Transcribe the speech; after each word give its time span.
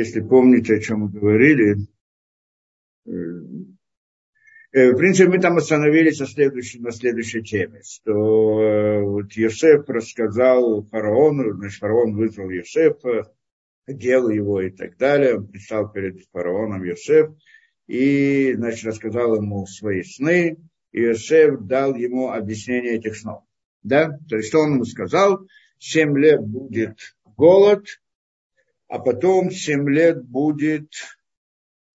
если 0.00 0.20
помните, 0.20 0.74
о 0.76 0.80
чем 0.80 1.00
мы 1.00 1.10
говорили, 1.10 1.76
э, 3.06 3.10
в 4.72 4.96
принципе, 4.96 5.28
мы 5.28 5.38
там 5.38 5.58
остановились 5.58 6.20
на 6.20 6.26
следующей, 6.26 6.80
на 6.80 6.90
следующей 6.90 7.42
теме, 7.42 7.82
что 7.82 8.62
э, 8.62 9.02
вот 9.02 9.32
Йосеф 9.32 9.88
рассказал 9.88 10.84
фараону, 10.84 11.54
значит, 11.54 11.80
фараон 11.80 12.16
вызвал 12.16 12.48
Йосефа, 12.50 13.30
делал 13.86 14.30
его 14.30 14.62
и 14.62 14.70
так 14.70 14.96
далее, 14.96 15.36
он 15.36 15.48
писал 15.48 15.92
перед 15.92 16.24
фараоном 16.32 16.82
Йосеф, 16.82 17.32
и, 17.86 18.54
значит, 18.54 18.86
рассказал 18.86 19.36
ему 19.36 19.66
свои 19.66 20.02
сны, 20.02 20.56
и 20.92 21.00
Йосеф 21.02 21.60
дал 21.60 21.94
ему 21.94 22.30
объяснение 22.30 22.94
этих 22.94 23.16
снов. 23.16 23.42
Да? 23.82 24.16
То 24.28 24.36
есть 24.36 24.54
он 24.54 24.74
ему 24.74 24.84
сказал, 24.84 25.46
семь 25.78 26.16
лет 26.16 26.40
будет 26.40 26.96
голод, 27.36 27.84
а 28.90 28.98
потом 28.98 29.52
семь 29.52 29.88
лет 29.88 30.24
будет, 30.24 30.90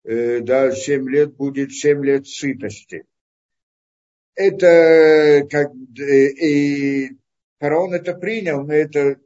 э, 0.03 0.41
да, 0.41 0.73
семь 0.73 1.09
лет 1.09 1.37
будет 1.37 1.73
семь 1.73 2.05
лет 2.05 2.27
сытости. 2.27 3.05
Это 4.35 5.47
как 5.49 5.71
э, 6.01 6.31
и 6.31 7.17
фараон 7.61 7.95
это 7.95 8.15
принял, 8.15 8.65
но 8.67 8.75
это 8.75 9.21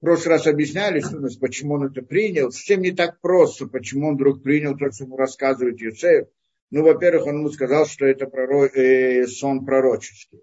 прошлый 0.00 0.34
раз 0.34 0.48
объясняли, 0.48 0.98
что, 0.98 1.20
почему 1.38 1.74
он 1.74 1.86
это 1.86 2.02
принял. 2.02 2.50
Совсем 2.50 2.80
не 2.82 2.90
так 2.90 3.20
просто, 3.20 3.68
почему 3.68 4.08
он 4.08 4.16
вдруг 4.16 4.42
принял 4.42 4.76
то, 4.76 4.90
что 4.90 5.04
ему 5.04 5.16
рассказывает 5.16 5.80
Юсеф. 5.80 6.26
Ну, 6.72 6.82
во-первых, 6.82 7.26
он 7.26 7.36
ему 7.36 7.50
сказал, 7.50 7.86
что 7.86 8.06
это 8.06 8.26
пророк, 8.26 8.76
э, 8.76 9.24
сон 9.28 9.64
пророческий. 9.64 10.40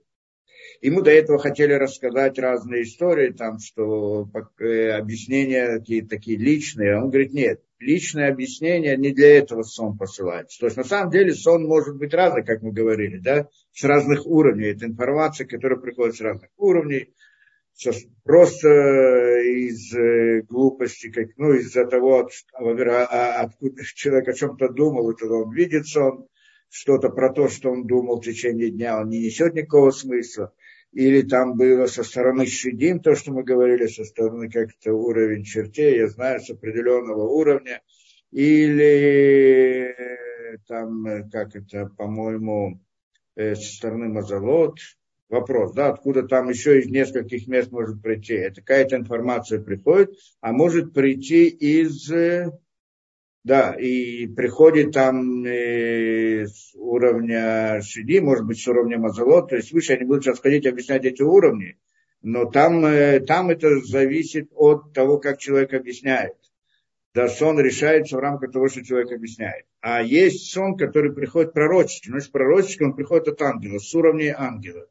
Ему 0.82 1.02
до 1.02 1.12
этого 1.12 1.40
хотели 1.40 1.74
рассказать 1.74 2.38
разные 2.40 2.84
истории, 2.84 3.32
там, 3.32 3.60
что 3.60 4.30
э, 4.60 4.92
объяснения 4.92 5.80
какие-то 5.80 6.10
такие 6.10 6.38
личные. 6.38 6.98
Он 6.98 7.10
говорит, 7.10 7.34
нет, 7.34 7.62
личное 7.80 8.30
объяснение 8.30 8.98
не 8.98 9.12
для 9.12 9.38
этого 9.38 9.64
сон 9.64 9.98
посылается. 9.98 10.60
То 10.60 10.66
есть 10.66 10.78
на 10.78 10.84
самом 10.84 11.12
деле 11.12 11.34
сон 11.34 11.66
может 11.66 11.98
быть 11.98 12.14
разный, 12.14 12.44
как 12.44 12.62
мы 12.62 12.72
говорили, 12.72 13.18
да, 13.18 13.48
с 13.72 13.84
разных 13.84 14.26
уровней. 14.26 14.68
Это 14.68 14.86
информация, 14.86 15.48
которая 15.48 15.80
приходит 15.80 16.16
с 16.16 16.22
разных 16.22 16.50
уровней 16.58 17.14
просто 18.24 18.70
из 19.42 19.94
э, 19.94 20.42
глупости, 20.44 21.12
как, 21.12 21.28
ну, 21.38 21.54
из-за 21.54 21.86
того, 21.86 22.30
а, 22.54 22.64
а, 22.64 23.42
откуда 23.42 23.84
человек 23.96 24.30
о 24.30 24.34
чем-то 24.34 24.70
думал, 24.70 25.12
и 25.12 25.16
тогда 25.16 25.36
он 25.36 25.54
видит 25.54 25.86
сон, 25.88 26.28
что-то 26.70 27.10
про 27.10 27.32
то, 27.32 27.48
что 27.48 27.72
он 27.72 27.86
думал 27.86 28.20
в 28.20 28.26
течение 28.26 28.70
дня, 28.70 29.00
он 29.00 29.10
не 29.10 29.20
несет 29.20 29.54
никакого 29.54 29.92
смысла. 29.92 30.54
Или 30.96 31.22
там 31.22 31.56
было 31.58 31.86
со 31.86 32.04
стороны 32.04 32.48
щадим, 32.48 33.02
то, 33.02 33.16
что 33.16 33.32
мы 33.32 33.44
говорили, 33.44 33.86
со 33.86 34.04
стороны 34.06 34.50
как-то 34.50 34.94
уровень 34.94 35.44
чертей, 35.44 35.98
я 35.98 36.08
знаю, 36.08 36.40
с 36.40 36.50
определенного 36.50 37.28
уровня. 37.28 37.82
Или 38.32 39.94
э, 39.94 40.58
там, 40.68 41.06
э, 41.06 41.30
как 41.30 41.56
это, 41.56 41.88
по-моему, 41.98 42.82
со 43.36 43.56
стороны 43.56 44.08
Мазалот, 44.08 44.80
вопрос, 45.30 45.74
да, 45.74 45.90
откуда 45.90 46.24
там 46.24 46.50
еще 46.50 46.80
из 46.80 46.88
нескольких 46.88 47.48
мест 47.48 47.72
может 47.72 48.02
прийти. 48.02 48.34
Это 48.34 48.62
какая-то 48.62 48.96
информация 48.96 49.62
приходит, 49.62 50.12
а 50.42 50.52
может 50.52 50.94
прийти 50.94 51.48
из, 51.48 52.10
э, 52.12 52.52
да, 53.46 53.74
и 53.74 54.28
приходит 54.28 54.92
там 54.92 55.46
э, 55.46 56.48
с 56.48 56.76
уровня 56.76 57.80
Шиди, 57.82 58.20
может 58.20 58.46
быть, 58.46 58.60
с 58.60 58.68
уровня 58.68 58.98
Мазалот, 58.98 59.50
то 59.50 59.56
есть 59.56 59.72
выше, 59.72 59.94
я 59.94 60.00
не 60.00 60.06
буду 60.06 60.24
сейчас 60.24 60.40
ходить 60.40 60.66
объяснять 60.66 61.06
эти 61.06 61.22
уровни, 61.22 61.78
но 62.22 62.46
там, 62.46 62.86
э, 62.86 63.22
там 63.22 63.52
это 63.52 63.80
зависит 63.82 64.50
от 64.54 64.92
того, 64.92 65.20
как 65.20 65.38
человек 65.38 65.74
объясняет. 65.74 66.34
Да, 67.14 67.30
сон 67.30 67.58
решается 67.60 68.18
в 68.18 68.20
рамках 68.20 68.52
того, 68.52 68.68
что 68.68 68.84
человек 68.84 69.14
объясняет. 69.14 69.66
А 69.80 70.02
есть 70.02 70.52
сон, 70.52 70.76
который 70.76 71.14
приходит 71.14 71.54
пророческий. 71.54 72.12
Значит, 72.12 72.34
пророческий 72.34 72.86
он 72.86 72.94
приходит 72.94 73.30
от 73.30 73.42
ангела, 73.42 73.80
с 73.80 73.96
уровня 73.96 74.36
ангела 74.38 74.86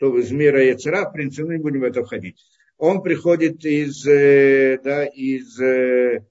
то 0.00 0.18
из 0.18 0.32
мира 0.32 0.64
Яцера, 0.64 1.04
в 1.04 1.12
принципе, 1.12 1.44
мы 1.44 1.52
не 1.56 1.62
будем 1.62 1.80
в 1.80 1.84
это 1.84 2.02
входить. 2.02 2.42
Он 2.78 3.02
приходит 3.02 3.64
из, 3.66 4.06
э, 4.06 4.80
да, 4.82 5.04
из, 5.04 5.60
э, 5.60 6.24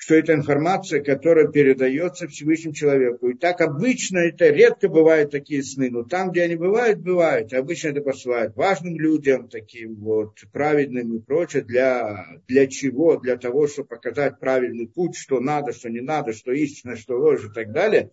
что 0.00 0.14
это 0.14 0.32
информация, 0.32 1.02
которая 1.02 1.48
передается 1.48 2.26
Всевышнему 2.26 2.72
человеку. 2.72 3.28
И 3.28 3.36
так 3.36 3.60
обычно 3.60 4.20
это, 4.20 4.48
редко 4.48 4.88
бывают 4.88 5.30
такие 5.30 5.62
сны, 5.62 5.90
но 5.90 6.04
там, 6.04 6.30
где 6.30 6.44
они 6.44 6.56
бывают, 6.56 7.00
бывают. 7.00 7.52
Обычно 7.52 7.88
это 7.88 8.00
посылают 8.00 8.56
важным 8.56 8.98
людям, 8.98 9.50
таким 9.50 9.96
вот, 9.96 10.38
праведным 10.54 11.16
и 11.16 11.20
прочее, 11.20 11.64
для, 11.64 12.24
для 12.48 12.66
чего? 12.66 13.18
Для 13.18 13.36
того, 13.36 13.66
чтобы 13.66 13.88
показать 13.88 14.40
правильный 14.40 14.88
путь, 14.88 15.16
что 15.16 15.38
надо, 15.38 15.74
что 15.74 15.90
не 15.90 16.00
надо, 16.00 16.32
что 16.32 16.50
истинно, 16.50 16.96
что 16.96 17.18
ложь 17.18 17.44
и 17.44 17.52
так 17.52 17.70
далее. 17.70 18.10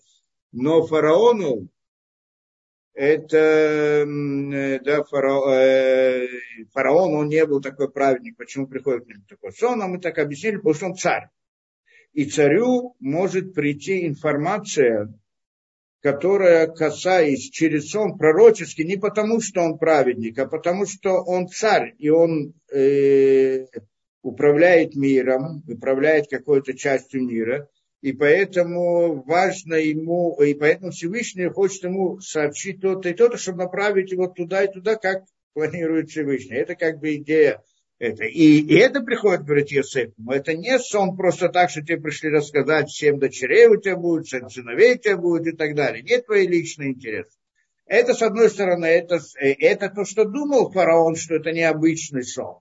Но 0.52 0.86
фараону 0.86 1.70
это 2.94 4.06
да, 4.84 5.04
фараон, 5.06 5.54
э, 5.54 6.28
фараон, 6.74 7.16
он 7.16 7.28
не 7.30 7.46
был 7.46 7.62
такой 7.62 7.90
праведник, 7.90 8.36
почему 8.36 8.68
приходит 8.68 9.06
к 9.06 9.08
нему 9.08 9.24
такой 9.30 9.54
сон, 9.54 9.82
а 9.82 9.88
мы 9.88 10.02
так 10.02 10.18
объяснили, 10.18 10.58
потому 10.58 10.74
что 10.74 10.86
он 10.88 10.96
царь. 10.96 11.30
И 12.14 12.26
царю 12.26 12.96
может 13.00 13.54
прийти 13.54 14.08
информация, 14.08 15.14
которая 16.02 16.68
касается 16.68 17.52
через 17.52 17.90
сон 17.90 18.18
пророческий, 18.18 18.86
не 18.86 18.98
потому 18.98 19.42
что 19.42 19.62
он 19.62 19.78
праведник, 19.78 20.38
а 20.40 20.48
потому 20.48 20.86
что 20.86 21.22
он 21.24 21.48
царь, 21.48 21.94
и 21.98 22.10
он 22.10 22.54
э, 22.72 23.66
управляет 24.22 24.96
миром, 24.96 25.64
управляет 25.68 26.28
какой-то 26.30 26.74
частью 26.74 27.24
мира, 27.24 27.70
и 28.02 28.14
поэтому 28.14 29.24
важно 29.24 29.74
ему, 29.76 30.40
и 30.42 30.54
поэтому 30.54 30.92
Всевышний 30.92 31.50
хочет 31.50 31.84
ему 31.84 32.20
сообщить 32.20 32.80
то-то 32.80 33.10
и 33.10 33.14
то-то, 33.14 33.38
чтобы 33.38 33.60
направить 33.60 34.12
его 34.12 34.28
туда 34.28 34.64
и 34.64 34.72
туда, 34.72 34.96
как 34.96 35.24
планирует 35.54 36.10
Всевышний. 36.10 36.56
Это 36.56 36.76
как 36.76 37.00
бы 37.00 37.16
идея. 37.16 37.64
Это. 38.00 38.26
И, 38.26 38.60
и 38.60 38.76
это 38.76 39.02
приходит 39.02 39.46
говорить 39.46 39.72
Йосефу. 39.72 40.14
Это 40.30 40.56
не 40.56 40.78
сон 40.78 41.18
просто 41.18 41.50
так, 41.50 41.72
что 41.72 41.82
тебе 41.82 42.00
пришли 42.00 42.30
рассказать, 42.30 42.92
семь 42.92 43.20
дочерей 43.20 43.68
у 43.68 43.80
тебя 43.80 43.96
будет, 43.96 44.28
семь 44.28 44.50
сыновей 44.50 44.96
у 44.96 44.98
тебя 45.00 45.18
будет 45.18 45.54
и 45.54 45.58
так 45.58 45.74
далее. 45.76 46.04
Нет 46.04 46.28
твои 46.28 46.48
личные 46.48 46.92
интересы. 46.92 47.32
Это, 47.88 48.14
с 48.14 48.22
одной 48.22 48.50
стороны, 48.50 48.86
это, 48.86 49.20
это 49.40 49.90
то, 49.90 50.06
что 50.06 50.26
думал 50.26 50.72
фараон, 50.72 51.16
что 51.16 51.36
это 51.36 51.52
необычный 51.52 52.24
сон. 52.24 52.60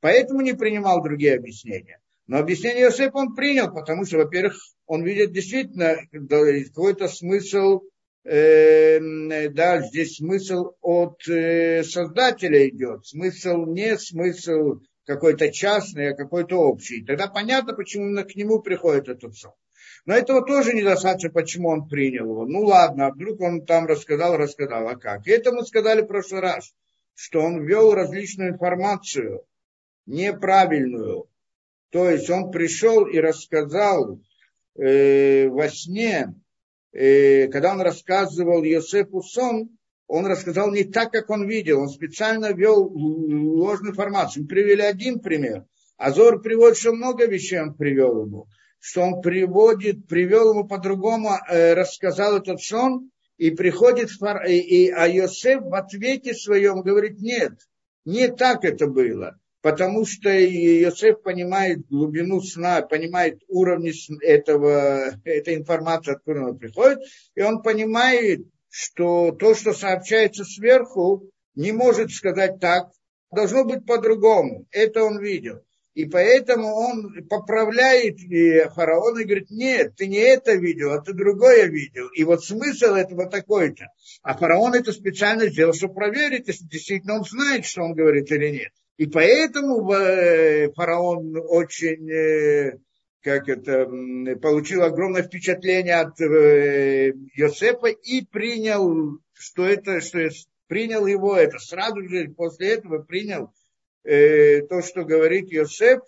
Поэтому 0.00 0.40
не 0.40 0.54
принимал 0.54 1.02
другие 1.02 1.34
объяснения. 1.34 2.00
Но 2.26 2.38
объяснение 2.38 2.84
Иосифа 2.84 3.16
он 3.16 3.34
принял, 3.34 3.72
потому 3.72 4.04
что, 4.04 4.18
во-первых, 4.18 4.56
он 4.86 5.02
видит 5.02 5.32
действительно 5.32 5.96
какой-то 6.12 7.08
смысл, 7.08 7.80
да, 8.30 9.80
здесь 9.82 10.16
смысл 10.16 10.72
от 10.82 11.26
э, 11.28 11.82
создателя 11.82 12.68
идет, 12.68 13.06
смысл 13.06 13.64
не 13.64 13.96
смысл 13.96 14.80
какой-то 15.06 15.50
частный, 15.50 16.10
а 16.10 16.16
какой-то 16.16 16.56
общий. 16.56 17.04
Тогда 17.04 17.28
понятно, 17.28 17.74
почему 17.74 18.06
именно 18.06 18.24
к 18.24 18.34
нему 18.34 18.60
приходит 18.60 19.08
этот 19.08 19.34
сон. 19.34 19.52
Но 20.04 20.14
этого 20.14 20.44
тоже 20.44 20.74
недостаточно, 20.74 21.30
почему 21.30 21.70
он 21.70 21.88
принял 21.88 22.24
его. 22.24 22.46
Ну 22.46 22.64
ладно, 22.64 23.06
а 23.06 23.12
вдруг 23.12 23.40
он 23.40 23.64
там 23.64 23.86
рассказал, 23.86 24.36
рассказал, 24.36 24.86
а 24.88 24.96
как? 24.96 25.26
И 25.26 25.30
это 25.30 25.52
мы 25.52 25.64
сказали 25.64 26.02
в 26.02 26.06
прошлый 26.06 26.42
раз, 26.42 26.74
что 27.14 27.40
он 27.40 27.64
ввел 27.64 27.94
различную 27.94 28.50
информацию, 28.50 29.42
неправильную, 30.04 31.28
то 31.90 32.10
есть 32.10 32.28
он 32.28 32.50
пришел 32.50 33.06
и 33.06 33.18
рассказал 33.18 34.20
э, 34.78 35.48
во 35.48 35.68
сне, 35.68 36.34
когда 36.92 37.72
он 37.72 37.80
рассказывал 37.80 38.62
Йосефу 38.62 39.22
сон, 39.22 39.70
он 40.06 40.26
рассказал 40.26 40.72
не 40.72 40.84
так, 40.84 41.12
как 41.12 41.28
он 41.30 41.46
видел. 41.46 41.80
Он 41.80 41.88
специально 41.88 42.52
вел 42.52 42.82
ложную 42.82 43.92
информацию. 43.92 44.42
Мы 44.42 44.48
привели 44.48 44.82
один 44.82 45.20
пример. 45.20 45.64
Азор 45.98 46.40
приводит, 46.40 46.78
что 46.78 46.92
много 46.92 47.26
вещей 47.26 47.60
он 47.60 47.74
привел 47.74 48.24
ему. 48.24 48.46
Что 48.80 49.02
он 49.02 49.20
приводит, 49.20 50.06
привел 50.06 50.52
ему 50.52 50.66
по-другому, 50.66 51.30
э, 51.50 51.74
рассказал 51.74 52.38
этот 52.38 52.62
сон, 52.62 53.10
и 53.36 53.50
приходит, 53.50 54.08
и, 54.48 54.58
и, 54.58 54.90
а 54.90 55.06
Йосеф 55.08 55.62
в 55.62 55.74
ответе 55.74 56.34
своем 56.34 56.82
говорит, 56.82 57.20
нет, 57.20 57.52
не 58.04 58.28
так 58.28 58.64
это 58.64 58.86
было 58.86 59.38
потому 59.68 60.06
что 60.06 60.30
Иосиф 60.30 61.20
понимает 61.22 61.86
глубину 61.88 62.40
сна, 62.40 62.80
понимает 62.80 63.42
уровни 63.48 63.92
этого, 64.24 65.12
этой 65.24 65.56
информации, 65.56 66.12
откуда 66.12 66.40
она 66.40 66.54
приходит, 66.54 67.00
и 67.34 67.42
он 67.42 67.60
понимает, 67.60 68.46
что 68.70 69.30
то, 69.32 69.54
что 69.54 69.74
сообщается 69.74 70.44
сверху, 70.44 71.30
не 71.54 71.72
может 71.72 72.12
сказать 72.12 72.60
так, 72.60 72.88
должно 73.30 73.64
быть 73.64 73.84
по-другому. 73.84 74.66
Это 74.70 75.04
он 75.04 75.20
видел. 75.20 75.60
И 75.92 76.06
поэтому 76.06 76.68
он 76.68 77.26
поправляет 77.28 78.20
фараона 78.72 79.18
и 79.18 79.24
говорит, 79.24 79.50
нет, 79.50 79.96
ты 79.96 80.06
не 80.06 80.18
это 80.18 80.54
видел, 80.54 80.92
а 80.92 81.02
ты 81.02 81.12
другое 81.12 81.66
видел. 81.66 82.08
И 82.14 82.24
вот 82.24 82.42
смысл 82.42 82.94
этого 82.94 83.28
такой-то. 83.28 83.84
А 84.22 84.34
фараон 84.34 84.72
это 84.72 84.92
специально 84.92 85.46
сделал, 85.48 85.74
чтобы 85.74 85.92
проверить, 85.92 86.48
если 86.48 86.64
действительно 86.64 87.16
он 87.16 87.24
знает, 87.24 87.66
что 87.66 87.82
он 87.82 87.92
говорит 87.92 88.32
или 88.32 88.48
нет. 88.48 88.72
И 88.98 89.06
поэтому 89.06 89.92
э, 89.92 90.72
фараон 90.72 91.36
очень, 91.36 92.10
э, 92.10 92.78
как 93.22 93.48
это, 93.48 93.86
получил 94.42 94.82
огромное 94.82 95.22
впечатление 95.22 95.94
от 95.94 96.20
э, 96.20 97.12
Йосефа 97.34 97.86
и 97.86 98.24
принял, 98.24 99.20
что 99.34 99.64
это, 99.64 100.00
что 100.00 100.28
принял 100.66 101.06
его 101.06 101.36
это. 101.36 101.60
Сразу 101.60 102.08
же 102.08 102.28
после 102.36 102.74
этого 102.74 102.98
принял 102.98 103.52
то, 104.02 104.82
что 104.82 105.04
говорит 105.04 105.50
Йосеф, 105.50 106.00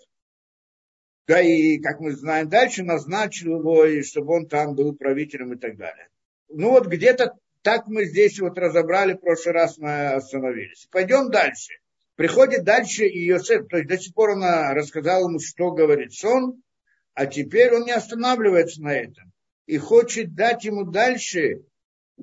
да 1.27 1.39
и, 1.39 1.77
как 1.77 1.99
мы 1.99 2.13
знаем 2.13 2.49
дальше, 2.49 2.83
назначил 2.83 3.59
его, 3.59 3.85
и 3.85 4.01
чтобы 4.01 4.33
он 4.33 4.47
там 4.47 4.75
был 4.75 4.95
правителем 4.95 5.53
и 5.53 5.57
так 5.57 5.77
далее. 5.77 6.09
Ну 6.49 6.71
вот 6.71 6.87
где-то 6.87 7.37
так 7.61 7.87
мы 7.87 8.05
здесь 8.05 8.39
вот 8.39 8.57
разобрали, 8.57 9.13
в 9.13 9.19
прошлый 9.21 9.53
раз 9.53 9.77
мы 9.77 10.07
остановились. 10.13 10.87
Пойдем 10.91 11.29
дальше. 11.29 11.80
Приходит 12.15 12.63
дальше 12.63 13.05
и 13.07 13.29
Иосиф, 13.29 13.67
то 13.67 13.77
есть 13.77 13.89
до 13.89 13.97
сих 13.97 14.13
пор 14.13 14.31
она 14.31 14.73
рассказала 14.73 15.27
ему, 15.27 15.39
что 15.39 15.71
говорит 15.71 16.13
сон, 16.13 16.61
а 17.13 17.25
теперь 17.25 17.73
он 17.73 17.85
не 17.85 17.91
останавливается 17.91 18.81
на 18.81 18.93
этом 18.93 19.31
и 19.65 19.77
хочет 19.77 20.35
дать 20.35 20.65
ему 20.65 20.85
дальше 20.85 21.61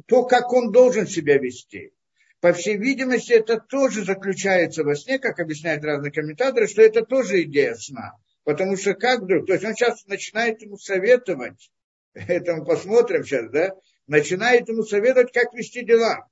то, 0.07 0.25
как 0.25 0.53
он 0.53 0.71
должен 0.71 1.07
себя 1.07 1.39
вести. 1.39 1.93
По 2.41 2.53
всей 2.53 2.77
видимости, 2.77 3.33
это 3.33 3.59
тоже 3.59 4.05
заключается 4.05 4.85
во 4.85 4.95
сне, 4.95 5.19
как 5.19 5.41
объясняют 5.41 5.85
разные 5.85 6.13
комментаторы, 6.13 6.69
что 6.69 6.83
это 6.83 7.05
тоже 7.05 7.43
идея 7.43 7.75
сна. 7.75 8.13
Потому 8.45 8.77
что 8.77 8.95
как 8.95 9.23
вдруг, 9.23 9.47
то 9.47 9.55
есть 9.55 9.65
он 9.65 9.75
сейчас 9.75 10.07
начинает 10.07 10.63
ему 10.63 10.77
советовать, 10.77 11.71
это 12.15 12.57
мы 12.57 12.65
посмотрим 12.65 13.25
сейчас, 13.25 13.51
да, 13.51 13.75
начинает 14.07 14.69
ему 14.69 14.83
советовать, 14.83 15.33
как 15.33 15.53
вести 15.53 15.85
дела. 15.85 16.29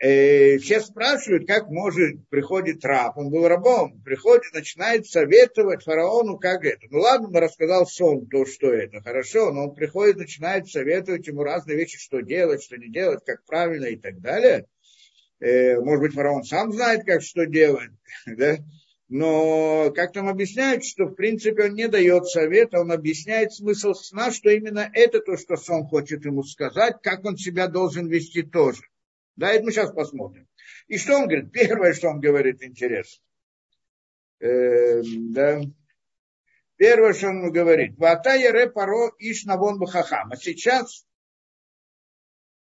Э, 0.00 0.58
все 0.58 0.80
спрашивают, 0.80 1.48
как 1.48 1.68
может, 1.70 2.28
приходит 2.28 2.84
раб, 2.84 3.18
он 3.18 3.30
был 3.30 3.48
рабом, 3.48 4.00
приходит, 4.02 4.54
начинает 4.54 5.08
советовать 5.08 5.82
фараону, 5.82 6.38
как 6.38 6.64
это. 6.64 6.86
Ну 6.88 7.00
ладно, 7.00 7.26
он 7.26 7.36
рассказал 7.36 7.84
сон, 7.84 8.28
то, 8.28 8.46
что 8.46 8.72
это, 8.72 9.00
хорошо, 9.00 9.52
но 9.52 9.68
он 9.68 9.74
приходит, 9.74 10.18
начинает 10.18 10.68
советовать 10.68 11.26
ему 11.26 11.42
разные 11.42 11.76
вещи, 11.76 11.98
что 11.98 12.20
делать, 12.20 12.62
что 12.62 12.76
не 12.76 12.90
делать, 12.90 13.24
как 13.26 13.44
правильно 13.44 13.86
и 13.86 13.96
так 13.96 14.20
далее. 14.20 14.66
Э, 15.40 15.80
может 15.80 16.02
быть, 16.02 16.14
фараон 16.14 16.44
сам 16.44 16.72
знает, 16.72 17.04
как 17.04 17.20
что 17.20 17.44
делать, 17.46 17.90
да? 18.26 18.58
Но 19.08 19.90
как 19.96 20.12
там 20.12 20.28
объясняют, 20.28 20.84
что 20.84 21.06
в 21.06 21.14
принципе 21.14 21.64
он 21.64 21.74
не 21.74 21.88
дает 21.88 22.26
совета, 22.26 22.80
он 22.80 22.92
объясняет 22.92 23.52
смысл 23.52 23.94
сна, 23.94 24.30
что 24.30 24.50
именно 24.50 24.88
это 24.92 25.18
то, 25.20 25.36
что 25.36 25.56
сон 25.56 25.88
хочет 25.88 26.24
ему 26.24 26.44
сказать, 26.44 26.98
как 27.02 27.24
он 27.24 27.36
себя 27.36 27.66
должен 27.66 28.06
вести 28.06 28.42
тоже. 28.42 28.82
Да, 29.38 29.52
это 29.52 29.64
мы 29.64 29.70
сейчас 29.70 29.92
посмотрим. 29.92 30.48
И 30.88 30.98
что 30.98 31.14
он 31.14 31.28
говорит? 31.28 31.52
Первое, 31.52 31.92
что 31.92 32.08
он 32.08 32.18
говорит, 32.18 32.60
интересно. 32.60 33.22
Э, 34.40 35.00
да. 35.30 35.60
Первое, 36.76 37.12
что 37.12 37.28
он 37.28 37.52
говорит. 37.52 37.96
Вата 37.98 38.34
яре 38.34 38.68
паро 38.68 39.12
иш 39.20 39.44
навон 39.44 39.78
бахахам. 39.78 40.32
А 40.32 40.36
сейчас 40.36 41.06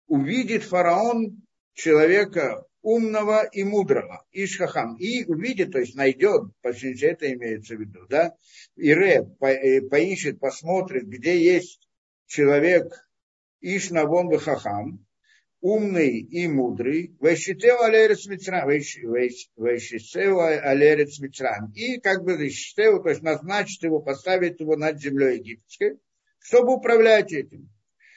увидит 0.07 0.63
фараон 0.63 1.45
человека 1.73 2.65
умного 2.81 3.43
и 3.43 3.63
мудрого, 3.65 4.25
Ишхахам, 4.31 4.95
и 4.95 5.25
увидит, 5.25 5.73
то 5.73 5.79
есть 5.79 5.95
найдет, 5.95 6.43
почти 6.61 6.95
это 7.05 7.31
имеется 7.33 7.75
в 7.75 7.79
виду, 7.79 8.07
да, 8.07 8.33
Ире 8.75 9.23
по, 9.39 9.47
э, 9.47 9.81
поищет, 9.81 10.39
посмотрит, 10.39 11.05
где 11.05 11.37
есть 11.37 11.87
человек 12.25 12.91
Ишнавон 13.59 14.35
Хахам, 14.39 15.05
умный 15.61 16.17
и 16.17 16.47
мудрый, 16.47 17.15
Вайшитеу 17.19 17.81
Алерец 17.81 18.27
Мицрам, 18.27 18.69
и 21.73 21.99
как 21.99 22.23
бы 22.23 22.35
Вайшитеу, 22.35 23.01
то 23.01 23.09
есть 23.09 23.21
назначит 23.21 23.83
его, 23.83 23.99
поставит 23.99 24.59
его 24.59 24.75
над 24.75 24.99
землей 24.99 25.37
египетской, 25.37 25.99
чтобы 26.39 26.73
управлять 26.73 27.31
этим. 27.31 27.69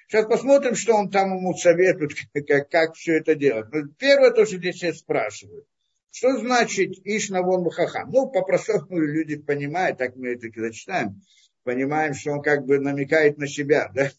Сейчас 0.09 0.27
посмотрим, 0.27 0.75
что 0.75 0.95
он 0.95 1.11
там 1.11 1.37
ему 1.37 1.55
советует, 1.55 2.13
как, 2.49 2.71
как 2.71 2.95
все 2.95 3.19
это 3.19 3.35
делать. 3.35 3.67
Но 3.73 3.81
ну, 3.81 3.89
первое, 3.99 4.31
то, 4.31 4.47
что 4.47 4.57
здесь 4.57 4.77
все 4.77 4.93
спрашивают. 4.93 5.67
Что 6.11 6.39
значит 6.39 6.93
Ишна 7.05 7.43
вон 7.43 7.65
Мухахам? 7.65 8.11
Ну, 8.11 8.31
по-простому 8.31 8.87
люди 8.99 9.37
понимают, 9.37 9.99
так 9.99 10.17
мы 10.17 10.29
это 10.29 10.49
зачитаем, 10.55 11.23
понимаем, 11.63 12.15
что 12.15 12.33
он 12.33 12.43
как 12.43 12.65
бы 12.65 12.79
намекает 12.79 13.37
на 13.37 13.49
себя, 13.49 13.91
да? 13.95 14.11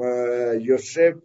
Э, 0.00 0.58
Йосеф 0.58 1.18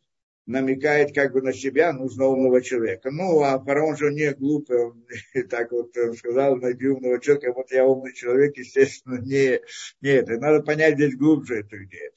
намекает 0.45 1.13
как 1.13 1.33
бы 1.33 1.41
на 1.41 1.53
себя, 1.53 1.93
нужно 1.93 2.27
умного 2.27 2.61
человека. 2.61 3.11
Ну, 3.11 3.41
а 3.41 3.59
фараон 3.63 3.95
же 3.95 4.11
не 4.11 4.33
глупый, 4.33 4.85
он 4.85 5.05
так 5.49 5.71
вот 5.71 5.95
он 5.97 6.13
сказал, 6.13 6.57
найди 6.57 6.87
умного 6.87 7.19
человека, 7.19 7.53
вот 7.53 7.71
я 7.71 7.85
умный 7.85 8.13
человек, 8.13 8.57
естественно, 8.57 9.19
не, 9.19 9.61
не 10.01 10.09
это. 10.09 10.37
Надо 10.39 10.61
понять 10.61 10.95
здесь 10.95 11.15
глубже 11.15 11.59
эту 11.59 11.83
идею. 11.85 12.11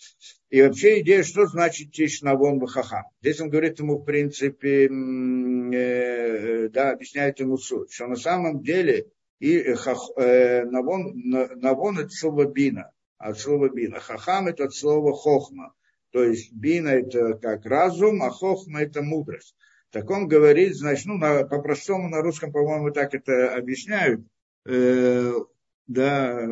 И 0.51 0.63
вообще 0.63 1.01
идея, 1.01 1.23
что 1.23 1.47
значит 1.47 1.93
Тишнавон 1.93 2.59
Бахахам. 2.59 3.05
Здесь 3.21 3.41
он 3.41 3.51
говорит 3.51 3.79
ему, 3.79 3.99
в 3.99 4.05
принципе, 4.05 4.87
э, 4.87 6.69
да, 6.69 6.91
объясняет 6.93 7.41
ему 7.41 7.57
суть, 7.59 7.93
что 7.93 8.07
на 8.07 8.17
самом 8.17 8.63
деле 8.63 9.07
и 9.39 9.59
э, 9.59 9.77
э, 10.17 10.65
навон, 10.65 11.13
навон 11.15 11.99
это 11.99 12.11
слово 12.11 12.47
бина, 12.47 12.91
от 13.19 13.39
слова 13.39 13.69
бина. 13.69 14.01
Хахам 14.01 14.47
это 14.47 14.65
от 14.65 14.75
слова 14.75 15.13
хохма. 15.13 15.75
То 16.13 16.25
есть 16.25 16.53
бина 16.53 16.89
это 16.89 17.35
как 17.35 17.67
разум, 17.67 18.23
а 18.23 18.31
хохма 18.31 18.83
это 18.83 19.03
мудрость. 19.03 19.57
Так 19.91 20.11
он 20.11 20.29
говорит, 20.29 20.75
значит, 20.77 21.07
ну, 21.07 21.17
на, 21.17 21.45
по-простому 21.45 22.09
на 22.09 22.21
русском, 22.21 22.53
по-моему, 22.53 22.91
так 22.91 23.15
это 23.15 23.55
объясняют. 23.55 24.27
Э, 24.67 25.33
да, 25.87 26.49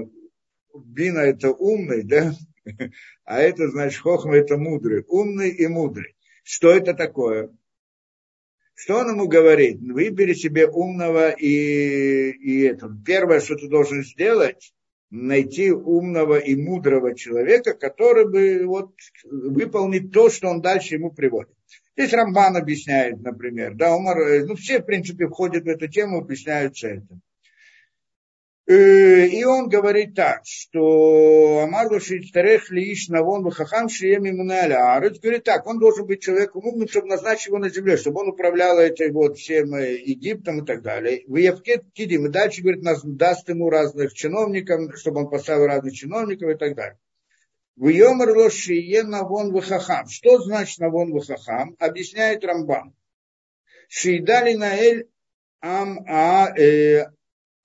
бина 0.74 1.18
это 1.18 1.50
умный, 1.50 2.02
да, 2.02 2.32
а 3.24 3.40
это 3.40 3.68
значит 3.68 4.00
хохма 4.00 4.36
это 4.36 4.56
мудрый, 4.56 5.04
умный 5.08 5.50
и 5.50 5.66
мудрый. 5.66 6.14
Что 6.42 6.70
это 6.70 6.94
такое? 6.94 7.50
Что 8.74 8.98
он 8.98 9.10
ему 9.10 9.28
говорит? 9.28 9.80
Выбери 9.80 10.34
себе 10.34 10.66
умного 10.66 11.30
и, 11.30 12.30
и 12.30 12.62
это. 12.62 12.90
Первое, 13.06 13.40
что 13.40 13.54
ты 13.54 13.68
должен 13.68 14.02
сделать, 14.02 14.74
найти 15.10 15.70
умного 15.70 16.38
и 16.38 16.56
мудрого 16.56 17.14
человека, 17.14 17.74
который 17.74 18.28
бы 18.28 18.66
вот 18.66 18.94
выполнит 19.24 20.12
то, 20.12 20.30
что 20.30 20.48
он 20.48 20.60
дальше 20.60 20.94
ему 20.94 21.10
приводит. 21.10 21.54
Здесь 21.96 22.12
Рамбан 22.12 22.56
объясняет, 22.56 23.20
например, 23.20 23.74
да, 23.74 23.94
Умар, 23.94 24.18
э, 24.18 24.44
ну 24.44 24.56
все, 24.56 24.80
в 24.80 24.86
принципе, 24.86 25.28
входят 25.28 25.64
в 25.64 25.68
эту 25.68 25.86
тему, 25.86 26.18
объясняются 26.18 26.88
этим. 26.88 27.20
Э, 28.66 29.26
и 29.26 29.44
он 29.44 29.68
говорит 29.68 30.14
так, 30.14 30.40
что 30.46 31.60
Амарду 31.64 32.00
Шиттарех 32.00 32.70
Лииш 32.70 33.08
Навон 33.08 33.42
Бахахам 33.42 33.90
Шием 33.90 34.26
Имуналя 34.26 34.94
Арыц 34.94 35.18
говорит 35.18 35.44
так, 35.44 35.66
он 35.66 35.78
должен 35.78 36.06
быть 36.06 36.22
человеком 36.22 36.64
умным, 36.64 36.88
чтобы 36.88 37.08
назначить 37.08 37.48
его 37.48 37.58
на 37.58 37.68
земле, 37.68 37.98
чтобы 37.98 38.22
он 38.22 38.28
управлял 38.30 38.78
этим 38.78 39.12
вот 39.12 39.36
всем 39.36 39.74
э, 39.74 39.96
Египтом 39.96 40.62
и 40.62 40.66
так 40.66 40.80
далее. 40.80 41.24
В 41.26 41.36
Евкет 41.36 41.84
Кидим, 41.92 42.26
и 42.26 42.30
дальше, 42.30 42.62
говорит, 42.62 42.82
нас 42.82 43.02
даст 43.04 43.46
ему 43.50 43.68
разных 43.68 44.14
чиновников, 44.14 44.96
чтобы 44.98 45.20
он 45.20 45.28
поставил 45.28 45.66
разных 45.66 45.92
чиновников 45.92 46.48
и 46.48 46.54
так 46.54 46.74
далее. 46.74 46.98
В 47.76 47.88
Йомар 47.88 48.30
Лошие 48.30 49.02
Навон 49.02 49.52
Бахахам. 49.52 50.08
Что 50.08 50.38
значит 50.38 50.78
Навон 50.78 51.12
Бахахам? 51.12 51.76
Объясняет 51.78 52.42
Рамбан. 52.42 52.94
Шиидали 53.88 54.54
Наэль 54.54 55.08
Ам 55.60 55.98
А 56.08 56.56
э, 56.56 57.10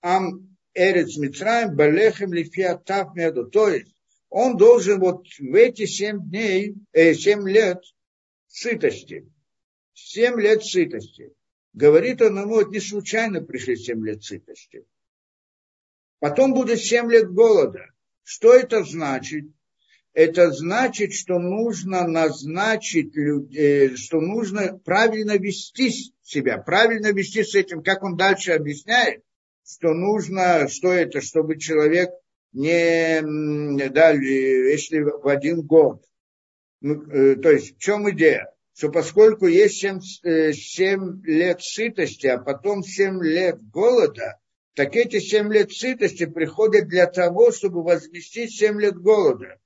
Ам 0.02 0.49
Эрец 0.74 1.16
Мицраем, 1.16 1.74
Балехем 1.74 2.32
Лифия 2.32 2.76
Тав 2.76 3.14
Меду. 3.14 3.46
То 3.46 3.68
есть 3.68 3.94
он 4.28 4.56
должен 4.56 5.00
вот 5.00 5.26
в 5.38 5.54
эти 5.54 5.86
семь 5.86 6.20
дней, 6.28 6.76
э, 6.92 7.14
семь 7.14 7.48
лет 7.48 7.82
сытости, 8.46 9.28
семь 9.94 10.40
лет 10.40 10.64
сытости. 10.64 11.32
Говорит 11.72 12.22
он 12.22 12.38
ему, 12.38 12.54
вот 12.54 12.70
не 12.70 12.80
случайно 12.80 13.40
пришли 13.40 13.76
семь 13.76 14.04
лет 14.06 14.22
сытости. 14.22 14.84
Потом 16.18 16.52
будет 16.52 16.80
семь 16.80 17.10
лет 17.10 17.30
голода. 17.32 17.86
Что 18.22 18.54
это 18.54 18.84
значит? 18.84 19.46
Это 20.12 20.50
значит, 20.50 21.12
что 21.12 21.38
нужно 21.38 22.06
назначить, 22.06 23.16
э, 23.16 23.96
что 23.96 24.20
нужно 24.20 24.78
правильно 24.78 25.36
вести 25.36 25.90
себя, 26.22 26.58
правильно 26.58 27.12
вести 27.12 27.44
с 27.44 27.54
этим, 27.54 27.82
как 27.82 28.02
он 28.02 28.16
дальше 28.16 28.52
объясняет, 28.52 29.22
что 29.64 29.94
нужно, 29.94 30.68
что 30.68 30.92
это, 30.92 31.20
чтобы 31.20 31.58
человек 31.58 32.10
не, 32.52 33.20
да, 33.90 34.10
если 34.10 35.00
в 35.00 35.26
один 35.28 35.62
год. 35.62 36.04
Ну, 36.80 37.02
э, 37.10 37.36
то 37.36 37.50
есть 37.50 37.76
в 37.76 37.78
чем 37.78 38.10
идея? 38.10 38.52
Что 38.74 38.90
поскольку 38.90 39.46
есть 39.46 39.76
7, 39.76 40.00
7 40.00 40.22
э, 40.24 41.30
лет 41.30 41.62
сытости, 41.62 42.26
а 42.26 42.38
потом 42.38 42.82
7 42.82 43.22
лет 43.22 43.62
голода, 43.70 44.38
так 44.74 44.96
эти 44.96 45.20
7 45.20 45.52
лет 45.52 45.72
сытости 45.72 46.26
приходят 46.26 46.88
для 46.88 47.06
того, 47.06 47.52
чтобы 47.52 47.82
возместить 47.82 48.56
7 48.56 48.80
лет 48.80 48.96
голода. 48.96 49.58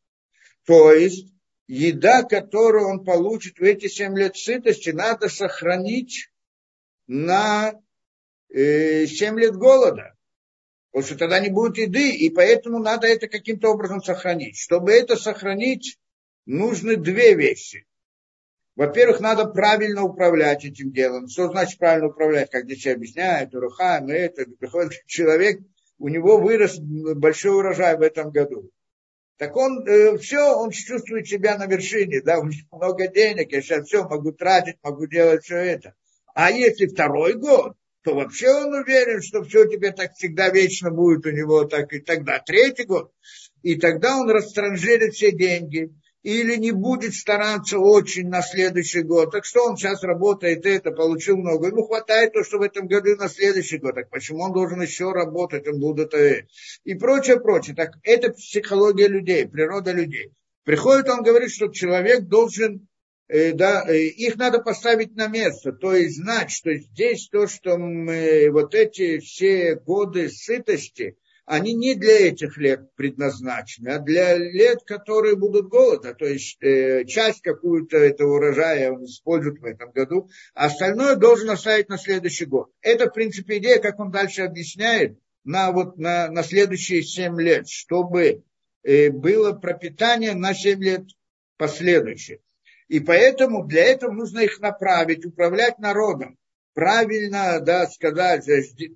То 0.67 0.93
есть 0.93 1.33
еда, 1.69 2.23
которую 2.25 2.89
он 2.89 3.05
получит 3.05 3.59
в 3.59 3.63
эти 3.63 3.87
7 3.87 4.19
лет 4.19 4.37
сытости, 4.37 4.91
надо 4.91 5.29
сохранить 5.29 6.31
на 7.07 7.75
э, 8.55 9.07
7 9.07 9.39
лет 9.39 9.57
голода. 9.57 10.15
Потому 10.91 11.07
что 11.07 11.19
тогда 11.19 11.41
не 11.41 11.51
будет 11.51 11.77
еды, 11.77 12.11
и 12.11 12.31
поэтому 12.31 12.79
надо 12.79 13.09
это 13.09 13.27
каким-то 13.27 13.71
образом 13.71 14.03
сохранить. 14.03 14.57
Чтобы 14.57 14.93
это 14.93 15.17
сохранить, 15.17 15.99
нужны 16.47 16.97
две 16.97 17.35
вещи. 17.35 17.85
Во-первых, 18.77 19.21
надо 19.21 19.47
правильно 19.47 20.05
управлять 20.05 20.65
этим 20.65 20.93
делом. 20.93 21.29
Что 21.29 21.49
значит 21.49 21.79
правильно 21.79 22.09
управлять? 22.09 22.51
Как 22.51 22.65
здесь 22.65 22.87
объясняют, 22.87 23.55
урухаем, 23.55 24.09
это. 24.09 24.47
Приходит 24.59 24.93
человек, 25.07 25.61
у 25.99 26.09
него 26.09 26.39
вырос 26.39 26.79
большой 26.79 27.57
урожай 27.57 27.97
в 27.97 28.03
этом 28.03 28.31
году. 28.31 28.71
Так 29.37 29.57
он 29.57 29.87
э, 29.87 30.17
все, 30.19 30.57
он 30.57 30.71
чувствует 30.71 31.27
себя 31.27 31.59
на 31.59 31.67
вершине, 31.67 32.23
да, 32.23 32.39
у 32.39 32.45
него 32.45 32.69
много 32.71 33.09
денег, 33.09 33.51
я 33.51 33.63
сейчас 33.63 33.87
все 33.87 34.07
могу 34.09 34.31
тратить, 34.31 34.77
могу 34.83 35.07
делать 35.07 35.43
все 35.43 35.57
это. 35.57 35.95
А 36.35 36.53
если 36.53 36.87
второй 36.87 37.35
год, 37.35 37.75
то 38.05 38.15
вообще 38.15 38.51
он 38.51 38.75
уверен, 38.75 39.23
что 39.23 39.43
все 39.43 39.67
тебе 39.67 39.91
так 39.91 40.13
всегда 40.13 40.51
вечно 40.51 40.91
будет 40.91 41.25
у 41.25 41.31
него, 41.31 41.65
так 41.65 41.93
и 41.95 42.01
тогда 42.01 42.39
третий 42.39 42.85
год. 42.85 43.11
И 43.63 43.77
тогда 43.77 44.19
он 44.19 44.31
растранжирит 44.31 45.15
все 45.15 45.33
деньги, 45.33 45.91
или 46.23 46.57
не 46.57 46.71
будет 46.71 47.15
стараться 47.15 47.79
очень 47.79 48.29
на 48.29 48.43
следующий 48.43 49.03
год. 49.03 49.33
Так 49.33 49.47
что 49.47 49.65
он 49.65 49.77
сейчас 49.77 50.03
работает 50.03 50.67
это, 50.67 50.91
получил 50.91 51.39
много. 51.39 51.69
Ему 51.69 51.87
хватает 51.87 52.35
то, 52.35 52.45
что 52.45 52.59
в 52.59 52.63
этом 52.63 52.87
году 52.89 53.17
на 53.17 53.29
следующий 53.29 53.79
год. 53.79 53.95
Так 53.95 54.11
почему 54.11 54.43
он 54.43 54.53
должен 54.53 54.83
еще 54.83 55.11
работать, 55.13 55.67
он 55.67 55.81
будет 55.81 56.13
это 56.13 56.47
и 56.85 56.95
прочее, 56.95 57.41
прочее. 57.41 57.75
Так 57.75 57.93
это 58.03 58.33
психология 58.33 59.09
людей, 59.09 59.49
природа 59.49 59.93
людей. 59.93 60.33
Приходит, 60.65 61.09
он 61.09 61.23
говорит, 61.23 61.51
что 61.51 61.69
человек 61.69 62.23
должен, 62.23 62.87
да, 63.29 63.85
э, 63.89 64.05
их 64.05 64.37
надо 64.37 64.61
поставить 64.61 65.17
на 65.17 65.29
место, 65.29 65.73
то 65.73 65.95
есть 65.95 66.17
знать, 66.17 66.51
что 66.51 66.75
здесь 66.75 67.29
то, 67.29 67.47
что 67.47 67.79
мы, 67.79 68.49
вот 68.51 68.75
эти 68.75 69.19
все 69.19 69.77
годы 69.77 70.29
сытости, 70.29 71.17
они 71.47 71.75
не 71.75 71.95
для 71.95 72.29
этих 72.29 72.57
лет 72.57 72.95
предназначены, 72.97 73.89
а 73.91 73.99
для 73.99 74.37
лет, 74.37 74.79
которые 74.87 75.37
будут 75.37 75.69
голода. 75.69 76.15
То 76.15 76.25
есть 76.25 76.63
э, 76.63 77.05
часть 77.07 77.43
какую-то 77.43 77.99
этого 77.99 78.37
урожая 78.37 78.93
он 78.93 79.05
использует 79.05 79.61
в 79.61 79.65
этом 79.65 79.91
году, 79.91 80.31
а 80.55 80.67
остальное 80.67 81.17
должен 81.17 81.51
оставить 81.51 81.89
на 81.89 81.99
следующий 81.99 82.47
год. 82.47 82.71
Это, 82.81 83.11
в 83.11 83.13
принципе, 83.13 83.59
идея, 83.59 83.79
как 83.79 84.01
он 84.01 84.11
дальше 84.11 84.43
объясняет, 84.43 85.19
на, 85.45 85.71
вот, 85.73 85.99
на, 85.99 86.31
на 86.31 86.43
следующие 86.43 87.03
7 87.03 87.39
лет, 87.41 87.69
чтобы 87.69 88.43
э, 88.83 89.11
было 89.11 89.53
пропитание 89.53 90.35
на 90.35 90.55
7 90.55 90.83
лет 90.83 91.05
последующих. 91.59 92.39
И 92.89 93.01
поэтому 93.01 93.65
для 93.65 93.85
этого 93.85 94.13
нужно 94.13 94.41
их 94.41 94.61
направить, 94.61 95.25
управлять 95.25 95.79
народом 95.79 96.37
правильно 96.75 97.61
да, 97.61 97.87
сказать, 97.87 98.47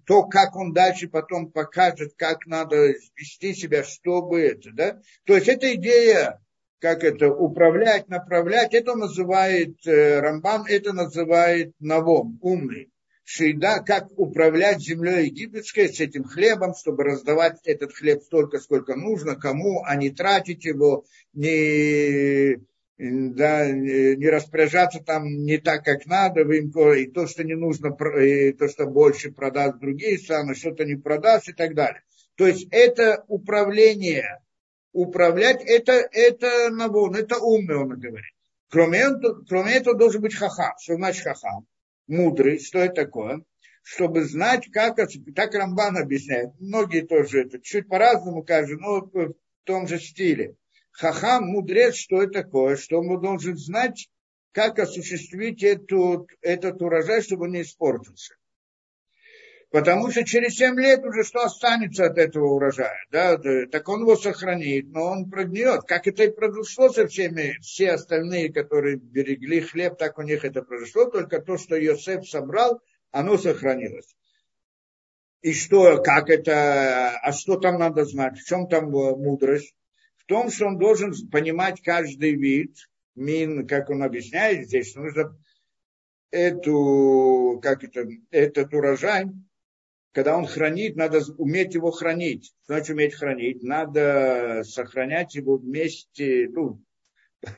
то, 0.04 0.25
как 0.25 0.57
он 0.57 0.73
дальше 0.73 1.09
потом 1.09 1.50
покажет, 1.50 2.12
как 2.16 2.45
надо 2.47 2.95
вести 3.16 3.54
себя, 3.54 3.85
чтобы 3.85 4.40
это, 4.40 4.71
да. 4.73 5.00
То 5.25 5.37
есть 5.37 5.49
эта 5.49 5.75
идея, 5.76 6.40
как 6.80 7.04
это, 7.04 7.33
управлять, 7.33 8.09
направлять, 8.09 8.75
это 8.75 8.95
называет 8.95 9.75
э, 9.87 10.21
Рамбам, 10.21 10.64
это 10.66 10.92
называет 10.92 11.73
Навом, 11.80 12.38
умный. 12.42 12.90
Шейда, 13.25 13.80
как 13.85 14.09
управлять 14.18 14.80
землей 14.80 15.26
египетской 15.26 15.92
с 15.92 16.00
этим 16.00 16.25
хлебом, 16.25 16.75
чтобы 16.75 17.04
раздавать 17.04 17.59
этот 17.64 17.92
хлеб 17.92 18.23
столько, 18.23 18.59
сколько 18.59 18.97
нужно, 18.97 19.37
кому, 19.37 19.83
а 19.85 19.97
не 19.97 20.09
тратить 20.11 20.64
его, 20.64 21.04
не 21.35 22.57
да, 22.98 23.70
не 23.70 24.28
распоряжаться 24.28 25.00
там 25.00 25.24
не 25.24 25.58
так, 25.58 25.84
как 25.84 26.04
надо, 26.06 26.40
и 26.50 27.06
то, 27.06 27.26
что 27.28 27.44
не 27.44 27.54
нужно, 27.54 27.96
и 28.20 28.52
то, 28.52 28.68
что 28.68 28.86
больше 28.86 29.30
продаст 29.30 29.78
другие 29.78 30.18
страны, 30.18 30.54
что-то 30.54 30.84
не 30.84 30.96
продаст 30.96 31.48
и 31.48 31.52
так 31.52 31.74
далее. 31.74 32.02
То 32.34 32.46
есть 32.46 32.66
это 32.72 33.24
управление, 33.28 34.40
управлять, 34.92 35.62
это, 35.64 35.92
это 35.92 36.70
навон, 36.70 37.14
это 37.14 37.38
умный, 37.38 37.76
он 37.76 37.88
говорит. 37.90 38.32
Кроме, 38.68 39.04
кроме 39.48 39.74
этого 39.74 39.96
должен 39.96 40.20
быть 40.20 40.34
хахам. 40.34 40.74
Что 40.80 40.96
значит 40.96 41.22
хахам? 41.22 41.66
Мудрый, 42.08 42.58
что 42.58 42.80
это 42.80 42.94
такое? 42.94 43.42
Чтобы 43.82 44.24
знать, 44.24 44.68
как, 44.70 44.96
так 45.34 45.54
Рамбан 45.54 45.96
объясняет. 45.96 46.50
Многие 46.58 47.02
тоже 47.02 47.42
это 47.42 47.60
чуть 47.60 47.88
по-разному 47.88 48.42
кажут, 48.42 48.80
но 48.80 49.00
в 49.00 49.34
том 49.64 49.86
же 49.86 49.98
стиле 49.98 50.56
Хахам, 50.98 51.44
мудрец, 51.44 51.94
что 51.94 52.22
это 52.22 52.42
такое, 52.42 52.76
что 52.76 52.98
он 52.98 53.20
должен 53.20 53.56
знать, 53.56 54.08
как 54.50 54.80
осуществить 54.80 55.62
эту, 55.62 56.26
этот 56.42 56.82
урожай, 56.82 57.22
чтобы 57.22 57.44
он 57.44 57.52
не 57.52 57.62
испортился. 57.62 58.34
Потому 59.70 60.10
что 60.10 60.24
через 60.24 60.56
7 60.56 60.80
лет 60.80 61.04
уже 61.04 61.22
что 61.22 61.44
останется 61.44 62.06
от 62.06 62.18
этого 62.18 62.46
урожая? 62.46 62.96
Да? 63.12 63.38
Так 63.70 63.88
он 63.88 64.00
его 64.00 64.16
сохранит, 64.16 64.88
но 64.88 65.04
он 65.04 65.30
прогниет. 65.30 65.82
Как 65.82 66.08
это 66.08 66.24
и 66.24 66.32
произошло 66.32 66.88
со 66.88 67.06
всеми, 67.06 67.58
все 67.60 67.92
остальные, 67.92 68.52
которые 68.52 68.96
берегли 68.96 69.60
хлеб, 69.60 69.98
так 69.98 70.18
у 70.18 70.22
них 70.22 70.44
это 70.44 70.62
произошло. 70.62 71.04
Только 71.04 71.40
то, 71.40 71.58
что 71.58 71.76
Йосеф 71.76 72.28
собрал, 72.28 72.80
оно 73.12 73.38
сохранилось. 73.38 74.16
И 75.42 75.52
что, 75.52 76.02
как 76.02 76.28
это, 76.28 77.10
а 77.22 77.32
что 77.32 77.56
там 77.56 77.78
надо 77.78 78.04
знать, 78.04 78.36
в 78.36 78.44
чем 78.44 78.66
там 78.66 78.90
мудрость? 78.90 79.74
Том, 80.28 80.50
что 80.50 80.66
он 80.66 80.78
должен 80.78 81.12
понимать 81.30 81.82
каждый 81.82 82.35
вид, 82.35 82.76
мин, 83.14 83.66
как 83.66 83.90
он 83.90 84.02
объясняет 84.02 84.66
здесь, 84.66 84.94
нужно 84.94 85.37
эту, 86.30 87.58
как 87.62 87.82
это, 87.82 88.06
этот 88.30 88.73
урожай, 88.75 89.25
когда 90.12 90.37
он 90.37 90.47
хранит, 90.47 90.97
надо 90.97 91.20
уметь 91.38 91.75
его 91.75 91.90
хранить. 91.90 92.52
Что 92.64 92.75
значит 92.75 92.90
уметь 92.90 93.14
хранить? 93.14 93.62
Надо 93.62 94.62
сохранять 94.64 95.35
его 95.35 95.56
вместе, 95.56 96.49
ну, 96.50 96.82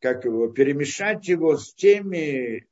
как 0.00 0.24
его, 0.24 0.48
перемешать 0.48 1.26
его 1.26 1.56
с 1.56 1.74
теми 1.74 2.68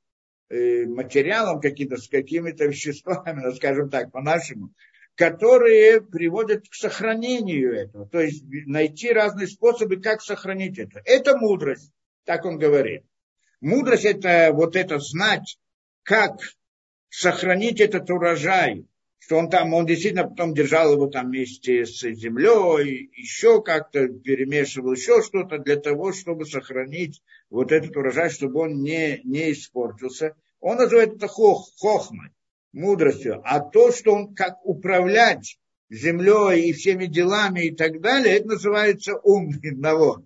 э, 0.50 0.86
материалом 0.86 1.60
каким-то, 1.60 1.96
с 1.96 2.08
какими-то 2.08 2.66
веществами, 2.66 3.40
ну, 3.44 3.52
скажем 3.52 3.90
так, 3.90 4.12
по-нашему, 4.12 4.72
которые 5.14 6.00
приводят 6.00 6.68
к 6.68 6.74
сохранению 6.74 7.74
этого. 7.74 8.06
То 8.06 8.20
есть 8.20 8.44
найти 8.66 9.10
разные 9.12 9.46
способы, 9.46 9.96
как 9.96 10.22
сохранить 10.22 10.78
это. 10.78 11.02
Это 11.04 11.36
мудрость, 11.36 11.92
так 12.24 12.44
он 12.44 12.58
говорит. 12.58 13.04
Мудрость 13.60 14.04
это 14.04 14.50
вот 14.52 14.74
это 14.74 14.98
знать, 14.98 15.58
как 16.02 16.38
сохранить 17.08 17.80
этот 17.80 18.10
урожай, 18.10 18.86
что 19.18 19.36
он 19.36 19.50
там, 19.50 19.72
он 19.74 19.86
действительно 19.86 20.28
потом 20.28 20.54
держал 20.54 20.94
его 20.94 21.06
там 21.06 21.28
вместе 21.28 21.84
с 21.84 22.00
землей, 22.00 23.10
еще 23.14 23.62
как-то 23.62 24.08
перемешивал 24.08 24.94
еще 24.94 25.22
что-то 25.22 25.58
для 25.58 25.76
того, 25.76 26.12
чтобы 26.12 26.46
сохранить 26.46 27.22
вот 27.50 27.70
этот 27.70 27.96
урожай, 27.96 28.30
чтобы 28.30 28.60
он 28.60 28.82
не, 28.82 29.20
не 29.24 29.52
испортился. 29.52 30.34
Он 30.58 30.78
называет 30.78 31.16
это 31.16 31.28
хох, 31.28 31.70
хохмой 31.78 32.30
мудростью, 32.72 33.40
а 33.44 33.60
то, 33.60 33.92
что 33.92 34.14
он 34.14 34.34
как 34.34 34.64
управлять 34.64 35.58
землей 35.90 36.68
и 36.68 36.72
всеми 36.72 37.06
делами 37.06 37.66
и 37.66 37.74
так 37.74 38.00
далее, 38.00 38.36
это 38.36 38.48
называется 38.48 39.16
умный 39.16 39.72
навод. 39.72 40.24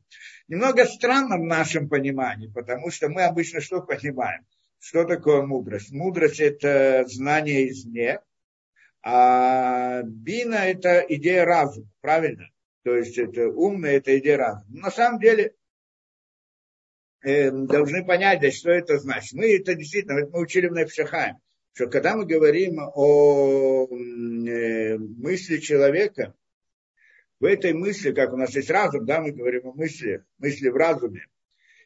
Немного 0.49 0.87
странно 0.87 1.39
в 1.39 1.45
нашем 1.45 1.89
понимании, 1.89 2.49
потому 2.49 2.91
что 2.91 3.09
мы 3.09 3.25
обычно 3.25 3.61
что 3.61 3.83
понимаем? 3.83 4.47
Что 4.79 5.05
такое 5.05 5.43
мудрость? 5.43 5.91
Мудрость– 5.91 6.39
это 6.41 7.05
знание 7.09 7.69
извне, 7.69 8.21
а 9.03 10.03
бина– 10.03 10.55
это 10.55 11.05
идея 11.09 11.45
разума, 11.45 11.89
правильно? 12.01 12.49
То 12.85 12.97
есть 12.97 13.19
это 13.19 13.49
умная, 13.49 13.97
это 13.97 14.17
идея 14.19 14.37
разума. 14.37 14.65
На 14.69 14.91
самом 14.93 15.19
деле 15.19 15.55
э, 17.23 17.51
должны 17.51 18.05
понять, 18.05 18.41
да, 18.41 18.53
что 18.53 18.71
это 18.71 18.99
значит. 18.99 19.33
Мы 19.33 19.57
это 19.57 19.75
действительно, 19.75 20.29
мы 20.31 20.41
учили 20.41 20.69
в 20.69 20.73
Нефшахайм 20.73 21.39
что 21.77 21.89
когда 21.89 22.17
мы 22.17 22.25
говорим 22.25 22.79
о 22.79 23.87
э, 23.87 24.97
мысли 24.97 25.59
человека, 25.59 26.35
в 27.39 27.45
этой 27.45 27.75
мысли, 27.75 28.13
как 28.13 28.33
у 28.33 28.39
нас 28.39 28.57
есть 28.57 28.71
разум, 28.71 29.05
да, 29.05 29.21
мы 29.21 29.33
говорим 29.33 29.67
о 29.69 29.73
мысли, 29.75 30.25
мысли 30.39 30.71
в 30.71 30.75
разуме. 30.75 31.27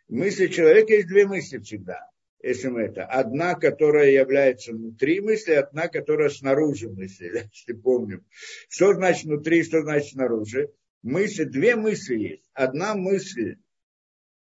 Мысли 0.06 0.46
человека 0.46 0.92
есть 0.92 1.08
две 1.08 1.26
мысли 1.26 1.58
всегда, 1.58 2.08
если 2.40 2.68
мы 2.68 2.82
это. 2.82 3.04
Одна, 3.04 3.56
которая 3.56 4.12
является 4.12 4.70
внутри 4.70 5.20
мысли, 5.20 5.54
одна, 5.54 5.88
которая 5.88 6.28
снаружи 6.28 6.88
мысли, 6.88 7.48
если 7.52 7.72
помним. 7.72 8.24
Что 8.68 8.94
значит 8.94 9.24
внутри, 9.24 9.64
что 9.64 9.82
значит 9.82 10.12
снаружи? 10.12 10.70
Мысли, 11.02 11.42
две 11.42 11.74
мысли 11.74 12.16
есть. 12.16 12.48
Одна 12.52 12.94
мысль, 12.94 13.56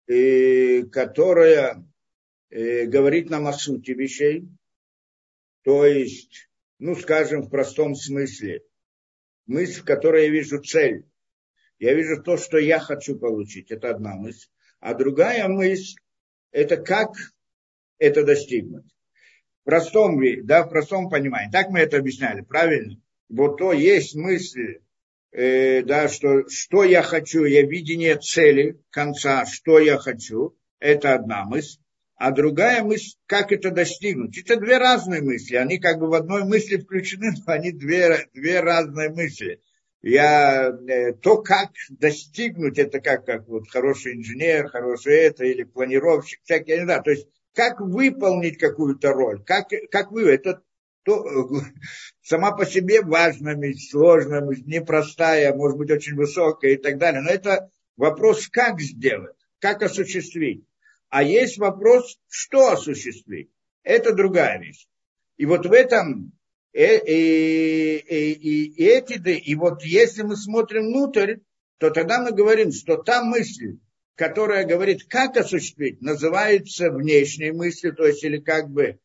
э, 0.07 0.83
которая 0.91 1.87
э, 2.49 2.85
говорит 2.87 3.29
нам 3.29 3.47
о 3.47 3.53
сути 3.53 3.91
вещей, 3.91 4.45
то 5.63 5.85
есть, 5.85 6.49
ну, 6.79 6.95
скажем, 6.95 7.43
в 7.43 7.49
простом 7.49 7.95
смысле, 7.95 8.63
мысль, 9.45 9.81
в 9.81 9.85
которой 9.85 10.25
я 10.25 10.31
вижу 10.31 10.61
цель. 10.61 11.05
Я 11.77 11.93
вижу 11.93 12.21
то, 12.21 12.37
что 12.37 12.57
я 12.57 12.79
хочу 12.79 13.17
получить. 13.17 13.71
Это 13.71 13.89
одна 13.89 14.15
мысль. 14.15 14.47
А 14.79 14.93
другая 14.93 15.47
мысль, 15.47 15.95
это 16.51 16.77
как 16.77 17.11
это 17.97 18.23
достигнуть. 18.23 18.85
в 19.61 19.65
простом 19.65 20.19
да, 20.43 20.63
в 20.63 20.69
простом 20.69 21.09
понимании. 21.09 21.51
Так 21.51 21.69
мы 21.69 21.79
это 21.79 21.97
объясняли, 21.97 22.41
правильно? 22.41 22.99
Вот 23.29 23.57
то 23.57 23.73
есть 23.73 24.15
мысль, 24.15 24.79
э, 25.31 25.83
да, 25.83 26.07
что, 26.07 26.47
что 26.49 26.83
я 26.83 27.03
хочу, 27.03 27.45
я 27.45 27.61
видение 27.63 28.17
цели, 28.17 28.79
конца, 28.89 29.45
что 29.45 29.79
я 29.79 29.97
хочу, 29.97 30.57
это 30.79 31.13
одна 31.13 31.45
мысль. 31.45 31.80
А 32.21 32.29
другая 32.29 32.83
мысль, 32.83 33.15
как 33.25 33.51
это 33.51 33.71
достигнуть. 33.71 34.37
Это 34.37 34.55
две 34.55 34.77
разные 34.77 35.23
мысли. 35.23 35.55
Они 35.55 35.79
как 35.79 35.97
бы 35.97 36.07
в 36.07 36.13
одной 36.13 36.43
мысли 36.43 36.77
включены, 36.77 37.31
но 37.31 37.51
они 37.51 37.71
две, 37.71 38.27
две 38.35 38.59
разные 38.59 39.09
мысли. 39.09 39.59
Я, 40.03 40.69
э, 40.69 41.13
то, 41.13 41.41
как 41.41 41.71
достигнуть, 41.89 42.77
это 42.77 42.99
как, 42.99 43.25
как 43.25 43.47
вот 43.47 43.67
хороший 43.71 44.17
инженер, 44.17 44.67
хороший 44.67 45.15
это, 45.15 45.45
или 45.45 45.63
планировщик, 45.63 46.41
всякие, 46.43 46.75
я 46.75 46.81
не 46.81 46.85
знаю. 46.85 47.01
То 47.01 47.09
есть, 47.09 47.27
как 47.55 47.81
выполнить 47.81 48.59
какую-то 48.59 49.13
роль, 49.13 49.43
как, 49.43 49.69
как 49.89 50.11
вы, 50.11 50.29
это 50.29 50.61
то, 51.01 51.25
сама 52.21 52.51
по 52.51 52.67
себе 52.67 53.01
важная 53.01 53.55
мысль, 53.57 53.89
сложная 53.89 54.41
мысль, 54.41 54.61
непростая, 54.67 55.55
может 55.55 55.75
быть, 55.75 55.89
очень 55.89 56.13
высокая 56.13 56.73
и 56.73 56.77
так 56.77 56.99
далее. 56.99 57.21
Но 57.21 57.31
это 57.31 57.71
вопрос, 57.97 58.47
как 58.47 58.79
сделать, 58.79 59.35
как 59.57 59.81
осуществить. 59.81 60.67
А 61.11 61.23
есть 61.23 61.57
вопрос, 61.57 62.17
что 62.29 62.71
осуществить. 62.71 63.51
Это 63.83 64.13
другая 64.13 64.59
вещь. 64.59 64.87
И 65.35 65.45
вот 65.45 65.65
в 65.65 65.71
этом 65.73 66.31
и, 66.71 66.83
и, 66.83 67.97
и, 67.97 68.63
и 68.69 68.85
эти, 68.85 69.19
и 69.29 69.55
вот 69.55 69.83
если 69.83 70.23
мы 70.23 70.37
смотрим 70.37 70.85
внутрь, 70.85 71.39
то 71.79 71.89
тогда 71.89 72.23
мы 72.23 72.31
говорим, 72.31 72.71
что 72.71 72.95
та 72.95 73.23
мысль, 73.23 73.79
которая 74.15 74.65
говорит, 74.65 75.03
как 75.09 75.35
осуществить, 75.35 76.01
называется 76.01 76.89
внешней 76.89 77.51
мыслью, 77.51 77.93
то 77.93 78.05
есть 78.05 78.23
или 78.23 78.37
как 78.37 78.69
бы 78.69 78.97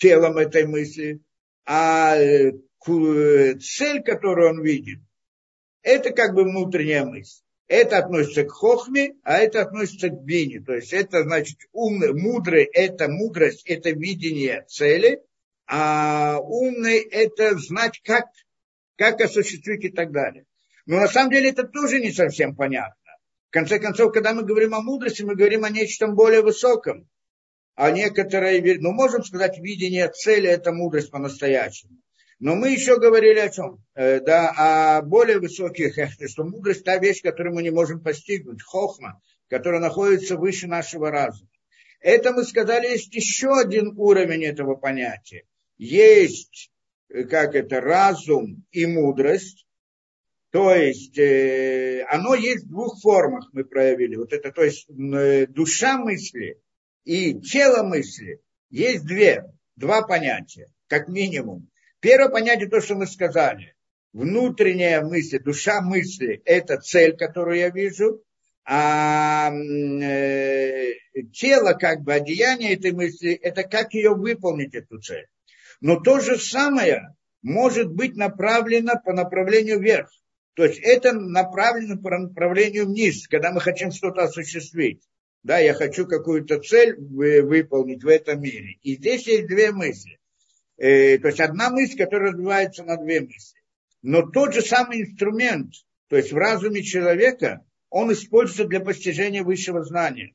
телом 0.00 0.38
этой 0.38 0.66
мысли, 0.66 1.20
а 1.64 2.16
э, 2.16 2.54
цель, 2.80 4.02
которую 4.02 4.50
он 4.50 4.62
видит, 4.64 4.98
это 5.82 6.10
как 6.10 6.34
бы 6.34 6.42
внутренняя 6.42 7.04
мысль. 7.04 7.45
Это 7.68 7.98
относится 7.98 8.44
к 8.44 8.52
хохме, 8.52 9.16
а 9.24 9.38
это 9.38 9.62
относится 9.62 10.08
к 10.08 10.22
бине. 10.22 10.60
То 10.60 10.74
есть 10.74 10.92
это 10.92 11.24
значит 11.24 11.58
умный, 11.72 12.12
мудрый, 12.12 12.64
это 12.64 13.08
мудрость, 13.08 13.64
это 13.66 13.90
видение 13.90 14.64
цели, 14.68 15.20
а 15.66 16.38
умный 16.40 16.98
это 17.00 17.58
знать, 17.58 18.00
как, 18.04 18.26
как 18.96 19.20
осуществить 19.20 19.84
и 19.84 19.90
так 19.90 20.12
далее. 20.12 20.44
Но 20.86 21.00
на 21.00 21.08
самом 21.08 21.32
деле 21.32 21.50
это 21.50 21.64
тоже 21.64 22.00
не 22.00 22.12
совсем 22.12 22.54
понятно. 22.54 22.94
В 23.48 23.52
конце 23.52 23.80
концов, 23.80 24.12
когда 24.12 24.32
мы 24.32 24.44
говорим 24.44 24.74
о 24.74 24.82
мудрости, 24.82 25.22
мы 25.22 25.34
говорим 25.34 25.64
о 25.64 25.70
нечто 25.70 26.06
более 26.06 26.42
высоком. 26.42 27.08
А 27.74 27.90
некоторые, 27.90 28.78
ну, 28.80 28.92
можем 28.92 29.24
сказать, 29.24 29.58
видение 29.58 30.08
цели– 30.08 30.48
это 30.48 30.72
мудрость 30.72 31.10
по-настоящему. 31.10 31.98
Но 32.38 32.54
мы 32.54 32.70
еще 32.70 32.98
говорили 32.98 33.38
о 33.38 33.48
чем? 33.48 33.82
Э, 33.94 34.20
да, 34.20 34.52
о 34.98 35.02
более 35.02 35.38
высоких, 35.38 35.96
что 36.28 36.44
мудрость– 36.44 36.84
та 36.84 36.98
вещь, 36.98 37.22
которую 37.22 37.54
мы 37.54 37.62
не 37.62 37.70
можем 37.70 38.02
постигнуть, 38.02 38.62
хохма, 38.62 39.20
которая 39.48 39.80
находится 39.80 40.36
выше 40.36 40.66
нашего 40.66 41.10
разума. 41.10 41.48
Это 42.00 42.32
мы 42.32 42.44
сказали, 42.44 42.88
есть 42.88 43.14
еще 43.14 43.58
один 43.58 43.94
уровень 43.96 44.44
этого 44.44 44.74
понятия. 44.74 45.44
Есть, 45.78 46.70
э, 47.08 47.24
как 47.24 47.54
это, 47.54 47.80
разум 47.80 48.64
и 48.70 48.84
мудрость, 48.86 49.66
то 50.50 50.74
есть 50.74 51.18
э, 51.18 52.04
оно 52.08 52.34
есть 52.34 52.64
в 52.64 52.68
двух 52.68 53.00
формах 53.00 53.48
мы 53.52 53.64
проявили. 53.64 54.16
Вот 54.16 54.32
это, 54.32 54.52
то 54.52 54.62
есть 54.62 54.88
э, 54.88 55.46
душа 55.46 55.98
мысли 55.98 56.60
и 57.04 57.38
тело 57.40 57.82
мысли 57.82 58.40
есть 58.70 59.04
две, 59.04 59.44
два 59.76 60.02
понятия, 60.02 60.68
как 60.86 61.08
минимум. 61.08 61.68
Первое 62.06 62.28
понятие, 62.28 62.68
то, 62.68 62.80
что 62.80 62.94
мы 62.94 63.08
сказали. 63.08 63.74
Внутренняя 64.12 65.02
мысль, 65.02 65.40
душа 65.40 65.80
мысли– 65.80 66.40
это 66.44 66.78
цель, 66.78 67.16
которую 67.16 67.58
я 67.58 67.70
вижу, 67.70 68.22
а 68.64 69.50
э, 69.50 70.92
тело, 71.32 71.72
как 71.72 72.02
бы, 72.02 72.14
одеяние 72.14 72.74
этой 72.74 72.92
мысли– 72.92 73.32
это 73.42 73.64
как 73.64 73.92
ее 73.92 74.14
выполнить, 74.14 74.76
эту 74.76 75.00
цель. 75.00 75.26
Но 75.80 75.98
то 75.98 76.20
же 76.20 76.38
самое 76.38 77.16
может 77.42 77.90
быть 77.90 78.14
направлено 78.14 78.92
по 79.04 79.12
направлению 79.12 79.80
вверх. 79.80 80.08
То 80.54 80.64
есть 80.64 80.78
это 80.78 81.12
направлено 81.12 82.00
по 82.00 82.16
направлению 82.16 82.86
вниз, 82.86 83.26
когда 83.26 83.50
мы 83.50 83.60
хотим 83.60 83.90
что-то 83.90 84.22
осуществить. 84.22 85.02
Да, 85.42 85.58
я 85.58 85.74
хочу 85.74 86.06
какую-то 86.06 86.60
цель 86.60 86.94
выполнить 86.96 88.04
в 88.04 88.08
этом 88.08 88.42
мире. 88.42 88.76
И 88.82 88.94
здесь 88.94 89.26
есть 89.26 89.48
две 89.48 89.72
мысли. 89.72 90.20
Э, 90.78 91.18
то 91.18 91.28
есть 91.28 91.40
одна 91.40 91.70
мысль, 91.70 91.96
которая 91.96 92.32
разбивается 92.32 92.84
на 92.84 92.96
две 92.96 93.20
мысли. 93.20 93.60
Но 94.02 94.22
тот 94.22 94.54
же 94.54 94.62
самый 94.62 95.02
инструмент, 95.02 95.72
то 96.08 96.16
есть 96.16 96.32
в 96.32 96.36
разуме 96.36 96.82
человека, 96.82 97.64
он 97.88 98.12
используется 98.12 98.66
для 98.66 98.80
постижения 98.80 99.42
высшего 99.42 99.82
знания. 99.84 100.34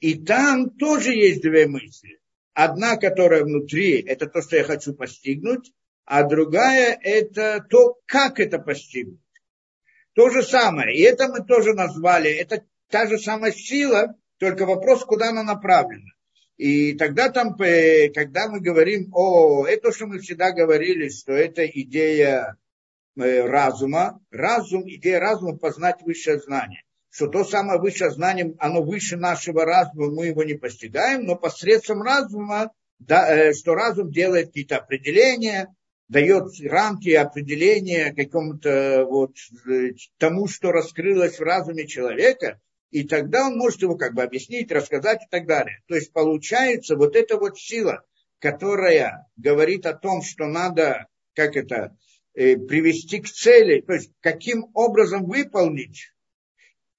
И 0.00 0.14
там 0.14 0.70
тоже 0.70 1.12
есть 1.14 1.42
две 1.42 1.66
мысли. 1.66 2.20
Одна, 2.52 2.96
которая 2.96 3.44
внутри, 3.44 4.00
это 4.00 4.26
то, 4.26 4.42
что 4.42 4.56
я 4.56 4.64
хочу 4.64 4.94
постигнуть, 4.94 5.72
а 6.04 6.22
другая– 6.22 6.98
это 7.02 7.64
то, 7.68 7.98
как 8.06 8.38
это 8.40 8.58
постигнуть. 8.58 9.20
То 10.14 10.30
же 10.30 10.42
самое. 10.42 10.96
И 10.96 11.00
это 11.00 11.28
мы 11.28 11.44
тоже 11.44 11.74
назвали. 11.74 12.30
Это 12.30 12.64
та 12.88 13.06
же 13.06 13.18
самая 13.18 13.52
сила, 13.52 14.14
только 14.38 14.64
вопрос, 14.64 15.04
куда 15.04 15.30
она 15.30 15.42
направлена. 15.42 16.15
И 16.56 16.94
тогда 16.94 17.28
там, 17.28 17.54
э, 17.60 18.08
когда 18.10 18.48
мы 18.48 18.60
говорим 18.60 19.10
о, 19.12 19.66
это 19.66 19.92
что 19.92 20.06
мы 20.06 20.20
всегда 20.20 20.52
говорили, 20.52 21.10
что 21.10 21.32
это 21.32 21.66
идея 21.66 22.56
э, 23.16 23.42
разума, 23.42 24.20
разум, 24.30 24.88
идея 24.88 25.20
разума 25.20 25.58
познать 25.58 26.00
высшее 26.02 26.38
знание. 26.38 26.82
Что 27.10 27.28
то 27.28 27.44
самое 27.44 27.78
высшее 27.78 28.10
знание, 28.10 28.54
оно 28.58 28.82
выше 28.82 29.16
нашего 29.16 29.64
разума, 29.64 30.10
мы 30.10 30.26
его 30.26 30.44
не 30.44 30.54
постигаем, 30.54 31.24
но 31.24 31.36
посредством 31.36 32.02
разума, 32.02 32.72
да, 32.98 33.34
э, 33.34 33.52
что 33.52 33.74
разум 33.74 34.10
делает 34.10 34.46
какие-то 34.48 34.78
определения, 34.78 35.74
дает 36.08 36.52
рамки 36.62 37.10
определения 37.10 38.14
какому-то 38.14 39.04
вот 39.06 39.36
тому, 40.18 40.46
что 40.46 40.72
раскрылось 40.72 41.38
в 41.38 41.42
разуме 41.42 41.86
человека, 41.86 42.60
и 42.90 43.04
тогда 43.04 43.46
он 43.46 43.56
может 43.58 43.82
его 43.82 43.96
как 43.96 44.14
бы 44.14 44.22
объяснить, 44.22 44.70
рассказать 44.70 45.22
и 45.24 45.28
так 45.30 45.46
далее. 45.46 45.82
То 45.86 45.94
есть 45.94 46.12
получается 46.12 46.96
вот 46.96 47.16
эта 47.16 47.36
вот 47.36 47.58
сила, 47.58 48.04
которая 48.38 49.26
говорит 49.36 49.86
о 49.86 49.94
том, 49.94 50.22
что 50.22 50.46
надо, 50.46 51.06
как 51.34 51.56
это, 51.56 51.96
э, 52.34 52.56
привести 52.56 53.20
к 53.20 53.28
цели, 53.28 53.80
то 53.80 53.94
есть 53.94 54.10
каким 54.20 54.70
образом 54.74 55.24
выполнить, 55.26 56.12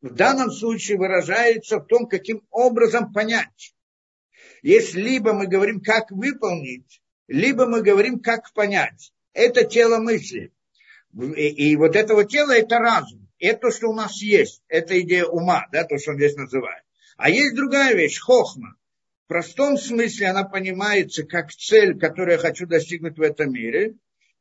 в 0.02 0.14
данном 0.14 0.52
случае 0.52 0.98
выражается 0.98 1.80
в 1.80 1.86
том, 1.86 2.08
каким 2.08 2.46
образом 2.52 3.12
понять. 3.12 3.74
Если 4.62 5.02
либо 5.02 5.34
мы 5.34 5.48
говорим, 5.48 5.82
как 5.82 6.12
выполнить, 6.12 7.02
либо 7.28 7.66
мы 7.66 7.82
говорим, 7.82 8.20
как 8.20 8.54
понять. 8.54 9.14
Это 9.34 9.64
тело 9.64 9.98
мысли. 9.98 10.52
И, 11.14 11.72
и 11.72 11.76
вот 11.76 11.96
этого 11.96 12.26
тела 12.26 12.52
это 12.52 12.78
разум. 12.80 13.27
Это 13.40 13.60
то, 13.60 13.72
что 13.72 13.88
у 13.90 13.94
нас 13.94 14.22
есть. 14.22 14.64
Это 14.68 15.00
идея 15.02 15.26
ума, 15.26 15.68
да, 15.72 15.84
то, 15.84 15.98
что 15.98 16.12
он 16.12 16.18
здесь 16.18 16.36
называет. 16.36 16.84
А 17.18 17.30
есть 17.30 17.56
другая 17.56 17.96
вещь, 17.96 18.20
хохма. 18.20 18.76
В 19.26 19.28
простом 19.28 19.78
смысле 19.78 20.28
она 20.28 20.44
понимается 20.44 21.24
как 21.24 21.52
цель, 21.52 22.00
которую 22.00 22.34
я 22.34 22.38
хочу 22.38 22.66
достигнуть 22.66 23.18
в 23.18 23.22
этом 23.22 23.52
мире, 23.52 23.96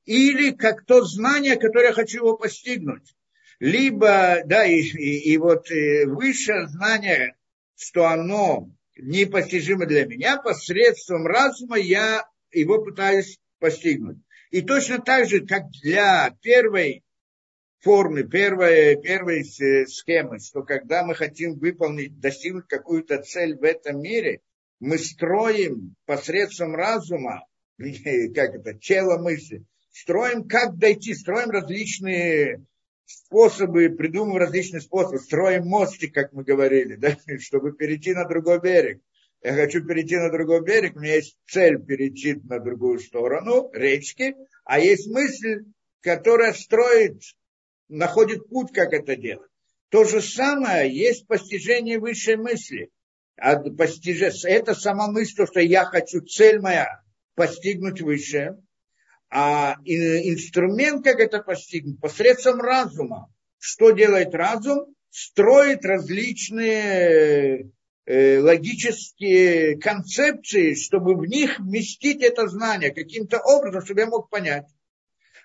или 0.04 0.52
как 0.52 0.84
то 0.84 1.02
знание, 1.02 1.56
которое 1.56 1.88
я 1.88 1.92
хочу 1.92 2.18
его 2.18 2.36
постигнуть. 2.36 3.14
Либо, 3.58 4.42
да, 4.44 4.64
и, 4.64 4.80
и, 4.80 5.32
и 5.32 5.38
вот 5.38 5.70
и 5.70 5.74
э, 5.74 6.06
высшее 6.06 6.68
знание, 6.68 7.34
что 7.76 8.06
оно 8.06 8.70
непостижимо 8.96 9.86
для 9.86 10.06
меня, 10.06 10.36
посредством 10.36 11.26
разума 11.26 11.76
я 11.76 12.26
его 12.52 12.82
пытаюсь 12.82 13.38
постигнуть. 13.58 14.18
И 14.50 14.62
точно 14.62 14.98
так 15.00 15.28
же, 15.28 15.44
как 15.44 15.70
для 15.82 16.36
первой 16.42 17.02
формы, 17.86 18.24
первой, 18.24 19.00
первой 19.00 19.44
схемы, 19.44 20.40
что 20.40 20.64
когда 20.64 21.04
мы 21.04 21.14
хотим 21.14 21.54
выполнить, 21.54 22.18
достигнуть 22.18 22.66
какую-то 22.66 23.22
цель 23.22 23.56
в 23.56 23.62
этом 23.62 24.02
мире, 24.02 24.40
мы 24.80 24.98
строим 24.98 25.94
посредством 26.04 26.74
разума, 26.74 27.46
как 27.78 28.56
это, 28.56 28.74
тело 28.74 29.18
мысли, 29.18 29.62
строим, 29.92 30.48
как 30.48 30.76
дойти, 30.78 31.14
строим 31.14 31.50
различные 31.50 32.66
способы, 33.04 33.88
придумываем 33.90 34.42
различные 34.42 34.80
способы, 34.80 35.20
строим 35.20 35.68
мостик, 35.68 36.12
как 36.12 36.32
мы 36.32 36.42
говорили, 36.42 36.96
да, 36.96 37.16
чтобы 37.38 37.72
перейти 37.72 38.14
на 38.14 38.24
другой 38.24 38.60
берег. 38.60 39.00
Я 39.44 39.52
хочу 39.52 39.86
перейти 39.86 40.16
на 40.16 40.32
другой 40.32 40.64
берег, 40.64 40.96
у 40.96 40.98
меня 40.98 41.14
есть 41.14 41.38
цель 41.46 41.78
перейти 41.78 42.34
на 42.34 42.58
другую 42.58 42.98
сторону 42.98 43.70
речки, 43.72 44.34
а 44.64 44.80
есть 44.80 45.06
мысль, 45.06 45.66
которая 46.00 46.52
строит 46.52 47.22
находит 47.88 48.48
путь, 48.48 48.72
как 48.72 48.92
это 48.92 49.16
делать. 49.16 49.50
То 49.90 50.04
же 50.04 50.20
самое 50.20 50.92
есть 50.92 51.26
постижение 51.26 51.98
высшей 51.98 52.36
мысли. 52.36 52.90
А 53.36 53.56
постижение, 53.56 54.32
это 54.44 54.74
сама 54.74 55.10
мысль, 55.10 55.34
то, 55.36 55.46
что 55.46 55.60
я 55.60 55.84
хочу, 55.84 56.20
цель 56.20 56.58
моя, 56.58 57.02
постигнуть 57.34 58.00
высшее, 58.00 58.58
а 59.30 59.76
инструмент, 59.84 61.04
как 61.04 61.20
это 61.20 61.40
постигнуть, 61.40 62.00
посредством 62.00 62.60
разума. 62.60 63.28
Что 63.58 63.90
делает 63.90 64.34
разум? 64.34 64.94
Строит 65.10 65.84
различные 65.84 67.70
э, 68.04 68.38
логические 68.40 69.78
концепции, 69.78 70.74
чтобы 70.74 71.16
в 71.16 71.26
них 71.26 71.58
вместить 71.58 72.22
это 72.22 72.48
знание 72.48 72.90
каким-то 72.90 73.40
образом, 73.40 73.82
чтобы 73.82 74.00
я 74.00 74.06
мог 74.06 74.30
понять. 74.30 74.66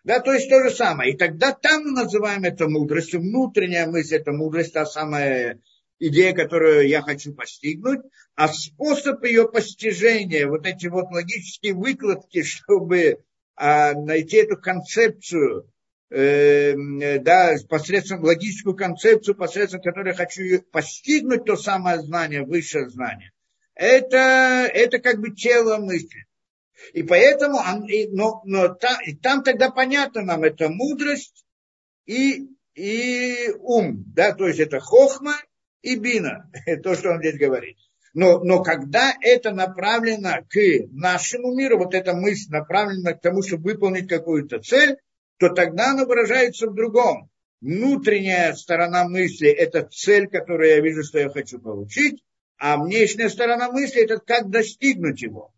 Да, 0.03 0.19
то 0.19 0.33
есть 0.33 0.49
то 0.49 0.63
же 0.63 0.71
самое. 0.71 1.13
И 1.13 1.17
тогда 1.17 1.51
там 1.53 1.83
мы 1.83 1.91
называем 1.91 2.43
это 2.43 2.67
мудростью. 2.67 3.19
Внутренняя 3.19 3.85
мысль– 3.85 4.15
это 4.17 4.31
мудрость, 4.31 4.73
та 4.73 4.85
самая 4.85 5.59
идея, 5.99 6.33
которую 6.33 6.87
я 6.87 7.01
хочу 7.01 7.33
постигнуть. 7.33 8.01
А 8.35 8.47
способ 8.47 9.23
ее 9.23 9.47
постижения, 9.47 10.47
вот 10.47 10.65
эти 10.65 10.87
вот 10.87 11.11
логические 11.11 11.75
выкладки, 11.75 12.41
чтобы 12.43 13.23
а, 13.55 13.93
найти 13.93 14.37
эту 14.37 14.57
концепцию, 14.57 15.71
э, 16.09 17.19
да, 17.19 17.55
посредством 17.69 18.23
логическую 18.23 18.75
концепцию, 18.75 19.35
посредством 19.35 19.81
которой 19.81 20.09
я 20.09 20.15
хочу 20.15 20.61
постигнуть 20.71 21.45
то 21.45 21.55
самое 21.55 22.01
знание, 22.01 22.43
высшее 22.43 22.89
знание. 22.89 23.31
Это, 23.75 24.67
это 24.73 24.97
как 24.97 25.19
бы 25.19 25.31
тело 25.35 25.77
мысли. 25.77 26.25
И 26.93 27.03
поэтому, 27.03 27.59
но, 28.11 28.41
но 28.45 28.69
там, 28.69 28.97
и 29.05 29.13
там 29.13 29.43
тогда 29.43 29.69
понятно 29.69 30.21
нам, 30.21 30.43
это 30.43 30.69
мудрость 30.69 31.45
и, 32.05 32.47
и 32.75 33.51
ум, 33.59 34.03
да, 34.13 34.33
то 34.33 34.47
есть 34.47 34.59
это 34.59 34.79
хохма 34.79 35.35
и 35.81 35.95
бина, 35.95 36.51
то, 36.83 36.95
что 36.95 37.11
он 37.11 37.19
здесь 37.19 37.37
говорит. 37.37 37.77
Но, 38.13 38.39
но 38.43 38.61
когда 38.61 39.13
это 39.21 39.51
направлено 39.51 40.45
к 40.49 40.57
нашему 40.91 41.55
миру, 41.55 41.77
вот 41.77 41.93
эта 41.93 42.13
мысль 42.13 42.51
направлена 42.51 43.13
к 43.13 43.21
тому, 43.21 43.41
чтобы 43.41 43.71
выполнить 43.71 44.07
какую-то 44.07 44.59
цель, 44.59 44.97
то 45.37 45.49
тогда 45.49 45.91
она 45.91 46.05
выражается 46.05 46.67
в 46.67 46.75
другом. 46.75 47.29
Внутренняя 47.61 48.53
сторона 48.53 49.07
мысли– 49.07 49.47
это 49.49 49.83
цель, 49.83 50.27
которую 50.27 50.69
я 50.69 50.81
вижу, 50.81 51.03
что 51.03 51.19
я 51.19 51.29
хочу 51.29 51.59
получить, 51.59 52.23
а 52.57 52.77
внешняя 52.77 53.29
сторона 53.29 53.71
мысли– 53.71 54.01
это 54.03 54.17
как 54.17 54.49
достигнуть 54.49 55.21
его. 55.21 55.53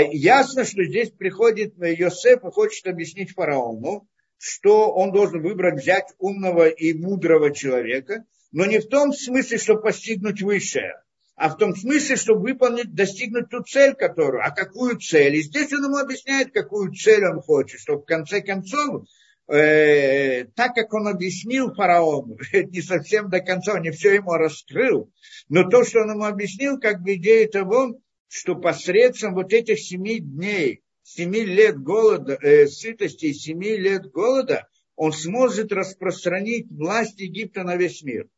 Ясно, 0.00 0.64
что 0.64 0.84
здесь 0.84 1.10
приходит 1.10 1.74
Йосеф 1.78 2.44
и 2.44 2.50
хочет 2.50 2.86
объяснить 2.86 3.32
фараону, 3.32 4.08
что 4.38 4.92
он 4.92 5.12
должен 5.12 5.42
выбрать, 5.42 5.80
взять 5.80 6.12
умного 6.18 6.68
и 6.68 6.92
мудрого 6.92 7.54
человека, 7.54 8.24
но 8.52 8.66
не 8.66 8.78
в 8.78 8.88
том 8.88 9.12
смысле, 9.12 9.58
чтобы 9.58 9.82
постигнуть 9.82 10.42
высшее, 10.42 10.94
а 11.36 11.48
в 11.48 11.56
том 11.56 11.74
смысле, 11.74 12.16
чтобы 12.16 12.42
выполнить, 12.42 12.94
достигнуть 12.94 13.48
ту 13.48 13.62
цель, 13.62 13.94
которую, 13.94 14.44
а 14.44 14.50
какую 14.50 14.98
цель. 15.00 15.36
И 15.36 15.42
здесь 15.42 15.72
он 15.72 15.84
ему 15.84 15.96
объясняет, 15.96 16.52
какую 16.52 16.92
цель 16.94 17.24
он 17.26 17.40
хочет, 17.40 17.80
чтобы 17.80 18.02
в 18.02 18.06
конце 18.06 18.42
концов, 18.42 19.06
э, 19.48 20.44
так 20.54 20.74
как 20.74 20.92
он 20.94 21.08
объяснил 21.08 21.74
фараону, 21.74 22.36
не 22.52 22.82
совсем 22.82 23.30
до 23.30 23.40
конца, 23.40 23.74
он 23.74 23.82
не 23.82 23.90
все 23.90 24.14
ему 24.14 24.34
раскрыл, 24.34 25.10
но 25.48 25.68
то, 25.68 25.84
что 25.84 26.00
он 26.00 26.12
ему 26.12 26.24
объяснил, 26.24 26.78
как 26.78 27.02
бы 27.02 27.14
идея 27.14 27.48
того, 27.48 27.98
что 28.34 28.56
посредством 28.56 29.34
вот 29.34 29.52
этих 29.52 29.78
семи 29.78 30.18
дней, 30.18 30.82
семи 31.04 31.44
лет 31.44 31.78
голода, 31.80 32.36
э, 32.42 32.66
сытости 32.66 33.26
и 33.26 33.32
семи 33.32 33.76
лет 33.76 34.10
голода, 34.10 34.66
он 34.96 35.12
сможет 35.12 35.70
распространить 35.72 36.66
власть 36.68 37.20
Египта 37.20 37.62
на 37.62 37.76
весь 37.76 38.02
мир. 38.02 38.28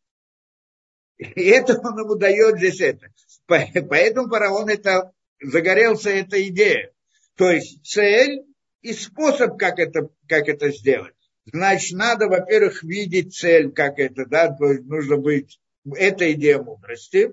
И 1.17 1.45
это 1.45 1.81
он 1.81 1.99
ему 1.99 2.15
дает 2.17 2.59
здесь 2.59 2.83
это. 2.83 3.09
Поэтому 3.47 4.29
фараон 4.29 4.69
это, 4.69 5.13
загорелся 5.41 6.11
эта 6.11 6.47
идея. 6.49 6.93
То 7.35 7.51
есть 7.51 7.83
цель 7.83 8.43
и 8.83 8.93
способ, 8.93 9.59
как 9.59 9.79
это, 9.79 10.11
как 10.29 10.49
это 10.49 10.73
сделать. 10.73 11.15
Значит, 11.47 11.97
надо, 11.97 12.27
во-первых, 12.27 12.83
видеть 12.83 13.35
цель, 13.35 13.73
как 13.73 13.99
это, 13.99 14.27
да, 14.27 14.55
то 14.55 14.67
есть 14.67 14.85
нужно 14.85 15.17
быть, 15.17 15.59
это 15.91 16.31
идея 16.35 16.59
мудрости. 16.59 17.33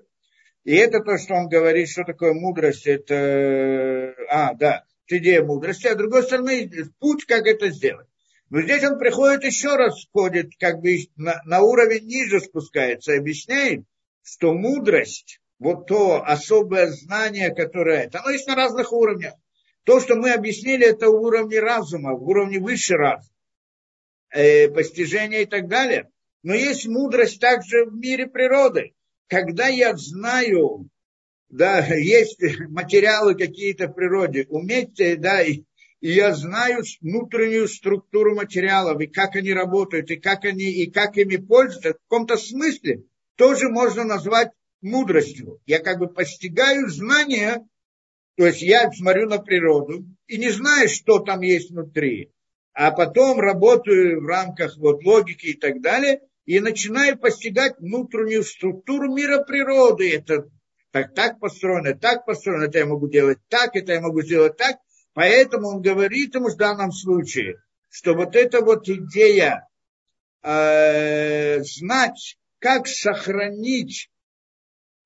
И 0.63 0.75
это 0.75 1.01
то, 1.01 1.17
что 1.17 1.33
он 1.35 1.49
говорит, 1.49 1.89
что 1.89 2.03
такое 2.03 2.33
мудрость, 2.33 2.87
это, 2.87 4.15
а, 4.29 4.53
да, 4.53 4.85
идея 5.07 5.43
мудрости, 5.43 5.87
а 5.87 5.93
с 5.93 5.97
другой 5.97 6.23
стороны, 6.23 6.69
путь, 6.99 7.25
как 7.25 7.45
это 7.47 7.69
сделать. 7.69 8.07
Но 8.49 8.61
здесь 8.61 8.83
он 8.83 8.97
приходит 8.97 9.43
еще 9.43 9.75
раз, 9.75 10.05
входит 10.05 10.51
как 10.59 10.79
бы 10.79 10.95
на, 11.15 11.41
на 11.45 11.61
уровень 11.61 12.05
ниже 12.05 12.39
спускается, 12.39 13.13
объясняет, 13.13 13.83
что 14.21 14.53
мудрость, 14.53 15.41
вот 15.59 15.87
то 15.87 16.23
особое 16.23 16.87
знание, 16.91 17.53
которое 17.53 18.03
это, 18.03 18.19
оно 18.19 18.29
есть 18.29 18.47
на 18.47 18.55
разных 18.55 18.93
уровнях. 18.93 19.33
То, 19.83 19.99
что 19.99 20.15
мы 20.15 20.31
объяснили, 20.31 20.87
это 20.87 21.09
в 21.09 21.15
уровне 21.15 21.59
разума, 21.59 22.13
уровне 22.13 22.59
выше 22.59 22.93
разума, 22.93 23.35
э, 24.29 24.69
постижения 24.69 25.41
и 25.41 25.45
так 25.45 25.67
далее. 25.67 26.09
Но 26.41 26.53
есть 26.53 26.87
мудрость 26.87 27.41
также 27.41 27.85
в 27.85 27.93
мире 27.95 28.27
природы. 28.27 28.93
Когда 29.27 29.67
я 29.67 29.95
знаю, 29.95 30.89
да, 31.49 31.85
есть 31.85 32.39
материалы 32.69 33.35
какие-то 33.35 33.87
в 33.87 33.93
природе, 33.93 34.45
уметь, 34.49 34.95
да, 35.19 35.41
и 35.43 35.63
и 36.03 36.11
я 36.11 36.33
знаю 36.35 36.83
внутреннюю 36.99 37.69
структуру 37.69 38.35
материалов, 38.35 38.99
и 38.99 39.07
как 39.07 39.37
они 39.37 39.53
работают, 39.53 40.11
и 40.11 40.17
как 40.17 40.43
они, 40.43 40.65
и 40.65 40.91
как 40.91 41.15
ими 41.15 41.37
пользуются, 41.37 41.93
в 41.93 42.09
каком-то 42.09 42.35
смысле 42.35 43.05
тоже 43.37 43.69
можно 43.69 44.03
назвать 44.03 44.51
мудростью. 44.81 45.61
Я 45.65 45.79
как 45.79 45.99
бы 45.99 46.09
постигаю 46.09 46.89
знания, 46.89 47.65
то 48.35 48.45
есть 48.45 48.61
я 48.61 48.91
смотрю 48.91 49.29
на 49.29 49.37
природу 49.37 50.05
и 50.27 50.37
не 50.37 50.49
знаю, 50.49 50.89
что 50.89 51.19
там 51.19 51.39
есть 51.39 51.71
внутри, 51.71 52.33
а 52.73 52.91
потом 52.91 53.39
работаю 53.39 54.21
в 54.21 54.25
рамках 54.25 54.75
вот 54.75 55.05
логики 55.05 55.45
и 55.45 55.57
так 55.57 55.81
далее, 55.81 56.19
и 56.45 56.59
начинаю 56.59 57.17
постигать 57.17 57.79
внутреннюю 57.79 58.43
структуру 58.43 59.13
мира 59.13 59.43
природы. 59.43 60.15
Это 60.15 60.49
так, 60.91 61.13
так 61.13 61.39
построено, 61.39 61.93
так 61.93 62.25
построено, 62.25 62.65
это 62.65 62.79
я 62.79 62.85
могу 62.85 63.07
делать 63.07 63.39
так, 63.49 63.75
это 63.75 63.93
я 63.93 64.01
могу 64.01 64.21
сделать 64.21 64.57
так– 64.57 64.77
Поэтому 65.13 65.67
он 65.69 65.81
говорит 65.81 66.35
ему 66.35 66.49
в 66.49 66.57
данном 66.57 66.91
случае, 66.91 67.61
что 67.89 68.13
вот 68.13 68.35
эта 68.35 68.61
вот 68.61 68.89
идея 68.89 69.67
э, 70.41 71.61
знать, 71.61 72.37
как 72.59 72.87
сохранить 72.87 74.09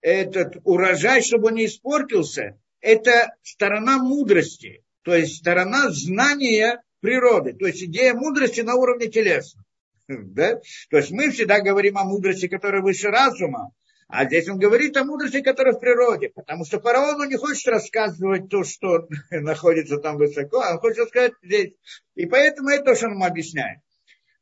этот 0.01 0.55
урожай, 0.63 1.21
чтобы 1.21 1.47
он 1.47 1.55
не 1.55 1.65
испортился, 1.65 2.57
это 2.79 3.35
сторона 3.41 3.97
мудрости, 3.97 4.83
то 5.01 5.13
есть 5.13 5.37
сторона 5.37 5.89
знания 5.89 6.81
природы, 7.01 7.53
то 7.53 7.67
есть 7.67 7.83
идея 7.83 8.13
мудрости 8.13 8.61
на 8.61 8.75
уровне 8.75 9.07
телесного. 9.07 9.65
Да? 10.07 10.61
То 10.89 10.97
есть 10.97 11.11
мы 11.11 11.31
всегда 11.31 11.59
говорим 11.59 11.97
о 11.97 12.05
мудрости, 12.05 12.47
которая 12.47 12.81
выше 12.81 13.09
разума, 13.09 13.71
а 14.07 14.25
здесь 14.25 14.47
он 14.47 14.57
говорит 14.57 14.95
о 14.95 15.03
мудрости, 15.03 15.41
которая 15.41 15.73
в 15.73 15.79
природе, 15.79 16.29
потому 16.29 16.63
что 16.63 16.79
фараону 16.79 17.25
не 17.25 17.35
хочет 17.35 17.67
рассказывать 17.67 18.47
то, 18.49 18.63
что 18.63 19.07
находится 19.31 19.97
там 19.97 20.17
высоко, 20.17 20.61
а 20.61 20.73
он 20.73 20.79
хочет 20.79 20.99
рассказать 20.99 21.33
здесь. 21.43 21.73
И 22.15 22.25
поэтому 22.25 22.69
это 22.69 22.85
то, 22.85 22.95
что 22.95 23.07
он 23.07 23.13
ему 23.13 23.25
объясняет. 23.25 23.79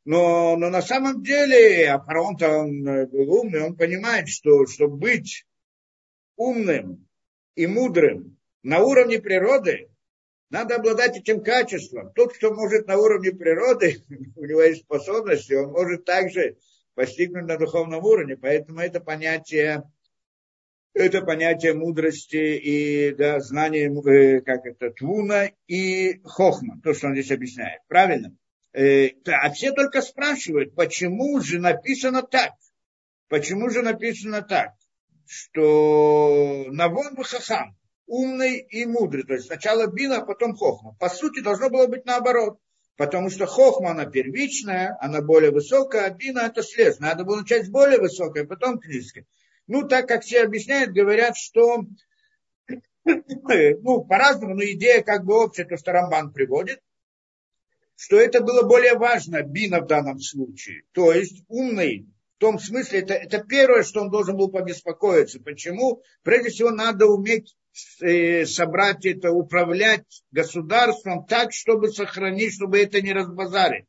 Но, 0.04 0.56
но 0.56 0.70
на 0.70 0.82
самом 0.82 1.24
деле, 1.24 1.90
а 1.90 1.98
фараон-то 1.98 2.48
он 2.48 2.86
э, 2.86 3.06
был 3.06 3.28
умный, 3.28 3.62
он 3.62 3.76
понимает, 3.76 4.28
что 4.28 4.64
чтобы 4.66 4.98
быть 4.98 5.44
умным 6.36 7.08
и 7.56 7.66
мудрым 7.66 8.38
на 8.62 8.78
уровне 8.84 9.18
природы, 9.18 9.88
надо 10.50 10.76
обладать 10.76 11.16
этим 11.16 11.42
качеством. 11.42 12.12
Тот, 12.12 12.34
кто 12.34 12.52
может 12.52 12.86
на 12.86 12.98
уровне 12.98 13.32
природы, 13.32 14.04
у 14.36 14.44
него 14.44 14.62
есть 14.62 14.82
способности, 14.82 15.54
он 15.54 15.72
может 15.72 16.04
также 16.04 16.56
постигнуть 16.94 17.46
на 17.46 17.58
духовном 17.58 18.04
уровне. 18.04 18.36
Поэтому 18.36 18.80
это 18.80 19.00
понятие, 19.00 19.82
это 20.94 21.20
понятие 21.22 21.74
мудрости 21.74 22.56
и 22.56 23.14
да, 23.14 23.40
знания, 23.40 23.90
э, 23.90 24.40
как 24.40 24.66
это, 24.66 24.90
твуна 24.90 25.50
и 25.66 26.20
хохма, 26.24 26.80
то, 26.82 26.94
что 26.94 27.08
он 27.08 27.14
здесь 27.14 27.30
объясняет. 27.30 27.82
Правильно? 27.88 28.36
Э, 28.72 29.08
а 29.26 29.50
все 29.50 29.72
только 29.72 30.00
спрашивают, 30.00 30.74
почему 30.74 31.40
же 31.40 31.58
написано 31.58 32.22
так? 32.22 32.52
Почему 33.28 33.68
же 33.70 33.82
написано 33.82 34.42
так? 34.42 34.72
Что 35.26 36.66
Навон 36.68 37.16
Хахам, 37.16 37.76
умный 38.06 38.58
и 38.58 38.86
мудрый. 38.86 39.24
То 39.24 39.34
есть 39.34 39.46
сначала 39.46 39.86
Бина, 39.86 40.18
а 40.18 40.24
потом 40.24 40.54
Хохма. 40.54 40.96
По 40.98 41.08
сути, 41.08 41.40
должно 41.40 41.70
было 41.70 41.86
быть 41.86 42.04
наоборот. 42.04 42.58
Потому 42.96 43.28
что 43.28 43.44
хохма, 43.44 43.90
она 43.90 44.06
первичная, 44.06 44.96
она 45.00 45.20
более 45.20 45.50
высокая, 45.50 46.06
а 46.06 46.10
бина 46.10 46.40
это 46.40 46.62
слез. 46.62 46.98
Надо 46.98 47.24
было 47.24 47.40
начать 47.40 47.66
с 47.66 47.68
более 47.68 47.98
высокой, 47.98 48.44
а 48.44 48.46
потом 48.46 48.78
к 48.78 48.86
низкой. 48.86 49.26
Ну, 49.66 49.86
так 49.86 50.08
как 50.08 50.22
все 50.22 50.42
объясняют, 50.42 50.92
говорят, 50.92 51.36
что, 51.36 51.84
ну, 53.04 54.04
по-разному, 54.04 54.54
но 54.54 54.64
идея 54.64 55.02
как 55.02 55.24
бы 55.24 55.34
общая, 55.34 55.66
то, 55.66 55.76
что 55.76 55.92
Рамбан 55.92 56.32
приводит, 56.32 56.80
что 57.96 58.18
это 58.18 58.40
было 58.40 58.62
более 58.62 58.94
важно, 58.94 59.42
бина 59.42 59.80
в 59.80 59.86
данном 59.86 60.18
случае. 60.18 60.84
То 60.92 61.12
есть 61.12 61.44
умный, 61.48 62.08
в 62.36 62.38
том 62.38 62.58
смысле, 62.58 63.00
это, 63.00 63.14
это 63.14 63.44
первое, 63.44 63.82
что 63.82 64.00
он 64.00 64.10
должен 64.10 64.36
был 64.36 64.50
побеспокоиться. 64.50 65.40
Почему? 65.40 66.02
Прежде 66.22 66.48
всего, 66.48 66.70
надо 66.70 67.06
уметь 67.06 67.56
собрать 68.46 69.04
это, 69.06 69.32
управлять 69.32 70.22
государством 70.30 71.26
так, 71.26 71.52
чтобы 71.52 71.88
сохранить, 71.88 72.54
чтобы 72.54 72.80
это 72.80 73.00
не 73.00 73.12
разбазарить. 73.12 73.86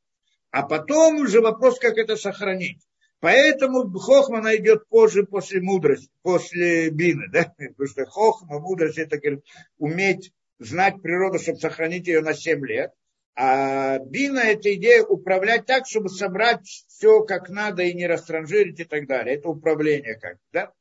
А 0.51 0.63
потом 0.63 1.17
уже 1.17 1.41
вопрос, 1.41 1.79
как 1.79 1.97
это 1.97 2.15
сохранить. 2.15 2.81
Поэтому 3.19 3.89
хохма 3.97 4.41
найдет 4.41 4.87
позже 4.89 5.23
после 5.23 5.61
мудрости, 5.61 6.09
после 6.21 6.89
бины, 6.89 7.27
да? 7.31 7.53
Потому 7.57 7.87
что 7.87 8.05
хохма, 8.05 8.59
мудрость, 8.59 8.97
это 8.97 9.17
говорит, 9.17 9.43
уметь 9.77 10.31
знать 10.59 11.01
природу, 11.01 11.39
чтобы 11.39 11.59
сохранить 11.59 12.07
ее 12.07 12.21
на 12.21 12.33
7 12.33 12.65
лет. 12.65 12.91
А 13.35 13.99
бина– 13.99 14.39
это 14.45 14.73
идея 14.73 15.03
управлять 15.03 15.67
так, 15.67 15.85
чтобы 15.85 16.09
собрать 16.09 16.65
все 16.87 17.21
как 17.21 17.49
надо 17.49 17.83
и 17.83 17.93
не 17.93 18.07
растранжирить 18.07 18.79
и 18.79 18.83
так 18.83 19.07
далее. 19.07 19.35
Это 19.35 19.49
управление 19.49 20.15
как 20.15 20.37
да? 20.51 20.71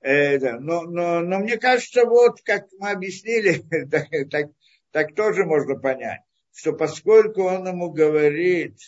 Э, 0.00 0.38
да. 0.38 0.58
Но, 0.58 0.82
но, 0.82 1.20
но 1.20 1.38
мне 1.38 1.58
кажется, 1.58 2.04
вот 2.04 2.40
как 2.42 2.66
мы 2.78 2.90
объяснили, 2.90 3.62
так, 4.30 4.50
так, 4.90 5.14
тоже 5.14 5.44
можно 5.44 5.76
понять, 5.76 6.20
что 6.54 6.72
поскольку 6.72 7.42
он 7.42 7.66
ему 7.66 7.90
говорит 7.90 8.78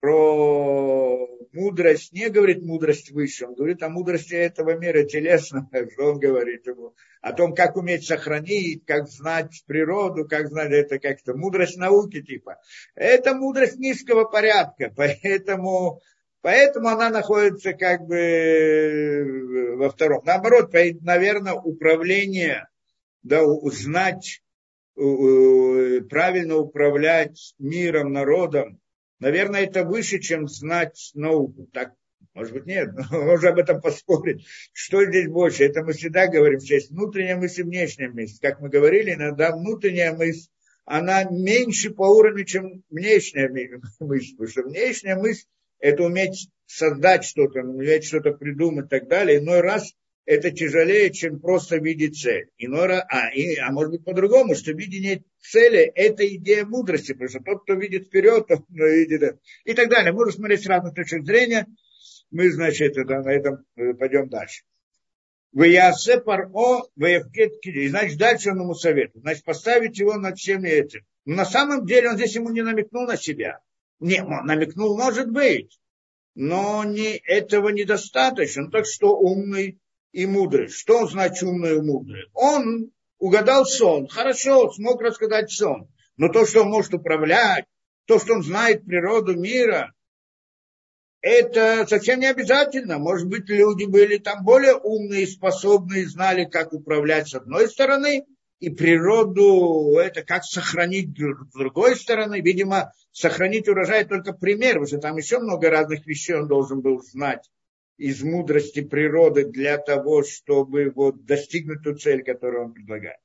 про 0.00 1.28
мудрость, 1.52 2.12
не 2.12 2.28
говорит 2.28 2.62
мудрость 2.62 3.12
выше, 3.12 3.46
он 3.46 3.54
говорит 3.54 3.82
о 3.82 3.88
мудрости 3.88 4.34
этого 4.34 4.76
мира 4.76 5.04
телесно, 5.04 5.68
что 5.92 6.12
он 6.12 6.18
говорит 6.18 6.66
ему, 6.66 6.94
о 7.20 7.32
том, 7.32 7.54
как 7.54 7.76
уметь 7.76 8.06
сохранить, 8.06 8.84
как 8.84 9.08
знать 9.08 9.62
природу, 9.66 10.26
как 10.26 10.48
знать 10.48 10.72
это 10.72 10.98
как-то, 10.98 11.34
мудрость 11.34 11.76
науки 11.76 12.22
типа. 12.22 12.58
Это 12.94 13.34
мудрость 13.34 13.78
низкого 13.78 14.24
порядка, 14.24 14.92
поэтому, 14.96 16.00
поэтому 16.42 16.88
она 16.88 17.08
находится 17.10 17.72
как 17.72 18.02
бы 18.06 19.76
во 19.78 19.88
втором. 19.90 20.22
Наоборот, 20.24 20.72
наверное, 20.72 21.54
управление, 21.54 22.68
да, 23.22 23.42
узнать, 23.42 24.42
правильно 24.94 26.56
управлять 26.56 27.54
миром, 27.58 28.12
народом, 28.12 28.78
Наверное, 29.22 29.66
это 29.66 29.84
выше, 29.84 30.18
чем 30.18 30.48
знать 30.48 31.12
науку. 31.14 31.68
Так, 31.72 31.92
может 32.34 32.52
быть, 32.52 32.66
нет, 32.66 32.90
но 33.10 33.22
можно 33.22 33.50
об 33.50 33.58
этом 33.58 33.80
поспорить. 33.80 34.44
Что 34.72 35.06
здесь 35.06 35.28
больше? 35.28 35.62
Это 35.62 35.84
мы 35.84 35.92
всегда 35.92 36.26
говорим, 36.26 36.58
что 36.58 36.74
есть 36.74 36.90
внутренняя 36.90 37.36
мысль 37.36 37.60
и 37.60 37.64
внешняя 37.64 38.08
мысль. 38.08 38.38
Как 38.42 38.58
мы 38.58 38.68
говорили, 38.68 39.14
иногда 39.14 39.54
внутренняя 39.54 40.12
мысль, 40.12 40.48
она 40.84 41.22
меньше 41.22 41.90
по 41.90 42.02
уровню, 42.02 42.44
чем 42.44 42.82
внешняя 42.90 43.48
мысль. 44.00 44.32
Потому 44.32 44.48
что 44.48 44.62
внешняя 44.64 45.14
мысль– 45.14 45.46
это 45.82 46.04
уметь 46.04 46.48
создать 46.64 47.24
что-то, 47.24 47.60
уметь 47.60 48.04
что-то 48.04 48.32
придумать 48.32 48.86
и 48.86 48.88
так 48.88 49.08
далее. 49.08 49.40
Иной 49.40 49.60
раз 49.60 49.92
это 50.24 50.52
тяжелее, 50.52 51.10
чем 51.10 51.40
просто 51.40 51.78
видеть 51.78 52.18
цель. 52.18 52.48
Иной 52.56 52.86
раз, 52.86 53.04
а, 53.08 53.30
и, 53.34 53.56
а 53.56 53.70
может 53.72 53.90
быть 53.90 54.04
по-другому, 54.04 54.54
что 54.54 54.72
видение 54.72 55.24
цели– 55.40 55.80
это 55.94 56.24
идея 56.36 56.64
мудрости, 56.64 57.12
потому 57.12 57.28
что 57.28 57.40
тот, 57.40 57.64
кто 57.64 57.74
видит 57.74 58.06
вперед, 58.06 58.46
тот 58.46 58.64
кто 58.64 58.86
видит 58.86 59.40
и 59.64 59.74
так 59.74 59.90
далее. 59.90 60.12
Можно 60.12 60.32
смотреть 60.32 60.62
с 60.62 60.66
разных 60.66 60.94
точек 60.94 61.24
зрения. 61.24 61.66
Мы, 62.30 62.50
значит, 62.50 62.96
это, 62.96 63.20
на 63.20 63.30
этом 63.30 63.64
э, 63.76 63.92
пойдем 63.94 64.28
дальше. 64.28 64.62
В 65.52 65.64
Ясе 65.64 66.20
Паро, 66.20 66.48
И 66.96 67.88
значит, 67.88 68.18
дальше 68.18 68.50
он 68.52 68.60
ему 68.60 68.74
советует. 68.74 69.22
Значит, 69.22 69.44
поставить 69.44 69.98
его 69.98 70.14
над 70.14 70.38
всеми 70.38 70.68
этим. 70.68 71.02
Но 71.24 71.36
на 71.36 71.44
самом 71.44 71.84
деле 71.84 72.10
он 72.10 72.16
здесь 72.16 72.36
ему 72.36 72.50
не 72.50 72.62
намекнул 72.62 73.06
на 73.06 73.16
себя. 73.16 73.58
Не, 74.02 74.20
намекнул, 74.24 74.98
может 74.98 75.30
быть. 75.30 75.78
Но 76.34 76.82
не, 76.82 77.16
этого 77.18 77.68
недостаточно. 77.68 78.68
Так 78.68 78.84
что 78.84 79.16
умный 79.16 79.78
и 80.10 80.26
мудрый. 80.26 80.66
Что 80.68 81.06
значит 81.06 81.44
умный 81.44 81.76
и 81.76 81.80
мудрый? 81.80 82.24
Он 82.34 82.90
угадал 83.18 83.64
сон, 83.64 84.08
хорошо, 84.08 84.72
смог 84.72 85.00
рассказать 85.00 85.52
сон. 85.52 85.88
Но 86.16 86.28
то, 86.28 86.44
что 86.46 86.62
он 86.62 86.70
может 86.70 86.92
управлять, 86.94 87.64
то, 88.06 88.18
что 88.18 88.34
он 88.34 88.42
знает 88.42 88.84
природу 88.84 89.36
мира, 89.36 89.92
это 91.20 91.86
совсем 91.86 92.18
не 92.18 92.26
обязательно. 92.26 92.98
Может 92.98 93.28
быть, 93.28 93.48
люди 93.48 93.84
были 93.84 94.18
там 94.18 94.44
более 94.44 94.74
умные, 94.74 95.28
способные, 95.28 96.08
знали, 96.08 96.44
как 96.44 96.72
управлять 96.72 97.28
с 97.28 97.34
одной 97.34 97.68
стороны, 97.68 98.26
и 98.62 98.70
природу, 98.70 99.98
это 99.98 100.22
как 100.22 100.44
сохранить 100.44 101.18
с 101.18 101.52
другой 101.52 101.96
стороны. 101.96 102.40
Видимо, 102.40 102.92
сохранить 103.10 103.68
урожай 103.68 104.04
только 104.04 104.32
пример, 104.32 104.74
потому 104.74 104.86
что 104.86 104.98
там 104.98 105.16
еще 105.16 105.40
много 105.40 105.68
разных 105.68 106.06
вещей 106.06 106.36
он 106.36 106.46
должен 106.46 106.80
был 106.80 107.02
знать 107.02 107.50
из 107.96 108.22
мудрости 108.22 108.80
природы 108.80 109.46
для 109.46 109.78
того, 109.78 110.22
чтобы 110.22 110.92
вот 110.94 111.24
достигнуть 111.24 111.82
ту 111.82 111.96
цель, 111.96 112.22
которую 112.22 112.66
он 112.66 112.72
предлагает. 112.72 113.18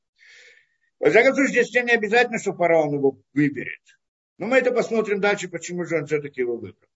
Во 0.99 1.11
всяком 1.11 1.35
случае, 1.35 1.65
здесь 1.65 1.83
не 1.83 1.91
обязательно, 1.91 2.39
что 2.39 2.53
фараон 2.53 2.95
его 2.95 3.21
выберет. 3.35 3.83
Но 4.39 4.47
мы 4.47 4.57
это 4.57 4.71
посмотрим 4.71 5.21
дальше, 5.21 5.49
почему 5.49 5.85
же 5.85 5.97
он 5.97 6.07
все-таки 6.07 6.41
его 6.41 6.57
выбрал. 6.57 6.89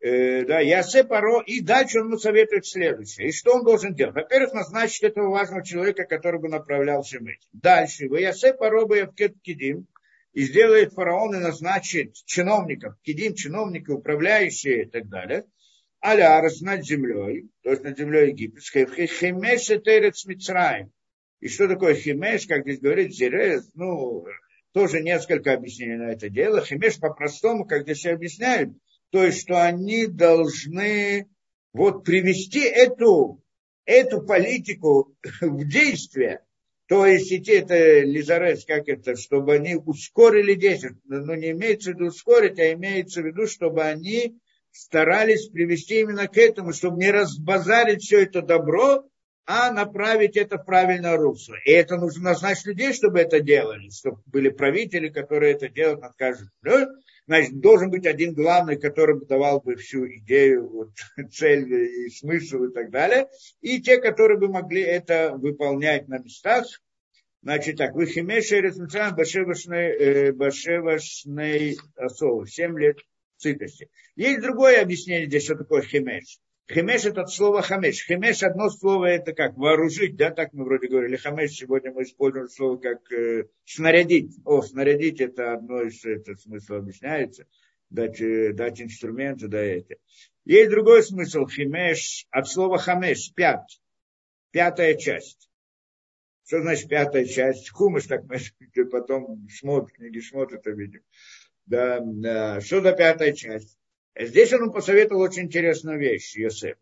Э, 0.00 0.44
да, 0.44 0.60
Ясе 0.60 1.04
Паро, 1.04 1.42
и 1.42 1.60
дальше 1.60 2.00
он 2.00 2.06
ему 2.06 2.18
советует 2.18 2.66
следующее. 2.66 3.28
И 3.28 3.32
что 3.32 3.54
он 3.54 3.64
должен 3.64 3.94
делать? 3.94 4.14
Во-первых, 4.14 4.54
назначить 4.54 5.02
этого 5.02 5.30
важного 5.30 5.64
человека, 5.64 6.04
который 6.04 6.40
бы 6.40 6.48
направлял 6.48 7.02
всем 7.02 7.26
этим. 7.26 7.48
Дальше, 7.52 8.08
в 8.08 8.16
Ясе 8.16 8.54
Паро 8.54 8.86
бы 8.86 9.08
Кедим, 9.42 9.86
и 10.32 10.42
сделает 10.42 10.92
фараон 10.92 11.34
и 11.34 11.38
назначит 11.38 12.14
чиновников, 12.24 12.94
кидим, 13.02 13.34
чиновники, 13.34 13.90
управляющие 13.90 14.84
и 14.84 14.86
так 14.88 15.08
далее– 15.08 15.44
Алярс 16.00 16.62
над 16.62 16.84
землей, 16.84 17.50
то 17.62 17.70
есть 17.70 17.82
над 17.82 17.98
землей 17.98 18.30
египетской, 18.30 18.86
химеш 19.06 19.66
терец 19.66 20.24
Мицраем. 20.24 20.92
И 21.40 21.48
что 21.48 21.68
такое 21.68 21.94
химеш, 21.94 22.46
как 22.46 22.62
здесь 22.62 22.80
говорит 22.80 23.12
Зерез, 23.12 23.70
ну, 23.74 24.24
тоже 24.72 25.00
несколько 25.00 25.52
объяснений 25.52 25.96
на 25.96 26.12
это 26.12 26.30
дело. 26.30 26.64
Химеш 26.64 26.98
по-простому, 26.98 27.66
как 27.66 27.82
здесь 27.82 28.06
объясняют, 28.06 28.70
то 29.10 29.24
есть, 29.24 29.42
что 29.42 29.62
они 29.62 30.06
должны 30.06 31.28
вот 31.72 32.04
привести 32.04 32.60
эту, 32.60 33.42
эту 33.84 34.22
политику 34.22 35.16
в 35.40 35.68
действие, 35.68 36.42
то 36.86 37.06
есть 37.06 37.32
идти 37.32 37.52
это 37.52 38.00
Лизарес, 38.00 38.64
как 38.64 38.88
это, 38.88 39.14
чтобы 39.14 39.54
они 39.54 39.76
ускорили 39.76 40.54
действие. 40.54 40.96
Ну, 41.04 41.34
не 41.34 41.50
имеется 41.50 41.92
в 41.92 41.94
виду 41.94 42.06
ускорить, 42.06 42.58
а 42.58 42.72
имеется 42.72 43.22
в 43.22 43.26
виду, 43.26 43.46
чтобы 43.46 43.82
они 43.82 44.40
старались 44.72 45.48
привести 45.48 46.00
именно 46.00 46.26
к 46.26 46.36
этому, 46.36 46.72
чтобы 46.72 46.98
не 46.98 47.12
разбазарить 47.12 48.02
все 48.02 48.22
это 48.22 48.42
добро, 48.42 49.04
а 49.46 49.72
направить 49.72 50.36
это 50.36 50.58
в 50.58 50.64
правильное 50.64 51.16
русло. 51.16 51.56
И 51.64 51.70
это 51.70 51.96
нужно 51.96 52.30
назначить 52.30 52.66
людей, 52.66 52.92
чтобы 52.92 53.20
это 53.20 53.40
делали, 53.40 53.90
чтобы 53.90 54.20
были 54.26 54.48
правители, 54.48 55.08
которые 55.08 55.54
это 55.54 55.68
делают 55.68 56.02
над 56.02 56.14
каждым. 56.14 56.50
Значит, 57.26 57.60
должен 57.60 57.90
быть 57.90 58.06
один 58.06 58.34
главный, 58.34 58.76
который 58.76 59.16
бы 59.16 59.24
давал 59.24 59.60
бы 59.60 59.76
всю 59.76 60.06
идею, 60.06 60.68
вот, 60.68 60.90
цель 61.30 61.72
и 61.72 62.10
смысл 62.10 62.64
и 62.64 62.72
так 62.72 62.90
далее. 62.90 63.28
И 63.60 63.80
те, 63.80 63.98
которые 63.98 64.38
бы 64.38 64.48
могли 64.48 64.82
это 64.82 65.34
выполнять 65.36 66.08
на 66.08 66.18
местах. 66.18 66.66
Значит 67.42 67.78
так, 67.78 67.94
вы 67.94 68.06
химеши 68.06 68.60
башевашный 69.12 70.32
башевашный 70.32 71.78
осол. 71.96 72.46
Семь 72.46 72.78
лет 72.78 72.98
сытости. 73.36 73.88
Есть 74.16 74.40
другое 74.42 74.82
объяснение 74.82 75.26
здесь, 75.26 75.44
что 75.44 75.54
такое 75.54 75.82
химеш. 75.82 76.38
Химеш 76.72 77.04
это 77.04 77.22
от 77.22 77.30
слова 77.30 77.62
хамеш. 77.62 78.06
Химеш 78.06 78.44
одно 78.44 78.70
слово 78.70 79.06
это 79.06 79.32
как 79.32 79.56
вооружить, 79.56 80.14
да, 80.16 80.30
так 80.30 80.52
мы 80.52 80.64
вроде 80.64 80.86
говорили. 80.86 81.16
Хамеш 81.16 81.50
сегодня 81.50 81.90
мы 81.92 82.04
используем 82.04 82.48
слово 82.48 82.76
как 82.76 83.10
э, 83.10 83.48
снарядить. 83.64 84.38
О, 84.44 84.62
снарядить 84.62 85.20
это 85.20 85.52
одно 85.54 85.82
из 85.82 86.04
это, 86.04 86.36
смысла 86.36 86.76
объясняется. 86.76 87.48
Дать, 87.90 88.20
э, 88.20 88.52
дать 88.52 88.80
инструменты, 88.80 89.48
да 89.48 89.58
это. 89.58 89.96
Есть 90.44 90.70
другой 90.70 91.02
смысл 91.02 91.46
химеш 91.48 92.28
от 92.30 92.48
слова 92.48 92.78
хамеш, 92.78 93.32
пят. 93.34 93.66
Пятая 94.52 94.94
часть. 94.94 95.50
Что 96.46 96.62
значит 96.62 96.88
пятая 96.88 97.24
часть? 97.24 97.70
Хумыш, 97.70 98.06
так 98.06 98.22
мы 98.26 98.38
потом 98.92 99.48
шмот, 99.48 99.90
книги 99.90 100.20
шмот 100.20 100.52
это 100.52 100.70
видим. 100.70 101.02
Да, 101.66 101.98
да. 102.00 102.60
Что 102.60 102.80
за 102.80 102.92
пятая 102.92 103.32
часть? 103.32 103.79
Здесь 104.18 104.52
он 104.52 104.72
посоветовал 104.72 105.22
очень 105.22 105.42
интересную 105.42 105.98
вещь, 105.98 106.36
Йосеф. 106.36 106.76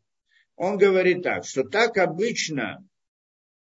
Он 0.57 0.77
говорит 0.77 1.23
так, 1.23 1.45
что 1.45 1.63
так 1.63 1.97
обычно, 1.99 2.85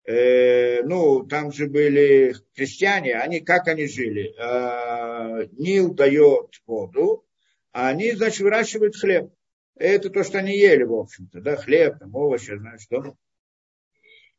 э, 0.05 0.81
ну, 0.83 1.25
там 1.25 1.51
же 1.51 1.67
были 1.67 2.35
крестьяне, 2.55 3.15
они, 3.15 3.41
как 3.41 3.67
они 3.67 3.87
жили? 3.87 4.33
Э, 4.37 5.47
Нил 5.51 5.93
дает 5.93 6.61
воду, 6.65 7.25
а 7.71 7.89
они, 7.89 8.13
значит, 8.13 8.39
выращивают 8.39 8.95
хлеб. 8.95 9.31
Это 9.75 10.09
то, 10.09 10.23
что 10.23 10.39
они 10.39 10.57
ели, 10.57 10.83
в 10.83 10.93
общем-то, 10.93 11.41
да, 11.41 11.55
хлеб, 11.55 11.99
там, 11.99 12.15
овощи, 12.15 12.57
знаешь, 12.57 12.81
что. 12.81 13.15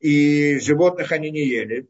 И 0.00 0.58
животных 0.58 1.12
они 1.12 1.30
не 1.30 1.46
ели. 1.46 1.88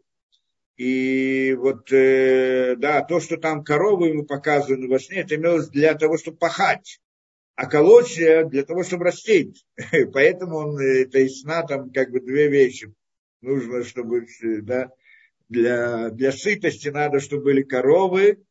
И 0.76 1.54
вот, 1.54 1.92
э, 1.92 2.74
да, 2.76 3.02
то, 3.02 3.20
что 3.20 3.36
там 3.36 3.64
коровы 3.64 4.08
ему 4.08 4.24
показывали 4.24 4.86
во 4.86 4.98
сне, 4.98 5.20
это 5.20 5.36
имелось 5.36 5.68
для 5.68 5.94
того, 5.94 6.16
чтобы 6.16 6.38
пахать. 6.38 7.00
А 7.60 7.66
колосья 7.66 8.44
для 8.44 8.64
того, 8.64 8.84
чтобы 8.84 9.04
растить. 9.04 9.66
Поэтому 10.14 10.56
он, 10.56 10.78
это 10.78 11.18
из 11.18 11.42
сна 11.42 11.62
там 11.62 11.90
как 11.92 12.10
бы 12.10 12.20
две 12.20 12.48
вещи. 12.48 12.90
нужно, 13.42 13.84
чтобы 13.84 14.26
да, 14.62 14.90
для, 15.50 16.08
для 16.08 16.32
сытости 16.32 16.88
надо, 16.88 17.20
чтобы 17.20 17.44
были 17.44 17.62
коровы, 17.62 18.42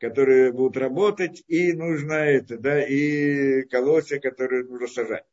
которые 0.00 0.50
будут 0.52 0.76
работать, 0.76 1.44
и 1.46 1.72
нужно 1.72 2.14
это, 2.14 2.58
да, 2.58 2.84
и 2.84 3.62
колосья, 3.62 4.18
которые 4.18 4.64
нужно 4.64 4.88
сажать. 4.88 5.24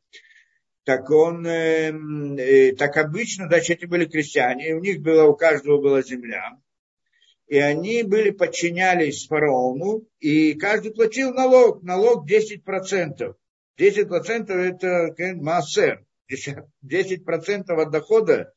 Так 0.84 1.10
он, 1.10 1.48
э, 1.48 1.92
э, 2.38 2.76
так 2.76 2.96
обычно, 2.96 3.48
значит, 3.48 3.80
эти 3.80 3.86
были 3.88 4.06
крестьяне, 4.06 4.70
и 4.70 4.74
у 4.74 4.80
них 4.80 5.02
было, 5.02 5.24
у 5.24 5.36
каждого 5.36 5.82
была 5.82 6.04
земля, 6.04 6.60
и 7.48 7.58
они 7.58 8.04
были, 8.04 8.32
подчинялись 8.32 9.28
фараону, 9.28 10.08
и 10.20 10.54
каждый 10.54 10.94
платил 10.94 11.34
налог, 11.34 11.84
налог 11.84 12.30
10%. 12.30 13.36
10% 13.78 14.52
это 14.52 15.16
массер, 15.36 16.06
10% 16.32 17.82
от 17.82 17.92
дохода, 17.92 18.54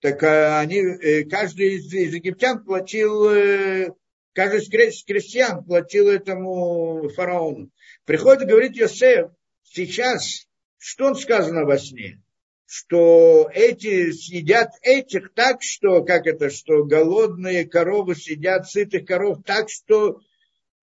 так 0.00 0.22
э, 0.22 0.58
они, 0.58 1.24
каждый 1.24 1.76
из, 1.76 1.92
из 1.92 2.14
египтян 2.14 2.64
платил 2.64 3.94
каждый 4.36 4.60
из 4.60 5.02
крестьян 5.04 5.64
платил 5.64 6.08
этому 6.08 7.08
фараону. 7.08 7.70
Приходит 8.04 8.42
и 8.42 8.46
говорит 8.46 8.76
Йосеф, 8.76 9.30
сейчас, 9.64 10.46
что 10.76 11.06
он 11.06 11.16
сказано 11.16 11.64
во 11.64 11.78
сне? 11.78 12.22
Что 12.66 13.48
эти 13.54 14.10
съедят 14.10 14.70
этих 14.82 15.32
так, 15.34 15.62
что, 15.62 16.02
как 16.02 16.26
это, 16.26 16.50
что 16.50 16.84
голодные 16.84 17.64
коровы 17.64 18.16
съедят 18.16 18.68
сытых 18.68 19.06
коров 19.06 19.38
так, 19.44 19.70
что 19.70 20.20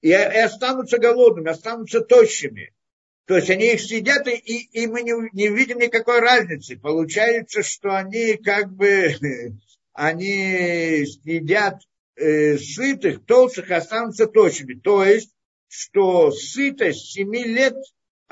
и, 0.02 0.10
и 0.10 0.12
останутся 0.14 0.98
голодными, 0.98 1.50
останутся 1.50 2.02
тощими. 2.02 2.74
То 3.26 3.38
есть 3.38 3.50
они 3.50 3.74
их 3.74 3.82
съедят, 3.82 4.28
и, 4.28 4.34
и 4.34 4.88
мы 4.88 5.02
не, 5.02 5.14
не 5.32 5.48
видим 5.48 5.80
никакой 5.80 6.20
разницы. 6.20 6.78
Получается, 6.78 7.64
что 7.64 7.98
они 7.98 8.36
как 8.36 8.74
бы, 8.74 9.16
они 9.94 11.06
съедят 11.06 11.82
э, 12.16 12.58
сытых, 12.58 13.26
толстых 13.26 13.72
останутся 13.72 14.28
тощими. 14.28 14.74
То 14.74 15.06
есть, 15.06 15.32
что 15.70 16.32
сытость 16.32 17.14
7 17.14 17.34
лет, 17.34 17.76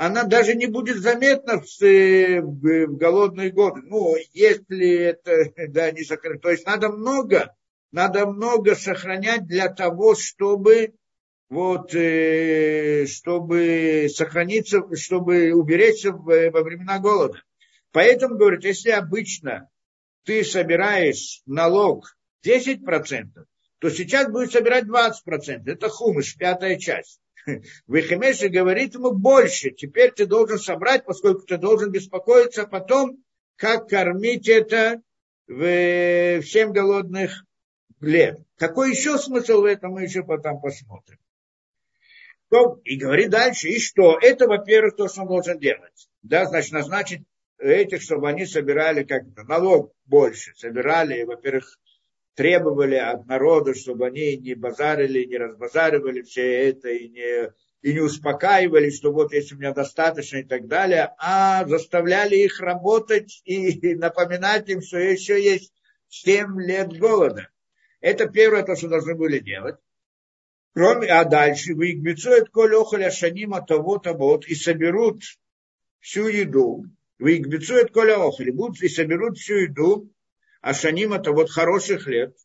она 0.03 0.23
даже 0.23 0.55
не 0.55 0.65
будет 0.65 0.97
заметна 0.97 1.61
в, 1.61 1.79
в 1.79 2.87
голодные 2.97 3.51
годы. 3.51 3.81
Ну, 3.83 4.15
если 4.33 4.95
это 4.97 5.53
да, 5.67 5.91
не 5.91 6.03
сохранить. 6.03 6.41
То 6.41 6.49
есть 6.49 6.65
надо 6.65 6.89
много, 6.89 7.55
надо 7.91 8.25
много 8.25 8.73
сохранять 8.73 9.45
для 9.45 9.69
того, 9.69 10.15
чтобы 10.15 10.95
вот, 11.49 11.93
э, 11.93 13.05
чтобы 13.05 14.07
сохраниться, 14.11 14.81
чтобы 14.95 15.51
уберечься 15.51 16.13
во 16.13 16.63
времена 16.63 16.97
голода. 16.97 17.39
Поэтому, 17.91 18.37
говорит, 18.37 18.63
если 18.63 18.89
обычно 18.89 19.69
ты 20.23 20.43
собираешь 20.43 21.43
налог 21.45 22.17
10%, 22.43 22.79
то 23.77 23.89
сейчас 23.91 24.31
будет 24.31 24.51
собирать 24.51 24.85
20%. 24.85 25.61
Это 25.67 25.89
хумыш, 25.89 26.35
пятая 26.37 26.79
часть. 26.79 27.19
Вехемеши 27.87 28.49
говорит 28.49 28.93
ему 28.93 29.11
больше. 29.11 29.71
Теперь 29.71 30.11
ты 30.11 30.25
должен 30.25 30.59
собрать, 30.59 31.05
поскольку 31.05 31.41
ты 31.41 31.57
должен 31.57 31.91
беспокоиться 31.91 32.67
потом, 32.67 33.23
как 33.55 33.87
кормить 33.87 34.47
это 34.47 35.01
в 35.47 36.41
7 36.41 36.71
голодных 36.71 37.45
лет. 37.99 38.39
Какой 38.57 38.91
еще 38.91 39.17
смысл 39.17 39.61
в 39.61 39.65
этом, 39.65 39.91
мы 39.91 40.03
еще 40.03 40.23
потом 40.23 40.61
посмотрим. 40.61 41.17
И 42.83 42.97
говорит 42.97 43.29
дальше, 43.29 43.69
и 43.69 43.79
что? 43.79 44.17
Это, 44.21 44.47
во-первых, 44.47 44.95
то, 44.95 45.07
что 45.07 45.21
он 45.21 45.27
должен 45.27 45.57
делать. 45.57 46.09
Да, 46.21 46.45
значит, 46.45 46.73
назначить 46.73 47.23
этих, 47.57 48.01
чтобы 48.01 48.27
они 48.27 48.45
собирали 48.45 49.03
как 49.03 49.23
налог 49.47 49.93
больше, 50.05 50.53
собирали, 50.55 51.23
во-первых, 51.23 51.79
требовали 52.35 52.95
от 52.95 53.25
народа, 53.27 53.73
чтобы 53.73 54.07
они 54.07 54.37
не 54.37 54.55
базарили, 54.55 55.25
не 55.25 55.37
разбазаривали 55.37 56.21
все 56.21 56.69
это 56.69 56.89
и 56.89 57.09
не, 57.09 57.51
и 57.81 57.93
не 57.93 57.99
успокаивали, 57.99 58.89
что 58.89 59.11
вот 59.11 59.33
если 59.33 59.55
у 59.55 59.57
меня 59.57 59.73
достаточно 59.73 60.37
и 60.37 60.43
так 60.43 60.67
далее, 60.67 61.13
а 61.17 61.65
заставляли 61.67 62.35
их 62.35 62.59
работать 62.59 63.41
и 63.45 63.95
напоминать 63.95 64.69
им, 64.69 64.81
что 64.81 64.97
еще 64.97 65.41
есть 65.41 65.73
7 66.09 66.61
лет 66.61 66.97
голода. 66.97 67.49
Это 67.99 68.27
первое, 68.27 68.63
то, 68.63 68.75
что 68.75 68.87
должны 68.87 69.15
были 69.15 69.39
делать. 69.39 69.75
Кроме, 70.73 71.07
а 71.07 71.25
дальше 71.25 71.75
вы 71.75 71.91
их 71.91 72.49
коль 72.51 72.75
охоля 72.75 73.11
шанима 73.11 73.61
того-то 73.61 74.13
вот 74.13 74.47
и 74.47 74.55
соберут 74.55 75.21
всю 75.99 76.27
еду. 76.27 76.85
Вы 77.19 77.37
их 77.37 77.91
коль 77.91 78.11
охоли 78.11 78.51
будут 78.51 78.81
и 78.81 78.87
соберут 78.87 79.37
всю 79.37 79.55
еду 79.55 80.09
Ашаним 80.61 81.13
это 81.13 81.31
вот 81.31 81.49
хороших 81.49 82.07
лет, 82.07 82.35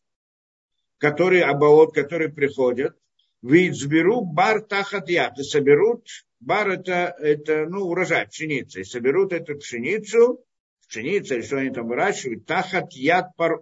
которые, 0.97 1.43
абаот, 1.43 1.93
которые 1.93 2.29
приходят, 2.29 2.97
Вицберу 3.43 4.21
бар 4.21 4.61
тахат 4.61 5.07
яд. 5.09 5.37
И 5.37 5.43
соберут, 5.43 6.07
бар 6.39 6.69
это, 6.69 7.15
это 7.19 7.67
ну, 7.67 7.85
урожай, 7.85 8.27
пшеница. 8.27 8.79
И 8.79 8.83
соберут 8.83 9.31
эту 9.33 9.55
пшеницу, 9.59 10.43
пшеница, 10.87 11.35
или 11.35 11.43
что 11.43 11.57
они 11.57 11.69
там 11.69 11.87
выращивают, 11.87 12.47
тахат 12.47 12.93
яд 12.93 13.35
паро. 13.35 13.59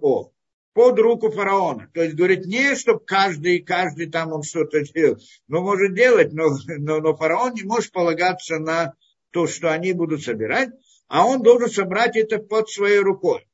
Под 0.73 0.99
руку 0.99 1.31
фараона. 1.31 1.89
То 1.93 2.03
есть, 2.03 2.15
говорит, 2.15 2.45
не, 2.45 2.75
чтобы 2.75 2.99
каждый, 2.99 3.59
каждый 3.59 4.09
там 4.09 4.33
он 4.33 4.43
что-то 4.43 4.81
делал. 4.81 5.17
Ну, 5.47 5.61
может 5.61 5.93
делать, 5.93 6.33
но, 6.33 6.49
но, 6.67 6.99
но 6.99 7.15
фараон 7.15 7.53
не 7.53 7.63
может 7.63 7.91
полагаться 7.91 8.59
на 8.59 8.93
то, 9.31 9.47
что 9.47 9.71
они 9.71 9.93
будут 9.93 10.23
собирать, 10.23 10.69
а 11.07 11.25
он 11.25 11.43
должен 11.43 11.69
собрать 11.69 12.17
это 12.17 12.39
под 12.39 12.69
своей 12.69 12.99
рукой 12.99 13.45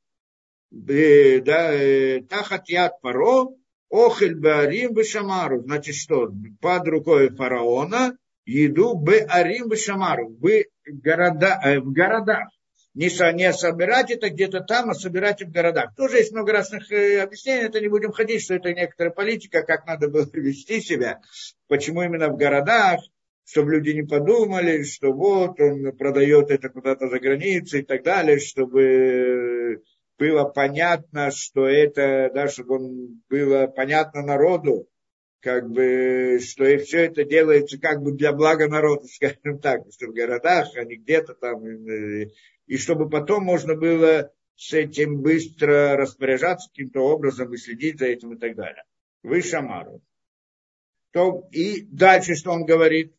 тахат 2.28 2.68
яд 2.68 3.00
паро, 3.00 3.48
охель 3.90 4.34
беарим 4.34 4.94
бешамару. 4.94 5.62
Значит, 5.62 5.96
что? 5.96 6.30
Под 6.60 6.88
рукой 6.88 7.30
фараона 7.30 8.16
еду 8.44 8.94
беарим 8.94 9.68
бешамару. 9.68 10.28
В, 10.28 10.48
города, 10.86 11.60
э, 11.62 11.80
в 11.80 11.92
городах. 11.92 12.48
Не, 12.94 13.08
не 13.34 13.52
собирать 13.54 14.10
это 14.10 14.28
где-то 14.28 14.60
там, 14.60 14.90
а 14.90 14.94
собирать 14.94 15.42
в 15.42 15.50
городах. 15.50 15.94
Тоже 15.96 16.18
есть 16.18 16.32
много 16.32 16.52
разных 16.52 16.92
э, 16.92 17.20
объяснений, 17.20 17.64
это 17.64 17.80
не 17.80 17.88
будем 17.88 18.12
ходить, 18.12 18.42
что 18.42 18.54
это 18.54 18.74
некоторая 18.74 19.12
политика, 19.12 19.62
как 19.62 19.86
надо 19.86 20.08
было 20.08 20.28
вести 20.32 20.80
себя, 20.82 21.20
почему 21.68 22.02
именно 22.02 22.28
в 22.28 22.36
городах, 22.36 23.00
чтобы 23.44 23.72
люди 23.72 23.90
не 23.90 24.02
подумали, 24.02 24.82
что 24.82 25.12
вот 25.12 25.58
он 25.58 25.96
продает 25.96 26.50
это 26.50 26.68
куда-то 26.68 27.08
за 27.08 27.18
границей 27.18 27.80
и 27.80 27.84
так 27.84 28.02
далее, 28.02 28.38
чтобы 28.38 29.82
было 30.18 30.44
понятно, 30.44 31.30
что 31.30 31.66
это, 31.66 32.30
да, 32.32 32.48
чтобы 32.48 32.76
он 32.76 33.22
было 33.28 33.66
понятно 33.66 34.22
народу, 34.22 34.88
как 35.40 35.68
бы, 35.68 36.38
что 36.40 36.64
и 36.64 36.78
все 36.78 37.06
это 37.06 37.24
делается 37.24 37.78
как 37.78 38.02
бы 38.02 38.12
для 38.12 38.32
блага 38.32 38.68
народа, 38.68 39.06
скажем 39.12 39.58
так, 39.58 39.80
что 39.92 40.06
в 40.06 40.12
городах, 40.12 40.68
а 40.76 40.84
не 40.84 40.96
где-то 40.96 41.34
там, 41.34 41.64
и 41.64 42.76
чтобы 42.76 43.10
потом 43.10 43.44
можно 43.44 43.74
было 43.74 44.32
с 44.54 44.72
этим 44.72 45.22
быстро 45.22 45.96
распоряжаться 45.96 46.68
каким-то 46.68 47.00
образом 47.00 47.52
и 47.52 47.56
следить 47.56 47.98
за 47.98 48.06
этим 48.06 48.34
и 48.34 48.38
так 48.38 48.54
далее. 48.54 48.84
Вы 49.22 49.42
шамару. 49.42 50.02
То, 51.10 51.48
и 51.50 51.82
дальше, 51.82 52.36
что 52.36 52.52
он 52.52 52.64
говорит, 52.64 53.14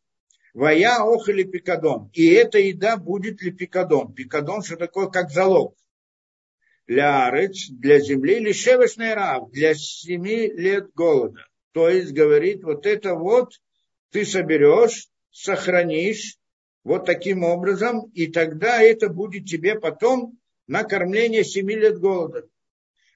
Вая 0.54 0.98
охали 1.00 1.44
пикадон. 1.44 2.10
И 2.14 2.28
эта 2.28 2.60
еда 2.60 2.98
будет 2.98 3.42
ли 3.42 3.52
пикадон? 3.52 4.14
Пикадон, 4.14 4.64
что 4.64 4.78
такое, 4.78 5.08
как 5.08 5.32
залог 5.32 5.76
лярыц 6.88 7.70
для 7.70 8.00
земли, 8.00 8.38
или 8.38 8.52
шевешный 8.52 9.14
раб 9.14 9.52
для 9.52 9.74
семи 9.74 10.48
лет 10.52 10.92
голода. 10.94 11.46
То 11.72 11.90
есть, 11.90 12.12
говорит, 12.12 12.64
вот 12.64 12.86
это 12.86 13.16
вот 13.16 13.54
ты 14.12 14.26
соберешь, 14.26 15.08
сохранишь 15.32 16.38
вот 16.84 17.06
таким 17.06 17.44
образом, 17.44 18.12
и 18.14 18.28
тогда 18.28 18.82
это 18.82 19.10
будет 19.10 19.46
тебе 19.46 19.80
потом 19.80 20.38
на 20.68 20.84
кормление 20.84 21.44
семи 21.44 21.76
лет 21.76 21.98
голода. 22.00 22.48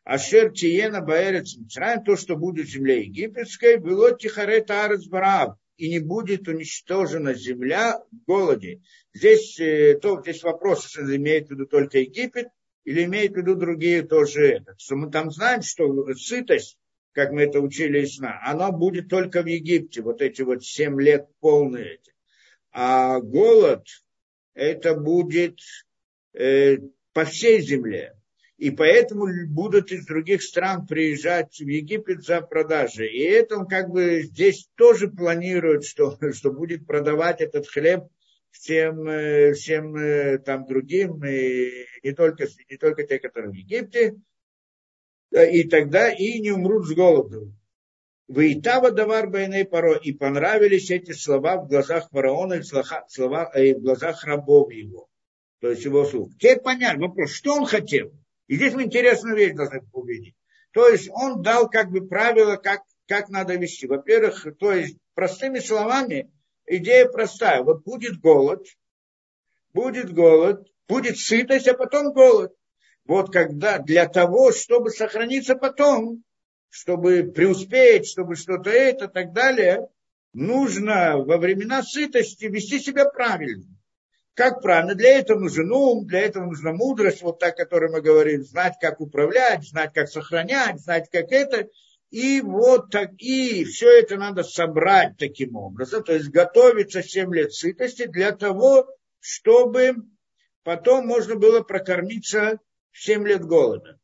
А 0.04 0.18
шер 0.18 0.52
тиена 0.54 1.02
баэрец 1.02 1.58
Мицраем, 1.58 2.04
то, 2.04 2.16
что 2.16 2.38
будет 2.38 2.68
в 2.68 2.72
земле 2.72 3.04
египетской, 3.04 3.78
было 3.78 4.18
тихарет 4.18 4.72
арец 4.72 5.06
бараб, 5.06 5.58
и 5.76 5.90
не 5.90 6.00
будет 6.00 6.48
уничтожена 6.48 7.34
земля 7.34 8.00
в 8.12 8.26
голоде. 8.26 8.82
Здесь, 9.14 9.60
э, 9.60 10.00
то, 10.02 10.22
здесь 10.22 10.44
вопрос, 10.44 10.98
имеет 10.98 11.48
в 11.48 11.52
виду 11.52 11.66
только 11.66 12.00
Египет, 12.00 12.48
или 12.88 13.04
имеет 13.04 13.34
в 13.34 13.36
виду 13.36 13.56
другие 13.56 14.02
тоже 14.02 14.48
это. 14.48 14.74
Что 14.78 14.96
мы 14.96 15.12
там 15.12 15.30
знаем, 15.30 15.62
что 15.62 16.14
сытость, 16.14 16.78
как 17.12 17.34
мы 17.34 17.42
это 17.42 17.60
учили 17.60 18.04
из 18.04 18.16
сна, 18.16 18.40
она 18.46 18.72
будет 18.72 19.10
только 19.10 19.44
в 19.44 19.46
Египте, 19.46 20.02
вот 20.02 20.22
эти 20.22 20.42
вот 20.42 20.64
семь 20.64 21.02
лет 21.02 21.28
полные 21.42 21.96
эти. 21.96 22.14
А 22.72 23.20
голод, 23.20 23.84
это 24.54 24.96
будет 24.96 25.60
э, 26.34 26.78
по 27.12 27.26
всей 27.26 27.60
земле. 27.60 28.16
И 28.56 28.72
поэтому 28.72 29.28
будут 29.48 29.92
из 29.92 30.06
других 30.06 30.42
стран 30.42 30.88
приезжать 30.88 31.60
в 31.60 31.68
Египет 31.68 32.24
за 32.24 32.40
продажей. 32.40 33.10
И 33.10 33.22
это 33.22 33.58
он 33.58 33.68
как 33.68 33.90
бы 33.90 34.22
здесь 34.22 34.70
тоже 34.76 35.10
планирует, 35.10 35.84
что, 35.84 36.18
что 36.32 36.54
будет 36.54 36.88
продавать 36.88 37.42
этот 37.42 37.68
хлеб 37.68 38.06
всем, 38.52 39.08
э, 39.08 39.54
всем 39.54 39.96
э, 39.96 40.40
там 40.40 40.66
другим, 40.66 41.24
и 41.26 41.86
не 42.04 42.14
только, 42.14 42.48
не 42.70 42.78
только 42.78 43.04
те, 43.04 43.20
которые 43.20 43.52
в 43.52 43.56
Египте, 43.56 44.16
и 45.32 45.64
тогда 45.68 46.12
и 46.12 46.40
не 46.40 46.52
умрут 46.52 46.88
с 46.88 46.94
голоду. 46.94 47.54
Вейтава 48.28 48.92
давар 48.92 49.30
байней 49.30 49.66
паро, 49.66 49.96
и 49.96 50.12
понравились 50.12 50.92
эти 50.92 51.12
слова 51.14 51.58
в 51.58 51.70
глазах 51.70 52.10
фараона 52.10 52.56
и 52.56 52.62
слова, 52.62 53.52
и 53.56 53.74
в 53.74 53.82
глазах 53.82 54.24
рабов 54.26 54.72
его, 54.72 55.08
то 55.62 55.70
есть 55.70 55.86
его 55.86 56.04
слуг. 56.04 56.34
Теперь 56.34 56.60
понятно 56.60 57.08
вопрос, 57.08 57.32
что 57.32 57.54
он 57.54 57.66
хотел. 57.66 58.12
И 58.48 58.56
здесь 58.56 58.74
мы 58.74 58.84
интересную 58.84 59.36
вещь 59.38 59.54
должны 59.54 59.82
увидеть. 59.94 60.36
То 60.72 60.88
есть 60.90 61.10
он 61.10 61.42
дал 61.42 61.70
как 61.70 61.90
бы 61.90 62.06
правила, 62.06 62.58
как, 62.58 62.82
как 63.08 63.30
надо 63.30 63.56
вести. 63.56 63.88
Во-первых, 63.88 64.46
то 64.60 64.74
есть 64.74 64.98
простыми 65.14 65.60
словами, 65.60 66.30
идея 66.68 67.08
простая. 67.08 67.64
Вот 67.64 67.84
будет 67.84 68.20
голод, 68.20 68.66
будет 69.74 70.14
голод, 70.14 70.68
будет 70.88 71.18
сытость, 71.18 71.68
а 71.68 71.74
потом 71.74 72.14
голод. 72.14 72.54
Вот 73.06 73.32
когда 73.32 73.80
для 73.80 74.08
того, 74.08 74.52
чтобы 74.52 74.90
сохраниться 74.92 75.56
потом, 75.56 76.24
чтобы 76.70 77.24
преуспеть, 77.24 78.08
чтобы 78.08 78.36
что-то 78.36 78.70
это 78.70 79.06
и 79.06 79.08
так 79.08 79.34
далее, 79.34 79.88
нужно 80.34 81.18
во 81.18 81.38
времена 81.38 81.84
сытости 81.84 82.46
вести 82.46 82.80
себя 82.80 83.06
правильно. 83.10 83.66
Как 84.34 84.62
правильно? 84.62 84.94
Для 84.94 85.18
этого 85.18 85.40
нужен 85.40 85.72
ум, 85.72 86.06
для 86.06 86.20
этого 86.20 86.46
нужна 86.46 86.72
мудрость, 86.72 87.24
вот 87.24 87.40
та, 87.40 87.48
о 87.48 87.52
которой 87.54 87.90
мы 87.90 88.02
говорим, 88.02 88.44
знать, 88.44 88.76
как 88.80 89.02
управлять, 89.02 89.68
знать, 89.68 89.94
как 89.94 90.10
сохранять, 90.10 90.80
знать, 90.80 91.10
как 91.10 91.32
это. 91.32 91.70
И 92.10 92.40
вот 92.42 92.90
так, 92.90 93.12
и 93.18 93.66
все 93.66 94.00
это 94.00 94.16
надо 94.16 94.44
собрать 94.44 95.18
таким 95.18 95.56
образом, 95.58 96.04
то 96.04 96.14
есть 96.14 96.30
готовиться 96.30 97.04
7 97.04 97.34
лет 97.34 97.54
сытости 97.54 98.06
для 98.06 98.32
того, 98.32 98.88
чтобы 99.20 99.96
потом 100.64 101.06
можно 101.06 101.36
было 101.36 101.62
прокормиться 101.62 102.60
7 102.94 103.28
лет 103.28 103.44
голода. 103.44 104.00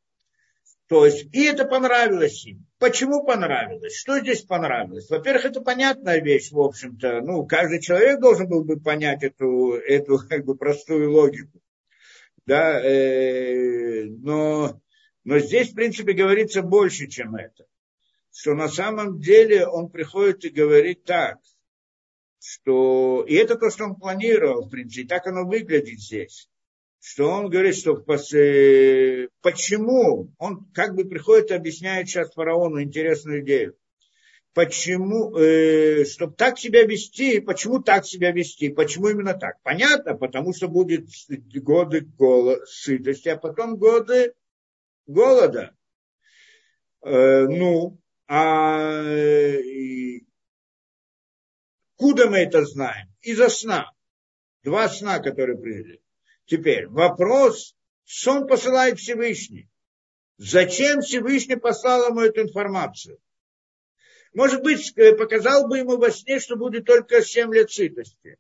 То 0.88 1.06
есть, 1.06 1.34
и 1.34 1.46
это 1.46 1.66
понравилось 1.66 2.46
им. 2.46 2.66
Почему 2.78 3.24
понравилось? 3.24 3.96
Что 3.96 4.20
здесь 4.20 4.42
понравилось? 4.42 5.10
Во-первых, 5.10 5.46
это 5.46 5.62
понятная 5.62 6.20
вещь, 6.22 6.52
в 6.52 6.60
общем-то. 6.60 7.22
Ну, 7.22 7.46
каждый 7.46 7.80
человек 7.80 8.20
должен 8.20 8.50
был 8.50 8.66
бы 8.66 8.80
понять 8.80 9.24
эту, 9.24 9.76
эту 9.76 10.20
как 10.30 10.44
бы 10.44 10.56
простую 10.58 11.12
логику. 11.12 11.62
Да, 12.46 12.82
э, 12.84 14.04
но, 14.04 14.82
но 15.24 15.40
здесь, 15.40 15.72
в 15.72 15.76
принципе, 15.76 16.12
говорится 16.12 16.62
больше, 16.62 17.08
чем 17.08 17.36
это. 17.36 17.66
Что 18.34 18.56
на 18.56 18.68
самом 18.68 19.20
деле 19.20 19.68
он 19.68 19.90
приходит 19.90 20.44
и 20.44 20.50
говорит 20.50 21.04
так, 21.06 21.38
что... 22.42 23.24
И 23.28 23.36
это 23.36 23.56
то, 23.56 23.70
что 23.70 23.86
он 23.86 23.96
планировал, 23.96 24.66
в 24.66 24.70
принципе, 24.70 25.04
и 25.04 25.08
так 25.08 25.28
оно 25.28 25.46
выглядит 25.46 26.00
здесь 26.00 26.50
что 27.06 27.30
он 27.30 27.50
говорит, 27.50 27.76
что 27.76 27.98
э, 27.98 29.28
почему, 29.42 30.32
он 30.38 30.66
как 30.74 30.96
бы 30.96 31.04
приходит 31.04 31.52
и 31.52 31.54
объясняет 31.54 32.08
сейчас 32.08 32.32
фараону 32.32 32.82
интересную 32.82 33.42
идею. 33.42 33.76
Почему, 34.54 35.36
э, 35.36 36.06
чтобы 36.06 36.34
так 36.36 36.58
себя 36.58 36.84
вести, 36.84 37.42
почему 37.42 37.82
так 37.84 38.06
себя 38.06 38.32
вести, 38.32 38.70
почему 38.70 39.10
именно 39.10 39.34
так? 39.34 39.62
Понятно, 39.64 40.16
потому 40.16 40.54
что 40.54 40.70
будет 40.70 41.10
годы 41.56 42.02
голода, 42.02 42.66
сытости, 42.68 43.28
а 43.28 43.36
потом 43.36 43.76
годы 43.76 44.34
голода. 45.06 45.76
Э, 47.02 47.48
ну, 47.50 48.00
а 48.28 49.04
куда 51.98 52.30
мы 52.30 52.40
это 52.40 52.66
знаем? 52.66 53.08
Из-за 53.22 53.50
сна. 53.50 53.92
Два 54.64 54.88
сна, 54.90 55.20
которые 55.20 55.58
приняли. 55.58 56.02
Теперь 56.46 56.88
вопрос, 56.88 57.76
сон 58.06 58.48
посылает 58.48 59.00
Всевышний. 59.00 59.70
Зачем 60.38 61.02
Всевышний 61.02 61.56
послал 61.58 62.10
ему 62.10 62.22
эту 62.22 62.42
информацию? 62.42 63.20
Может 64.34 64.64
быть, 64.64 64.92
э, 64.98 65.16
показал 65.16 65.68
бы 65.68 65.78
ему 65.78 65.98
во 65.98 66.12
сне, 66.12 66.40
что 66.40 66.56
будет 66.56 66.86
только 66.86 67.24
7 67.24 67.54
лет 67.54 67.72
сытости. 67.72 68.38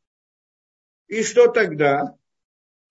И 1.07 1.23
что 1.23 1.47
тогда? 1.47 2.17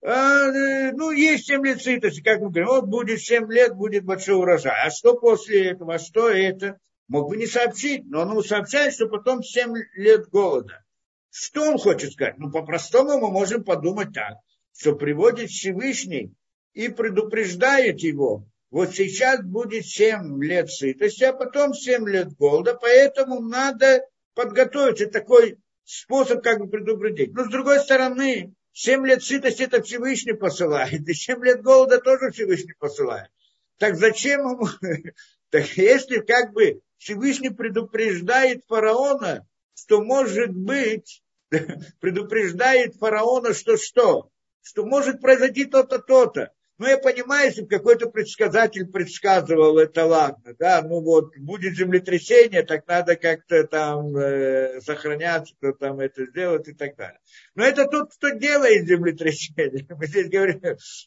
А, 0.05 0.49
э, 0.49 0.93
ну, 0.93 1.11
есть 1.11 1.47
7 1.47 1.65
лет 1.65 1.83
сытости, 1.83 2.23
как 2.23 2.41
мы 2.41 2.51
говорим, 2.51 2.67
вот 2.67 2.87
будет 2.87 3.21
7 3.21 3.51
лет, 3.53 3.75
будет 3.75 4.05
большой 4.05 4.37
урожай. 4.37 4.75
А 4.85 4.91
что 4.91 5.15
после 5.15 5.71
этого? 5.71 5.95
А 5.95 5.99
что 5.99 6.29
это? 6.29 6.79
Мог 7.09 7.29
бы 7.29 7.37
не 7.37 7.47
сообщить, 7.47 8.05
но 8.07 8.23
он 8.23 8.43
сообщает, 8.43 8.95
что 8.95 9.09
потом 9.09 9.43
7 9.43 9.75
лет 9.95 10.29
голода. 10.29 10.83
Что 11.31 11.63
он 11.71 11.79
хочет 11.79 12.13
сказать? 12.13 12.39
Ну, 12.39 12.51
по-простому 12.51 13.19
мы 13.19 13.31
можем 13.31 13.65
подумать 13.65 14.13
так 14.13 14.39
что 14.77 14.95
приводит 14.95 15.51
Всевышний 15.51 16.35
и 16.73 16.89
предупреждает 16.89 18.01
его. 18.01 18.47
Вот 18.71 18.95
сейчас 18.95 19.43
будет 19.43 19.87
7 19.87 20.43
лет 20.43 20.71
сытости, 20.71 21.25
а 21.25 21.33
потом 21.33 21.75
7 21.75 22.09
лет 22.09 22.35
голода, 22.37 22.75
поэтому 22.75 23.41
надо 23.41 24.03
подготовиться. 24.35 25.07
Такой 25.07 25.59
способ 25.85 26.43
как 26.43 26.59
бы 26.59 26.69
предупредить. 26.69 27.35
Но 27.35 27.45
с 27.45 27.49
другой 27.49 27.81
стороны, 27.81 28.55
7 28.73 29.07
лет 29.07 29.23
сытости 29.23 29.63
это 29.63 29.83
Всевышний 29.83 30.35
посылает, 30.35 31.09
и 31.09 31.15
7 31.15 31.45
лет 31.45 31.63
голода 31.63 31.99
тоже 32.01 32.31
Всевышний 32.31 32.75
посылает. 32.79 33.31
Так 33.79 33.97
зачем 33.97 34.41
ему? 34.41 34.69
Так 35.51 35.67
если 35.77 36.21
как 36.21 36.55
бы 36.55 36.81
Всевышний 36.97 37.51
предупреждает 37.51 38.65
фараона, 38.67 39.47
что 39.75 40.03
может 40.03 40.51
быть, 40.51 41.23
предупреждает 42.01 42.97
фараона, 42.97 43.53
что 43.53 43.77
что? 43.77 44.33
что 44.63 44.87
может 44.87 45.21
произойти 45.21 45.65
то-то, 45.65 45.99
то-то. 45.99 46.53
Ну, 46.83 46.89
я 46.89 46.99
понимаю, 46.99 47.47
если 47.47 47.63
бы 47.63 47.69
какой-то 47.69 48.11
предсказатель 48.11 48.87
предсказывал, 48.87 49.79
это 49.79 50.05
ладно, 50.05 50.53
да, 50.59 50.83
ну 50.83 51.01
вот, 51.01 51.31
будет 51.39 51.77
землетрясение, 51.77 52.65
так 52.65 52.89
надо 52.89 53.15
как-то 53.15 53.65
там 53.69 54.17
э, 54.17 54.81
сохраняться, 54.81 55.55
кто 55.59 55.75
там 55.75 56.01
это 56.01 56.27
сделать 56.27 56.67
и 56.67 56.73
так 56.73 56.97
далее. 56.97 57.21
Но 57.55 57.63
это 57.63 57.85
тот, 57.85 58.13
кто 58.13 58.31
делает 58.31 58.89
землетрясение. 58.89 59.87
Мы 59.97 60.07
здесь 60.09 60.29
говорим, 60.29 60.61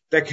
так 0.07 0.29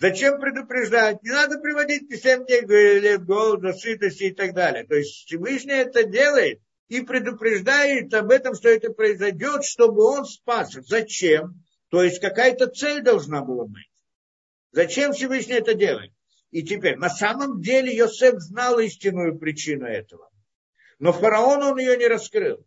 зачем 0.00 0.40
предупреждать? 0.40 1.22
Не 1.22 1.30
надо 1.30 1.60
приводить 1.60 2.12
7 2.20 2.44
дней 2.44 2.98
лет 2.98 3.24
голода, 3.24 3.74
сытости 3.74 4.24
и 4.24 4.34
так 4.34 4.52
далее. 4.52 4.84
То 4.84 4.96
есть 4.96 5.26
Всевышний 5.26 5.74
это 5.74 6.02
делает 6.02 6.60
и 6.88 7.02
предупреждает 7.02 8.12
об 8.14 8.32
этом, 8.32 8.56
что 8.56 8.68
это 8.68 8.92
произойдет, 8.92 9.62
чтобы 9.62 10.02
он 10.02 10.24
спас. 10.24 10.72
Зачем? 10.72 11.62
То 11.88 12.02
есть 12.02 12.20
какая-то 12.20 12.66
цель 12.66 13.00
должна 13.00 13.42
была 13.42 13.66
быть. 13.66 13.91
Зачем 14.72 15.12
Всевышний 15.12 15.54
это 15.54 15.74
делает? 15.74 16.12
И 16.50 16.62
теперь, 16.62 16.96
на 16.96 17.08
самом 17.08 17.60
деле 17.60 17.94
Йосеф 17.94 18.34
знал 18.40 18.78
истинную 18.78 19.38
причину 19.38 19.86
этого. 19.86 20.30
Но 20.98 21.12
фараон 21.12 21.62
он 21.62 21.78
ее 21.78 21.96
не 21.96 22.06
раскрыл. 22.06 22.66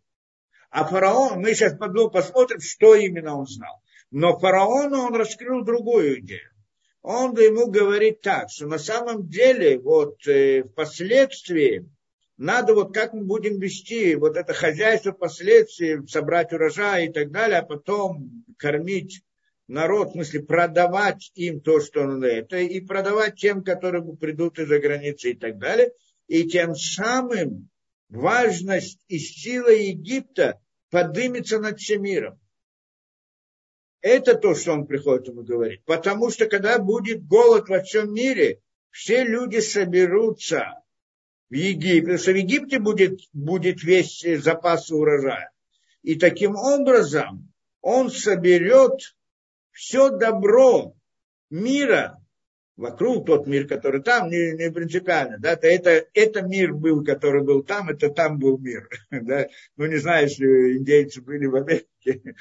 А 0.70 0.84
фараон, 0.84 1.40
мы 1.40 1.54
сейчас 1.54 1.76
посмотрим, 1.76 2.60
что 2.60 2.94
именно 2.94 3.36
он 3.36 3.46
знал. 3.46 3.80
Но 4.10 4.38
фараону 4.38 5.06
он 5.06 5.14
раскрыл 5.14 5.64
другую 5.64 6.20
идею. 6.20 6.50
Он 7.02 7.32
ему 7.38 7.70
говорит 7.70 8.20
так, 8.20 8.50
что 8.50 8.66
на 8.66 8.78
самом 8.78 9.28
деле 9.28 9.78
вот 9.78 10.26
э, 10.26 10.64
впоследствии 10.64 11.88
надо 12.36 12.74
вот 12.74 12.92
как 12.92 13.12
мы 13.12 13.24
будем 13.24 13.58
вести 13.60 14.16
вот 14.16 14.36
это 14.36 14.52
хозяйство 14.52 15.12
впоследствии, 15.12 16.04
собрать 16.06 16.52
урожай 16.52 17.06
и 17.06 17.12
так 17.12 17.30
далее, 17.30 17.60
а 17.60 17.64
потом 17.64 18.44
кормить 18.58 19.22
народ, 19.68 20.10
в 20.10 20.12
смысле 20.12 20.42
продавать 20.42 21.30
им 21.34 21.60
то, 21.60 21.80
что 21.80 22.02
он 22.02 22.22
это, 22.22 22.58
и 22.58 22.80
продавать 22.80 23.36
тем, 23.36 23.64
которые 23.64 24.04
придут 24.16 24.58
из-за 24.58 24.78
границы 24.78 25.30
и 25.30 25.34
так 25.34 25.58
далее. 25.58 25.92
И 26.28 26.44
тем 26.48 26.74
самым 26.74 27.68
важность 28.08 28.98
и 29.08 29.18
сила 29.18 29.70
Египта 29.70 30.60
поднимется 30.90 31.58
над 31.58 31.78
всем 31.78 32.02
миром. 32.02 32.38
Это 34.00 34.34
то, 34.34 34.54
что 34.54 34.72
он 34.72 34.86
приходит 34.86 35.28
ему 35.28 35.42
говорить. 35.42 35.84
Потому 35.84 36.30
что 36.30 36.46
когда 36.46 36.78
будет 36.78 37.26
голод 37.26 37.68
во 37.68 37.82
всем 37.82 38.12
мире, 38.12 38.60
все 38.90 39.24
люди 39.24 39.58
соберутся 39.58 40.80
в 41.50 41.54
Египте, 41.54 42.00
потому 42.02 42.18
что 42.18 42.32
в 42.32 42.36
Египте 42.36 42.78
будет, 42.78 43.20
будет 43.32 43.82
весь 43.82 44.24
запас 44.42 44.90
урожая. 44.90 45.50
И 46.02 46.14
таким 46.14 46.54
образом 46.54 47.52
он 47.80 48.10
соберет 48.10 49.15
все 49.76 50.08
добро 50.08 50.94
мира 51.50 52.18
вокруг, 52.76 53.26
тот 53.26 53.46
мир, 53.46 53.66
который 53.68 54.02
там, 54.02 54.28
не, 54.30 54.52
не 54.52 54.70
принципиально. 54.70 55.38
Да? 55.38 55.52
Это, 55.52 55.66
это, 55.66 56.06
это 56.14 56.42
мир 56.42 56.72
был, 56.72 57.04
который 57.04 57.42
был 57.42 57.62
там, 57.62 57.90
это 57.90 58.08
там 58.10 58.38
был 58.38 58.58
мир. 58.58 58.88
Да? 59.10 59.46
Ну, 59.76 59.86
не 59.86 59.96
знаю, 59.96 60.24
если 60.24 60.78
индейцы 60.78 61.20
были 61.20 61.46
в 61.46 61.56
Америке, 61.56 62.34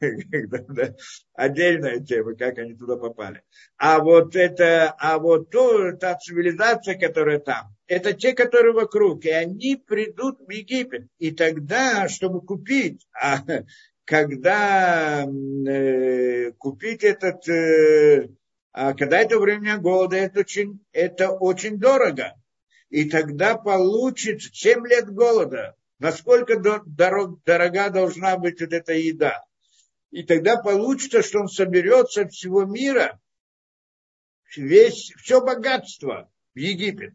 отдельная 1.34 2.00
тема, 2.00 2.34
как 2.34 2.58
они 2.58 2.74
туда 2.74 2.96
попали. 2.96 3.42
А 3.76 4.00
вот 4.00 4.36
это, 4.36 4.94
а 4.98 5.18
вот 5.18 5.50
то, 5.50 5.92
та 5.92 6.16
цивилизация, 6.16 6.98
которая 6.98 7.38
там, 7.38 7.74
это 7.86 8.12
те, 8.12 8.32
которые 8.32 8.72
вокруг, 8.72 9.24
и 9.24 9.30
они 9.30 9.76
придут 9.76 10.38
в 10.40 10.50
Египет. 10.50 11.06
И 11.18 11.30
тогда, 11.30 12.08
чтобы 12.08 12.40
купить, 12.40 13.06
а 13.12 13.42
когда 14.04 15.24
э, 15.24 16.52
купить 16.52 17.04
этот, 17.04 17.48
э, 17.48 18.28
а 18.72 18.92
когда 18.92 19.20
это 19.20 19.38
время 19.38 19.78
голода, 19.78 20.16
это 20.16 20.40
очень, 20.40 20.84
это 20.92 21.30
очень 21.30 21.78
дорого. 21.78 22.34
И 22.90 23.08
тогда 23.08 23.56
получит 23.56 24.42
7 24.42 24.86
лет 24.86 25.12
голода. 25.12 25.74
Насколько 25.98 26.58
дорог, 26.58 27.42
дорога 27.44 27.90
должна 27.90 28.36
быть 28.36 28.60
вот 28.60 28.72
эта 28.72 28.92
еда. 28.92 29.42
И 30.10 30.22
тогда 30.22 30.56
получится, 30.56 31.22
что 31.22 31.40
он 31.40 31.48
соберется 31.48 32.28
всего 32.28 32.64
мира, 32.64 33.18
весь, 34.56 35.12
все 35.16 35.40
богатство 35.40 36.30
в 36.54 36.58
Египет. 36.58 37.14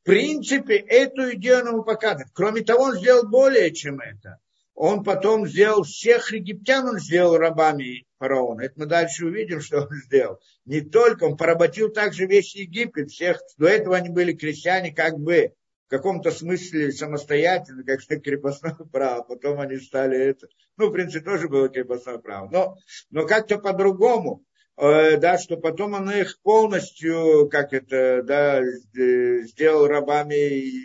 В 0.00 0.04
принципе, 0.04 0.76
эту 0.76 1.34
идею 1.34 1.60
он 1.60 1.68
ему 1.68 1.84
показывает. 1.84 2.30
Кроме 2.32 2.62
того, 2.62 2.84
он 2.84 2.96
сделал 2.96 3.28
более, 3.28 3.72
чем 3.72 4.00
это 4.00 4.40
он 4.76 5.04
потом 5.04 5.46
сделал 5.46 5.84
всех 5.84 6.32
египтян, 6.32 6.86
он 6.86 6.98
сделал 6.98 7.38
рабами 7.38 8.06
фараона. 8.18 8.60
Это 8.60 8.74
мы 8.76 8.86
дальше 8.86 9.24
увидим, 9.24 9.62
что 9.62 9.80
он 9.80 9.88
сделал. 10.04 10.38
Не 10.66 10.82
только, 10.82 11.24
он 11.24 11.38
поработил 11.38 11.88
также 11.88 12.26
весь 12.26 12.54
Египет, 12.54 13.10
всех, 13.10 13.40
до 13.56 13.68
этого 13.68 13.96
они 13.96 14.10
были 14.10 14.34
крестьяне 14.34 14.92
как 14.92 15.18
бы 15.18 15.54
в 15.86 15.88
каком-то 15.88 16.30
смысле 16.30 16.92
самостоятельно, 16.92 17.84
как 17.84 18.02
что 18.02 18.20
крепостное 18.20 18.74
право, 18.92 19.22
потом 19.22 19.60
они 19.60 19.78
стали 19.78 20.18
это, 20.18 20.46
ну, 20.76 20.88
в 20.88 20.92
принципе, 20.92 21.24
тоже 21.24 21.48
было 21.48 21.70
крепостное 21.70 22.18
право, 22.18 22.50
но, 22.50 22.76
но 23.10 23.26
как-то 23.26 23.58
по-другому, 23.58 24.44
э, 24.76 25.16
да, 25.16 25.38
что 25.38 25.56
потом 25.56 25.94
он 25.94 26.10
их 26.10 26.38
полностью, 26.42 27.48
как 27.50 27.72
это, 27.72 28.22
да, 28.22 28.62
сделал 28.92 29.86
рабами 29.86 30.84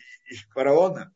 фараона. 0.53 1.11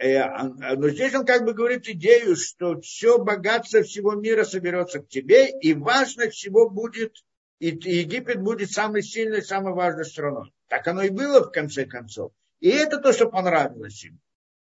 Э, 0.00 0.16
а, 0.16 0.50
а, 0.62 0.76
но 0.76 0.88
здесь 0.88 1.14
он 1.14 1.26
как 1.26 1.44
бы 1.44 1.52
говорит 1.52 1.86
идею, 1.86 2.34
что 2.34 2.80
все 2.80 3.18
богатство 3.18 3.82
всего 3.82 4.14
мира 4.14 4.44
соберется 4.44 5.00
к 5.00 5.08
тебе, 5.08 5.50
и 5.50 5.74
важно 5.74 6.30
всего 6.30 6.70
будет, 6.70 7.22
и 7.58 7.66
Египет 7.66 8.40
будет 8.40 8.70
самой 8.70 9.02
сильной, 9.02 9.42
самой 9.42 9.74
важной 9.74 10.06
страной. 10.06 10.54
Так 10.68 10.88
оно 10.88 11.02
и 11.02 11.10
было 11.10 11.44
в 11.44 11.52
конце 11.52 11.84
концов. 11.84 12.32
И 12.60 12.70
это 12.70 12.96
то, 12.96 13.12
что 13.12 13.28
понравилось 13.28 14.02
им. 14.02 14.18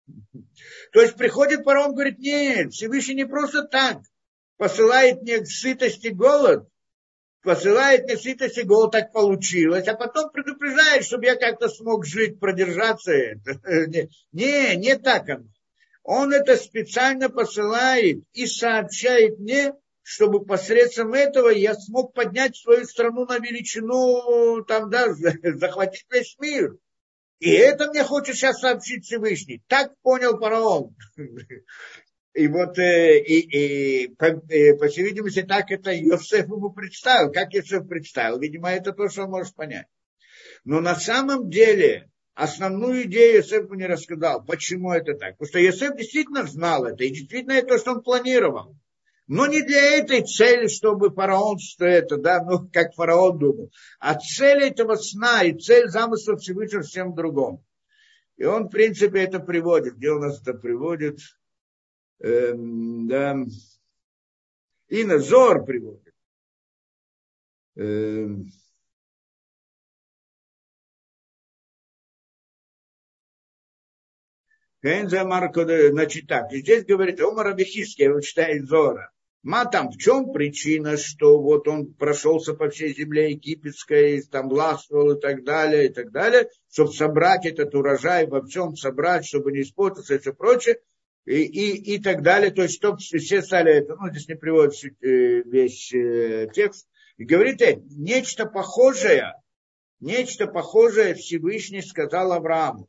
То 0.93 1.03
есть 1.03 1.15
приходит 1.15 1.63
пора, 1.63 1.87
он 1.87 1.95
говорит, 1.95 2.19
нет, 2.19 2.73
Всевышний 2.73 3.15
не 3.15 3.27
просто 3.27 3.63
так 3.63 3.99
посылает 4.57 5.23
мне 5.23 5.47
сытость 5.47 6.05
и 6.05 6.11
голод, 6.11 6.69
посылает 7.49 8.07
мне 8.07 8.59
и 8.59 8.63
голод, 8.63 8.93
так 8.93 9.11
получилось, 9.11 9.89
а 9.89 9.95
потом 9.95 10.29
предупреждает, 10.31 11.03
чтобы 11.03 11.25
я 11.25 11.35
как-то 11.35 11.71
смог 11.71 12.05
жить, 12.05 12.39
продержаться. 12.39 13.11
Не, 14.33 14.77
не 14.77 14.99
так 14.99 15.31
оно. 15.31 15.47
Он 16.03 16.35
это 16.35 16.57
специально 16.57 17.31
посылает 17.31 18.19
и 18.35 18.47
сообщает 18.47 19.39
мне, 19.39 19.73
чтобы 20.03 20.45
посредством 20.45 21.15
этого 21.15 21.49
я 21.49 21.73
смог 21.75 22.13
поднять 22.13 22.55
свою 22.55 22.85
страну 22.85 23.25
на 23.25 23.39
величину, 23.39 24.63
там, 24.65 24.91
да, 24.91 25.07
захватить 25.15 26.05
весь 26.11 26.37
мир. 26.39 26.77
И 27.39 27.51
это 27.51 27.89
мне 27.89 28.05
хочет 28.05 28.37
сейчас 28.37 28.61
сообщить 28.61 29.07
Всевышний. 29.07 29.63
Так 29.69 29.95
понял 30.03 30.39
фараон. 30.39 30.95
И 32.35 32.47
вот, 32.47 32.79
э, 32.79 33.19
и, 33.19 34.05
и 34.05 34.09
по, 34.15 34.27
и, 34.27 34.73
по 34.75 34.89
всей 34.89 35.05
видимости, 35.05 35.43
так 35.43 35.71
это 35.71 35.93
Йосеф 35.93 36.47
ему 36.47 36.71
представил. 36.71 37.33
Как 37.33 37.53
Йосеф 37.53 37.89
представил? 37.89 38.39
Видимо, 38.39 38.71
это 38.71 38.93
то, 38.93 39.09
что 39.09 39.25
он 39.25 39.31
может 39.31 39.55
понять. 39.55 39.87
Но 40.65 40.81
на 40.81 40.95
самом 40.95 41.51
деле, 41.51 42.11
основную 42.35 43.05
идею 43.05 43.39
Йосеф 43.39 43.71
не 43.71 43.87
рассказал. 43.87 44.45
Почему 44.45 44.93
это 44.93 45.15
так? 45.15 45.39
Потому 45.39 45.49
что 45.49 45.59
Йосеф 45.59 45.97
действительно 45.97 46.45
знал 46.45 46.85
это, 46.85 47.03
и 47.05 47.11
действительно 47.11 47.53
это 47.53 47.69
то, 47.69 47.79
что 47.79 47.93
он 47.93 48.03
планировал. 48.03 48.77
Но 49.27 49.47
не 49.47 49.63
для 49.63 49.99
этой 49.99 50.23
цели, 50.23 50.69
чтобы 50.69 51.11
фараон, 51.11 51.59
что 51.59 51.85
это, 51.85 52.17
да, 52.17 52.43
ну, 52.43 52.69
как 52.73 52.95
фараон 52.95 53.39
думал. 53.39 53.71
А 54.01 54.15
цель 54.15 54.63
этого 54.63 54.97
сна 54.97 55.43
и 55.43 55.59
цель 55.59 55.89
замысла 55.89 56.37
Всевышнего 56.37 56.83
всем 56.83 57.15
другом. 57.15 57.63
И 58.39 58.45
он, 58.45 58.69
в 58.69 58.71
принципе, 58.71 59.25
это 59.25 59.39
приводит. 59.39 59.97
Где 59.97 60.13
у 60.13 60.19
нас 60.19 60.41
это 60.41 60.55
приводит? 60.55 61.19
Эм, 62.21 63.09
да, 63.09 63.37
и 64.89 65.05
Назор 65.05 65.65
приводит. 65.65 66.15
Эм, 67.77 68.51
Значит 74.81 76.29
так, 76.29 76.53
здесь 76.53 76.85
говорит, 76.85 77.21
Омар 77.21 77.49
Абихиский, 77.49 78.05
я 78.05 78.11
его 78.11 78.21
читаю 78.21 78.65
Зора. 78.67 79.11
Ма 79.43 79.65
там, 79.65 79.91
в 79.91 79.97
чем 79.97 80.33
причина, 80.33 80.97
что 80.97 81.41
вот 81.41 81.69
он 81.69 81.93
прошелся 81.95 82.55
по 82.55 82.69
всей 82.71 82.95
земле 82.95 83.33
египетской, 83.33 84.23
там 84.23 84.49
властвовал 84.49 85.13
и 85.13 85.21
так 85.21 85.45
далее, 85.45 85.87
и 85.87 85.93
так 85.93 86.11
далее, 86.11 86.49
чтобы 86.71 86.93
собрать 86.93 87.47
этот 87.47 87.75
урожай, 87.75 88.27
во 88.27 88.45
всем 88.45 88.77
собрать, 88.77 89.27
чтобы 89.27 89.53
не 89.53 89.63
испортиться 89.63 90.15
и 90.15 90.19
все 90.19 90.33
прочее 90.33 90.79
и, 91.29 91.43
и, 91.43 91.95
и 91.95 92.03
так 92.03 92.23
далее. 92.23 92.51
То 92.51 92.63
есть, 92.63 92.77
чтобы 92.77 92.99
все 92.99 93.43
стали 93.43 93.73
это, 93.73 93.97
ну, 93.97 94.09
здесь 94.11 94.29
не 94.29 94.35
приводит 94.35 94.83
э, 95.03 95.43
весь 95.43 95.93
э, 95.93 96.49
текст, 96.55 96.89
и 97.19 97.25
говорит, 97.25 97.61
э, 97.61 97.83
нечто 97.91 98.47
похожее, 98.47 99.35
нечто 100.01 100.47
похожее 100.47 101.15
Всевышний 101.15 101.83
сказал 101.83 102.33
Аврааму. 102.33 102.89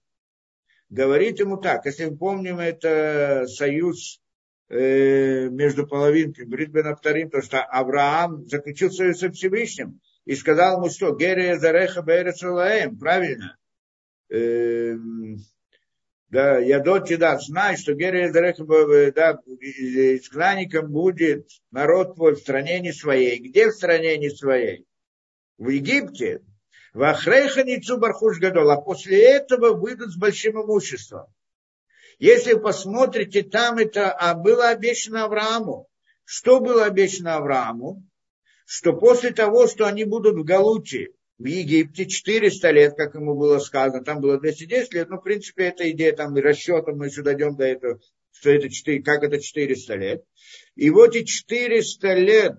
Говорит 0.89 1.39
ему 1.39 1.57
так, 1.57 1.85
если 1.85 2.05
мы 2.05 2.17
помним, 2.17 2.59
это 2.59 3.45
союз 3.47 4.21
между 4.71 5.87
половинками, 5.87 6.45
говорит 6.45 6.69
Бен 6.69 6.87
Авторим, 6.87 7.31
то 7.31 7.41
что 7.41 7.63
Авраам 7.63 8.45
заключил 8.45 8.91
союз 8.91 9.17
со 9.17 9.31
Всевышним 9.31 9.99
и 10.25 10.35
сказал 10.35 10.77
ему, 10.77 10.91
что 10.91 11.15
Герия 11.15 11.57
Зареха 11.57 12.03
Берец 12.03 12.41
правильно? 12.99 13.57
Эм, 14.29 15.39
да, 16.29 16.59
я 16.59 16.79
до 16.79 16.99
тебя 16.99 17.39
знаю, 17.39 17.75
что 17.75 17.93
Герия 17.93 18.31
да, 18.31 19.39
изгнанником 19.49 20.91
будет 20.91 21.47
народ 21.71 22.15
твой 22.15 22.35
в 22.35 22.39
стране 22.39 22.79
не 22.79 22.93
своей. 22.93 23.39
Где 23.39 23.69
в 23.69 23.73
стране 23.73 24.17
не 24.17 24.29
своей? 24.29 24.85
В 25.57 25.69
Египте. 25.69 26.41
В 26.93 27.01
Ахрейха 27.01 27.63
Бархуш 27.97 28.39
Гадол. 28.39 28.69
А 28.69 28.79
после 28.79 29.23
этого 29.23 29.73
выйдут 29.73 30.11
с 30.11 30.17
большим 30.17 30.61
имуществом. 30.63 31.25
Если 32.19 32.53
посмотрите, 32.53 33.41
там 33.41 33.79
это 33.79 34.11
а 34.11 34.35
было 34.35 34.69
обещано 34.69 35.23
Аврааму. 35.23 35.87
Что 36.25 36.59
было 36.59 36.85
обещано 36.85 37.37
Аврааму? 37.37 38.03
Что 38.65 38.93
после 38.93 39.31
того, 39.31 39.67
что 39.67 39.87
они 39.87 40.03
будут 40.03 40.35
в 40.35 40.43
Галуте, 40.43 41.07
в 41.39 41.45
Египте 41.45 42.05
400 42.05 42.71
лет, 42.71 42.93
как 42.97 43.15
ему 43.15 43.33
было 43.33 43.59
сказано, 43.59 44.03
там 44.03 44.19
было 44.19 44.37
210 44.39 44.93
лет, 44.93 45.09
но 45.09 45.17
в 45.17 45.23
принципе 45.23 45.67
эта 45.67 45.89
идея, 45.91 46.11
там 46.11 46.37
и 46.37 46.41
расчетом 46.41 46.97
мы 46.97 47.07
еще 47.07 47.21
дойдем 47.21 47.55
до 47.55 47.63
этого, 47.63 47.99
что 48.31 48.51
это 48.51 48.69
4, 48.69 49.01
как 49.01 49.23
это 49.23 49.39
400 49.39 49.95
лет. 49.95 50.23
И 50.75 50.89
вот 50.89 51.15
эти 51.15 51.23
400 51.23 52.13
лет, 52.15 52.57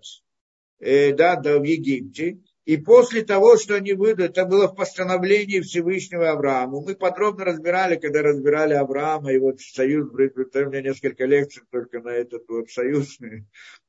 э, 0.81 1.13
да, 1.13 1.37
да, 1.37 1.59
в 1.59 1.63
Египте, 1.63 2.39
и 2.65 2.79
после 2.79 3.23
того, 3.23 3.59
что 3.59 3.75
они 3.75 3.93
выйдут, 3.93 4.31
это 4.31 4.47
было 4.47 4.69
в 4.69 4.77
постановлении 4.77 5.61
Всевышнего 5.61 6.31
Авраама. 6.31 6.81
Мы 6.81 6.95
подробно 6.95 7.45
разбирали, 7.45 7.97
когда 7.97 8.23
разбирали 8.23 8.75
Авраама 8.75 9.33
и 9.33 9.39
вот 9.39 9.61
союз, 9.61 10.09
у 10.11 10.17
меня 10.17 10.81
несколько 10.81 11.27
лекций 11.27 11.65
только 11.71 12.01
на 12.01 12.11
этот 12.11 12.49
вот 12.49 12.71
союз. 12.71 13.19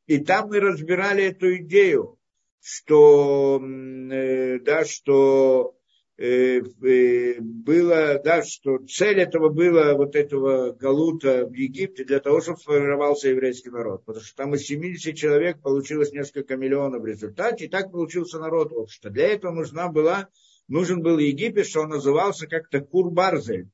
И 0.08 0.18
там 0.20 0.50
мы 0.50 0.60
разбирали 0.60 1.26
эту 1.26 1.56
идею, 1.58 2.18
что, 2.62 3.60
э, 3.62 4.60
да, 4.60 4.86
что 4.86 5.76
э, 6.18 6.60
э, 6.60 7.40
было, 7.40 8.22
да, 8.24 8.44
что 8.44 8.78
цель 8.88 9.20
этого 9.20 9.50
была 9.50 9.96
вот 9.96 10.16
этого 10.16 10.72
Галута 10.74 11.48
в 11.48 11.54
Египте 11.54 12.04
для 12.04 12.20
того, 12.20 12.42
чтобы 12.42 12.60
сформировался 12.60 13.30
еврейский 13.30 13.72
народ. 13.72 14.06
Потому 14.06 14.24
что 14.24 14.36
там 14.36 14.54
из 14.54 14.62
70 14.66 15.16
человек 15.16 15.60
получилось 15.62 16.12
несколько 16.12 16.56
миллионов 16.56 17.02
в 17.02 17.08
результате, 17.08 17.66
и 17.66 17.70
так 17.70 17.92
получился 17.92 18.40
народ 18.40 18.72
общества. 18.72 19.10
Для 19.10 19.30
этого 19.30 19.52
нужна 19.52 19.90
была, 19.90 20.30
нужен 20.68 21.02
был 21.02 21.18
Египет, 21.18 21.66
что 21.66 21.82
он 21.82 21.90
назывался 21.90 22.46
как-то 22.48 22.82
Курбарзель. 22.82 23.70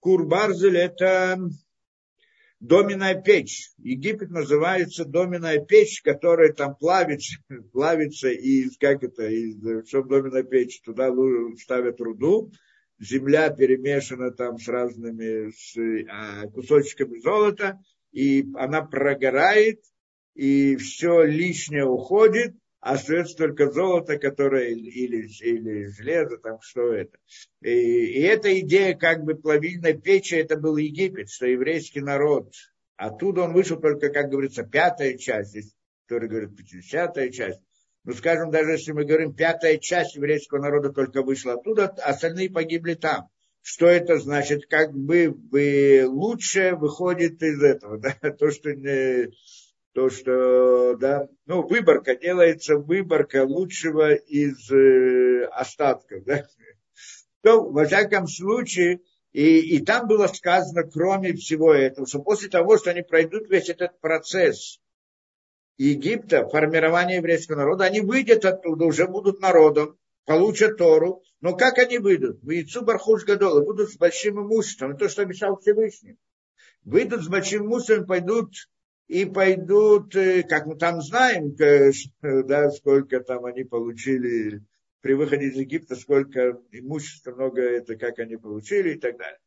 Курбарзель 0.00 0.78
это 0.78 1.38
доменная 2.62 3.20
печь. 3.20 3.70
Египет 3.78 4.30
называется 4.30 5.04
доменная 5.04 5.58
печь, 5.58 6.00
которая 6.00 6.52
там 6.52 6.76
плавится, 6.76 7.36
плавится 7.72 8.28
из, 8.30 8.78
как 8.78 9.02
это, 9.02 9.26
из, 9.26 9.88
чем 9.88 10.08
доменная 10.08 10.44
печь? 10.44 10.80
Туда 10.82 11.10
ставят 11.60 12.00
руду, 12.00 12.52
земля 13.00 13.50
перемешана 13.50 14.30
там 14.30 14.58
с 14.58 14.68
разными 14.68 15.50
с, 15.50 15.76
а, 16.08 16.46
кусочками 16.48 17.18
золота, 17.18 17.80
и 18.12 18.46
она 18.54 18.82
прогорает, 18.82 19.80
и 20.34 20.76
все 20.76 21.24
лишнее 21.24 21.84
уходит, 21.84 22.54
а 22.82 22.94
остается 22.94 23.36
только 23.36 23.70
золото, 23.70 24.18
которое 24.18 24.68
или, 24.68 25.26
или 25.40 25.86
железо, 25.86 26.36
там 26.36 26.60
что 26.60 26.92
это. 26.92 27.16
И, 27.62 27.70
и 27.70 28.20
эта 28.20 28.60
идея 28.60 28.94
как 28.94 29.24
бы 29.24 29.34
плавильной 29.34 29.98
печи, 29.98 30.34
это 30.34 30.58
был 30.58 30.76
Египет, 30.76 31.30
что 31.30 31.46
еврейский 31.46 32.02
народ, 32.02 32.52
Оттуда 32.96 33.42
он 33.42 33.52
вышел 33.52 33.80
только, 33.80 34.10
как 34.10 34.28
говорится, 34.28 34.62
пятая 34.62 35.16
часть, 35.16 35.50
здесь 35.50 35.72
который 36.06 36.28
говорит 36.28 36.56
пятидесятая 36.56 37.30
часть. 37.30 37.60
Ну, 38.04 38.12
скажем, 38.12 38.50
даже 38.50 38.72
если 38.72 38.92
мы 38.92 39.04
говорим, 39.04 39.34
пятая 39.34 39.78
часть 39.78 40.14
еврейского 40.14 40.60
народа 40.60 40.90
только 40.90 41.22
вышла 41.22 41.54
оттуда, 41.54 41.86
остальные 41.86 42.50
погибли 42.50 42.94
там. 42.94 43.28
Что 43.62 43.86
это 43.86 44.18
значит? 44.18 44.66
Как 44.66 44.92
бы, 44.92 45.30
бы 45.30 46.04
лучше 46.06 46.74
выходит 46.74 47.42
из 47.42 47.62
этого, 47.62 47.98
да? 48.22 48.30
То, 48.32 48.50
что 48.50 48.74
не, 48.74 49.32
то, 49.92 50.08
что, 50.08 50.96
да, 50.96 51.28
ну, 51.46 51.66
выборка, 51.66 52.16
делается 52.16 52.76
выборка 52.76 53.44
лучшего 53.44 54.14
из 54.14 54.70
э, 54.70 55.44
остатков, 55.52 56.24
да. 56.24 56.46
То, 57.42 57.62
во 57.70 57.84
всяком 57.84 58.26
случае, 58.26 59.00
и, 59.32 59.76
и 59.76 59.84
там 59.84 60.06
было 60.06 60.26
сказано, 60.28 60.84
кроме 60.84 61.34
всего 61.34 61.74
этого, 61.74 62.06
что 62.06 62.20
после 62.20 62.48
того, 62.48 62.78
что 62.78 62.90
они 62.90 63.02
пройдут 63.02 63.48
весь 63.50 63.68
этот 63.68 63.98
процесс 64.00 64.78
Египта, 65.78 66.46
формирования 66.48 67.16
еврейского 67.16 67.56
народа, 67.56 67.84
они 67.84 68.00
выйдут 68.00 68.44
оттуда, 68.44 68.84
уже 68.84 69.06
будут 69.06 69.40
народом, 69.40 69.98
получат 70.24 70.76
Тору. 70.76 71.22
Но 71.40 71.56
как 71.56 71.78
они 71.78 71.98
выйдут? 71.98 72.42
В 72.42 72.50
Яйцу 72.50 72.82
Бархуш 72.82 73.24
Гадола 73.24 73.64
будут 73.64 73.90
с 73.90 73.96
большим 73.96 74.40
имуществом. 74.40 74.96
То, 74.96 75.08
что 75.08 75.22
обещал 75.22 75.58
Всевышний. 75.58 76.16
Выйдут 76.84 77.22
с 77.22 77.28
большим 77.28 77.66
имуществом, 77.66 78.06
пойдут 78.06 78.52
и 79.08 79.24
пойдут, 79.24 80.14
э, 80.16 80.42
как 80.42 80.66
мы 80.66 80.76
там 80.76 81.00
знаем, 81.02 81.54
да, 82.46 82.70
сколько 82.70 83.20
там 83.20 83.44
они 83.44 83.64
получили 83.64 84.62
при 85.00 85.14
выходе 85.14 85.46
из 85.46 85.56
Египта, 85.56 85.96
сколько 85.96 86.60
имущества, 86.70 87.32
много 87.32 87.60
это, 87.60 87.96
как 87.96 88.18
они 88.18 88.36
получили 88.36 88.94
и 88.94 88.98
так 88.98 89.18
далее. 89.18 89.38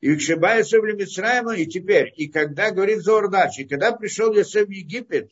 И 0.00 0.18
Шибая 0.18 0.58
Йосеф 0.58 0.82
Мицраема, 0.82 1.56
и 1.56 1.66
теперь, 1.66 2.12
и 2.16 2.28
когда, 2.28 2.72
говорит 2.72 2.98
Зордач, 2.98 3.58
и 3.58 3.64
когда 3.64 3.92
пришел 3.92 4.32
Йосеф 4.32 4.66
в 4.68 4.70
Египет, 4.70 5.30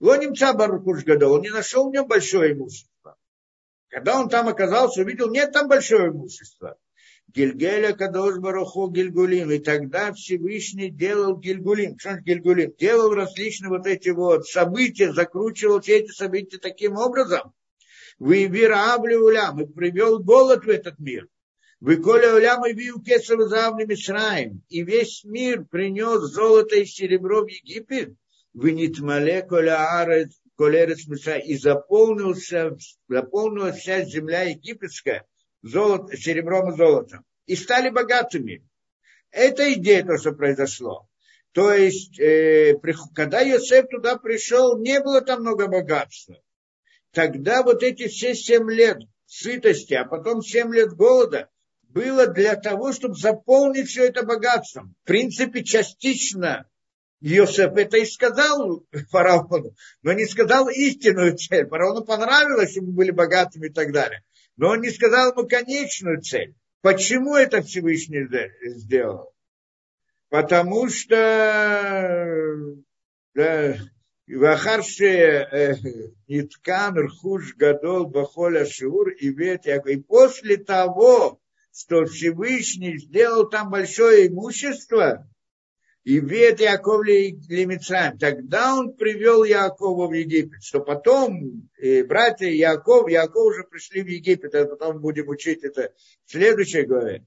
Лонимца 0.00 0.52
Баркуш 0.54 1.04
Гадол, 1.04 1.34
он 1.34 1.42
не 1.42 1.50
нашел 1.50 1.88
в 1.88 1.92
нем 1.92 2.08
большое 2.08 2.54
имущество. 2.54 3.16
Когда 3.88 4.18
он 4.18 4.28
там 4.28 4.48
оказался, 4.48 5.02
увидел, 5.02 5.30
нет 5.30 5.52
там 5.52 5.68
большое 5.68 6.08
имущество. 6.08 6.76
Гильгеля 7.34 7.92
Кадош 7.94 8.38
Баруху 8.38 8.88
Гильгулим. 8.88 9.50
И 9.50 9.58
тогда 9.58 10.12
Всевышний 10.12 10.90
делал 10.90 11.38
Гильгулим. 11.38 11.98
Что 11.98 12.10
же 12.16 12.20
Гильгулим? 12.20 12.74
Делал 12.78 13.14
различные 13.14 13.70
вот 13.70 13.86
эти 13.86 14.10
вот 14.10 14.46
события, 14.46 15.12
закручивал 15.12 15.80
все 15.80 16.00
эти 16.00 16.10
события 16.10 16.58
таким 16.58 16.96
образом. 16.96 17.54
Выявир 18.18 18.72
Абли 18.72 19.14
Улям 19.14 19.60
и 19.60 19.66
привел 19.66 20.18
голод 20.18 20.64
в 20.64 20.68
этот 20.68 20.98
мир. 20.98 21.26
Выколя 21.80 22.34
Улям 22.34 22.66
и 22.66 22.74
вил 22.74 23.02
Кесар 23.02 23.40
Завли 23.48 23.86
Мисраем. 23.86 24.62
И 24.68 24.82
весь 24.82 25.24
мир 25.24 25.64
принес 25.64 26.20
золото 26.20 26.76
и 26.76 26.84
серебро 26.84 27.44
в 27.44 27.48
Египет. 27.48 28.14
Вынитмале 28.52 29.42
Коля 29.42 30.00
Арец 30.00 30.38
Колерец 30.58 31.08
Мисраем. 31.08 31.46
И 31.46 31.56
заполнился, 31.56 32.76
заполнилась 33.08 33.78
вся 33.78 34.04
земля 34.04 34.42
египетская 34.42 35.26
золото, 35.62 36.16
серебром 36.16 36.72
и 36.72 36.76
золотом. 36.76 37.24
И 37.46 37.56
стали 37.56 37.90
богатыми. 37.90 38.66
Это 39.30 39.72
идея, 39.74 40.04
то, 40.04 40.18
что 40.18 40.32
произошло. 40.32 41.08
То 41.52 41.72
есть, 41.72 42.18
э, 42.18 42.74
когда 43.14 43.40
Йосеф 43.40 43.88
туда 43.88 44.16
пришел, 44.16 44.78
не 44.78 45.00
было 45.00 45.20
там 45.20 45.40
много 45.40 45.68
богатства. 45.68 46.40
Тогда 47.12 47.62
вот 47.62 47.82
эти 47.82 48.08
все 48.08 48.34
семь 48.34 48.70
лет 48.70 48.98
сытости, 49.26 49.94
а 49.94 50.04
потом 50.04 50.42
семь 50.42 50.74
лет 50.74 50.94
голода, 50.94 51.48
было 51.82 52.26
для 52.26 52.56
того, 52.56 52.92
чтобы 52.92 53.16
заполнить 53.16 53.88
все 53.88 54.06
это 54.06 54.24
богатством. 54.24 54.94
В 55.04 55.06
принципе, 55.06 55.62
частично 55.62 56.66
Йосеф 57.20 57.76
это 57.76 57.98
и 57.98 58.06
сказал 58.06 58.84
фараону, 59.10 59.74
но 60.02 60.12
не 60.12 60.26
сказал 60.26 60.68
истинную 60.68 61.36
цель. 61.36 61.68
Фараону 61.68 62.02
понравилось, 62.02 62.72
чтобы 62.72 62.92
были 62.92 63.10
богатыми 63.10 63.66
и 63.66 63.72
так 63.72 63.92
далее. 63.92 64.22
Но 64.56 64.70
он 64.70 64.80
не 64.80 64.90
сказал 64.90 65.32
ему 65.32 65.48
конечную 65.48 66.20
цель. 66.20 66.54
Почему 66.82 67.36
это 67.36 67.62
Всевышний 67.62 68.26
сделал? 68.62 69.32
Потому 70.28 70.88
что 70.88 71.14
да, 73.34 73.76
Ниткан 76.28 76.98
Рхуш 76.98 77.54
Гадол 77.56 78.06
Бахоля 78.06 78.64
Шиур 78.66 79.10
и 79.10 79.30
Вет 79.30 79.66
И 79.66 79.96
после 79.96 80.56
того, 80.56 81.40
что 81.72 82.04
Всевышний 82.06 82.98
сделал 82.98 83.48
там 83.48 83.70
большое 83.70 84.28
имущество, 84.28 85.28
и 86.04 86.18
вет 86.18 86.60
Яков 86.60 87.04
Лемицраем. 87.04 88.18
Тогда 88.18 88.74
он 88.74 88.94
привел 88.94 89.44
Якова 89.44 90.08
в 90.08 90.12
Египет, 90.12 90.62
что 90.62 90.80
потом 90.80 91.68
и 91.78 92.02
братья 92.02 92.48
Яков, 92.48 93.08
Яков 93.08 93.46
уже 93.46 93.64
пришли 93.64 94.02
в 94.02 94.08
Египет, 94.08 94.54
а 94.54 94.66
потом 94.66 95.00
будем 95.00 95.28
учить 95.28 95.62
это 95.62 95.92
в 96.24 96.30
следующей 96.32 96.82
главе, 96.82 97.24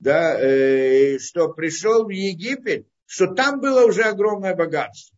да, 0.00 0.38
э, 0.40 1.18
что 1.18 1.50
пришел 1.50 2.04
в 2.04 2.10
Египет, 2.10 2.86
что 3.06 3.28
там 3.28 3.60
было 3.60 3.86
уже 3.86 4.02
огромное 4.02 4.54
богатство. 4.54 5.16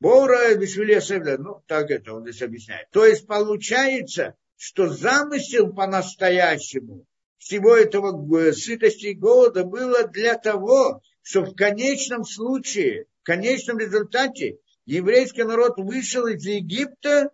Бора 0.00 0.54
Бишвиле 0.54 1.00
ну 1.38 1.62
так 1.66 1.90
это 1.90 2.14
он 2.14 2.22
здесь 2.22 2.40
объясняет. 2.42 2.88
То 2.92 3.04
есть 3.04 3.26
получается, 3.26 4.36
что 4.56 4.88
замысел 4.88 5.72
по-настоящему 5.72 7.04
всего 7.36 7.76
этого 7.76 8.38
э, 8.38 8.52
сытости 8.52 9.06
и 9.06 9.14
голода 9.14 9.64
было 9.64 10.06
для 10.06 10.36
того, 10.36 11.02
что 11.28 11.44
в 11.44 11.54
конечном 11.54 12.24
случае, 12.24 13.04
в 13.20 13.26
конечном 13.26 13.78
результате 13.78 14.60
еврейский 14.86 15.42
народ 15.42 15.74
вышел 15.76 16.26
из 16.26 16.42
Египта 16.46 17.30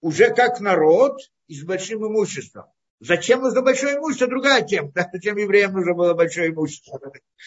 уже 0.00 0.32
как 0.32 0.60
народ 0.60 1.18
и 1.48 1.56
с 1.56 1.64
большим 1.64 2.06
имуществом. 2.06 2.66
Зачем 3.00 3.40
нужно 3.40 3.62
большое 3.62 3.96
имущество? 3.96 4.28
Другая 4.28 4.62
тема. 4.62 4.92
Зачем 5.12 5.36
евреям 5.38 5.72
нужно 5.72 5.94
было 5.94 6.14
большое 6.14 6.50
имущество? 6.50 7.00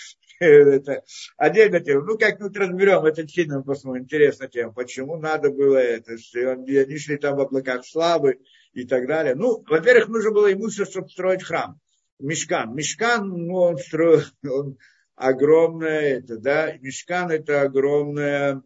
это 0.41 1.03
отдельная 1.37 1.79
тема. 1.79 2.03
Ну, 2.03 2.17
как-нибудь 2.17 2.57
разберем, 2.57 3.05
это 3.05 3.25
сильно 3.25 3.63
посмотрим. 3.63 4.03
Интересная 4.03 4.49
тема. 4.49 4.73
Почему 4.73 5.15
надо 5.15 5.49
было 5.49 5.77
это? 5.77 6.17
Они 6.33 6.97
шли 6.97 7.15
там 7.15 7.37
в 7.37 7.39
облаках 7.39 7.85
славы 7.85 8.41
и 8.73 8.83
так 8.83 9.07
далее. 9.07 9.33
Ну, 9.33 9.63
во-первых, 9.65 10.09
нужно 10.09 10.31
было 10.31 10.51
имущество, 10.51 10.85
чтобы 10.87 11.07
строить 11.07 11.43
храм. 11.43 11.79
Мешкан. 12.19 12.75
Мешкан, 12.75 13.29
ну, 13.29 13.53
он 13.53 13.77
строил, 13.77 14.23
он 14.43 14.77
огромное, 15.17 16.19
это, 16.19 16.37
да, 16.37 16.77
мешкан 16.77 17.31
это 17.31 17.63
огромное, 17.63 18.61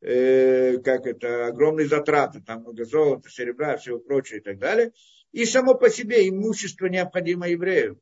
э, 0.00 0.78
как 0.78 1.06
это, 1.06 1.46
огромные 1.46 1.86
затраты, 1.86 2.42
там 2.42 2.62
много 2.62 2.84
золота, 2.84 3.30
серебра, 3.30 3.76
всего 3.76 4.00
прочего 4.00 4.38
и 4.38 4.40
так 4.40 4.58
далее. 4.58 4.92
И 5.30 5.44
само 5.44 5.74
по 5.74 5.88
себе 5.88 6.28
имущество 6.28 6.86
необходимо 6.86 7.48
еврею. 7.48 8.00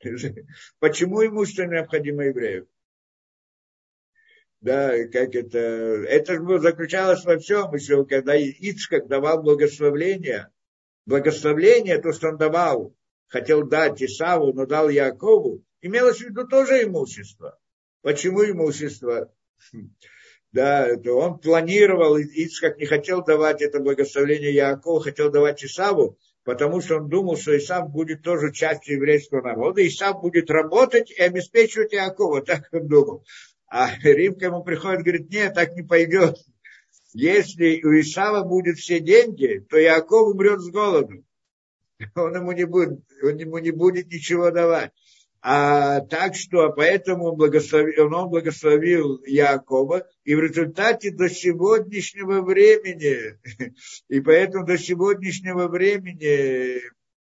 Почему 0.80 1.24
имущество 1.24 1.64
необходимо 1.64 2.24
еврею? 2.24 2.68
Да, 4.60 4.90
как 5.12 5.34
это, 5.34 5.58
это 5.58 6.58
заключалось 6.58 7.24
во 7.24 7.38
всем 7.38 7.72
еще, 7.72 8.04
когда 8.04 8.34
Ицкак 8.36 9.06
давал 9.06 9.42
благословление, 9.42 10.50
благословление, 11.04 12.00
то, 12.00 12.12
что 12.12 12.30
он 12.30 12.36
давал, 12.36 12.96
хотел 13.28 13.64
дать 13.64 14.02
Исаву, 14.02 14.52
но 14.54 14.66
дал 14.66 14.88
Якову, 14.88 15.62
имелось 15.86 16.18
в 16.18 16.28
виду 16.28 16.46
тоже 16.46 16.84
имущество. 16.84 17.58
Почему 18.02 18.44
имущество? 18.44 19.32
Да, 20.52 20.86
это 20.86 21.12
он 21.12 21.38
планировал, 21.38 22.16
Ицхак 22.16 22.78
не 22.78 22.86
хотел 22.86 23.22
давать 23.24 23.60
это 23.62 23.80
благословение 23.80 24.54
Якову, 24.54 25.00
хотел 25.00 25.30
давать 25.30 25.62
Исаву, 25.64 26.18
потому 26.44 26.80
что 26.80 26.96
он 26.96 27.08
думал, 27.08 27.36
что 27.36 27.56
Исав 27.58 27.90
будет 27.90 28.22
тоже 28.22 28.52
частью 28.52 28.96
еврейского 28.96 29.42
народа, 29.42 29.86
Исав 29.86 30.20
будет 30.22 30.50
работать 30.50 31.10
и 31.10 31.20
обеспечивать 31.20 31.92
Якова, 31.92 32.42
так 32.42 32.68
он 32.72 32.86
думал. 32.86 33.26
А 33.68 33.90
Римка 34.02 34.46
ему 34.46 34.62
приходит, 34.62 35.02
говорит, 35.02 35.30
нет, 35.30 35.54
так 35.54 35.74
не 35.74 35.82
пойдет. 35.82 36.36
Если 37.12 37.82
у 37.82 38.00
Исава 38.00 38.46
будут 38.46 38.78
все 38.78 39.00
деньги, 39.00 39.64
то 39.68 39.76
Яков 39.76 40.28
умрет 40.28 40.60
с 40.60 40.70
голоду. 40.70 41.24
Он 42.14 42.34
ему 42.34 42.52
не 42.52 42.64
будет, 42.64 43.00
он 43.22 43.36
ему 43.36 43.58
не 43.58 43.72
будет 43.72 44.06
ничего 44.06 44.50
давать. 44.50 44.92
А, 45.40 46.00
так 46.00 46.34
что 46.34 46.70
поэтому 46.70 47.26
он 47.26 47.36
благословил, 47.36 48.12
он 48.12 48.28
благословил 48.28 49.22
Якова, 49.24 50.06
и 50.24 50.34
в 50.34 50.40
результате 50.40 51.10
до 51.10 51.28
сегодняшнего 51.28 52.42
времени, 52.42 53.38
и 54.08 54.20
поэтому 54.20 54.66
до 54.66 54.76
сегодняшнего 54.76 55.68
времени 55.68 56.80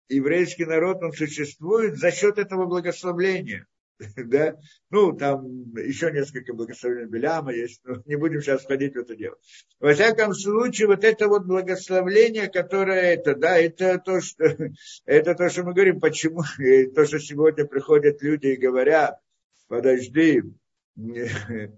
еврейский 0.08 0.66
народ, 0.66 1.02
он 1.02 1.12
существует 1.12 1.96
за 1.96 2.10
счет 2.10 2.38
этого 2.38 2.66
благословления. 2.66 3.66
да, 4.16 4.56
ну, 4.90 5.12
там 5.12 5.72
еще 5.74 6.10
несколько 6.10 6.54
благословений 6.54 7.06
Беляма 7.06 7.52
есть, 7.52 7.80
но 7.84 8.02
не 8.06 8.16
будем 8.16 8.40
сейчас 8.40 8.62
входить 8.62 8.94
в 8.94 8.98
это 8.98 9.14
дело. 9.16 9.36
Во 9.78 9.92
всяком 9.92 10.32
случае, 10.32 10.88
вот 10.88 11.04
это 11.04 11.28
вот 11.28 11.44
благословление, 11.44 12.48
которое 12.48 13.14
это, 13.14 13.34
да, 13.34 13.58
это 13.58 13.98
то, 13.98 14.20
что, 14.20 14.44
это 15.04 15.34
то, 15.34 15.48
что 15.50 15.64
мы 15.64 15.74
говорим, 15.74 16.00
почему, 16.00 16.42
то, 16.94 17.06
что 17.06 17.18
сегодня 17.18 17.66
приходят 17.66 18.22
люди 18.22 18.48
и 18.48 18.56
говорят, 18.56 19.18
подожди, 19.68 20.42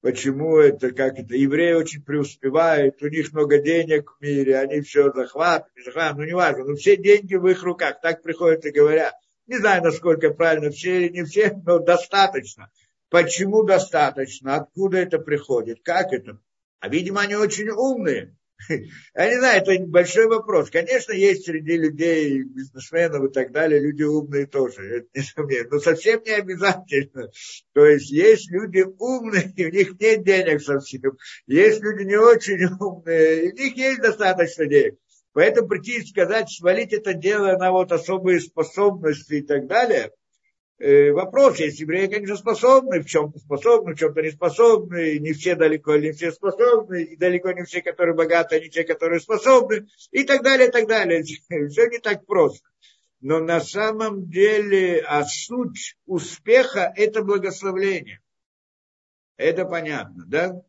почему 0.00 0.58
это, 0.58 0.90
как 0.92 1.18
это, 1.18 1.34
евреи 1.34 1.72
очень 1.72 2.02
преуспевают, 2.02 3.02
у 3.02 3.08
них 3.08 3.32
много 3.32 3.58
денег 3.58 4.12
в 4.12 4.22
мире, 4.22 4.58
они 4.58 4.82
все 4.82 5.10
захватывают, 5.12 5.72
захватывают, 5.84 6.18
ну 6.18 6.24
неважно, 6.24 6.64
но 6.64 6.74
все 6.74 6.96
деньги 6.96 7.36
в 7.36 7.46
их 7.46 7.62
руках, 7.62 8.00
так 8.02 8.22
приходят 8.22 8.64
и 8.66 8.70
говорят. 8.70 9.14
Не 9.46 9.58
знаю, 9.58 9.82
насколько 9.82 10.30
правильно, 10.30 10.70
все 10.70 11.06
или 11.06 11.12
не 11.12 11.24
все, 11.24 11.52
но 11.64 11.78
достаточно. 11.78 12.70
Почему 13.10 13.62
достаточно? 13.64 14.56
Откуда 14.56 14.98
это 14.98 15.18
приходит? 15.18 15.80
Как 15.82 16.12
это? 16.12 16.38
А, 16.80 16.88
видимо, 16.88 17.20
они 17.20 17.34
очень 17.34 17.68
умные. 17.68 18.36
Я 18.68 19.28
не 19.28 19.38
знаю, 19.38 19.62
это 19.62 19.84
большой 19.86 20.26
вопрос. 20.26 20.70
Конечно, 20.70 21.12
есть 21.12 21.44
среди 21.44 21.76
людей, 21.76 22.42
бизнесменов 22.42 23.24
и 23.24 23.32
так 23.32 23.52
далее, 23.52 23.80
люди 23.80 24.02
умные 24.02 24.46
тоже, 24.46 25.06
но 25.70 25.78
совсем 25.78 26.22
не 26.24 26.32
обязательно. 26.32 27.30
То 27.72 27.86
есть 27.86 28.10
есть 28.10 28.50
люди 28.50 28.84
умные, 28.98 29.52
у 29.56 29.70
них 29.70 30.00
нет 30.00 30.24
денег 30.24 30.62
совсем. 30.62 31.18
Есть 31.46 31.82
люди 31.82 32.04
не 32.04 32.16
очень 32.16 32.64
умные, 32.80 33.46
и 33.46 33.52
у 33.52 33.54
них 33.54 33.76
есть 33.76 34.00
достаточно 34.00 34.66
денег. 34.66 34.98
Поэтому 35.32 35.68
прийти 35.68 35.98
и 35.98 36.04
сказать, 36.04 36.50
свалить 36.50 36.92
это 36.92 37.14
дело 37.14 37.56
на 37.56 37.72
вот 37.72 37.92
особые 37.92 38.40
способности 38.40 39.34
и 39.34 39.42
так 39.42 39.66
далее– 39.66 40.10
Э, 40.82 41.12
вопрос, 41.12 41.60
есть 41.60 41.78
евреи, 41.78 42.08
конечно, 42.08 42.34
способны, 42.34 43.02
в 43.02 43.06
чем-то 43.06 43.38
способны, 43.38 43.94
в 43.94 43.98
чем-то 43.98 44.20
не 44.20 44.32
способны, 44.32 45.18
не 45.20 45.32
все 45.32 45.54
далеко 45.54 45.94
не 45.94 46.10
все 46.10 46.32
способны, 46.32 47.04
и 47.04 47.16
далеко 47.16 47.52
не 47.52 47.62
все, 47.62 47.82
которые 47.82 48.16
богаты, 48.16 48.58
не 48.58 48.68
те, 48.68 48.82
которые 48.82 49.20
способны, 49.20 49.86
и 50.10 50.24
так 50.24 50.42
далее, 50.42 50.70
и 50.70 50.70
так 50.72 50.88
далее. 50.88 51.22
Все 51.68 51.86
не 51.86 52.00
так 52.00 52.26
просто. 52.26 52.68
Но 53.20 53.38
на 53.38 53.60
самом 53.60 54.28
деле, 54.28 55.04
а 55.06 55.22
суть 55.24 55.96
успеха– 56.06 56.92
это 56.96 57.22
благословление. 57.22 58.20
Это 59.36 59.64
понятно, 59.64 60.24
да? 60.26 60.62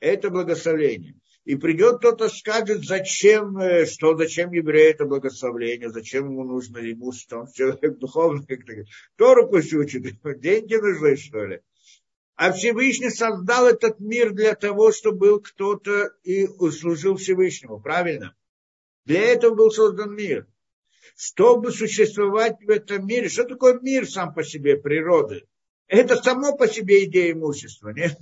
Это 0.00 0.28
благословение. 0.28 1.14
И 1.44 1.56
придет 1.56 1.98
кто-то, 1.98 2.28
скажет, 2.28 2.84
зачем, 2.84 3.56
э, 3.56 3.86
что, 3.86 4.16
зачем 4.16 4.52
еврею 4.52 4.90
это 4.90 5.06
благословление, 5.06 5.90
зачем 5.90 6.26
ему 6.26 6.44
нужно 6.44 6.78
имущество, 6.78 7.40
он 7.40 7.52
человек 7.52 7.98
духовный. 7.98 8.46
Тору 9.16 9.48
пусть 9.48 9.72
учит, 9.72 10.02
деньги 10.40 10.74
нужны, 10.74 11.16
что 11.16 11.46
ли. 11.46 11.60
А 12.36 12.52
Всевышний 12.52 13.10
создал 13.10 13.66
этот 13.66 14.00
мир 14.00 14.32
для 14.32 14.54
того, 14.54 14.92
чтобы 14.92 15.18
был 15.18 15.40
кто-то 15.40 16.12
и 16.22 16.46
услужил 16.46 17.16
Всевышнему, 17.16 17.80
правильно? 17.80 18.34
Для 19.04 19.22
этого 19.22 19.54
был 19.54 19.70
создан 19.70 20.14
мир. 20.14 20.46
Чтобы 21.16 21.70
существовать 21.70 22.56
в 22.62 22.70
этом 22.70 23.06
мире, 23.06 23.28
что 23.28 23.44
такое 23.44 23.78
мир 23.80 24.08
сам 24.08 24.32
по 24.32 24.42
себе, 24.42 24.76
природы? 24.76 25.46
Это 25.86 26.16
само 26.16 26.56
по 26.56 26.66
себе 26.68 27.04
идея 27.04 27.32
имущества, 27.32 27.90
нет? 27.90 28.16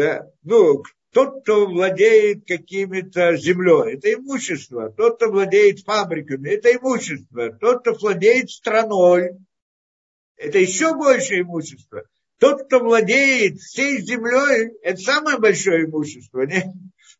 Да? 0.00 0.30
Ну, 0.44 0.82
тот, 1.12 1.42
кто 1.42 1.66
владеет 1.66 2.46
какими-то 2.46 3.36
землей, 3.36 3.96
это 3.96 4.14
имущество. 4.14 4.90
Тот, 4.90 5.16
кто 5.16 5.30
владеет 5.30 5.80
фабриками, 5.80 6.48
это 6.48 6.74
имущество. 6.74 7.52
Тот, 7.60 7.82
кто 7.82 7.92
владеет 7.92 8.48
страной, 8.48 9.32
это 10.36 10.58
еще 10.58 10.94
больше 10.94 11.42
имущество. 11.42 12.04
Тот, 12.38 12.64
кто 12.64 12.78
владеет 12.78 13.58
всей 13.58 14.00
землей, 14.00 14.70
это 14.82 14.98
самое 15.02 15.38
большое 15.38 15.84
имущество. 15.84 16.46
Не? 16.46 16.72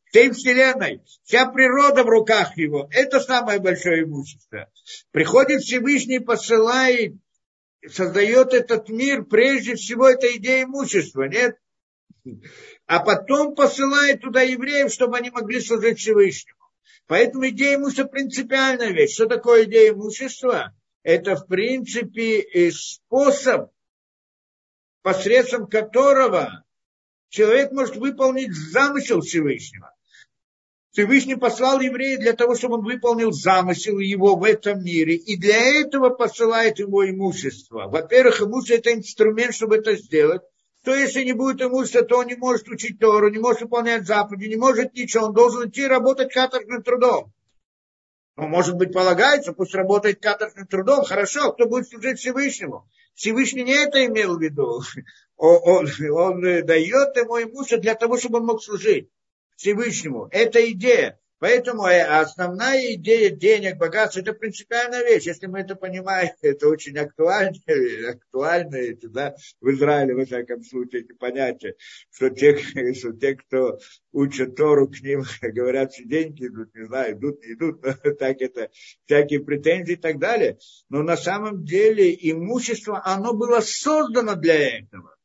Всей 0.07 0.31
вселенной. 0.31 1.03
Вся 1.25 1.51
природа 1.51 2.03
в 2.03 2.09
руках 2.09 2.57
его. 2.57 2.89
Это 2.91 3.21
самое 3.21 3.61
большое 3.61 4.05
имущество. 4.05 4.71
Приходит 5.11 5.61
Всевышний, 5.61 6.21
посылает, 6.21 7.13
создает 7.87 8.55
этот 8.55 8.89
мир. 8.89 9.25
Прежде 9.25 9.75
всего, 9.75 10.09
это 10.09 10.35
идея 10.35 10.65
имущества. 10.65 11.25
Нет? 11.25 11.59
А 12.87 13.01
потом 13.01 13.55
посылает 13.55 14.21
туда 14.21 14.43
евреев, 14.43 14.93
чтобы 14.93 15.17
они 15.17 15.31
могли 15.31 15.61
служить 15.61 15.99
Всевышнему. 15.99 16.59
Поэтому 17.07 17.49
идея 17.49 17.77
имущества 17.77 18.05
принципиальная 18.05 18.93
вещь. 18.93 19.15
Что 19.15 19.27
такое 19.27 19.65
идея 19.65 19.93
имущества? 19.93 20.75
Это, 21.03 21.35
в 21.35 21.47
принципе, 21.47 22.71
способ, 22.71 23.71
посредством 25.03 25.67
которого 25.67 26.65
человек 27.31 27.73
может 27.73 27.97
выполнить 27.97 28.55
замысел 28.55 29.23
Всевышнего. 29.23 29.95
Всевышний 30.93 31.37
послал 31.37 31.81
еврея 31.81 32.19
для 32.19 32.33
того, 32.33 32.57
чтобы 32.57 32.75
он 32.75 32.85
выполнил 32.85 33.33
замысел 33.33 33.99
его 33.99 34.35
в 34.35 34.45
этом 34.45 34.83
мире. 34.83 35.15
И 35.15 35.37
для 35.37 35.81
этого 35.81 36.11
посылает 36.11 36.81
ему 36.81 37.09
имущество. 37.09 37.89
Во-первых, 37.89 38.41
имущество– 38.41 38.75
это 38.79 38.95
инструмент, 38.95 39.55
чтобы 39.55 39.77
это 39.77 39.97
сделать 39.97 40.43
то 40.83 40.95
если 40.95 41.25
не 41.25 41.33
будет 41.33 41.61
имущества, 41.61 42.03
то 42.03 42.19
он 42.19 42.27
не 42.27 42.37
может 42.37 42.69
учить 42.69 42.99
Тору, 42.99 43.31
не 43.31 43.39
может 43.39 43.63
выполнять 43.63 44.07
заповеди, 44.07 44.49
не 44.49 44.57
может 44.57 44.95
ничего, 44.95 45.27
он 45.27 45.35
должен 45.35 45.69
идти 45.69 45.87
работать 45.87 46.33
каторжным 46.33 46.83
трудом. 46.83 47.33
Ну, 48.37 48.49
может 48.49 48.77
быть, 48.77 48.93
полагается, 48.93 49.53
пусть 49.53 49.75
работает 49.75 50.23
каторжным 50.23 50.67
трудом, 50.67 51.05
хорошо, 51.05 51.53
кто 51.53 51.67
будет 51.67 51.89
служить 51.89 52.19
Всевышнему? 52.19 52.89
Всевышний 53.15 53.65
не 53.65 53.75
это 53.75 54.07
имел 54.07 54.39
в 54.39 54.43
виду. 54.43 54.83
Он, 55.43 55.59
он, 55.65 55.87
он 56.13 56.43
дает 56.43 57.17
ему 57.17 57.43
имущество 57.43 57.79
для 57.79 57.95
того, 57.95 58.19
чтобы 58.19 58.41
он 58.41 58.45
мог 58.45 58.63
служить 58.63 59.09
Всевышнему. 59.57 60.29
Это 60.31 60.71
идея. 60.71 61.19
Поэтому 61.41 61.87
э, 61.87 62.03
основная 62.03 62.95
идея 62.97 63.31
денег, 63.31 63.79
богатства, 63.79 64.21
это 64.21 64.35
принципиальная 64.35 65.03
вещь. 65.05 65.25
Если 65.25 65.47
мы 65.47 65.61
это 65.61 65.75
понимаем, 65.75 66.33
это 66.43 66.69
очень 66.69 66.97
актуально, 66.99 67.57
актуально 68.11 68.77
это, 68.77 69.09
да, 69.09 69.35
в 69.61 69.71
Израиле, 69.71 70.15
во 70.15 70.27
всяком 70.27 70.63
случае, 70.63 71.01
эти 71.01 71.13
понятия, 71.13 71.77
что 72.11 72.29
те, 72.29 72.59
что 72.95 73.13
те, 73.15 73.37
кто 73.37 73.79
учат 74.13 74.55
Тору, 74.55 74.89
к 74.89 75.01
ним 75.01 75.23
говорят, 75.41 75.95
что 75.95 76.05
деньги 76.05 76.47
идут, 76.47 76.75
не 76.75 76.85
знаю, 76.85 77.17
идут, 77.17 77.43
не 77.43 77.55
идут, 77.55 77.81
так 78.19 78.37
это, 78.43 78.71
всякие 79.07 79.41
претензии 79.41 79.95
и 79.95 79.97
так 79.97 80.19
далее. 80.19 80.59
Но 80.91 81.03
на 81.03 81.17
самом 81.17 81.65
деле 81.65 82.15
имущество, 82.21 83.01
оно 83.03 83.33
было 83.33 83.61
создано 83.61 84.35
для 84.35 84.79
этого. 84.79 85.17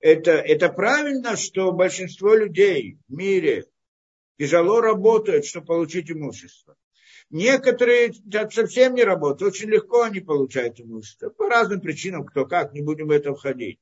Это, 0.00 0.30
это 0.30 0.70
правильно, 0.70 1.36
что 1.36 1.70
большинство 1.72 2.34
людей 2.34 2.96
в 3.06 3.12
мире 3.14 3.66
тяжело 4.40 4.80
работают, 4.80 5.44
чтобы 5.44 5.66
получить 5.66 6.10
имущество. 6.10 6.74
Некоторые 7.28 8.14
совсем 8.50 8.94
не 8.94 9.04
работают, 9.04 9.54
очень 9.54 9.68
легко 9.68 10.00
они 10.00 10.20
получают 10.20 10.80
имущество. 10.80 11.28
По 11.28 11.50
разным 11.50 11.82
причинам, 11.82 12.24
кто 12.24 12.46
как, 12.46 12.72
не 12.72 12.80
будем 12.80 13.08
в 13.08 13.10
это 13.10 13.34
входить. 13.34 13.78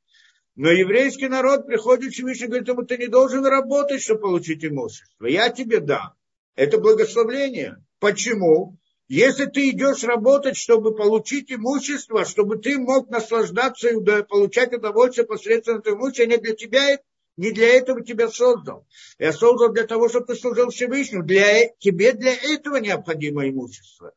Но 0.56 0.68
еврейский 0.68 1.28
народ 1.28 1.66
приходит 1.66 2.12
Всевышний 2.12 2.46
и 2.46 2.48
говорит 2.48 2.66
ему, 2.66 2.82
ты 2.82 2.98
не 2.98 3.06
должен 3.06 3.46
работать, 3.46 4.02
чтобы 4.02 4.22
получить 4.22 4.64
имущество. 4.64 5.26
Я 5.26 5.48
тебе 5.50 5.78
дам. 5.78 6.14
Это 6.56 6.78
благословление. 6.78 7.76
Почему? 8.00 8.76
Если 9.06 9.46
ты 9.46 9.70
идешь 9.70 10.02
работать, 10.02 10.56
чтобы 10.56 10.96
получить 10.96 11.52
имущество, 11.52 12.24
чтобы 12.24 12.56
ты 12.56 12.76
мог 12.78 13.08
наслаждаться 13.10 13.90
и 13.90 14.22
получать 14.24 14.72
удовольствие 14.72 15.24
посредством 15.24 15.78
этого 15.78 15.94
имущества, 15.94 16.24
не 16.24 16.36
для 16.36 16.56
тебя 16.56 16.98
не 17.38 17.52
для 17.52 17.68
этого 17.68 18.04
тебя 18.04 18.28
создал. 18.28 18.84
Я 19.18 19.32
создал 19.32 19.72
для 19.72 19.86
того, 19.86 20.08
чтобы 20.08 20.26
ты 20.26 20.34
служил 20.34 20.70
Всевышнему. 20.70 21.22
Для, 21.22 21.68
тебе 21.78 22.12
для 22.12 22.34
этого 22.34 22.76
необходимо 22.76 23.48
имущество. 23.48 24.12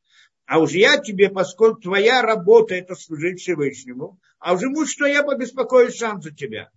А 0.47 0.59
уж 0.59 0.71
я 0.71 0.97
тебе, 0.97 1.29
поскольку 1.29 1.81
твоя 1.81 2.23
работа 2.23 2.73
это 2.73 2.95
служить 2.95 3.39
Всевышнему, 3.39 4.19
а 4.39 4.55
уже 4.55 4.65
имущество 4.65 5.05
я 5.05 5.21
побеспокоюсь 5.21 5.97
сам 5.97 6.19
за 6.19 6.31
тебя. 6.31 6.71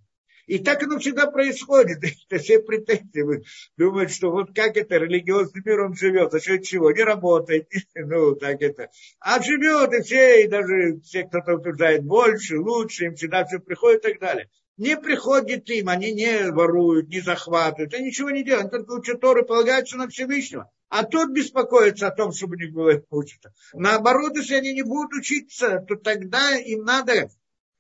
И 0.46 0.58
так 0.58 0.82
оно 0.82 0.98
всегда 0.98 1.30
происходит. 1.30 2.04
Это 2.28 2.42
все 2.42 2.60
претензии. 2.60 3.42
Думают, 3.78 4.10
что 4.10 4.30
вот 4.30 4.54
как 4.54 4.76
это 4.76 4.98
религиозный 4.98 5.62
мир 5.64 5.80
он 5.80 5.94
живет, 5.94 6.32
за 6.32 6.40
счет 6.40 6.64
чего? 6.64 6.92
Не 6.92 7.02
работает. 7.02 7.70
Ну, 7.94 8.34
так 8.34 8.60
это. 8.60 8.90
А 9.18 9.42
живет, 9.42 9.94
и 9.94 10.02
все, 10.02 10.44
и 10.44 10.48
даже 10.48 11.00
все, 11.00 11.24
кто-то 11.24 11.54
утверждает 11.54 12.04
больше, 12.04 12.58
лучше, 12.58 13.06
им 13.06 13.14
всегда 13.14 13.46
все 13.46 13.60
приходит 13.60 14.04
и 14.04 14.08
так 14.10 14.20
далее 14.20 14.50
не 14.76 14.96
приходит 14.96 15.68
им, 15.70 15.88
они 15.88 16.12
не 16.12 16.50
воруют, 16.50 17.08
не 17.08 17.20
захватывают, 17.20 17.94
они 17.94 18.06
ничего 18.06 18.30
не 18.30 18.44
делают, 18.44 18.72
они 18.72 18.84
только 18.84 19.00
учат 19.00 19.20
Торы, 19.20 19.44
полагаются 19.44 19.96
на 19.96 20.08
Всевышнего. 20.08 20.70
А 20.88 21.04
тот 21.04 21.30
беспокоится 21.30 22.08
о 22.08 22.14
том, 22.14 22.32
чтобы 22.32 22.56
у 22.56 22.58
них 22.58 22.72
было 22.72 23.02
учиться. 23.10 23.52
Наоборот, 23.72 24.36
если 24.36 24.54
они 24.54 24.74
не 24.74 24.82
будут 24.82 25.12
учиться, 25.12 25.84
то 25.88 25.96
тогда 25.96 26.56
им 26.56 26.84
надо 26.84 27.30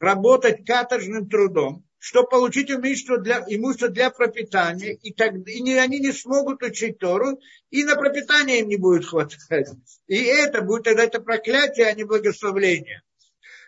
работать 0.00 0.64
каторжным 0.64 1.28
трудом, 1.28 1.84
чтобы 1.98 2.28
получить 2.28 2.70
имущество 2.70 3.18
для, 3.18 3.44
имущество 3.48 3.88
для 3.88 4.10
пропитания, 4.10 4.92
и, 4.92 5.12
так, 5.12 5.34
и 5.46 5.60
не, 5.62 5.78
они 5.78 6.00
не 6.00 6.12
смогут 6.12 6.62
учить 6.62 6.98
Тору, 6.98 7.40
и 7.70 7.84
на 7.84 7.96
пропитание 7.96 8.60
им 8.60 8.68
не 8.68 8.76
будет 8.76 9.06
хватать. 9.06 9.40
И 10.06 10.16
это 10.16 10.62
будет 10.62 10.84
тогда 10.84 11.04
это 11.04 11.20
проклятие, 11.20 11.86
а 11.86 11.94
не 11.94 12.04
благословление. 12.04 13.02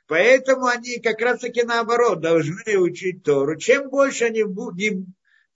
Поэтому 0.07 0.67
они 0.67 1.01
как 1.01 1.21
раз 1.21 1.41
таки 1.41 1.63
наоборот 1.63 2.21
должны 2.21 2.79
учить 2.79 3.25
Тору. 3.25 3.57
Чем 3.57 3.91
больше 3.91 4.27
они 4.27 4.45
будут, 4.45 4.79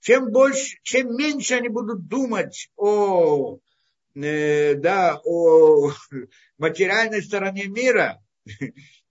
чем 0.01 0.31
больше, 0.31 0.77
чем 0.83 1.15
меньше 1.15 1.55
они 1.55 1.69
будут 1.69 2.07
думать 2.07 2.69
о, 2.75 3.59
э, 4.15 4.75
да, 4.75 5.21
о 5.23 5.91
материальной 6.57 7.23
стороне 7.23 7.67
мира, 7.67 8.21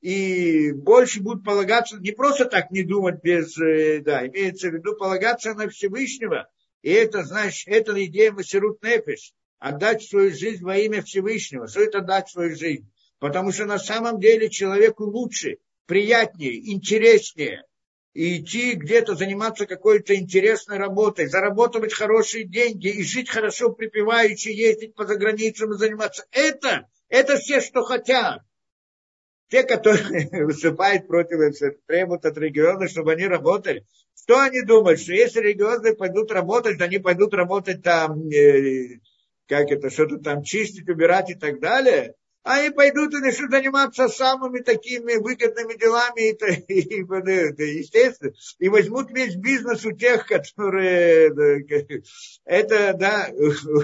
и 0.03 0.73
больше 0.73 1.23
будут 1.23 1.45
полагаться, 1.45 1.99
не 1.99 2.13
просто 2.13 2.45
так 2.45 2.71
не 2.71 2.83
думать 2.83 3.23
без, 3.23 3.57
э, 3.59 4.01
да, 4.01 4.27
имеется 4.27 4.69
в 4.69 4.75
виду 4.75 4.95
полагаться 4.95 5.55
на 5.55 5.71
Всевышнего. 5.71 6.51
И 6.83 6.91
это, 6.91 7.25
значит, 7.25 7.67
это 7.69 7.93
идея 8.05 8.33
Масирут 8.33 8.83
Нефиш, 8.83 9.33
отдать 9.59 10.03
свою 10.03 10.33
жизнь 10.33 10.65
во 10.65 10.77
имя 10.77 11.03
Всевышнего. 11.03 11.67
Что 11.67 11.83
это 11.83 11.99
отдать 11.99 12.29
свою 12.29 12.57
жизнь? 12.57 12.91
Потому 13.21 13.53
что 13.53 13.67
на 13.67 13.79
самом 13.79 14.19
деле 14.19 14.49
человеку 14.49 15.05
лучше, 15.05 15.59
приятнее, 15.87 16.73
интереснее 16.73 17.65
идти 18.15 18.73
где-то 18.73 19.15
заниматься 19.15 19.67
какой-то 19.67 20.17
интересной 20.17 20.79
работой, 20.79 21.27
заработать 21.27 21.93
хорошие 21.93 22.45
деньги 22.45 22.89
и 22.89 23.05
жить 23.05 23.29
хорошо 23.29 23.71
припеваючи, 23.71 24.49
ездить 24.49 24.95
по 24.95 25.07
заграницам 25.07 25.73
и 25.73 25.77
заниматься. 25.77 26.25
Это, 26.33 26.89
это 27.09 27.37
все, 27.37 27.61
что 27.61 27.85
хотят. 27.85 28.41
Те, 29.49 29.65
которые 29.65 30.29
выступают 30.47 31.07
против 31.07 31.41
этого, 31.41 31.77
требуют 31.87 32.25
от 32.25 32.39
региона, 32.39 32.89
чтобы 32.89 33.13
они 33.13 33.27
работали. 33.27 33.87
Что 34.17 34.41
они 34.41 34.63
думают? 34.63 34.99
Что 34.99 35.13
если 35.13 35.41
регионы 35.41 35.95
пойдут 35.95 36.33
работать, 36.33 36.79
то 36.79 36.85
они 36.85 36.99
пойдут 36.99 37.35
работать 37.35 37.83
там, 37.83 38.29
э, 38.31 39.01
как 39.47 39.71
это, 39.71 39.91
что-то 39.91 40.19
там 40.19 40.43
чистить, 40.43 40.89
убирать 40.89 41.31
и 41.31 41.35
так 41.35 41.61
далее 41.61 42.15
они 42.43 42.71
пойдут 42.71 43.15
и 43.15 43.19
начнут 43.19 43.51
заниматься 43.51 44.09
самыми 44.09 44.61
такими 44.61 45.17
выгодными 45.17 45.75
делами, 45.79 46.31
и, 46.31 46.73
и, 46.73 47.01
и, 47.01 47.79
естественно, 47.79 48.33
и 48.59 48.69
возьмут 48.69 49.11
весь 49.11 49.37
бизнес 49.37 49.85
у 49.85 49.93
тех, 49.93 50.27
которые, 50.27 51.33
это, 52.45 52.95
да, 52.95 53.29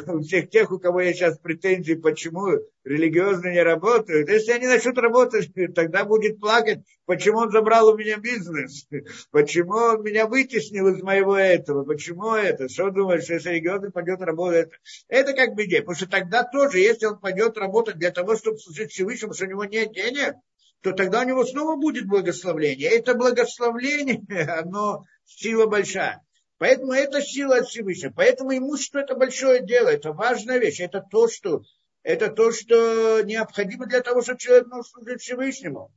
у 0.07 0.23
всех 0.23 0.51
тех, 0.51 0.71
у 0.73 0.79
кого 0.79 1.01
есть 1.01 1.19
сейчас 1.19 1.39
претензии, 1.39 1.95
почему 1.95 2.59
религиозно 2.87 3.49
не 3.49 3.63
работают. 3.63 4.29
Если 4.29 4.53
они 4.53 4.67
начнут 4.67 4.97
работать, 4.99 5.51
тогда 5.75 6.05
будет 6.05 6.39
плакать, 6.39 6.79
почему 7.05 7.39
он 7.39 7.51
забрал 7.51 7.89
у 7.89 7.99
меня 7.99 8.17
бизнес, 8.17 8.87
почему 9.31 9.75
он 9.75 10.03
меня 10.03 10.27
вытеснил 10.27 10.89
из 10.89 11.03
моего 11.03 11.37
этого, 11.37 11.85
почему 11.85 12.35
это, 12.35 12.69
что 12.69 12.91
думаешь, 12.91 13.25
что 13.25 13.35
если 13.35 13.51
религиозно 13.51 13.91
пойдет 13.91 14.21
работать, 14.21 14.71
это 15.09 15.33
как 15.33 15.55
бы 15.55 15.65
идея, 15.65 15.81
потому 15.81 15.97
что 15.97 16.09
тогда 16.09 16.45
тоже, 16.45 16.79
если 16.79 17.07
он 17.07 17.19
пойдет 17.19 17.59
работать 17.59 17.99
для 17.99 18.13
того, 18.13 18.37
чтобы 18.37 18.59
служить 18.59 18.93
Всевышнему, 18.93 19.35
что 19.35 19.47
у 19.47 19.49
него 19.49 19.65
нет 19.65 19.93
денег, 19.93 20.35
то 20.83 20.93
тогда 20.93 21.23
у 21.23 21.25
него 21.25 21.45
снова 21.45 21.77
будет 21.77 22.07
благословление. 22.07 22.89
Это 22.89 23.15
благословление, 23.15 24.23
оно 24.49 25.05
сила 25.25 25.67
большая. 25.67 26.23
Поэтому 26.59 26.93
это 26.93 27.21
сила 27.21 27.59
от 27.59 27.67
Всевышнего. 27.67 28.13
Поэтому 28.15 28.57
имущество 28.57 29.01
это 29.01 29.15
большое 29.15 29.63
дело, 29.67 29.89
это 29.89 30.13
важная 30.13 30.59
вещь. 30.59 30.81
Это 30.81 31.05
то, 31.11 31.29
что 31.29 31.63
это 32.07 32.31
то, 32.31 32.53
что 32.53 33.23
необходимо 33.23 33.87
для 33.87 34.01
того, 34.01 34.23
чтобы 34.23 34.39
человек 34.39 34.69
мог 34.69 34.87
служить 34.87 35.21
Всевышнему 35.21 35.93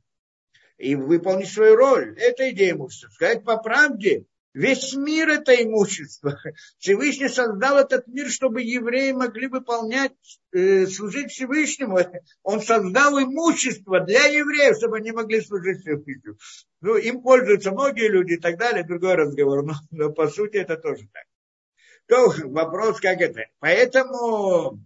и 0.76 0.96
выполнить 0.96 1.52
свою 1.52 1.76
роль. 1.76 2.18
Это 2.18 2.50
идея 2.50 2.72
имущества. 2.72 3.10
Сказать 3.10 3.44
по 3.44 3.58
правде, 3.58 4.24
весь 4.52 4.92
мир 4.94 5.28
это 5.28 5.54
имущество. 5.62 6.36
Всевышний 6.78 7.28
создал 7.28 7.78
этот 7.78 8.08
мир, 8.08 8.28
чтобы 8.28 8.62
евреи 8.62 9.12
могли 9.12 9.46
выполнять, 9.46 10.10
э, 10.50 10.86
служить 10.86 11.30
Всевышнему. 11.30 12.00
Он 12.42 12.60
создал 12.60 13.16
имущество 13.20 14.00
для 14.00 14.24
евреев, 14.24 14.78
чтобы 14.78 14.96
они 14.96 15.12
могли 15.12 15.40
служить 15.40 15.82
Всевышнему. 15.82 16.38
Ну, 16.80 16.96
им 16.96 17.22
пользуются 17.22 17.70
многие 17.70 18.08
люди 18.08 18.32
и 18.32 18.40
так 18.40 18.58
далее, 18.58 18.82
другой 18.82 19.14
разговор. 19.14 19.64
Но, 19.64 19.74
но 19.92 20.10
по 20.10 20.26
сути 20.26 20.56
это 20.56 20.76
тоже 20.76 21.08
так. 21.12 21.22
То 22.08 22.34
вопрос, 22.48 22.98
как 22.98 23.20
это. 23.20 23.42
Поэтому 23.60 24.80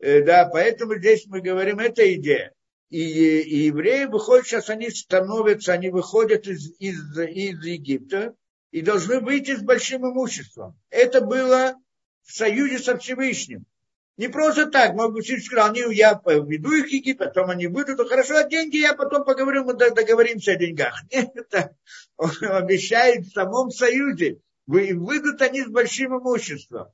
да, 0.00 0.48
поэтому 0.52 0.96
здесь 0.96 1.26
мы 1.26 1.40
говорим, 1.40 1.78
это 1.78 2.12
идея. 2.14 2.52
И, 2.88 3.00
и 3.00 3.56
евреи 3.66 4.04
выходят, 4.04 4.46
сейчас 4.46 4.70
они 4.70 4.90
становятся, 4.90 5.72
они 5.72 5.90
выходят 5.90 6.46
из, 6.46 6.70
из, 6.78 7.18
из 7.18 7.64
Египта 7.64 8.34
и 8.70 8.80
должны 8.80 9.20
выйти 9.20 9.56
с 9.56 9.62
большим 9.62 10.06
имуществом. 10.06 10.78
Это 10.90 11.20
было 11.20 11.74
в 12.22 12.32
союзе 12.32 12.78
со 12.78 12.96
Всевышним. 12.96 13.64
Не 14.16 14.28
просто 14.28 14.66
так, 14.66 14.94
может 14.94 15.12
быть, 15.12 15.44
сказал, 15.44 15.70
они, 15.70 15.82
я 15.94 16.20
веду 16.24 16.72
их 16.72 16.86
в 16.86 16.88
Египет, 16.88 17.34
потом 17.34 17.50
они 17.50 17.66
выйдут, 17.66 17.98
ну, 17.98 18.06
хорошо, 18.06 18.36
а 18.36 18.48
деньги 18.48 18.78
я 18.78 18.94
потом 18.94 19.24
поговорю, 19.24 19.64
мы 19.64 19.74
договоримся 19.74 20.52
о 20.52 20.56
деньгах. 20.56 21.02
Нет, 21.12 21.74
он 22.16 22.30
обещает 22.40 23.26
в 23.26 23.32
самом 23.32 23.70
союзе, 23.70 24.38
выйдут 24.66 25.42
они 25.42 25.62
с 25.62 25.68
большим 25.68 26.18
имуществом. 26.18 26.88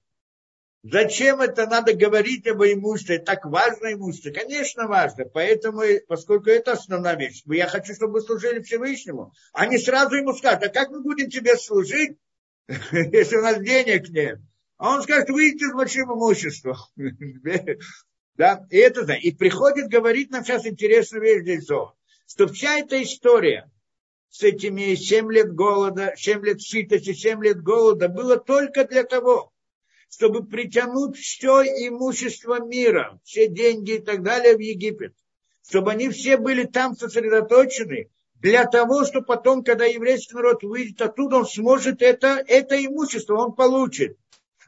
Зачем 0.85 1.41
это 1.41 1.67
надо 1.67 1.95
говорить 1.95 2.47
об 2.49 2.63
имуществе? 2.63 3.21
Так 3.21 3.45
важно 3.45 3.93
имущество? 3.93 4.31
Конечно, 4.31 4.89
важно. 4.89 5.27
Поэтому, 5.27 5.83
поскольку 6.09 6.51
это 6.51 6.73
основная 6.73 7.17
вещь, 7.17 7.43
я 7.47 7.69
хочу, 7.69 7.95
чтобы 7.95 8.15
вы 8.15 8.21
служили 8.23 8.61
Всевышнему. 8.61 9.33
Они 9.53 9.79
сразу 9.79 10.17
ему 10.17 10.33
скажут, 10.35 10.65
а 10.65 10.69
как 10.71 10.91
мы 10.91 11.01
будем 11.01 11.31
тебе 11.31 11.57
служить, 11.57 12.19
если 12.91 13.37
у 13.37 13.43
нас 13.43 13.61
денег 13.61 14.09
нет? 14.09 14.41
А 14.77 14.97
он 14.97 15.03
скажет, 15.05 15.31
выйдите 15.31 15.69
с 15.69 15.73
большим 15.73 16.13
имуществом. 16.13 16.77
да, 18.35 18.67
и 18.69 18.77
это. 18.79 19.13
И 19.13 19.31
приходит 19.31 19.89
говорить 19.89 20.31
нам 20.33 20.45
сейчас 20.45 20.67
интересную 20.67 21.23
вещь 21.23 21.43
здесь, 21.43 21.65
что 21.65 22.49
вся 22.49 22.81
эта 22.81 23.01
история 23.01 23.71
с 24.31 24.43
этими 24.43 24.97
7 24.97 25.31
лет 25.31 25.55
голода, 25.55 26.15
7 26.17 26.45
лет 26.45 26.61
сытости, 26.61 27.13
7 27.13 27.41
лет 27.45 27.63
голода 27.63 28.09
было 28.09 28.37
только 28.37 28.85
для 28.85 29.05
того, 29.05 29.52
чтобы 30.13 30.45
притянуть 30.45 31.17
все 31.17 31.63
имущество 31.63 32.63
мира, 32.63 33.19
все 33.25 33.49
деньги 33.49 33.93
и 33.93 33.99
так 33.99 34.23
далее 34.23 34.57
в 34.57 34.61
Египет. 34.61 35.15
Чтобы 35.67 35.93
они 35.93 36.11
все 36.11 36.37
были 36.37 36.65
там 36.65 36.95
сосредоточены, 36.95 38.11
для 38.35 38.67
того, 38.67 39.05
чтобы 39.07 39.25
потом, 39.27 39.65
когда 39.65 39.87
еврейский 39.87 40.35
народ 40.35 40.63
выйдет 40.65 41.01
оттуда, 41.01 41.37
он 41.37 41.47
сможет 41.47 42.03
это, 42.03 42.43
это 42.47 42.85
имущество, 42.85 43.37
он 43.37 43.55
получит. 43.55 44.19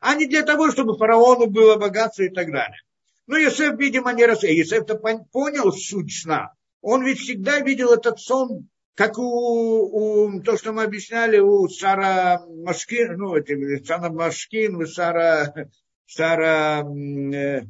А 0.01 0.15
не 0.15 0.27
для 0.27 0.45
того, 0.45 0.71
чтобы 0.71 0.97
фараону 0.97 1.47
было 1.47 1.77
богатство 1.77 2.23
и 2.23 2.31
так 2.31 2.51
далее. 2.51 2.81
Но 3.27 3.37
Иосиф, 3.37 3.79
видимо, 3.79 4.13
не 4.13 4.25
раз... 4.25 4.45
Иосиф-то 4.45 4.97
понял 4.97 5.73
суть 5.73 6.13
сна. 6.23 6.53
Он 6.81 7.05
ведь 7.05 7.19
всегда 7.19 7.61
видел 7.61 7.93
этот 7.93 8.19
сон 8.19 8.69
как 8.95 9.19
у, 9.19 9.25
у 9.25 10.41
то, 10.43 10.57
что 10.57 10.73
мы 10.73 10.85
объясняли 10.85 11.39
у 11.39 11.69
Сара 11.69 12.45
Машкин, 12.47 13.17
ну, 13.17 13.35
эти, 13.35 13.83
Сара 13.85 14.11
Машкин, 14.11 14.87
Сара, 14.87 15.53
Сара, 16.07 16.85
э, 16.85 17.63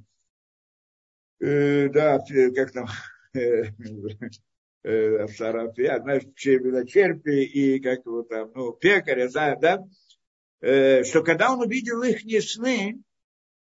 э, 1.41 1.89
да, 1.89 2.19
как 2.55 2.73
там, 2.73 2.87
э, 3.35 3.65
э, 4.83 5.29
Сара, 5.29 5.73
я 5.77 6.01
знаю, 6.01 6.21
черпи 6.35 7.43
и 7.43 7.81
как 7.81 8.05
его 8.05 8.23
там, 8.23 8.53
ну, 8.55 8.73
пекаря, 8.73 9.29
знаю, 9.29 9.59
да, 9.61 9.83
э, 10.61 11.05
что 11.05 11.23
когда 11.23 11.53
он 11.53 11.61
увидел 11.61 12.03
их 12.03 12.21
сны, 12.45 13.01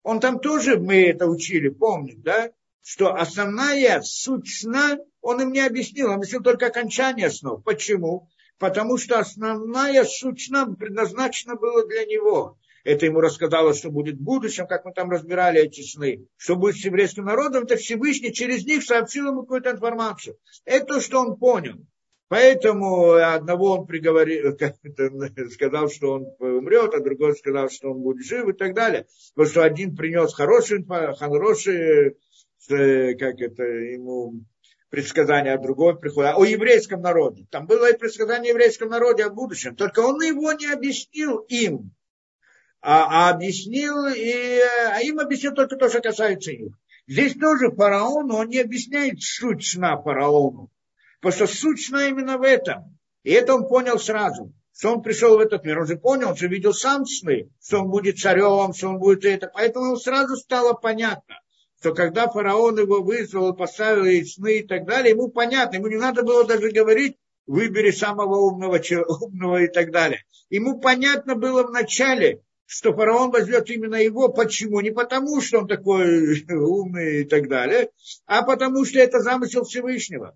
он 0.02 0.18
там 0.18 0.40
тоже, 0.40 0.78
мы 0.78 1.06
это 1.06 1.26
учили, 1.26 1.68
помним, 1.68 2.20
да, 2.20 2.50
что 2.84 3.14
основная 3.14 4.02
суть 4.02 4.60
сна 4.60 4.98
он 5.22 5.40
им 5.40 5.52
не 5.52 5.60
объяснил, 5.60 6.08
он 6.08 6.16
объяснил 6.16 6.42
только 6.42 6.66
окончание 6.66 7.30
снов. 7.30 7.64
Почему? 7.64 8.28
Потому 8.58 8.98
что 8.98 9.18
основная 9.18 10.04
суть 10.04 10.46
сна 10.46 10.66
предназначена 10.66 11.56
была 11.56 11.86
для 11.86 12.04
него. 12.04 12.58
Это 12.84 13.06
ему 13.06 13.20
рассказало, 13.20 13.72
что 13.72 13.90
будет 13.90 14.16
в 14.16 14.22
будущем, 14.22 14.66
как 14.66 14.84
мы 14.84 14.92
там 14.92 15.10
разбирали 15.10 15.62
эти 15.62 15.80
сны. 15.80 16.26
Что 16.36 16.56
будет 16.56 16.76
с 16.76 16.84
еврейским 16.84 17.24
народом, 17.24 17.64
это 17.64 17.76
Всевышний 17.76 18.34
через 18.34 18.66
них 18.66 18.84
сообщил 18.84 19.28
ему 19.28 19.42
какую-то 19.42 19.70
информацию. 19.70 20.36
Это 20.66 20.84
то, 20.84 21.00
что 21.00 21.20
он 21.20 21.36
понял. 21.36 21.86
Поэтому 22.28 23.12
одного 23.12 23.78
он 23.78 23.86
приговорил, 23.86 24.58
сказал, 25.50 25.88
что 25.88 26.12
он 26.12 26.26
умрет, 26.38 26.92
а 26.94 27.00
другой 27.00 27.34
сказал, 27.34 27.70
что 27.70 27.92
он 27.92 28.02
будет 28.02 28.26
жив 28.26 28.48
и 28.48 28.52
так 28.52 28.74
далее. 28.74 29.06
Потому 29.34 29.50
что 29.50 29.64
один 29.64 29.96
принес 29.96 30.34
хороший 30.34 30.84
э, 31.76 32.14
как 32.68 33.40
это, 33.40 33.62
ему 33.62 34.44
предсказание, 34.94 35.54
а 35.54 35.58
другое 35.58 35.94
приходит. 35.94 36.34
О 36.36 36.44
еврейском 36.44 37.00
народе. 37.00 37.46
Там 37.50 37.66
было 37.66 37.90
и 37.90 37.98
предсказание 37.98 38.50
о 38.50 38.54
еврейском 38.54 38.88
народе 38.90 39.24
о 39.24 39.30
будущем. 39.30 39.74
Только 39.74 40.00
он 40.00 40.22
его 40.22 40.52
не 40.52 40.66
объяснил 40.66 41.38
им. 41.48 41.90
А, 42.80 43.28
а 43.28 43.30
объяснил, 43.30 44.06
и, 44.06 44.60
а 44.92 45.00
им 45.00 45.18
объяснил 45.18 45.52
только 45.52 45.76
то, 45.76 45.88
что 45.88 46.00
касается 46.00 46.52
их. 46.52 46.74
Здесь 47.08 47.34
тоже 47.34 47.70
фараон, 47.70 48.30
он 48.30 48.48
не 48.48 48.60
объясняет 48.60 49.20
суть 49.20 49.66
сна 49.66 50.00
фараону. 50.00 50.70
Потому 51.20 51.46
что 51.46 51.56
суть 51.56 51.84
сна 51.84 52.06
именно 52.06 52.38
в 52.38 52.42
этом. 52.42 52.96
И 53.24 53.32
это 53.32 53.54
он 53.54 53.66
понял 53.66 53.98
сразу. 53.98 54.52
Что 54.76 54.92
он 54.92 55.02
пришел 55.02 55.36
в 55.36 55.40
этот 55.40 55.64
мир. 55.64 55.80
Он 55.80 55.86
же 55.86 55.96
понял, 55.96 56.30
он 56.30 56.36
же 56.36 56.46
видел 56.46 56.72
сам 56.72 57.04
сны, 57.04 57.48
что 57.60 57.80
он 57.80 57.88
будет 57.88 58.18
царем, 58.18 58.72
что 58.74 58.90
он 58.90 58.98
будет 58.98 59.24
это. 59.24 59.50
Поэтому 59.52 59.86
ему 59.86 59.96
сразу 59.96 60.36
стало 60.36 60.74
понятно 60.74 61.36
что 61.84 61.94
когда 61.94 62.30
фараон 62.30 62.78
его 62.78 63.02
вызвал, 63.02 63.54
поставил 63.54 64.06
ей 64.06 64.24
сны 64.24 64.60
и 64.60 64.66
так 64.66 64.86
далее, 64.86 65.10
ему 65.10 65.28
понятно, 65.28 65.76
ему 65.76 65.88
не 65.88 65.98
надо 65.98 66.22
было 66.22 66.42
даже 66.46 66.70
говорить, 66.70 67.18
выбери 67.46 67.90
самого 67.90 68.36
умного, 68.36 68.80
умного 69.20 69.64
и 69.64 69.68
так 69.68 69.90
далее. 69.90 70.24
Ему 70.48 70.80
понятно 70.80 71.34
было 71.34 71.62
вначале, 71.62 72.40
что 72.64 72.94
фараон 72.94 73.32
возьмет 73.32 73.68
именно 73.68 73.96
его. 73.96 74.30
Почему? 74.30 74.80
Не 74.80 74.92
потому, 74.92 75.42
что 75.42 75.58
он 75.58 75.68
такой 75.68 76.42
умный 76.48 77.20
и 77.20 77.24
так 77.24 77.50
далее, 77.50 77.90
а 78.24 78.40
потому, 78.40 78.86
что 78.86 78.98
это 78.98 79.20
замысел 79.20 79.64
Всевышнего. 79.64 80.34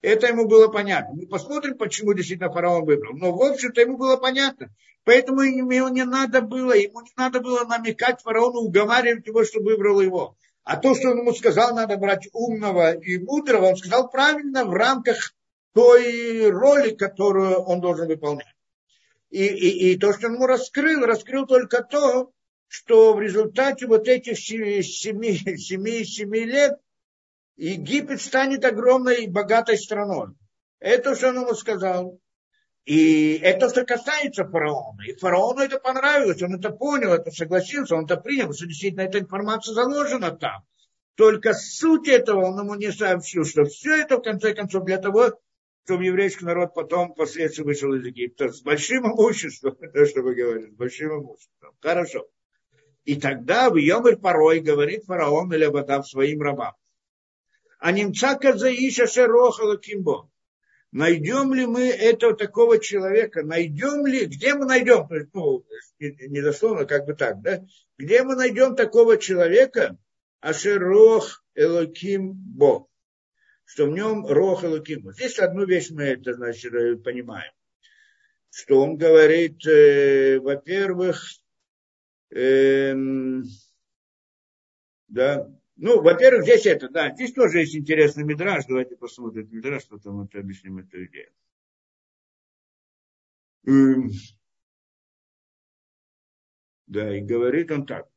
Это 0.00 0.28
ему 0.28 0.48
было 0.48 0.68
понятно. 0.68 1.14
Мы 1.14 1.26
посмотрим, 1.26 1.76
почему 1.76 2.14
действительно 2.14 2.50
фараон 2.50 2.86
выбрал. 2.86 3.12
Но, 3.18 3.36
в 3.36 3.42
общем-то, 3.42 3.82
ему 3.82 3.98
было 3.98 4.16
понятно. 4.16 4.70
Поэтому 5.04 5.42
ему 5.42 5.88
не 5.88 6.04
надо 6.04 6.40
было, 6.40 6.72
ему 6.72 7.02
не 7.02 7.12
надо 7.18 7.40
было 7.40 7.66
намекать 7.66 8.22
фараону, 8.22 8.60
уговаривать 8.60 9.26
его, 9.26 9.44
чтобы 9.44 9.72
выбрал 9.72 10.00
его. 10.00 10.38
А 10.66 10.76
то, 10.78 10.96
что 10.96 11.10
он 11.10 11.18
ему 11.18 11.32
сказал, 11.32 11.76
надо 11.76 11.96
брать 11.96 12.28
умного 12.32 12.92
и 12.92 13.18
мудрого, 13.18 13.66
он 13.66 13.76
сказал 13.76 14.10
правильно 14.10 14.64
в 14.64 14.72
рамках 14.72 15.32
той 15.72 16.50
роли, 16.50 16.90
которую 16.90 17.60
он 17.60 17.80
должен 17.80 18.08
выполнять. 18.08 18.52
И, 19.30 19.46
и, 19.46 19.92
и 19.92 19.96
то, 19.96 20.12
что 20.12 20.26
он 20.26 20.34
ему 20.34 20.46
раскрыл, 20.46 21.06
раскрыл 21.06 21.46
только 21.46 21.84
то, 21.84 22.32
что 22.66 23.14
в 23.14 23.20
результате 23.20 23.86
вот 23.86 24.08
этих 24.08 24.40
семи, 24.40 24.82
семи, 24.82 26.04
семи, 26.04 26.44
лет 26.44 26.80
Египет 27.54 28.20
станет 28.20 28.64
огромной 28.64 29.22
и 29.22 29.30
богатой 29.30 29.78
страной. 29.78 30.34
Это, 30.80 31.14
что 31.14 31.28
он 31.28 31.42
ему 31.42 31.54
сказал. 31.54 32.18
И 32.86 33.38
это, 33.38 33.68
что 33.68 33.84
касается 33.84 34.44
фараона. 34.44 35.02
И 35.08 35.16
фараону 35.16 35.60
это 35.60 35.80
понравилось, 35.80 36.40
он 36.40 36.54
это 36.54 36.70
понял, 36.70 37.12
это 37.12 37.32
согласился, 37.32 37.96
он 37.96 38.04
это 38.04 38.16
принял, 38.16 38.52
что 38.52 38.64
действительно 38.66 39.02
эта 39.02 39.18
информация 39.18 39.74
заложена 39.74 40.30
там. 40.30 40.62
Только 41.16 41.52
суть 41.52 42.06
этого 42.06 42.44
он 42.44 42.60
ему 42.60 42.76
не 42.76 42.92
сообщил, 42.92 43.44
что 43.44 43.64
все 43.64 44.02
это, 44.02 44.18
в 44.18 44.22
конце 44.22 44.54
концов, 44.54 44.84
для 44.84 44.98
того, 44.98 45.32
чтобы 45.84 46.04
еврейский 46.04 46.44
народ 46.44 46.74
потом 46.74 47.12
впоследствии 47.12 47.64
вышел 47.64 47.92
из 47.92 48.04
Египта 48.04 48.52
с 48.52 48.62
большим 48.62 49.04
имуществом, 49.12 49.76
то, 49.92 50.06
что 50.06 50.22
вы 50.22 50.36
говорите, 50.36 50.70
с 50.70 50.76
большим 50.76 51.22
имуществом. 51.22 51.74
Хорошо. 51.80 52.28
И 53.02 53.20
тогда 53.20 53.68
в 53.68 53.76
Йомер 53.76 54.18
порой 54.18 54.60
говорит 54.60 55.06
фараон 55.06 55.52
или 55.52 55.66
вода 55.66 56.04
своим 56.04 56.40
рабам. 56.40 56.74
А 57.80 57.90
немца 57.90 58.36
Казаиша 58.36 59.08
Шерохала 59.08 59.76
Кимбо 59.76 60.30
найдем 60.92 61.52
ли 61.54 61.66
мы 61.66 61.88
этого 61.88 62.34
такого 62.34 62.78
человека, 62.78 63.42
найдем 63.42 64.06
ли, 64.06 64.26
где 64.26 64.54
мы 64.54 64.66
найдем, 64.66 65.08
ну, 65.32 65.64
не 65.98 66.40
дословно, 66.40 66.86
как 66.86 67.06
бы 67.06 67.14
так, 67.14 67.40
да, 67.42 67.64
где 67.98 68.22
мы 68.22 68.34
найдем 68.36 68.76
такого 68.76 69.16
человека, 69.16 69.96
Ашерох 70.40 71.44
Элоким 71.54 72.32
Бо, 72.34 72.88
что 73.64 73.86
в 73.86 73.90
нем 73.90 74.26
Рох 74.26 74.64
Элоким. 74.64 75.12
Здесь 75.12 75.38
одну 75.38 75.64
вещь 75.64 75.90
мы 75.90 76.04
это, 76.04 76.34
значит, 76.34 76.72
э, 76.72 76.96
понимаем, 76.96 77.52
что 78.50 78.80
он 78.80 78.96
говорит, 78.96 79.66
э, 79.66 80.38
во-первых, 80.38 81.22
э, 82.30 82.94
да, 85.08 85.48
ну, 85.76 86.00
во-первых, 86.00 86.44
здесь 86.44 86.64
это, 86.66 86.88
да, 86.88 87.14
здесь 87.14 87.32
тоже 87.32 87.60
есть 87.60 87.76
интересный 87.76 88.24
мидраж. 88.24 88.64
Давайте 88.66 88.96
посмотрим 88.96 89.48
мидраж, 89.50 89.86
потом 89.86 90.22
это 90.22 90.38
объясним 90.38 90.78
эту 90.78 91.04
идею. 91.04 91.30
Эм, 93.66 94.10
да, 96.86 97.16
и 97.16 97.20
говорит 97.20 97.70
он 97.70 97.84
так. 97.84 98.08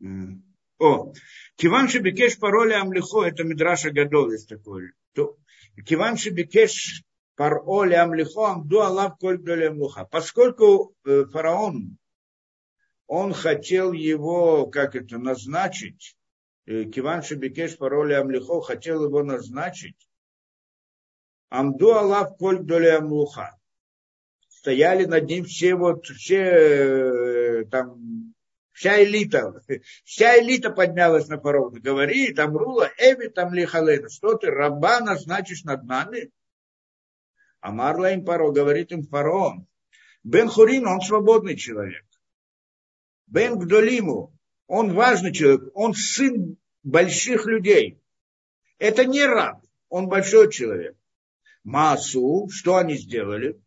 Эм, 0.00 0.44
о, 0.78 1.12
Киван 1.56 1.88
Шебекеш 1.88 2.38
пароли 2.38 2.72
Амлихо, 2.72 3.24
это 3.24 3.44
Мидраша 3.44 3.90
Гадол 3.90 4.30
есть 4.30 4.48
такой. 4.48 4.92
Киван 5.84 6.16
Шебекеш 6.16 7.02
пароли 7.34 7.94
Амлихо, 7.94 8.52
Амду 8.52 8.80
Аллах 8.80 9.18
Коль 9.18 9.38
Амлуха. 9.66 10.04
Поскольку 10.04 10.94
э, 11.04 11.24
фараон 11.32 11.98
он 13.08 13.32
хотел 13.32 13.92
его, 13.92 14.66
как 14.66 14.94
это, 14.94 15.18
назначить, 15.18 16.16
э, 16.66 16.84
Киван 16.84 17.22
Шебекеш 17.22 17.76
по 17.76 17.88
роли 17.88 18.12
Амлихо 18.12 18.60
хотел 18.60 19.04
его 19.04 19.24
назначить, 19.24 20.08
Амду 21.48 21.94
Аллах 21.94 22.36
Коль 22.36 22.58
Доли 22.58 22.88
Амлуха. 22.88 23.56
Стояли 24.50 25.06
над 25.06 25.24
ним 25.24 25.46
все 25.46 25.74
вот, 25.74 26.04
все 26.04 26.36
э, 26.36 27.64
там, 27.70 28.34
вся 28.72 29.02
элита, 29.02 29.62
вся 30.04 30.38
элита 30.38 30.68
поднялась 30.68 31.28
на 31.28 31.38
порог. 31.38 31.78
Говорит, 31.78 32.38
Амрула, 32.38 32.90
Эви 32.98 33.28
там 33.28 33.54
лихалена, 33.54 34.10
что 34.10 34.34
ты, 34.34 34.48
раба 34.50 35.00
назначишь 35.00 35.64
над 35.64 35.84
нами? 35.84 36.30
Амарла 37.60 38.12
им 38.12 38.26
Паро, 38.26 38.50
говорит 38.50 38.92
им 38.92 39.04
фараон. 39.04 39.66
Бен 40.22 40.48
Хурин, 40.48 40.86
он 40.86 41.00
свободный 41.00 41.56
человек. 41.56 42.04
Бен 43.28 43.58
Гдолиму, 43.58 44.34
он 44.66 44.94
важный 44.94 45.32
человек, 45.32 45.70
он 45.74 45.94
сын 45.94 46.56
больших 46.82 47.46
людей. 47.46 48.00
Это 48.78 49.04
не 49.04 49.24
раб, 49.24 49.62
он 49.88 50.08
большой 50.08 50.50
человек. 50.50 50.96
Масу, 51.64 52.48
что 52.50 52.76
они 52.76 52.96
сделали? 52.96 53.60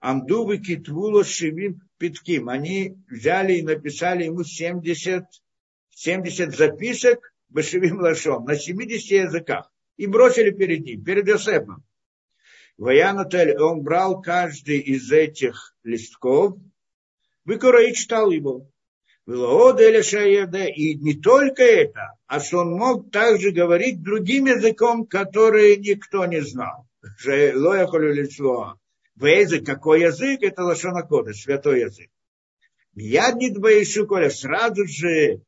Амдувы 0.00 0.58
китвуло 0.58 1.24
шивим 1.24 1.80
питким. 1.98 2.48
Они 2.48 2.96
взяли 3.08 3.54
и 3.54 3.62
написали 3.62 4.24
ему 4.24 4.44
70, 4.44 5.24
70 5.90 6.56
записок 6.56 7.32
башевим 7.48 8.00
лашом 8.00 8.44
на 8.44 8.56
70 8.56 9.10
языках. 9.10 9.70
И 9.96 10.06
бросили 10.06 10.50
перед 10.50 10.84
ним, 10.84 11.04
перед 11.04 11.26
Йосефом. 11.26 11.84
Ваянатель, 12.76 13.56
он 13.58 13.82
брал 13.82 14.22
каждый 14.22 14.78
из 14.78 15.10
этих 15.10 15.74
листков, 15.82 16.56
Выкура 17.44 17.82
и 17.82 17.94
читал 17.94 18.30
его. 18.30 18.70
И 19.28 20.94
не 20.94 21.14
только 21.14 21.62
это, 21.62 22.14
а 22.26 22.40
что 22.40 22.60
он 22.60 22.70
мог 22.72 23.10
также 23.10 23.50
говорить 23.50 24.02
другим 24.02 24.46
языком, 24.46 25.04
который 25.04 25.76
никто 25.76 26.24
не 26.24 26.40
знал. 26.40 26.86
Язык, 29.20 29.66
какой 29.66 30.00
язык? 30.00 30.42
Это 30.42 30.62
Лошона 30.64 31.02
Кода, 31.02 31.34
святой 31.34 31.80
язык. 31.80 32.08
Яднит 32.94 33.58
Баишу 33.58 34.06
Коля 34.06 34.30
сразу 34.30 34.86
же, 34.86 35.42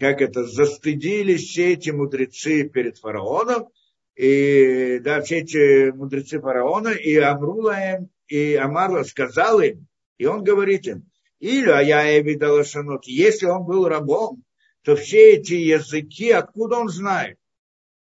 как 0.00 0.20
это, 0.20 0.44
застыдились 0.44 1.44
все 1.48 1.74
эти 1.74 1.90
мудрецы 1.90 2.68
перед 2.68 2.98
фараоном, 2.98 3.68
и, 4.16 4.98
да, 4.98 5.22
все 5.22 5.38
эти 5.38 5.92
мудрецы 5.92 6.40
фараона, 6.40 6.88
и 6.88 7.14
Амрула 7.16 7.94
им, 7.94 8.10
и 8.26 8.56
Амарла 8.56 9.04
сказал 9.04 9.60
им, 9.60 9.86
и 10.18 10.26
он 10.26 10.42
говорит 10.42 10.88
им, 10.88 11.09
или 11.40 11.70
а 11.70 11.80
я 11.80 12.20
видала 12.20 12.64
шанот. 12.64 13.06
Если 13.06 13.46
он 13.46 13.64
был 13.64 13.88
рабом, 13.88 14.44
то 14.82 14.94
все 14.94 15.34
эти 15.34 15.54
языки, 15.54 16.30
откуда 16.30 16.76
он 16.76 16.88
знает? 16.88 17.38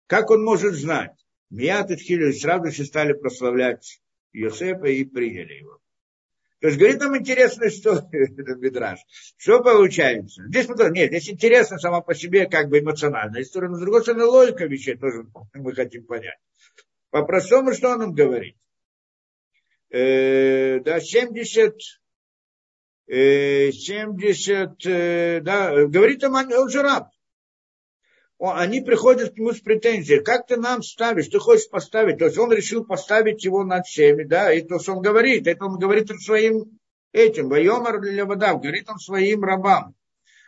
Как 0.08 0.30
он 0.30 0.44
может 0.44 0.76
знать? 0.76 1.14
Мият 1.50 1.92
и 1.92 2.32
сразу 2.34 2.72
же 2.72 2.86
стали 2.86 3.14
прославлять 3.14 4.02
Йосефа 4.34 4.88
и 4.88 5.04
приняли 5.04 5.54
его. 5.54 5.80
То 6.60 6.68
есть 6.68 6.78
говорит 6.78 7.00
нам 7.00 7.18
интересно, 7.18 7.70
что 7.70 8.08
это 8.12 8.56
Мидраж. 8.56 9.00
Что 9.38 9.62
получается? 9.64 10.44
Здесь 10.48 10.68
нет, 10.68 11.10
здесь 11.10 11.30
интересно 11.30 11.80
сама 11.80 12.02
по 12.02 12.14
себе 12.14 12.48
как 12.48 12.70
бы 12.70 12.80
эмоциональная 12.80 13.42
история, 13.42 13.70
но 13.70 13.78
с 13.78 13.82
другой 13.82 14.02
стороны 14.02 14.26
логика 14.26 14.66
вещей 14.66 14.96
тоже 14.96 15.26
мы 15.54 15.74
хотим 15.74 16.06
понять. 16.06 16.38
По-простому, 17.10 17.74
что 17.74 17.90
он 17.90 18.00
нам 18.00 18.14
говорит? 18.14 18.56
Э, 19.90 20.80
да, 20.82 21.00
70 21.02 21.76
70, 23.12 24.86
э, 24.86 25.42
да, 25.42 25.86
говорит 25.86 26.24
им, 26.24 26.34
он 26.34 26.70
же 26.70 26.82
раб. 26.82 27.10
Они 28.40 28.80
приходят 28.82 29.34
к 29.34 29.38
нему 29.38 29.52
с 29.52 29.60
претензией, 29.60 30.24
как 30.24 30.48
ты 30.48 30.56
нам 30.56 30.82
ставишь, 30.82 31.28
ты 31.28 31.38
хочешь 31.38 31.70
поставить, 31.70 32.18
то 32.18 32.26
есть 32.26 32.38
он 32.38 32.52
решил 32.54 32.86
поставить 32.86 33.44
его 33.44 33.64
над 33.64 33.86
всеми, 33.86 34.24
да, 34.24 34.54
и 34.54 34.62
то, 34.62 34.80
что 34.80 34.94
он 34.94 35.02
говорит, 35.02 35.46
это 35.46 35.66
он 35.66 35.78
говорит 35.78 36.10
своим 36.22 36.80
этим, 37.12 37.50
воемар 37.50 38.00
вода, 38.26 38.54
говорит 38.54 38.90
он 38.90 38.98
своим 38.98 39.44
рабам. 39.44 39.94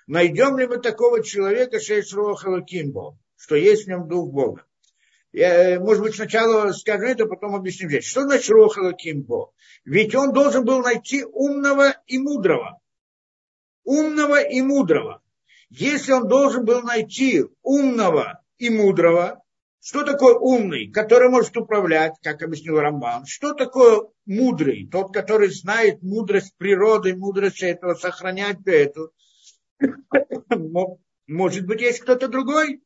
Найдем 0.07 0.57
ли 0.57 0.65
мы 0.65 0.77
такого 0.77 1.21
человека, 1.21 1.79
Шейшруахалакимбо, 1.79 3.17
что 3.35 3.55
есть 3.55 3.85
в 3.85 3.87
нем 3.89 4.07
дух 4.07 4.31
Бога? 4.31 4.65
Я, 5.33 5.79
может 5.79 6.03
быть, 6.03 6.15
сначала 6.15 6.71
скажу 6.73 7.05
это, 7.05 7.25
потом 7.25 7.55
объясню 7.55 7.89
здесь. 7.89 8.05
Что 8.05 8.21
значит 8.21 8.51
Рохала 8.51 8.93
Кимбо? 8.93 9.51
Ведь 9.83 10.13
он 10.13 10.31
должен 10.31 10.63
был 10.63 10.81
найти 10.81 11.23
умного 11.25 11.95
и 12.05 12.19
мудрого. 12.19 12.79
Умного 13.83 14.41
и 14.41 14.61
мудрого. 14.61 15.21
Если 15.69 16.11
он 16.11 16.27
должен 16.27 16.65
был 16.65 16.83
найти 16.83 17.45
умного 17.63 18.43
и 18.59 18.69
мудрого, 18.69 19.43
что 19.81 20.03
такое 20.03 20.35
умный, 20.35 20.91
который 20.91 21.29
может 21.29 21.57
управлять, 21.57 22.13
как 22.21 22.43
объяснил 22.43 22.79
Рамбан? 22.79 23.25
Что 23.25 23.53
такое 23.53 24.03
мудрый? 24.27 24.87
Тот, 24.87 25.11
который 25.11 25.49
знает 25.49 26.03
мудрость 26.03 26.53
природы, 26.57 27.15
мудрость 27.15 27.63
этого, 27.63 27.95
сохранять 27.95 28.59
это. 28.65 29.07
Может 31.27 31.65
быть, 31.65 31.81
есть 31.81 32.01
кто-то 32.01 32.27
другой? 32.27 32.81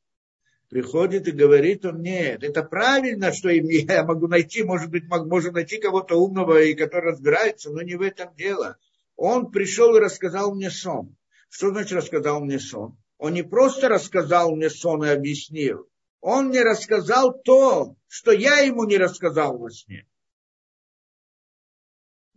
Приходит 0.69 1.27
и 1.27 1.31
говорит 1.31 1.85
он, 1.85 2.01
нет, 2.01 2.43
это 2.43 2.63
правильно, 2.63 3.33
что 3.33 3.49
я 3.49 4.03
могу 4.03 4.27
найти, 4.27 4.63
может 4.63 4.89
быть, 4.89 5.03
можем 5.07 5.53
найти 5.53 5.77
кого-то 5.77 6.15
умного, 6.15 6.61
и 6.61 6.73
который 6.73 7.11
разбирается, 7.11 7.69
но 7.69 7.81
не 7.81 7.95
в 7.95 8.01
этом 8.01 8.33
дело. 8.35 8.77
Он 9.15 9.51
пришел 9.51 9.95
и 9.95 9.99
рассказал 9.99 10.53
мне 10.53 10.69
сон. 10.69 11.15
Что 11.49 11.69
значит 11.69 11.93
рассказал 11.93 12.41
мне 12.43 12.59
сон? 12.59 12.97
Он 13.17 13.33
не 13.33 13.43
просто 13.43 13.89
рассказал 13.89 14.55
мне 14.55 14.69
сон 14.69 15.03
и 15.03 15.09
объяснил, 15.09 15.87
он 16.21 16.47
мне 16.47 16.61
рассказал 16.63 17.33
то, 17.33 17.95
что 18.07 18.31
я 18.31 18.59
ему 18.59 18.85
не 18.85 18.97
рассказал 18.97 19.57
во 19.57 19.69
сне. 19.69 20.05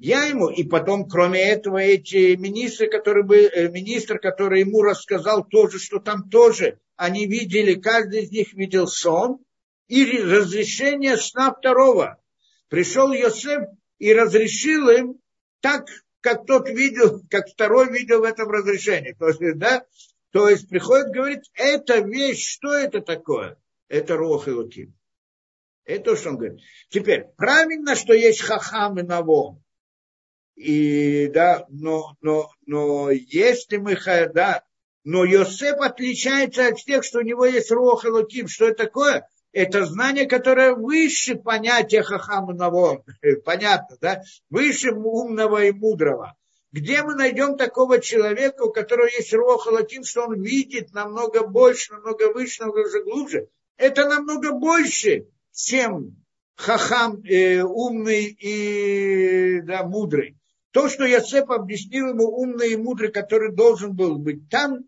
Я 0.02 0.24
ему, 0.24 0.48
и 0.48 0.64
потом, 0.64 1.06
кроме 1.06 1.42
этого, 1.42 1.76
эти 1.76 2.34
министры, 2.34 2.88
которые 2.88 3.22
бы, 3.22 3.36
э, 3.36 3.68
министр, 3.68 4.18
который 4.18 4.60
ему 4.60 4.80
рассказал 4.80 5.44
тоже, 5.44 5.78
что 5.78 5.98
там 5.98 6.30
тоже, 6.30 6.78
они 6.96 7.26
видели, 7.26 7.74
каждый 7.74 8.22
из 8.22 8.30
них 8.30 8.54
видел 8.54 8.86
сон 8.86 9.44
и 9.88 10.06
разрешение 10.22 11.18
сна 11.18 11.52
второго. 11.52 12.18
Пришел 12.68 13.12
Йосеф 13.12 13.64
и 13.98 14.14
разрешил 14.14 14.88
им 14.88 15.20
так, 15.60 15.86
как 16.22 16.46
тот 16.46 16.70
видел, 16.70 17.20
как 17.28 17.48
второй 17.48 17.92
видел 17.92 18.20
в 18.20 18.24
этом 18.24 18.48
разрешении. 18.48 19.12
То 19.12 19.28
есть, 19.28 19.58
да, 19.58 19.84
то 20.30 20.48
есть 20.48 20.66
приходит, 20.70 21.12
говорит, 21.12 21.42
эта 21.52 21.98
вещь, 21.98 22.54
что 22.54 22.72
это 22.72 23.02
такое? 23.02 23.58
Это 23.88 24.16
Рох 24.16 24.48
и 24.48 24.52
Луким. 24.52 24.94
Это 25.84 26.04
то, 26.04 26.16
что 26.16 26.30
он 26.30 26.36
говорит. 26.38 26.60
Теперь, 26.88 27.26
правильно, 27.36 27.94
что 27.96 28.14
есть 28.14 28.40
хахам 28.40 28.98
и 28.98 29.02
навом. 29.02 29.62
И, 30.60 31.28
да, 31.28 31.64
но, 31.70 32.16
но, 32.20 32.50
но 32.66 33.10
если 33.10 33.78
мы, 33.78 33.96
да, 34.34 34.62
но 35.04 35.24
Йосеф 35.24 35.80
отличается 35.80 36.68
от 36.68 36.78
всех, 36.78 37.02
что 37.02 37.20
у 37.20 37.22
него 37.22 37.46
есть 37.46 37.70
Рох 37.70 38.04
и 38.04 38.08
Луким. 38.08 38.46
Что 38.46 38.66
это 38.66 38.84
такое? 38.84 39.26
Это 39.52 39.86
знание, 39.86 40.26
которое 40.26 40.74
выше 40.74 41.36
понятия 41.36 42.02
Хахама 42.02 42.52
Навон. 42.52 43.02
Понятно, 43.46 43.96
да? 44.02 44.20
Выше 44.50 44.92
умного 44.92 45.64
и 45.64 45.72
мудрого. 45.72 46.36
Где 46.72 47.02
мы 47.04 47.14
найдем 47.14 47.56
такого 47.56 47.98
человека, 47.98 48.64
у 48.64 48.70
которого 48.70 49.06
есть 49.06 49.32
Рох 49.32 49.66
и 49.66 49.70
Луким, 49.70 50.04
что 50.04 50.26
он 50.26 50.42
видит 50.42 50.92
намного 50.92 51.46
больше, 51.46 51.94
намного 51.94 52.34
выше, 52.34 52.64
намного 52.64 53.02
глубже? 53.02 53.48
Это 53.78 54.06
намного 54.06 54.52
больше, 54.52 55.26
чем 55.54 56.22
Хахам 56.54 57.22
э, 57.24 57.62
умный 57.62 58.26
и 58.26 59.62
да, 59.62 59.84
мудрый. 59.84 60.36
То, 60.72 60.88
что 60.88 61.04
Ясеп 61.04 61.50
объяснил 61.50 62.10
ему 62.10 62.26
умный 62.26 62.72
и 62.72 62.76
мудрый, 62.76 63.10
который 63.10 63.52
должен 63.52 63.94
был 63.94 64.18
быть 64.18 64.48
там, 64.48 64.84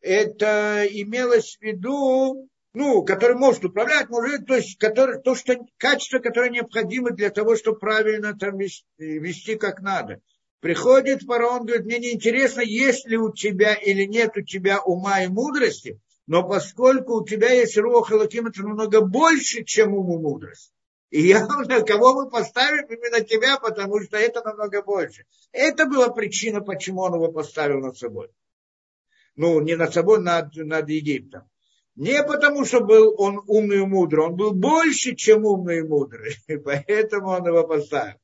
это 0.00 0.84
имелось 0.90 1.56
в 1.56 1.62
виду, 1.62 2.48
ну, 2.72 3.04
который 3.04 3.36
может 3.36 3.64
управлять, 3.64 4.08
может, 4.08 4.46
то 4.46 4.56
есть 4.56 4.78
который, 4.78 5.20
то, 5.20 5.34
что, 5.34 5.56
качество, 5.76 6.18
которое 6.18 6.50
необходимо 6.50 7.10
для 7.10 7.30
того, 7.30 7.56
чтобы 7.56 7.78
правильно 7.78 8.36
там 8.36 8.58
вести, 8.58 8.84
вести 8.98 9.56
как 9.56 9.80
надо. 9.80 10.20
Приходит 10.60 11.22
фараон, 11.22 11.64
говорит, 11.64 11.86
мне 11.86 11.98
не 11.98 12.12
интересно, 12.12 12.60
есть 12.60 13.06
ли 13.06 13.16
у 13.16 13.32
тебя 13.32 13.74
или 13.74 14.04
нет 14.04 14.36
у 14.36 14.42
тебя 14.42 14.80
ума 14.80 15.22
и 15.22 15.28
мудрости, 15.28 16.00
но 16.26 16.46
поскольку 16.46 17.20
у 17.20 17.24
тебя 17.24 17.50
есть 17.50 17.78
рух 17.78 18.10
и 18.10 18.14
лаким, 18.14 18.46
это 18.46 18.62
намного 18.62 19.00
больше, 19.00 19.64
чем 19.64 19.94
ум 19.94 20.18
и 20.18 20.22
мудрость. 20.22 20.72
И 21.10 21.22
явно, 21.22 21.64
кого 21.86 22.14
мы 22.14 22.30
поставим, 22.30 22.86
именно 22.86 23.20
тебя, 23.20 23.58
потому 23.58 24.00
что 24.00 24.16
это 24.16 24.42
намного 24.42 24.82
больше. 24.82 25.24
Это 25.52 25.86
была 25.86 26.08
причина, 26.08 26.60
почему 26.60 27.02
он 27.02 27.14
его 27.14 27.30
поставил 27.32 27.80
над 27.80 27.96
собой. 27.98 28.28
Ну, 29.36 29.60
не 29.60 29.76
над 29.76 29.92
собой, 29.92 30.20
над, 30.20 30.54
над 30.54 30.88
Египтом. 30.88 31.48
Не 31.96 32.22
потому, 32.22 32.64
что 32.64 32.80
был 32.80 33.14
он 33.18 33.42
умный 33.46 33.78
и 33.78 33.86
мудрый, 33.86 34.26
он 34.26 34.36
был 34.36 34.52
больше, 34.52 35.14
чем 35.16 35.44
умный 35.44 35.78
и 35.78 35.82
мудрый. 35.82 36.36
И 36.46 36.56
поэтому 36.56 37.28
он 37.28 37.46
его 37.46 37.66
поставил. 37.66 38.16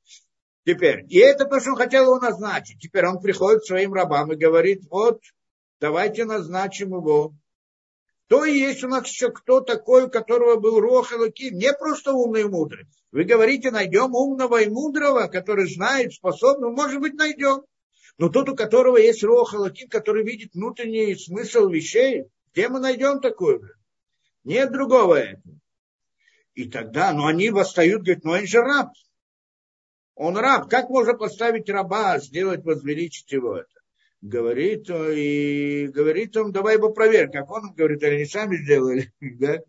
Теперь, 0.65 1.05
и 1.09 1.19
это 1.19 1.45
то, 1.45 1.61
что 1.61 1.71
он 1.71 1.77
хотел 1.77 2.05
его 2.05 2.19
назначить. 2.19 2.81
Теперь 2.81 3.07
он 3.07 3.21
приходит 3.21 3.63
к 3.63 3.67
своим 3.67 3.95
рабам 3.95 4.33
и 4.33 4.37
говорит, 4.37 4.83
вот, 4.91 5.21
давайте 5.79 6.25
назначим 6.25 6.89
его 6.89 7.35
то 8.29 8.45
и 8.45 8.59
есть 8.59 8.83
у 8.83 8.89
нас 8.89 9.07
еще 9.07 9.31
кто 9.31 9.61
такой, 9.61 10.05
у 10.05 10.11
которого 10.11 10.59
был 10.59 10.81
Рох 10.81 11.13
и 11.13 11.17
Луким, 11.17 11.55
не 11.55 11.73
просто 11.73 12.13
умный 12.13 12.43
и 12.43 12.45
мудрый. 12.45 12.87
Вы 13.13 13.25
говорите, 13.25 13.71
найдем 13.71 14.15
умного 14.15 14.63
и 14.63 14.69
мудрого, 14.69 15.29
который 15.29 15.73
знает, 15.73 16.13
способный, 16.13 16.71
может 16.71 17.01
быть, 17.01 17.15
найдем. 17.15 17.63
Но 18.19 18.29
тот, 18.29 18.49
у 18.49 18.57
которого 18.57 18.97
есть 18.97 19.23
Рох 19.23 19.55
и 19.55 19.59
Луким, 19.59 19.89
который 19.89 20.25
видит 20.25 20.55
внутренний 20.55 21.15
смысл 21.15 21.69
вещей, 21.69 22.25
где 22.53 22.69
мы 22.69 22.81
найдем 22.81 23.21
такое? 23.21 23.61
Нет 24.43 24.73
другого 24.73 25.15
этого. 25.17 25.57
И 26.55 26.69
тогда, 26.69 27.13
ну 27.13 27.27
они 27.27 27.51
восстают, 27.51 28.03
говорят, 28.03 28.25
ну 28.25 28.33
он 28.33 28.47
же 28.47 28.61
раб. 28.61 28.89
Он 30.15 30.37
раб. 30.37 30.69
Как 30.71 30.89
можно 30.89 31.15
поставить 31.15 31.69
раба, 31.69 32.19
сделать, 32.19 32.65
возвеличить 32.65 33.31
его 33.31 33.59
это? 33.59 33.76
Говорит, 34.29 34.89
и 34.91 35.89
говорит 35.89 36.37
он, 36.37 36.53
давай 36.53 36.77
его 36.77 36.91
проверь, 36.91 37.31
как 37.31 37.51
он 37.51 37.75
говорит, 37.75 38.03
они 38.03 38.25
сами 38.25 38.57
сделали, 38.57 39.13
да? 39.21 39.61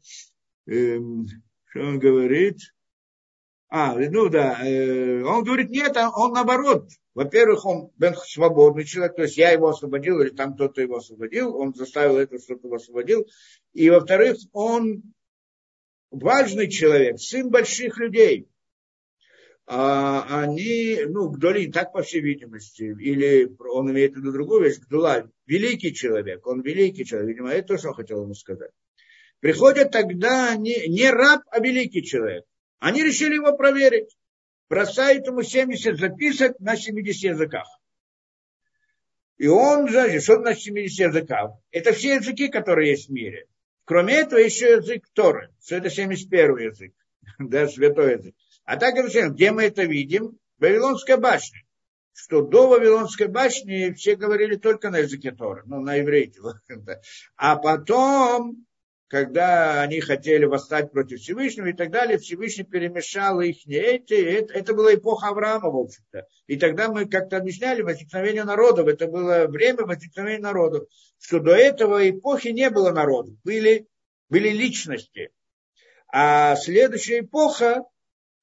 Эм, 0.67 1.27
что 1.65 1.79
он 1.81 1.99
говорит? 1.99 2.59
А, 3.69 3.95
ну 3.95 4.29
да, 4.29 4.65
э, 4.65 5.21
он 5.23 5.43
говорит, 5.43 5.69
нет, 5.69 5.95
а 5.97 6.09
он 6.09 6.33
наоборот. 6.33 6.89
Во-первых, 7.13 7.65
он 7.65 7.91
был 7.97 8.13
свободный 8.15 8.85
человек, 8.85 9.15
то 9.15 9.23
есть 9.23 9.37
я 9.37 9.51
его 9.51 9.69
освободил, 9.69 10.21
или 10.21 10.29
там 10.29 10.53
кто-то 10.53 10.81
его 10.81 10.97
освободил, 10.97 11.55
он 11.55 11.73
заставил 11.73 12.17
это, 12.17 12.39
что-то 12.39 12.73
освободил. 12.73 13.27
И 13.73 13.89
во-вторых, 13.89 14.37
он 14.53 15.01
важный 16.11 16.69
человек, 16.69 17.19
сын 17.19 17.49
больших 17.49 17.97
людей 17.97 18.47
а 19.69 20.43
они, 20.43 21.01
ну, 21.07 21.29
Гдолин, 21.29 21.73
так 21.73 21.91
по 21.91 22.01
всей 22.01 22.21
видимости, 22.21 22.83
или 22.83 23.51
он 23.59 23.91
имеет 23.91 24.13
в 24.13 24.17
виду 24.17 24.31
другую 24.31 24.63
вещь, 24.63 24.79
Гдула, 24.79 25.29
великий 25.45 25.93
человек, 25.93 26.47
он 26.47 26.61
великий 26.61 27.03
человек, 27.03 27.29
видимо, 27.29 27.49
это 27.49 27.67
то, 27.67 27.77
что 27.77 27.89
он 27.89 27.95
хотел 27.95 28.23
ему 28.23 28.33
сказать. 28.33 28.71
Приходят 29.41 29.91
тогда 29.91 30.55
не, 30.55 30.87
не 30.87 31.09
раб, 31.11 31.41
а 31.51 31.59
великий 31.59 32.01
человек. 32.01 32.45
Они 32.79 33.03
решили 33.03 33.35
его 33.35 33.55
проверить. 33.57 34.17
Бросают 34.69 35.27
ему 35.27 35.43
70 35.43 35.99
записок 35.99 36.59
на 36.59 36.77
70 36.77 37.31
языках. 37.31 37.67
И 39.37 39.47
он, 39.47 39.89
значит, 39.89 40.23
что 40.23 40.37
на 40.39 40.55
70 40.55 41.07
языках? 41.07 41.51
Это 41.71 41.91
все 41.91 42.15
языки, 42.15 42.47
которые 42.47 42.91
есть 42.91 43.09
в 43.09 43.11
мире. 43.11 43.47
Кроме 43.85 44.15
этого, 44.15 44.39
еще 44.39 44.77
язык 44.77 45.07
Торы, 45.13 45.53
что 45.63 45.75
это 45.75 45.89
71 45.89 46.57
язык, 46.57 46.93
да, 47.39 47.67
святой 47.67 48.13
язык. 48.13 48.35
А 48.67 48.75
так 48.75 48.95
это 48.95 49.29
где 49.29 49.51
мы 49.53 49.63
это 49.63 49.83
видим? 49.83 50.37
В 50.57 50.61
Вавилонской 50.61 51.15
башне. 51.17 51.63
Что 52.13 52.41
до 52.41 52.67
Вавилонской 52.67 53.27
башни 53.27 53.93
все 53.93 54.17
говорили 54.17 54.57
только 54.57 54.89
на 54.89 54.97
языке 54.97 55.31
Тора, 55.31 55.63
ну, 55.65 55.79
на 55.79 56.01
иврите. 56.01 56.41
А 57.37 57.55
потом, 57.55 58.65
когда 59.07 59.81
они 59.81 60.01
хотели 60.01 60.43
восстать 60.43 60.91
против 60.91 61.21
Всевышнего 61.21 61.67
и 61.67 61.73
так 61.73 61.91
далее, 61.91 62.17
Всевышний 62.17 62.65
перемешал 62.65 63.39
их 63.39 63.65
не 63.67 63.75
эти, 63.75 64.15
это, 64.15 64.53
это 64.53 64.73
была 64.73 64.95
эпоха 64.95 65.29
Авраама, 65.29 65.69
в 65.69 65.77
общем-то. 65.77 66.27
И 66.47 66.57
тогда 66.57 66.89
мы 66.89 67.05
как-то 67.05 67.37
объясняли 67.37 67.83
возникновение 67.83 68.43
народов, 68.43 68.89
это 68.89 69.07
было 69.07 69.45
время 69.47 69.85
возникновения 69.85 70.43
народов, 70.43 70.89
что 71.19 71.39
до 71.39 71.51
этого 71.51 72.09
эпохи 72.09 72.49
не 72.49 72.69
было 72.69 72.91
народов, 72.91 73.33
были, 73.45 73.87
были 74.27 74.49
личности. 74.49 75.29
А 76.09 76.57
следующая 76.57 77.19
эпоха, 77.21 77.85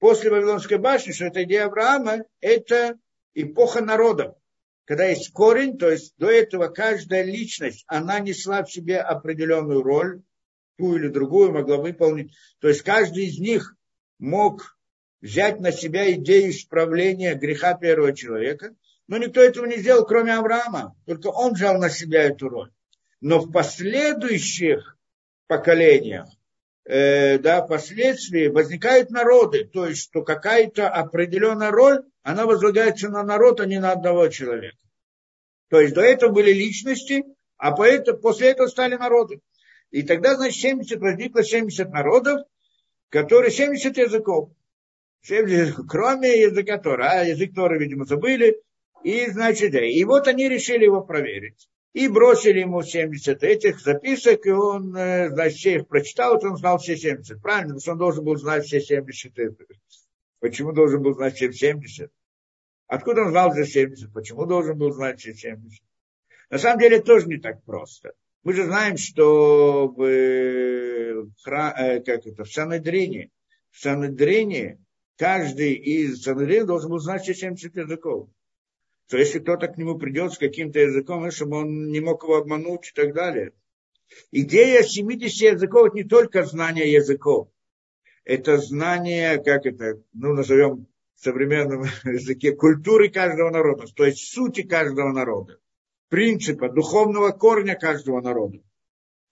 после 0.04 0.28
Вавилонской 0.28 0.76
башни, 0.76 1.12
что 1.12 1.24
это 1.24 1.44
идея 1.44 1.64
Авраама, 1.64 2.24
это 2.42 2.98
эпоха 3.32 3.80
народов. 3.80 4.36
Когда 4.84 5.06
есть 5.06 5.32
корень, 5.32 5.78
то 5.78 5.88
есть 5.88 6.12
до 6.18 6.30
этого 6.30 6.68
каждая 6.68 7.22
личность, 7.22 7.84
она 7.86 8.20
несла 8.20 8.62
в 8.62 8.70
себе 8.70 9.00
определенную 9.00 9.82
роль, 9.82 10.20
ту 10.76 10.96
или 10.96 11.08
другую 11.08 11.52
могла 11.52 11.78
выполнить. 11.78 12.34
То 12.58 12.68
есть 12.68 12.82
каждый 12.82 13.28
из 13.28 13.38
них 13.38 13.76
мог 14.18 14.76
взять 15.22 15.60
на 15.60 15.72
себя 15.72 16.12
идею 16.12 16.50
исправления 16.50 17.34
греха 17.34 17.72
первого 17.72 18.14
человека, 18.14 18.76
но 19.06 19.16
никто 19.16 19.40
этого 19.40 19.64
не 19.64 19.78
сделал, 19.78 20.04
кроме 20.04 20.34
Авраама. 20.34 20.94
Только 21.06 21.28
он 21.28 21.54
взял 21.54 21.78
на 21.78 21.88
себя 21.88 22.24
эту 22.24 22.50
роль. 22.50 22.70
Но 23.22 23.38
в 23.38 23.50
последующих 23.50 24.98
поколениях 25.46 26.28
э, 26.84 27.38
да, 27.38 27.64
впоследствии 27.64 28.48
возникают 28.48 29.10
народы, 29.10 29.64
то 29.64 29.86
есть 29.86 30.02
что 30.02 30.22
какая-то 30.22 30.88
определенная 30.88 31.70
роль, 31.70 32.02
она 32.22 32.46
возлагается 32.46 33.08
на 33.08 33.22
народ, 33.22 33.60
а 33.60 33.66
не 33.66 33.78
на 33.78 33.92
одного 33.92 34.28
человека. 34.28 34.76
То 35.68 35.80
есть 35.80 35.94
до 35.94 36.02
этого 36.02 36.32
были 36.32 36.52
личности, 36.52 37.24
а 37.56 37.72
поэтому, 37.72 38.18
после 38.18 38.50
этого 38.50 38.66
стали 38.66 38.96
народы. 38.96 39.40
И 39.90 40.02
тогда, 40.02 40.36
значит, 40.36 40.60
70, 40.60 41.00
возникло 41.00 41.42
70 41.42 41.90
народов, 41.90 42.42
которые 43.08 43.50
70 43.50 43.96
языков. 43.96 44.50
70, 45.22 45.76
кроме 45.88 46.42
языка 46.42 46.78
Тора. 46.78 47.10
А 47.10 47.24
язык 47.24 47.54
Тора, 47.54 47.78
видимо, 47.78 48.04
забыли. 48.04 48.60
И, 49.02 49.26
значит, 49.30 49.74
и 49.74 50.04
вот 50.04 50.28
они 50.28 50.48
решили 50.48 50.84
его 50.84 51.02
проверить 51.02 51.68
и 51.94 52.08
бросили 52.08 52.58
ему 52.58 52.82
70 52.82 53.42
этих 53.44 53.80
записок, 53.80 54.44
и 54.46 54.50
он, 54.50 54.94
э, 54.96 55.30
значит, 55.30 55.58
все 55.58 55.74
их 55.76 55.86
прочитал, 55.86 56.36
и 56.36 56.44
он 56.44 56.56
знал 56.56 56.78
все 56.78 56.96
70. 56.96 57.40
Правильно, 57.40 57.74
потому 57.74 57.80
что 57.80 57.92
он 57.92 57.98
должен 57.98 58.24
был 58.24 58.36
знать 58.36 58.64
все 58.64 58.80
70. 58.80 59.32
Почему 60.40 60.72
должен 60.72 61.02
был 61.02 61.14
знать 61.14 61.36
все 61.36 61.52
70? 61.52 62.10
Откуда 62.88 63.22
он 63.22 63.30
знал 63.30 63.52
все 63.52 63.64
70? 63.64 64.12
Почему 64.12 64.44
должен 64.44 64.76
был 64.76 64.90
знать 64.90 65.20
все 65.20 65.34
70? 65.34 65.82
На 66.50 66.58
самом 66.58 66.80
деле 66.80 67.00
тоже 67.00 67.26
не 67.28 67.38
так 67.38 67.62
просто. 67.62 68.12
Мы 68.42 68.54
же 68.54 68.64
знаем, 68.64 68.96
что 68.96 69.86
в, 69.86 70.02
э, 70.02 71.22
как 71.44 72.26
это, 72.26 72.42
в 72.42 72.52
Санедрине, 72.52 73.30
в 73.70 73.78
Санедрине 73.80 74.80
каждый 75.16 75.74
из 75.74 76.22
Санедрин 76.22 76.66
должен 76.66 76.90
был 76.90 76.98
знать 76.98 77.22
все 77.22 77.34
70 77.34 77.76
языков. 77.76 78.28
То 79.08 79.18
если 79.18 79.38
кто-то 79.38 79.68
к 79.68 79.76
нему 79.76 79.98
придет 79.98 80.32
с 80.32 80.38
каким-то 80.38 80.80
языком, 80.80 81.30
чтобы 81.30 81.58
он 81.58 81.88
не 81.88 82.00
мог 82.00 82.22
его 82.22 82.36
обмануть 82.36 82.88
и 82.88 82.92
так 82.94 83.14
далее. 83.14 83.52
Идея 84.30 84.82
70 84.82 85.54
языков– 85.54 85.86
это 85.88 85.96
не 85.96 86.04
только 86.04 86.44
знание 86.44 86.90
языков. 86.90 87.48
Это 88.24 88.58
знание, 88.58 89.42
как 89.42 89.66
это, 89.66 90.02
ну, 90.14 90.32
назовем 90.32 90.86
в 91.14 91.20
современном 91.22 91.84
языке, 92.04 92.52
культуры 92.52 93.10
каждого 93.10 93.50
народа, 93.50 93.86
то 93.94 94.04
есть 94.04 94.32
сути 94.32 94.62
каждого 94.62 95.12
народа, 95.12 95.58
принципа, 96.08 96.70
духовного 96.70 97.30
корня 97.30 97.74
каждого 97.74 98.20
народа. 98.20 98.60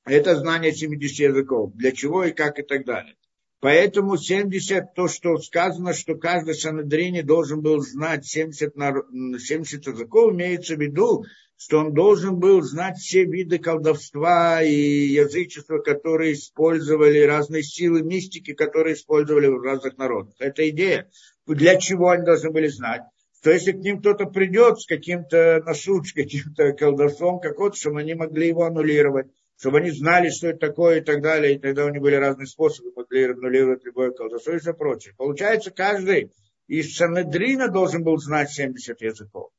Это 0.05 0.37
знание 0.37 0.73
70 0.73 1.19
языков, 1.19 1.73
для 1.75 1.93
чего 1.93 2.25
и 2.25 2.33
как 2.33 2.59
и 2.59 2.63
так 2.63 2.85
далее. 2.85 3.17
Поэтому 3.63 4.17
70, 4.17 4.93
то, 4.93 5.07
что 5.07 5.39
сказано, 5.39 5.95
что 5.95 6.17
каждый 6.17 6.57
санадрини 6.57 7.21
должен 7.21 7.61
был 7.61 7.81
знать 7.81 8.27
70, 8.27 8.75
70 8.75 9.87
языков, 9.87 10.33
имеется 10.33 10.75
в 10.75 10.81
виду, 10.81 11.25
что 11.57 11.79
он 11.79 11.95
должен 11.95 12.41
был 12.41 12.63
знать 12.63 12.99
все 12.99 13.25
виды 13.25 13.61
колдовства 13.61 14.61
и 14.65 15.07
язычества, 15.13 15.79
которые 15.79 16.33
использовали, 16.33 17.21
разные 17.21 17.63
силы 17.63 18.03
мистики, 18.03 18.53
которые 18.53 18.97
использовали 18.97 19.47
в 19.47 19.63
разных 19.63 19.97
народах. 19.97 20.35
Это 20.41 20.69
идея. 20.71 21.09
Для 21.47 21.77
чего 21.77 22.11
они 22.11 22.25
должны 22.25 22.51
были 22.51 22.67
знать? 22.67 23.03
То 23.45 23.53
если 23.53 23.71
к 23.71 23.77
ним 23.77 24.01
кто-то 24.01 24.27
придет 24.27 24.81
с 24.81 24.87
каким-то 24.87 25.63
насуд, 25.65 26.09
с 26.09 26.13
каким-то 26.13 26.73
колдовством 26.73 27.39
какой-то, 27.39 27.77
чтобы 27.77 28.01
они 28.01 28.15
могли 28.15 28.49
его 28.49 28.65
аннулировать 28.65 29.29
чтобы 29.63 29.79
они 29.79 29.93
знали, 29.93 30.29
что 30.29 30.49
это 30.49 30.59
такое 30.59 30.99
и 30.99 31.05
так 31.05 31.23
далее, 31.23 31.55
и 31.55 31.59
тогда 31.59 31.87
у 31.87 31.89
них 31.89 32.03
были 32.03 32.17
разные 32.17 32.49
способы, 32.49 32.91
могли 32.97 33.27
аннулировать 33.27 33.85
любое 33.85 34.11
колдовство 34.11 34.55
и 34.55 34.59
все 34.59 34.75
прочее. 34.75 35.15
Получается, 35.17 35.71
каждый 35.71 36.33
из 36.67 36.97
Санедрина 36.97 37.69
должен 37.69 38.03
был 38.03 38.17
знать 38.17 38.51
70 38.51 39.01
языков. 39.01 39.51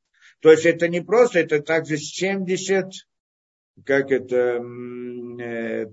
То 0.42 0.52
есть 0.52 0.66
это 0.66 0.90
не 0.90 1.00
просто, 1.00 1.40
это 1.40 1.62
также 1.62 1.96
70, 1.96 2.92
как 3.86 4.12
это, 4.12 4.62
э, 5.42 5.86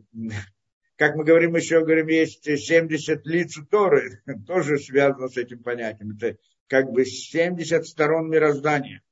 как 0.96 1.14
мы 1.14 1.22
говорим 1.22 1.54
еще, 1.54 1.78
говорим, 1.84 2.08
есть 2.08 2.42
70 2.42 3.24
лиц 3.26 3.60
Торы, 3.70 4.22
тоже 4.48 4.78
связано 4.78 5.28
с 5.28 5.36
этим 5.36 5.62
понятием. 5.62 6.16
Это 6.16 6.36
как 6.66 6.90
бы 6.90 7.04
70 7.04 7.86
сторон 7.86 8.28
мироздания. 8.28 9.02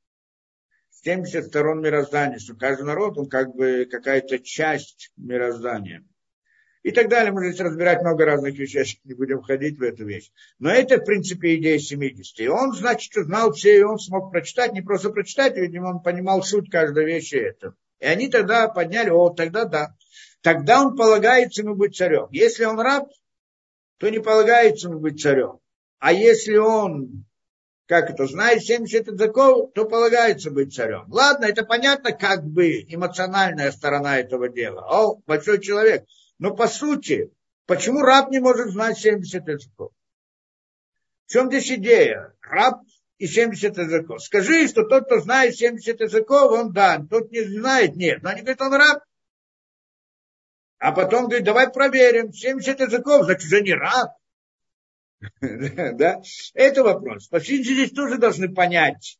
70 1.04 1.46
сторон 1.46 1.80
мироздания, 1.80 2.38
что 2.38 2.54
каждый 2.54 2.86
народ, 2.86 3.18
он 3.18 3.28
как 3.28 3.54
бы 3.54 3.86
какая-то 3.90 4.38
часть 4.38 5.12
мироздания. 5.16 6.04
И 6.82 6.90
так 6.90 7.08
далее. 7.08 7.32
Можно 7.32 7.50
здесь 7.50 7.60
разбирать 7.60 8.00
много 8.02 8.24
разных 8.24 8.56
вещей, 8.56 9.00
не 9.04 9.14
будем 9.14 9.42
входить 9.42 9.78
в 9.78 9.82
эту 9.82 10.06
вещь. 10.06 10.30
Но 10.58 10.70
это, 10.70 10.98
в 10.98 11.04
принципе, 11.04 11.56
идея 11.56 11.78
70. 11.78 12.40
И 12.40 12.48
он, 12.48 12.72
значит, 12.72 13.12
знал 13.14 13.52
все, 13.52 13.78
и 13.78 13.82
он 13.82 13.98
смог 13.98 14.30
прочитать, 14.32 14.72
не 14.72 14.80
просто 14.80 15.10
прочитать, 15.10 15.56
видимо, 15.56 15.88
он 15.88 16.02
понимал 16.02 16.42
суть 16.42 16.70
каждой 16.70 17.04
вещи 17.04 17.34
это. 17.34 17.74
И 17.98 18.06
они 18.06 18.28
тогда 18.28 18.68
подняли, 18.68 19.10
о, 19.10 19.30
тогда 19.30 19.64
да. 19.64 19.94
Тогда 20.40 20.80
он 20.82 20.96
полагается 20.96 21.62
ему 21.62 21.74
быть 21.74 21.96
царем. 21.96 22.28
Если 22.30 22.64
он 22.64 22.78
раб, 22.78 23.08
то 23.98 24.08
не 24.08 24.20
полагается 24.20 24.88
ему 24.88 25.00
быть 25.00 25.20
царем. 25.20 25.58
А 25.98 26.12
если 26.12 26.56
он 26.56 27.24
как 27.88 28.10
это, 28.10 28.26
знает 28.26 28.62
70 28.62 29.06
языков, 29.06 29.72
то 29.74 29.86
полагается 29.86 30.50
быть 30.50 30.74
царем. 30.74 31.06
Ладно, 31.08 31.46
это 31.46 31.64
понятно, 31.64 32.12
как 32.12 32.44
бы 32.44 32.82
эмоциональная 32.86 33.72
сторона 33.72 34.18
этого 34.18 34.50
дела. 34.50 34.82
О, 34.86 35.22
большой 35.26 35.58
человек. 35.58 36.04
Но 36.38 36.54
по 36.54 36.68
сути, 36.68 37.32
почему 37.66 38.02
раб 38.02 38.30
не 38.30 38.40
может 38.40 38.72
знать 38.72 38.98
70 38.98 39.48
языков? 39.48 39.92
В 41.26 41.32
чем 41.32 41.48
здесь 41.48 41.70
идея? 41.72 42.34
Раб 42.42 42.82
и 43.16 43.26
70 43.26 43.78
языков. 43.78 44.22
Скажи, 44.22 44.68
что 44.68 44.84
тот, 44.84 45.06
кто 45.06 45.20
знает 45.20 45.56
70 45.56 45.98
языков, 45.98 46.52
он 46.52 46.72
да, 46.72 47.02
тот 47.08 47.30
не 47.30 47.40
знает, 47.40 47.96
нет. 47.96 48.22
Но 48.22 48.28
они 48.28 48.42
говорят, 48.42 48.60
он 48.60 48.74
раб. 48.74 49.02
А 50.78 50.92
потом 50.92 51.24
говорит, 51.24 51.44
давай 51.44 51.70
проверим, 51.70 52.34
70 52.34 52.80
языков, 52.80 53.24
значит, 53.24 53.46
уже 53.46 53.62
не 53.62 53.72
раб. 53.72 54.17
да? 55.40 56.20
Это 56.54 56.82
вопрос. 56.82 57.28
Пасхинцы 57.28 57.72
здесь 57.72 57.92
тоже 57.92 58.18
должны 58.18 58.52
понять, 58.52 59.18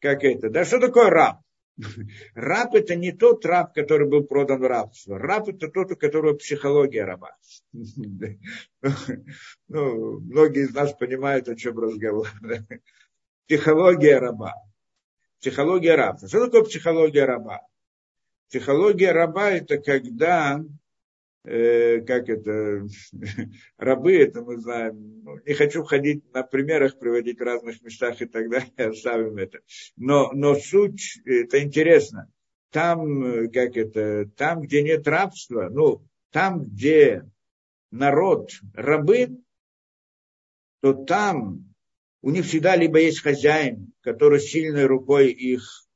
как 0.00 0.24
это, 0.24 0.50
да, 0.50 0.64
что 0.64 0.78
такое 0.78 1.10
раб. 1.10 1.40
Раб 2.34 2.74
это 2.74 2.94
не 2.96 3.12
тот 3.12 3.46
раб, 3.46 3.74
который 3.74 4.06
был 4.06 4.24
продан 4.24 4.60
в 4.60 4.66
рабство. 4.66 5.18
Раб 5.18 5.48
это 5.48 5.68
тот, 5.68 5.92
у 5.92 5.96
которого 5.96 6.34
психология 6.34 7.04
раба. 7.04 7.36
ну, 9.68 10.20
многие 10.20 10.64
из 10.64 10.74
нас 10.74 10.92
понимают, 10.92 11.48
о 11.48 11.56
чем 11.56 11.78
разговор. 11.78 12.28
психология 13.46 14.18
раба. 14.18 14.54
Психология 15.40 15.94
раба. 15.94 16.18
Что 16.28 16.44
такое 16.44 16.62
психология 16.62 17.24
раба? 17.24 17.62
Психология 18.48 19.12
раба 19.12 19.50
это 19.50 19.78
когда 19.78 20.62
Э, 21.44 22.00
как 22.02 22.28
это, 22.28 22.86
рабы, 23.76 24.16
это 24.16 24.42
мы 24.42 24.58
знаем. 24.58 25.22
Ну, 25.24 25.38
не 25.44 25.54
хочу 25.54 25.82
ходить 25.82 26.32
на 26.32 26.44
примерах, 26.44 26.98
приводить 26.98 27.40
в 27.40 27.42
разных 27.42 27.82
местах 27.82 28.22
и 28.22 28.26
так 28.26 28.48
далее, 28.48 28.70
оставим 28.76 29.38
это. 29.38 29.58
Но, 29.96 30.30
но 30.32 30.54
суть, 30.54 31.20
это 31.24 31.62
интересно. 31.62 32.30
Там, 32.70 33.50
как 33.50 33.76
это, 33.76 34.30
там, 34.36 34.62
где 34.62 34.82
нет 34.82 35.06
рабства, 35.06 35.68
ну, 35.68 36.06
там, 36.30 36.62
где 36.62 37.28
народ 37.90 38.50
рабы, 38.72 39.42
то 40.80 40.94
там 40.94 41.74
у 42.22 42.30
них 42.30 42.46
всегда 42.46 42.76
либо 42.76 43.00
есть 43.00 43.20
хозяин, 43.20 43.92
который 44.00 44.40
сильной 44.40 44.86
рукой 44.86 45.30
их 45.32 45.86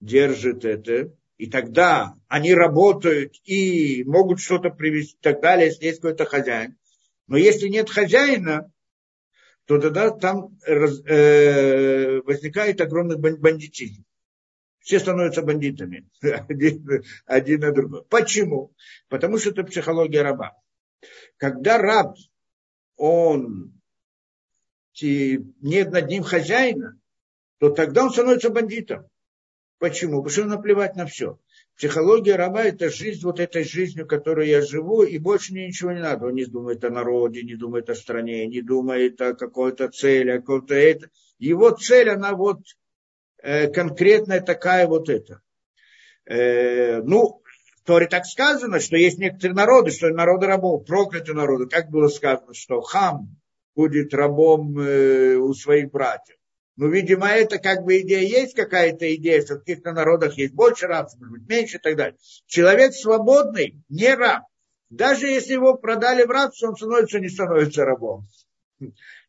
держит 0.00 0.64
это, 0.64 1.14
и 1.38 1.50
тогда 1.50 2.14
они 2.28 2.54
работают 2.54 3.34
и 3.44 4.04
могут 4.04 4.40
что-то 4.40 4.70
привести 4.70 5.16
и 5.16 5.20
так 5.20 5.40
далее, 5.40 5.66
если 5.68 5.84
есть 5.84 6.00
какой-то 6.00 6.24
хозяин. 6.24 6.78
Но 7.26 7.36
если 7.36 7.68
нет 7.68 7.90
хозяина, 7.90 8.72
то 9.66 9.78
тогда 9.78 10.10
там 10.10 10.56
э, 10.66 12.20
возникает 12.22 12.80
огромный 12.80 13.16
бандитизм. 13.16 14.04
Все 14.78 15.00
становятся 15.00 15.42
бандитами, 15.42 16.08
один, 16.22 17.02
один 17.26 17.60
на 17.60 17.72
другой. 17.72 18.04
Почему? 18.04 18.72
Потому 19.08 19.38
что 19.38 19.50
это 19.50 19.64
психология 19.64 20.22
раба. 20.22 20.56
Когда 21.36 21.76
раб, 21.78 22.16
он 22.96 23.72
нет 25.02 25.90
над 25.90 26.06
ним 26.06 26.22
хозяина, 26.22 26.98
то 27.58 27.70
тогда 27.70 28.04
он 28.04 28.12
становится 28.12 28.48
бандитом. 28.50 29.08
Почему? 29.78 30.22
Потому 30.22 30.30
что 30.30 30.44
наплевать 30.44 30.96
на 30.96 31.06
все. 31.06 31.38
Психология 31.76 32.36
раба– 32.36 32.62
это 32.64 32.88
жизнь 32.88 33.22
вот 33.22 33.38
этой 33.38 33.62
жизнью, 33.62 34.06
которой 34.06 34.48
я 34.48 34.62
живу, 34.62 35.02
и 35.02 35.18
больше 35.18 35.52
мне 35.52 35.66
ничего 35.66 35.92
не 35.92 36.00
надо. 36.00 36.26
Он 36.26 36.34
не 36.34 36.46
думает 36.46 36.82
о 36.84 36.90
народе, 36.90 37.42
не 37.42 37.54
думает 37.54 37.90
о 37.90 37.94
стране, 37.94 38.46
не 38.46 38.62
думает 38.62 39.20
о 39.20 39.34
какой-то 39.34 39.88
цели, 39.88 40.30
о 40.30 40.40
каком-то 40.40 40.74
это. 40.74 41.10
Его 41.38 41.70
цель, 41.70 42.08
она 42.08 42.32
вот 42.32 42.60
э, 43.42 43.68
конкретная 43.68 44.40
такая 44.40 44.86
вот 44.86 45.10
эта. 45.10 45.42
Э, 46.24 47.02
ну, 47.02 47.42
в 47.76 47.82
Торе 47.84 48.06
так 48.06 48.24
сказано, 48.24 48.80
что 48.80 48.96
есть 48.96 49.18
некоторые 49.18 49.54
народы, 49.54 49.90
что 49.90 50.08
народы 50.08 50.46
рабов, 50.46 50.86
проклятые 50.86 51.34
народы. 51.34 51.66
Как 51.66 51.90
было 51.90 52.08
сказано, 52.08 52.54
что 52.54 52.80
хам 52.80 53.36
будет 53.74 54.14
рабом 54.14 54.78
э, 54.78 55.36
у 55.36 55.52
своих 55.52 55.90
братьев. 55.90 56.38
Ну, 56.76 56.90
видимо, 56.90 57.28
это 57.28 57.58
как 57.58 57.84
бы 57.84 58.00
идея, 58.00 58.20
есть 58.20 58.54
какая-то 58.54 59.14
идея, 59.14 59.42
что 59.42 59.54
в 59.54 59.60
каких-то 59.60 59.92
народах 59.92 60.36
есть 60.36 60.52
больше 60.52 60.86
рабов, 60.86 61.12
может 61.18 61.32
быть, 61.32 61.48
меньше 61.48 61.78
и 61.78 61.80
так 61.80 61.96
далее. 61.96 62.18
Человек 62.46 62.92
свободный, 62.92 63.80
не 63.88 64.14
раб. 64.14 64.42
Даже 64.90 65.26
если 65.26 65.54
его 65.54 65.74
продали 65.74 66.24
в 66.24 66.30
рабство, 66.30 66.68
он 66.68 66.76
становится, 66.76 67.18
не 67.18 67.28
становится 67.28 67.84
рабом. 67.84 68.26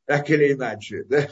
Так 0.05 0.29
или 0.29 0.53
иначе. 0.53 1.05
Да? 1.05 1.29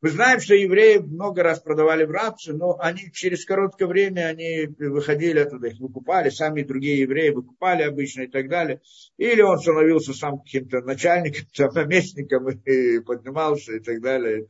Мы 0.00 0.10
знаем, 0.10 0.40
что 0.40 0.54
евреи 0.54 0.98
много 0.98 1.42
раз 1.42 1.60
продавали 1.60 2.04
в 2.04 2.10
рабство, 2.10 2.52
но 2.52 2.76
они 2.80 3.10
через 3.12 3.44
короткое 3.44 3.86
время 3.86 4.26
они 4.26 4.66
выходили 4.78 5.38
оттуда, 5.38 5.68
их 5.68 5.78
выкупали, 5.78 6.30
сами 6.30 6.62
другие 6.62 7.00
евреи 7.00 7.30
выкупали 7.30 7.82
обычно 7.82 8.22
и 8.22 8.26
так 8.26 8.48
далее. 8.48 8.80
Или 9.16 9.42
он 9.42 9.58
становился 9.58 10.12
сам 10.12 10.38
каким-то 10.38 10.80
начальником, 10.80 11.46
там, 11.56 11.72
наместником 11.74 12.48
и 12.48 13.00
поднимался 13.00 13.74
и 13.74 13.80
так 13.80 14.00
далее 14.00 14.46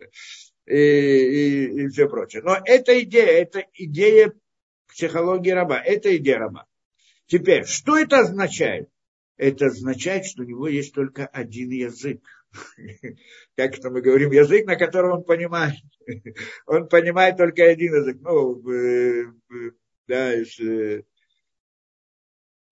и, 0.66 0.74
и, 0.74 1.84
и 1.84 1.88
все 1.88 2.08
прочее. 2.08 2.42
Но 2.42 2.58
эта 2.64 3.00
идея, 3.02 3.42
это 3.42 3.64
идея 3.74 4.32
психологии 4.88 5.50
раба, 5.50 5.80
это 5.80 6.16
идея 6.16 6.38
раба. 6.38 6.66
Теперь, 7.26 7.64
что 7.64 7.96
это 7.96 8.20
означает? 8.20 8.88
Это 9.36 9.66
означает, 9.66 10.26
что 10.26 10.42
у 10.42 10.46
него 10.46 10.68
есть 10.68 10.94
только 10.94 11.26
один 11.26 11.70
язык. 11.70 12.22
Как 13.56 13.78
это 13.78 13.90
мы 13.90 14.02
говорим, 14.02 14.30
язык, 14.30 14.66
на 14.66 14.76
котором 14.76 15.18
он 15.18 15.24
понимает. 15.24 15.80
Он 16.66 16.88
понимает 16.88 17.36
только 17.36 17.64
один 17.64 17.94
язык. 17.94 18.18
Ну, 18.20 18.62
да, 20.06 20.34
из 20.34 20.58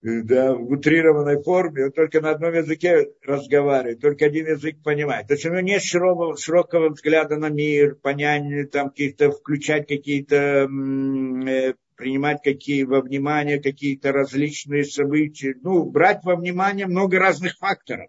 да, 0.03 0.55
в 0.55 0.71
утрированной 0.71 1.43
форме, 1.43 1.87
он 1.87 1.93
только 1.93 2.21
на 2.21 2.31
одном 2.31 2.55
языке 2.55 3.11
разговаривает, 3.23 4.01
только 4.01 4.27
один 4.27 4.47
язык 4.47 4.83
понимает. 4.83 5.27
То 5.27 5.35
есть 5.35 5.45
у 5.45 5.51
него 5.51 5.61
нет 5.61 5.83
широкого, 5.83 6.37
широкого 6.39 6.89
взгляда 6.89 7.37
на 7.37 7.51
мир, 7.51 7.97
понятия, 7.97 8.65
там 8.67 8.89
каких-то, 8.89 9.31
включать 9.31 9.87
какие-то, 9.87 10.67
э, 10.67 11.75
принимать 11.97 12.43
какие 12.43 12.85
во 12.85 13.03
внимание 13.03 13.61
какие-то 13.61 14.13
различные 14.13 14.85
события, 14.85 15.55
ну, 15.63 15.85
брать 15.85 16.25
во 16.25 16.37
внимание 16.37 16.87
много 16.87 17.19
разных 17.19 17.59
факторов. 17.59 18.09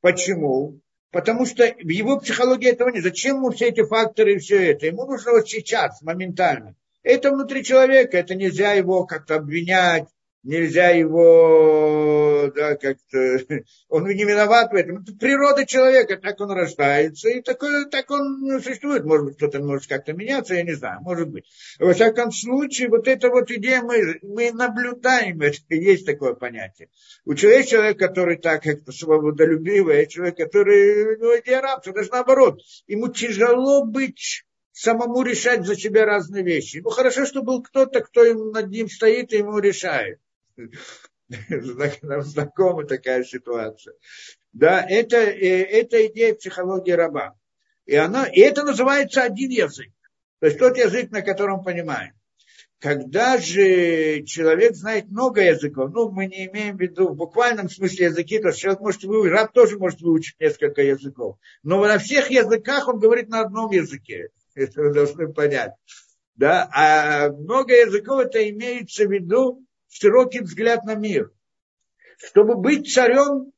Почему? 0.00 0.80
Потому 1.10 1.44
что 1.44 1.64
в 1.64 1.88
его 1.88 2.20
психологии 2.20 2.70
этого 2.70 2.90
нет. 2.90 3.02
Зачем 3.02 3.36
ему 3.36 3.50
все 3.50 3.68
эти 3.68 3.84
факторы 3.84 4.34
и 4.34 4.38
все 4.38 4.72
это? 4.72 4.86
Ему 4.86 5.06
нужно 5.06 5.32
вот 5.32 5.48
сейчас, 5.48 6.02
моментально. 6.02 6.76
Это 7.02 7.30
внутри 7.30 7.64
человека, 7.64 8.16
это 8.16 8.34
нельзя 8.34 8.72
его 8.72 9.06
как-то 9.06 9.36
обвинять, 9.36 10.08
нельзя 10.44 10.90
его, 10.90 12.52
да, 12.54 12.76
как-то, 12.76 13.38
он 13.88 14.06
не 14.06 14.24
виноват 14.24 14.70
в 14.70 14.74
этом. 14.74 14.98
Это 14.98 15.12
природа 15.14 15.66
человека, 15.66 16.16
так 16.16 16.40
он 16.40 16.52
рождается, 16.52 17.30
и 17.30 17.40
такой, 17.40 17.88
так 17.90 18.10
он 18.10 18.60
существует. 18.62 19.04
Может 19.04 19.26
быть, 19.26 19.36
кто-то 19.36 19.60
может 19.60 19.86
как-то 19.88 20.12
меняться, 20.12 20.54
я 20.54 20.62
не 20.62 20.74
знаю, 20.74 21.00
может 21.00 21.28
быть. 21.28 21.44
Во 21.78 21.94
всяком 21.94 22.30
случае, 22.30 22.88
вот 22.88 23.08
эта 23.08 23.30
вот 23.30 23.50
идея, 23.50 23.82
мы, 23.82 24.18
мы 24.22 24.52
наблюдаем, 24.52 25.40
это 25.40 25.56
есть 25.70 26.06
такое 26.06 26.34
понятие. 26.34 26.88
У 27.24 27.34
человека, 27.34 27.68
человек, 27.68 27.98
который 27.98 28.36
так 28.36 28.62
как-то 28.62 28.92
свободолюбивый, 28.92 30.02
а 30.02 30.06
человек, 30.06 30.36
который, 30.36 31.16
ну, 31.18 31.38
идея 31.40 31.62
рабства, 31.62 31.94
даже 31.94 32.10
наоборот, 32.10 32.60
ему 32.86 33.08
тяжело 33.08 33.84
быть 33.84 34.44
самому 34.72 35.22
решать 35.22 35.64
за 35.64 35.76
себя 35.76 36.04
разные 36.04 36.42
вещи. 36.42 36.80
Ну, 36.82 36.90
хорошо, 36.90 37.24
что 37.24 37.42
был 37.42 37.62
кто-то, 37.62 38.00
кто 38.00 38.24
им 38.24 38.50
над 38.50 38.68
ним 38.68 38.88
стоит 38.88 39.32
и 39.32 39.38
ему 39.38 39.58
решает. 39.58 40.18
Нам 42.02 42.22
знакома 42.22 42.84
такая 42.84 43.24
ситуация. 43.24 43.94
Да, 44.52 44.84
это, 44.88 45.16
э, 45.16 45.62
это 45.62 46.06
идея 46.06 46.34
психологии 46.34 46.92
раба. 46.92 47.34
И, 47.86 47.96
она, 47.96 48.26
и 48.26 48.40
это 48.40 48.62
называется 48.62 49.22
один 49.22 49.50
язык. 49.50 49.90
То 50.40 50.46
есть 50.46 50.58
тот 50.58 50.76
язык, 50.76 51.10
на 51.10 51.22
котором 51.22 51.62
понимаем. 51.62 52.14
Когда 52.78 53.38
же 53.38 54.24
человек 54.24 54.74
знает 54.74 55.08
много 55.08 55.40
языков, 55.40 55.90
ну, 55.92 56.10
мы 56.10 56.26
не 56.26 56.46
имеем 56.48 56.76
в 56.76 56.80
виду 56.80 57.08
в 57.08 57.16
буквальном 57.16 57.70
смысле 57.70 58.06
языки, 58.06 58.38
то 58.38 58.48
есть 58.48 58.60
человек 58.60 58.80
может 58.80 59.04
выучить, 59.04 59.32
раб 59.32 59.52
тоже 59.52 59.78
может 59.78 60.02
выучить 60.02 60.38
несколько 60.38 60.82
языков. 60.82 61.38
Но 61.62 61.80
на 61.80 61.98
всех 61.98 62.30
языках 62.30 62.86
он 62.88 62.98
говорит 62.98 63.30
на 63.30 63.40
одном 63.40 63.70
языке. 63.70 64.28
Это 64.54 64.82
вы 64.82 64.92
должны 64.92 65.32
понять. 65.32 65.72
Да? 66.36 66.68
А 66.74 67.30
много 67.30 67.72
языков 67.72 68.20
это 68.20 68.46
имеется 68.50 69.06
в 69.06 69.10
виду 69.10 69.64
широкий 69.94 70.40
взгляд 70.40 70.84
на 70.84 70.94
мир. 70.94 71.32
Чтобы 72.18 72.56
быть 72.56 72.92
царем, 72.92 73.52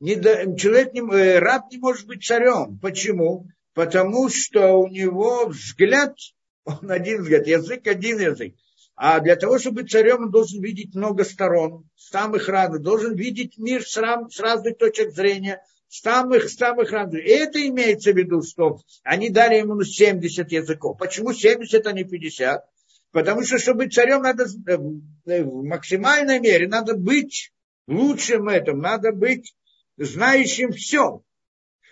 не 0.00 0.14
человек 0.56 0.92
не, 0.92 1.00
э, 1.00 1.38
раб 1.38 1.70
не 1.70 1.78
может 1.78 2.06
быть 2.06 2.24
царем. 2.24 2.78
Почему? 2.80 3.46
Потому 3.74 4.28
что 4.28 4.72
у 4.74 4.88
него 4.88 5.46
взгляд, 5.46 6.14
он 6.64 6.90
один 6.90 7.22
взгляд, 7.22 7.46
язык 7.46 7.86
один 7.86 8.18
язык. 8.18 8.54
А 8.94 9.20
для 9.20 9.36
того, 9.36 9.58
чтобы 9.58 9.82
быть 9.82 9.90
царем, 9.90 10.24
он 10.24 10.30
должен 10.30 10.60
видеть 10.60 10.94
много 10.94 11.24
сторон, 11.24 11.88
самых 11.96 12.48
разных, 12.48 12.82
должен 12.82 13.14
видеть 13.14 13.56
мир 13.56 13.86
с, 13.86 13.96
рам, 13.96 14.30
с 14.30 14.38
разных 14.38 14.76
точек 14.78 15.12
зрения, 15.12 15.62
самых, 15.88 16.50
самых 16.50 16.90
разных. 16.90 17.24
И 17.24 17.28
это 17.28 17.66
имеется 17.66 18.12
в 18.12 18.16
виду, 18.16 18.42
что 18.42 18.80
они 19.02 19.30
дали 19.30 19.56
ему 19.56 19.80
70 19.82 20.50
языков. 20.52 20.98
Почему 20.98 21.32
70, 21.32 21.86
а 21.86 21.92
не 21.92 22.04
50? 22.04 22.64
Потому 23.12 23.42
что, 23.42 23.58
чтобы 23.58 23.84
быть 23.84 23.94
царем, 23.94 24.22
надо 24.22 24.44
э, 24.44 24.78
э, 25.26 25.44
в 25.44 25.64
максимальной 25.64 26.40
мере, 26.40 26.66
надо 26.66 26.96
быть 26.96 27.52
лучшим 27.86 28.46
в 28.46 28.48
этом, 28.48 28.80
надо 28.80 29.12
быть 29.12 29.54
знающим 29.98 30.72
все. 30.72 31.22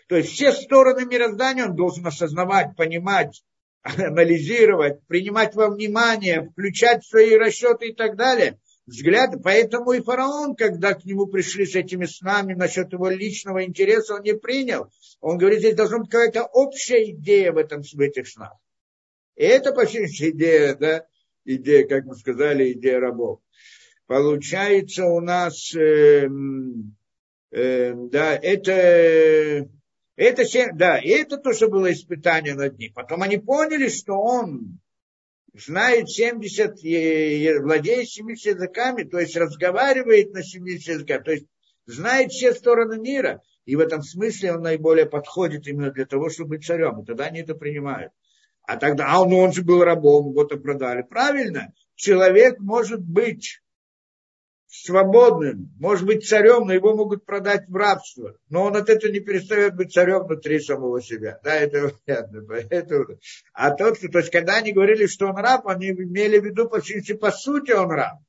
То 0.09 0.17
есть 0.17 0.31
все 0.31 0.53
стороны 0.53 1.05
мироздания 1.05 1.67
он 1.67 1.77
должен 1.77 2.07
осознавать, 2.07 2.75
понимать, 2.75 3.45
анализировать, 3.83 5.07
принимать 5.07 5.55
во 5.55 5.69
внимание, 5.69 6.49
включать 6.51 7.05
свои 7.05 7.37
расчеты 7.37 7.89
и 7.89 7.95
так 7.95 8.17
далее. 8.17 8.59
Взгляды. 8.87 9.39
Поэтому 9.39 9.93
и 9.93 10.01
фараон, 10.01 10.57
когда 10.57 10.95
к 10.95 11.05
нему 11.05 11.27
пришли 11.27 11.67
с 11.67 11.77
этими 11.77 12.07
снами 12.07 12.55
насчет 12.55 12.93
его 12.93 13.09
личного 13.09 13.65
интереса, 13.65 14.15
он 14.15 14.23
не 14.23 14.35
принял. 14.35 14.91
Он 15.21 15.37
говорит, 15.37 15.61
здесь 15.61 15.77
должна 15.77 15.99
быть 15.99 16.11
какая-то 16.11 16.45
общая 16.45 17.11
идея 17.11 17.53
в, 17.53 17.59
этом, 17.59 17.83
в 17.83 18.01
этих 18.01 18.27
снах. 18.27 18.55
И 19.37 19.45
это 19.45 19.73
почти 19.73 20.07
идея, 20.31 20.75
да, 20.75 21.07
идея, 21.45 21.87
как 21.87 22.05
мы 22.05 22.15
сказали, 22.15 22.73
идея 22.73 23.01
рабов. 23.01 23.41
Получается 24.07 25.07
у 25.07 25.21
нас, 25.21 25.75
э, 25.75 26.29
э, 27.53 27.95
да, 27.95 28.35
это, 28.35 29.69
это, 30.17 30.45
да, 30.75 31.01
это 31.01 31.37
то, 31.39 31.53
что 31.53 31.69
было 31.69 31.93
испытание 31.93 32.55
над 32.55 32.79
ним. 32.79 32.93
Потом 32.93 33.23
они 33.23 33.39
поняли, 33.39 33.89
что 33.89 34.15
он 34.15 34.81
знает 35.55 36.11
70, 36.11 37.63
владеет 37.63 38.09
70 38.09 38.55
языками, 38.55 39.05
то 39.05 39.19
есть 39.19 39.37
разговаривает 39.37 40.33
на 40.33 40.43
70 40.43 40.89
языках, 40.89 41.25
то 41.25 41.33
есть 41.33 41.47
знает 41.87 42.33
все 42.33 42.53
стороны 42.53 42.99
мира. 42.99 43.43
И 43.65 43.77
в 43.77 43.81
этом 43.81 44.03
смысле 44.03 44.55
он 44.55 44.63
наиболее 44.63 45.07
подходит 45.07 45.67
именно 45.69 45.93
для 45.93 46.07
того, 46.07 46.31
чтобы 46.31 46.57
быть 46.57 46.65
царем. 46.65 47.01
И 47.01 47.07
тогда 47.07 47.27
они 47.27 47.41
это 47.41 47.55
принимают. 47.55 48.13
А 48.71 48.77
тогда, 48.77 49.07
а 49.09 49.23
он, 49.23 49.33
он 49.33 49.53
же 49.53 49.65
был 49.65 49.83
рабом, 49.83 50.33
вот 50.33 50.53
и 50.53 50.57
продали. 50.57 51.03
Правильно, 51.03 51.73
человек 51.97 52.61
может 52.61 53.01
быть 53.01 53.61
свободным, 54.69 55.75
может 55.81 56.07
быть 56.07 56.25
царем, 56.25 56.69
но 56.69 56.75
его 56.75 56.95
могут 56.95 57.27
продать 57.27 57.67
в 57.67 57.75
рабство. 57.75 58.37
Но 58.49 58.67
он 58.67 58.77
от 58.77 58.89
этого 58.89 59.11
не 59.11 59.19
перестает 59.19 59.75
быть 59.75 59.93
царем 59.93 60.23
внутри 60.23 60.61
самого 60.61 61.03
себя. 61.03 61.41
Да, 61.43 61.57
это 61.57 61.91
понятно. 62.07 62.45
Поэтому... 62.47 63.07
А 63.55 63.73
тот, 63.73 63.99
кто, 63.99 64.07
то 64.07 64.19
есть, 64.19 64.31
когда 64.31 64.59
они 64.59 64.71
говорили, 64.71 65.07
что 65.07 65.27
он 65.27 65.37
раб, 65.37 65.67
они 65.67 65.89
имели 65.89 66.39
в 66.39 66.45
виду, 66.45 66.69
по 66.69 66.81
сути, 66.81 67.15
по 67.15 67.33
сути 67.33 67.73
он 67.73 67.91
раб. 67.91 68.21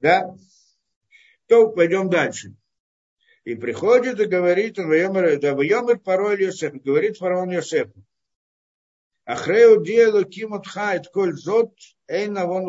Да? 0.00 0.34
То 1.48 1.68
пойдем 1.68 2.08
дальше. 2.08 2.54
И 3.44 3.56
приходит 3.56 4.20
и 4.20 4.24
говорит, 4.24 4.76
да, 4.76 5.54
Вайомер 5.54 5.98
пароль 5.98 6.42
Йосеф, 6.44 6.72
говорит 6.82 7.18
фараон 7.18 7.50
Йосефу. 7.50 8.06
Ахреу 9.34 9.74
делу 9.90 10.24
кимут 10.34 10.64
хайт 10.74 11.04
коль 11.14 11.34
зот 11.46 11.72
эйна 12.08 12.42
вон 12.46 12.64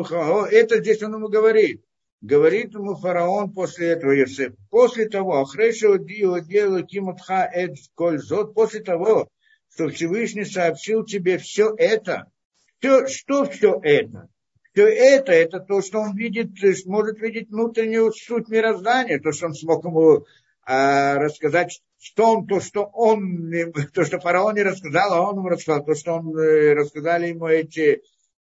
Это 0.60 0.78
здесь 0.78 1.02
он 1.02 1.14
ему 1.16 1.28
говорит. 1.28 1.82
Говорит 2.20 2.74
ему 2.74 2.94
фараон 2.94 3.52
после 3.52 3.88
этого 3.94 4.12
Йосеф. 4.12 4.52
После 4.70 5.08
того, 5.08 5.40
Ахрешу 5.40 5.98
делу 5.98 6.86
кимут 6.86 7.20
хайт 7.20 7.74
коль 7.96 8.20
зот, 8.20 8.54
после 8.54 8.80
того, 8.80 9.28
что 9.74 9.88
Всевышний 9.88 10.44
сообщил 10.44 11.04
тебе 11.04 11.38
все 11.38 11.74
это. 11.76 12.30
Все, 12.78 13.08
что 13.08 13.44
все 13.46 13.80
это? 13.82 14.28
Все 14.72 14.86
это, 14.86 15.32
это 15.32 15.58
то, 15.58 15.82
что 15.82 15.98
он 15.98 16.16
видит, 16.16 16.50
может 16.86 17.18
видеть 17.18 17.50
внутреннюю 17.50 18.12
суть 18.12 18.48
мироздания, 18.48 19.18
то, 19.18 19.32
что 19.32 19.46
он 19.46 19.54
смог 19.54 19.84
ему 19.84 20.24
рассказать 20.66 21.80
что 22.02 22.32
он, 22.32 22.46
то, 22.46 22.60
что 22.60 22.82
он, 22.92 23.52
то, 23.94 24.04
что 24.04 24.18
фараон 24.18 24.56
не 24.56 24.62
рассказал, 24.62 25.12
а 25.12 25.30
он 25.30 25.38
ему 25.38 25.48
рассказал, 25.48 25.84
то, 25.84 25.94
что 25.94 26.14
он 26.14 26.36
э, 26.36 26.74
рассказали 26.74 27.28
ему 27.28 27.46
эти 27.46 28.02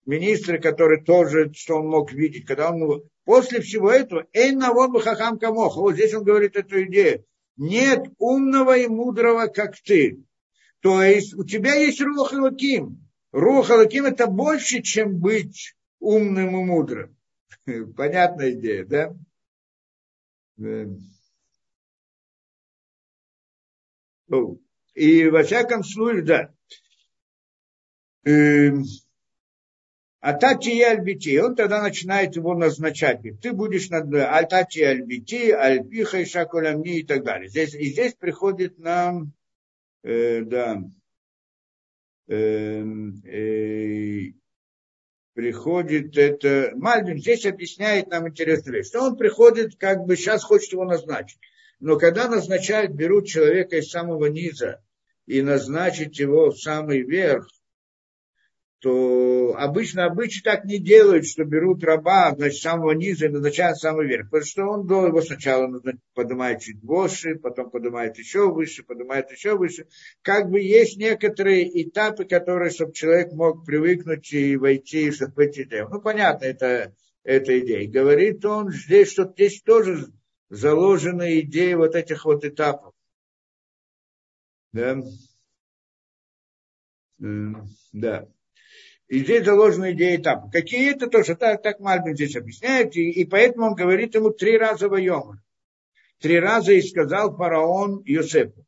министры, 0.06 0.60
которые 0.60 1.04
тоже, 1.04 1.54
что 1.54 1.76
он 1.76 1.88
мог 1.88 2.12
видеть, 2.12 2.46
когда 2.46 2.72
он, 2.72 3.04
после 3.26 3.62
всего 3.62 3.92
этого, 3.92 4.26
эй 4.34 4.52
на 4.54 4.74
вот 4.74 4.92
бы 4.92 5.02
хахам 5.02 5.38
камох, 5.38 5.78
вот 5.78 5.94
здесь 5.94 6.14
он 6.14 6.24
говорит 6.24 6.56
эту 6.56 6.84
идею, 6.86 7.24
нет 7.56 8.08
умного 8.18 8.76
и 8.76 8.88
мудрого, 8.88 9.46
как 9.48 9.80
ты. 9.80 10.20
То 10.82 11.02
есть 11.04 11.34
у 11.36 11.46
тебя 11.46 11.76
есть 11.76 12.02
рух 12.02 12.34
лаким. 12.34 13.08
Рух 13.32 13.70
лаким 13.70 14.06
это 14.06 14.28
больше, 14.28 14.82
чем 14.82 15.20
быть 15.20 15.76
умным 16.00 16.60
и 16.60 16.66
мудрым. 16.66 17.16
Понятная 17.96 18.52
идея, 18.52 18.86
да? 18.86 19.16
И 24.94 25.28
во 25.28 25.44
всяком 25.44 25.84
случае, 25.84 26.22
да. 26.24 26.54
Эм, 28.26 28.84
а 30.20 30.34
Тати 30.34 30.82
Альбити, 30.82 31.38
он 31.38 31.56
тогда 31.56 31.82
начинает 31.82 32.38
его 32.38 32.56
назначать. 32.56 33.20
Ты 33.42 33.52
будешь 33.52 33.90
над 33.90 34.14
Альтати 34.14 34.80
Альбити, 34.80 35.52
Альпиха 35.52 36.20
и 36.20 36.26
Шакулямни 36.26 37.00
и 37.00 37.04
так 37.04 37.24
далее. 37.24 37.50
Здесь, 37.50 37.76
и 37.76 37.86
здесь 37.88 38.14
приходит 38.14 38.80
нам, 38.80 39.34
э, 40.04 40.42
да, 40.44 40.82
э, 42.30 42.84
э, 43.26 44.32
приходит 45.34 46.18
это, 46.18 46.72
Мальбин 46.76 47.18
здесь 47.18 47.46
объясняет 47.46 48.08
нам 48.08 48.30
интересную 48.30 48.78
вещь, 48.78 48.88
что 48.88 49.02
он 49.02 49.18
приходит, 49.18 49.76
как 49.76 50.06
бы 50.06 50.16
сейчас 50.16 50.44
хочет 50.46 50.72
его 50.72 50.86
назначить. 50.86 51.40
Но 51.84 52.00
когда 52.00 52.30
назначают, 52.30 52.94
берут 52.94 53.28
человека 53.28 53.76
из 53.76 53.90
самого 53.90 54.28
низа 54.28 54.82
и 55.26 55.42
назначить 55.42 56.18
его 56.18 56.52
в 56.52 56.58
самый 56.58 57.02
верх, 57.02 57.46
то 58.80 59.54
обычно 59.58 60.06
обычно 60.06 60.50
так 60.50 60.64
не 60.64 60.80
делают, 60.80 61.28
что 61.28 61.44
берут 61.44 61.84
раба, 61.84 62.34
значит, 62.38 62.62
самого 62.62 62.92
низа 62.92 63.26
и 63.26 63.30
назначают 63.30 63.80
самый 63.80 64.08
верх. 64.08 64.30
Потому 64.30 64.46
что 64.46 64.64
он 64.64 64.88
до 64.88 65.08
его 65.08 65.22
сначала 65.22 65.82
поднимает 66.14 66.62
чуть 66.62 66.82
выше, 66.82 67.36
потом 67.36 67.70
поднимает 67.70 68.18
еще 68.18 68.50
выше, 68.50 68.84
поднимает 68.84 69.30
еще 69.32 69.58
выше. 69.58 69.88
Как 70.22 70.50
бы 70.50 70.62
есть 70.62 70.96
некоторые 70.96 71.84
этапы, 71.84 72.24
которые, 72.24 72.72
чтобы 72.72 72.94
человек 72.94 73.34
мог 73.34 73.66
привыкнуть 73.66 74.32
и 74.32 74.56
войти, 74.56 75.12
чтобы 75.12 75.34
пойти. 75.34 75.68
Ну, 75.70 76.00
понятно, 76.00 76.46
это, 76.46 76.96
это 77.26 77.60
идея. 77.60 77.92
Говорит 77.92 78.46
он 78.46 78.72
здесь, 78.72 79.12
что 79.12 79.26
здесь 79.26 79.62
тоже 79.64 80.08
заложена 80.54 81.40
идея 81.40 81.78
вот 81.78 81.96
этих 81.96 82.26
вот 82.26 82.46
этапов. 82.46 82.94
Да. 84.72 85.02
Да. 87.92 88.28
И 89.08 89.20
здесь 89.20 89.46
заложена 89.46 89.94
идея 89.94 90.18
этапа. 90.18 90.50
Какие 90.52 90.92
это 90.92 91.08
тоже, 91.08 91.36
так, 91.36 91.62
так 91.64 91.80
Мальбин 91.80 92.16
здесь 92.16 92.36
объясняет, 92.36 92.96
и, 92.96 93.10
и 93.10 93.26
поэтому 93.26 93.68
он 93.68 93.76
говорит 93.76 94.14
ему 94.14 94.30
три 94.30 94.58
раза 94.58 94.90
воема. 94.90 95.42
Три 96.20 96.40
раза 96.40 96.74
и 96.74 96.82
сказал 96.82 97.36
фараон 97.36 98.04
Йосепу. 98.06 98.66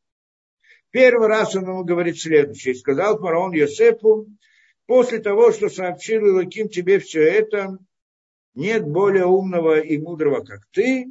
Первый 0.90 1.28
раз 1.28 1.54
он 1.54 1.68
ему 1.68 1.84
говорит 1.84 2.18
следующее. 2.18 2.74
Сказал 2.74 3.18
фараон 3.18 3.52
Йосепу, 3.52 4.26
после 4.86 5.20
того, 5.20 5.52
что 5.52 5.68
сообщил 5.68 6.26
Илаким 6.26 6.68
тебе 6.68 6.98
все 6.98 7.22
это, 7.22 7.78
нет 8.54 8.84
более 8.86 9.26
умного 9.26 9.78
и 9.78 9.98
мудрого, 9.98 10.44
как 10.44 10.66
ты, 10.72 11.06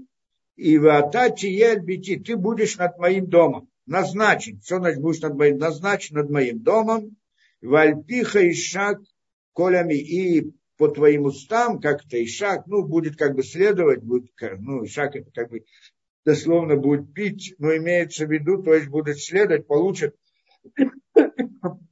и 0.56 0.78
в 0.78 0.88
Атати 0.88 1.48
Ельбити, 1.48 2.18
ты 2.18 2.38
будешь 2.38 2.78
над 2.78 2.98
моим 2.98 3.28
домом, 3.28 3.70
назначен, 3.86 4.62
что 4.64 4.78
значит 4.78 5.02
будешь 5.02 5.22
над 5.22 5.36
моим, 5.36 5.58
назначен 5.58 6.16
над 6.16 6.30
моим 6.30 6.62
домом, 6.62 7.18
Вальпиха 7.62 8.40
и 8.40 8.54
шаг 8.54 9.00
колями 9.54 9.96
и 9.96 10.54
по 10.78 10.90
твоим 10.90 11.26
устам, 11.26 11.80
как-то 11.80 12.18
и 12.18 12.28
шаг, 12.28 12.68
ну, 12.68 12.84
будет 12.84 13.18
как 13.18 13.36
бы 13.36 13.44
следовать, 13.44 14.04
будет, 14.04 14.32
ну, 14.60 14.86
шаг 14.86 15.16
это 15.16 15.32
как 15.32 15.50
бы 15.50 15.66
дословно 16.26 16.76
будет 16.76 17.14
пить, 17.14 17.56
но 17.60 17.76
имеется 17.76 18.26
в 18.26 18.32
виду, 18.32 18.62
то 18.62 18.74
есть 18.74 18.88
будет 18.88 19.20
следовать, 19.20 19.68
получат, 19.68 20.16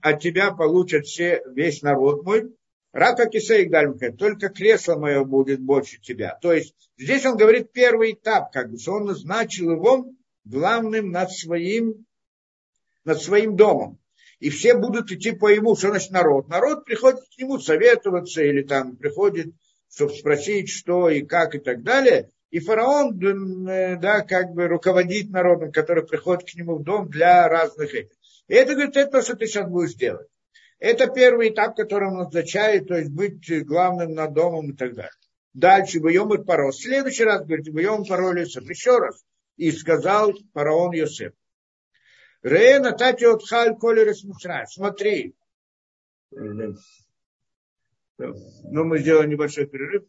от 0.02 0.19
тебя 0.19 0.52
получат 0.52 1.06
все, 1.06 1.41
весь 1.53 1.81
народ 1.81 2.26
мой, 2.26 2.53
Рака 2.94 3.26
кисейк 3.26 3.70
дальмка, 3.70 4.14
только 4.14 4.48
кресло 4.49 4.95
мое 4.95 5.26
будет 5.26 5.60
больше 5.60 5.99
тебя. 5.99 6.38
То 6.41 6.53
есть 6.53 6.74
здесь 6.98 7.26
он 7.26 7.36
говорит 7.36 7.74
первый 7.74 8.14
этап, 8.14 8.53
как 8.53 8.72
бы, 8.72 8.78
что 8.78 8.94
он 8.94 9.06
назначил 9.06 9.72
его 9.72 10.06
главным 10.45 11.11
над 11.11 11.32
своим, 11.32 12.06
над 13.03 13.22
своим 13.22 13.57
домом 13.57 13.99
и 14.44 14.49
все 14.49 14.76
будут 14.76 15.10
идти 15.10 15.32
по 15.32 15.48
ему, 15.48 15.74
что 15.78 15.88
значит 15.88 16.11
народ. 16.11 16.49
Народ 16.49 16.84
приходит 16.84 17.22
к 17.22 17.40
нему 17.40 17.60
советоваться 17.60 18.44
или 18.44 18.61
там 18.61 18.98
приходит, 18.98 19.53
чтобы 19.90 20.14
спросить, 20.14 20.70
что 20.70 21.10
и 21.10 21.22
как 21.22 21.56
и 21.56 21.60
так 21.60 21.82
далее. 21.82 22.30
И 22.49 22.60
фараон, 22.60 23.18
э, 23.70 23.95
да, 23.95 24.20
как 24.20 24.52
бы 24.52 24.68
руководит 24.68 25.30
народом, 25.30 25.72
который 25.72 26.06
приходит 26.06 26.44
к 26.44 26.56
нему 26.56 26.76
в 26.76 26.84
дом 26.84 27.10
для 27.10 27.48
разных 27.48 27.95
этих. 27.95 28.18
И 28.49 28.53
это, 28.53 28.74
говорит, 28.74 28.98
это 28.98 29.11
то, 29.11 29.22
что 29.22 29.38
ты 29.38 29.48
сейчас 29.48 29.70
будешь 29.70 29.94
делать. 29.94 30.28
Это 30.84 31.08
первый 31.08 31.48
этап, 31.48 31.78
который 31.78 32.10
он 32.10 32.16
назначает, 32.16 32.90
то 32.90 32.96
есть 32.96 33.10
быть 33.10 33.66
главным 33.66 34.16
над 34.16 34.34
домом 34.34 34.72
и 34.72 34.76
так 34.76 34.94
далее. 34.94 35.14
Дальше, 35.54 36.00
и 36.00 36.44
Паро. 36.46 36.72
В 36.72 36.76
следующий 36.76 37.24
раз, 37.24 37.46
говорит, 37.46 37.74
Байом 37.74 38.04
Паро 38.04 38.34
еще 38.34 38.98
раз. 38.98 39.24
И 39.56 39.72
сказал 39.72 40.34
фараон 40.52 40.92
Йосеф. 40.92 41.32
Ре 42.42 42.80
натати 42.80 43.24
от 43.24 43.48
халь 43.48 43.78
колерес 43.78 44.26
Смотри. 44.74 45.34
Ну, 46.32 46.76
мы 48.84 49.00
сделаем 49.00 49.30
небольшой 49.30 49.68
перерыв. 49.68 50.04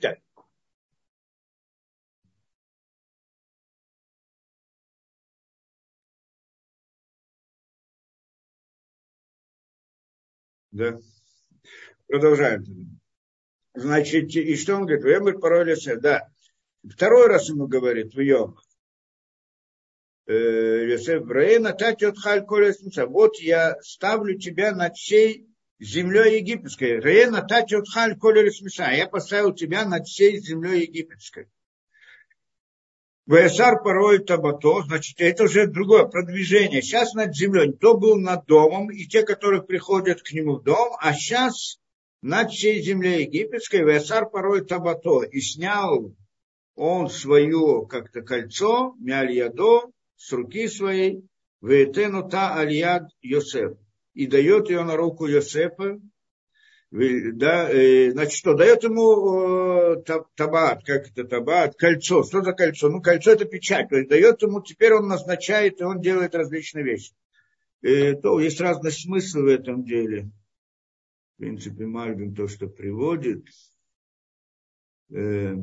Так. 0.00 0.18
Да. 10.72 10.98
Продолжаем. 12.06 13.00
Значит, 13.74 14.34
и 14.34 14.56
что 14.56 14.76
он 14.76 14.86
говорит? 14.86 15.04
Вемер 15.04 15.38
пароль 15.38 15.74
Да. 16.00 16.28
Второй 16.88 17.26
раз 17.26 17.48
ему 17.48 17.66
говорит, 17.66 18.14
в 18.14 18.20
Йом. 18.20 18.56
Э, 20.26 20.86
Йосеф 20.90 21.24
Браэна, 21.24 21.72
тати 21.72 22.04
от 22.04 22.18
халь 22.18 22.44
Вот 23.08 23.40
я 23.40 23.76
ставлю 23.82 24.38
тебя 24.38 24.72
над 24.72 24.96
всей 24.96 25.47
землей 25.80 26.38
египетской. 26.40 27.00
Реена 27.00 27.42
тачот 27.42 27.88
халь 27.88 28.16
колер 28.16 28.50
смеша. 28.52 28.90
Я 28.92 29.06
поставил 29.06 29.54
тебя 29.54 29.84
над 29.84 30.06
всей 30.06 30.38
землей 30.38 30.82
египетской. 30.82 31.48
Весар 33.26 33.82
порой 33.82 34.24
табато, 34.24 34.82
значит, 34.84 35.20
это 35.20 35.44
уже 35.44 35.66
другое 35.66 36.06
продвижение. 36.06 36.80
Сейчас 36.80 37.12
над 37.12 37.36
землей. 37.36 37.72
То 37.74 37.94
был 37.94 38.16
над 38.16 38.46
домом, 38.46 38.90
и 38.90 39.04
те, 39.04 39.22
которые 39.22 39.62
приходят 39.62 40.22
к 40.22 40.32
нему 40.32 40.56
в 40.56 40.62
дом, 40.62 40.96
а 40.98 41.12
сейчас 41.12 41.78
над 42.22 42.50
всей 42.50 42.80
землей 42.80 43.24
египетской, 43.24 43.84
Весар 43.84 44.30
порой 44.30 44.64
табато, 44.64 45.24
и 45.24 45.40
снял 45.40 46.14
он 46.74 47.10
свое 47.10 47.86
как-то 47.86 48.22
кольцо, 48.22 48.94
мяльядо, 48.98 49.90
с 50.16 50.32
руки 50.32 50.66
своей, 50.68 51.22
Ветену 51.60 52.28
та 52.30 52.54
альяд 52.54 53.02
Йосеф 53.20 53.76
и 54.18 54.26
дает 54.26 54.68
ее 54.68 54.82
на 54.82 54.96
руку 54.96 55.26
Йосефа, 55.26 56.00
да, 56.90 57.70
э, 57.70 58.10
значит, 58.10 58.32
что, 58.32 58.54
дает 58.54 58.82
ему 58.82 59.92
э, 59.92 60.02
табат, 60.34 60.84
как 60.84 61.08
это 61.08 61.22
табат, 61.22 61.76
кольцо. 61.76 62.24
Что 62.24 62.42
за 62.42 62.52
кольцо? 62.52 62.88
Ну, 62.88 63.00
кольцо 63.00 63.30
это 63.30 63.44
печать. 63.44 63.88
То 63.88 63.96
есть 63.96 64.08
дает 64.08 64.42
ему, 64.42 64.60
теперь 64.60 64.94
он 64.94 65.06
назначает, 65.06 65.80
и 65.80 65.84
он 65.84 66.00
делает 66.00 66.34
различные 66.34 66.84
вещи. 66.84 67.12
И, 67.82 68.14
то 68.14 68.40
есть 68.40 68.60
разный 68.60 68.90
смысл 68.90 69.42
в 69.42 69.46
этом 69.46 69.84
деле. 69.84 70.32
В 71.36 71.40
принципе, 71.40 71.86
Мальбин 71.86 72.34
то, 72.34 72.48
что 72.48 72.66
приводит. 72.66 73.46
Э, 75.14 75.54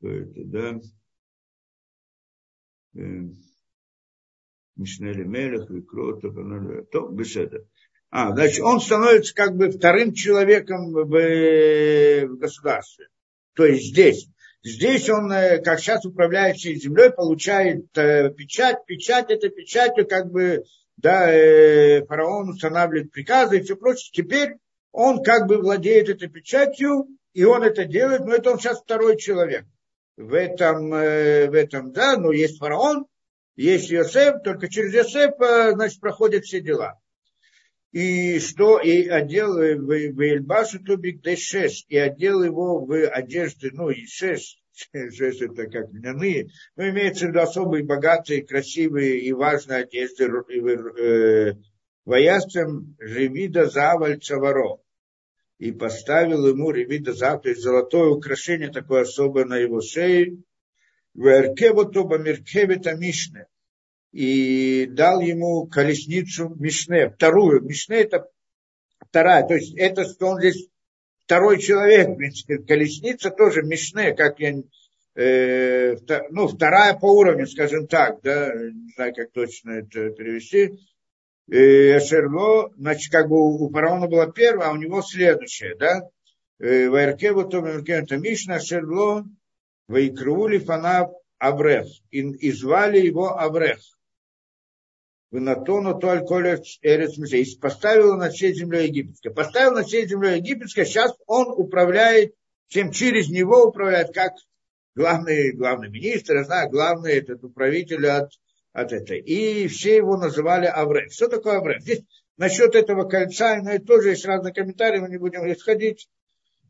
это, 0.00 0.44
да. 0.46 0.80
Э, 2.96 3.28
Мишнели 4.76 5.24
Мелех, 5.24 5.68
Викрота, 5.70 6.28
то 6.90 7.08
беседа. 7.08 7.64
А, 8.10 8.32
значит, 8.34 8.60
он 8.60 8.80
становится 8.80 9.34
как 9.34 9.56
бы 9.56 9.70
вторым 9.70 10.12
человеком 10.12 10.92
в, 10.92 11.04
в 11.06 12.36
государстве. 12.36 13.08
То 13.54 13.64
есть 13.64 13.88
здесь. 13.88 14.28
Здесь 14.64 15.08
он, 15.10 15.32
э, 15.32 15.58
как 15.60 15.80
сейчас 15.80 16.04
управляющий 16.04 16.76
землей, 16.76 17.10
получает 17.10 17.86
э, 17.96 18.30
печать. 18.30 18.84
Печать 18.86 19.30
это 19.30 19.48
печатью, 19.48 20.06
как 20.06 20.30
бы, 20.30 20.64
да, 20.96 21.32
э, 21.32 22.04
фараон 22.06 22.50
устанавливает 22.50 23.10
приказы 23.10 23.58
и 23.58 23.62
все 23.62 23.76
прочее. 23.76 24.10
Теперь 24.12 24.56
он 24.92 25.22
как 25.22 25.48
бы 25.48 25.56
владеет 25.56 26.08
этой 26.08 26.28
печатью, 26.28 27.08
и 27.32 27.44
он 27.44 27.64
это 27.64 27.86
делает, 27.86 28.24
но 28.24 28.34
это 28.34 28.52
он 28.52 28.58
сейчас 28.58 28.80
второй 28.80 29.16
человек. 29.16 29.64
В 30.16 30.34
этом, 30.34 30.90
в 30.90 31.54
этом, 31.54 31.92
да, 31.92 32.18
но 32.18 32.30
есть 32.32 32.58
фараон, 32.58 33.06
есть 33.56 33.90
Йосеф, 33.90 34.42
только 34.42 34.68
через 34.68 34.94
Йосефа, 34.94 35.72
значит, 35.72 36.00
проходят 36.00 36.44
все 36.44 36.60
дела. 36.60 36.98
и 37.92 38.38
что, 38.38 38.80
и 38.80 39.06
одел 39.06 39.54
в 39.54 39.92
Эльбашу 39.92 40.82
Тубик 40.82 41.22
Дешеш, 41.22 41.84
и 41.88 41.98
одел 41.98 42.42
его 42.42 42.84
в 42.84 43.06
одежды, 43.08 43.70
ну, 43.72 43.90
и 43.90 44.06
шеш, 44.06 44.58
шеш 44.92 45.42
это 45.42 45.66
как 45.66 45.92
льняные, 45.92 46.48
но 46.76 46.88
имеется 46.88 47.26
в 47.26 47.28
виду 47.28 47.40
особые, 47.40 47.84
богатые, 47.84 48.46
красивые 48.46 49.20
и 49.20 49.32
важные 49.32 49.80
одежды, 49.80 50.24
э, 50.24 51.54
вояцем 52.06 52.96
Ревида 52.98 53.66
Заваль 53.66 54.20
Цаваро, 54.20 54.80
и 55.58 55.70
поставил 55.70 56.48
ему 56.48 56.70
Ревида 56.70 57.12
Зав, 57.12 57.42
то 57.42 57.50
есть 57.50 57.60
золотое 57.60 58.08
украшение 58.08 58.70
такое 58.70 59.02
особое 59.02 59.44
на 59.44 59.58
его 59.58 59.82
шее, 59.82 60.38
в 61.14 61.26
Эркеву 61.26 61.84
Меркевита 62.18 62.94
Мишне, 62.94 63.46
и 64.12 64.86
дал 64.90 65.20
ему 65.20 65.66
колесницу 65.66 66.54
Мишне, 66.58 67.10
вторую. 67.10 67.62
Мишне 67.62 68.02
это 68.02 68.28
вторая, 69.00 69.46
то 69.46 69.54
есть 69.54 69.74
это 69.76 70.04
что 70.04 70.28
он 70.28 70.38
здесь 70.38 70.68
второй 71.24 71.60
человек, 71.60 72.08
в 72.08 72.16
принципе, 72.16 72.58
колесница 72.58 73.30
тоже 73.30 73.62
Мишне, 73.62 74.14
как 74.14 74.38
я, 74.38 74.54
э, 75.14 75.96
ну, 76.30 76.48
вторая 76.48 76.94
по 76.94 77.06
уровню, 77.06 77.46
скажем 77.46 77.86
так, 77.86 78.20
да, 78.22 78.52
не 78.54 78.92
знаю, 78.94 79.14
как 79.14 79.32
точно 79.32 79.70
это 79.72 80.10
перевести. 80.10 80.78
Э, 81.50 82.00
Шерло, 82.00 82.72
значит, 82.76 83.10
как 83.10 83.28
бы 83.28 83.36
у 83.36 83.70
фараона 83.70 84.08
была 84.08 84.30
первая, 84.30 84.68
а 84.68 84.72
у 84.72 84.76
него 84.76 85.02
следующая, 85.02 85.74
да. 85.74 86.08
Э, 86.58 86.88
Вайркеву 86.88 87.44
то 87.44 87.60
Мишна, 87.60 88.60
Шерло, 88.60 89.24
Вайкрули 89.88 90.58
фанав 90.58 91.10
Аврех, 91.38 91.86
и, 92.10 92.52
звали 92.52 92.98
его 92.98 93.38
Аврех 93.38 93.80
в 95.32 95.40
Натону 95.40 95.98
только 95.98 96.34
Эрец 96.82 97.18
И 97.18 97.58
поставил 97.58 98.16
на 98.16 98.28
всей 98.28 98.54
земле 98.54 98.84
египетской. 98.84 99.30
Поставил 99.30 99.72
на 99.72 99.82
всей 99.82 100.06
земле 100.06 100.36
египетской, 100.36 100.84
сейчас 100.84 101.14
он 101.26 101.48
управляет, 101.48 102.34
всем 102.68 102.92
через 102.92 103.30
него 103.30 103.64
управляет, 103.64 104.12
как 104.12 104.34
главный, 104.94 105.52
главный 105.52 105.88
министр, 105.88 106.36
я 106.36 106.44
знаю, 106.44 106.70
главный 106.70 107.14
этот 107.14 107.42
управитель 107.44 108.06
от, 108.08 108.30
от 108.74 108.92
этой. 108.92 109.20
И 109.20 109.68
все 109.68 109.96
его 109.96 110.18
называли 110.18 110.66
Аврех. 110.66 111.10
Что 111.10 111.28
такое 111.28 111.58
Аврех? 111.58 111.80
Здесь 111.80 112.02
насчет 112.36 112.74
этого 112.74 113.08
кольца, 113.08 113.56
но 113.62 113.70
это 113.70 113.86
тоже 113.86 114.10
есть 114.10 114.26
разные 114.26 114.52
комментарии, 114.52 115.00
мы 115.00 115.08
не 115.08 115.18
будем 115.18 115.50
исходить. 115.50 116.10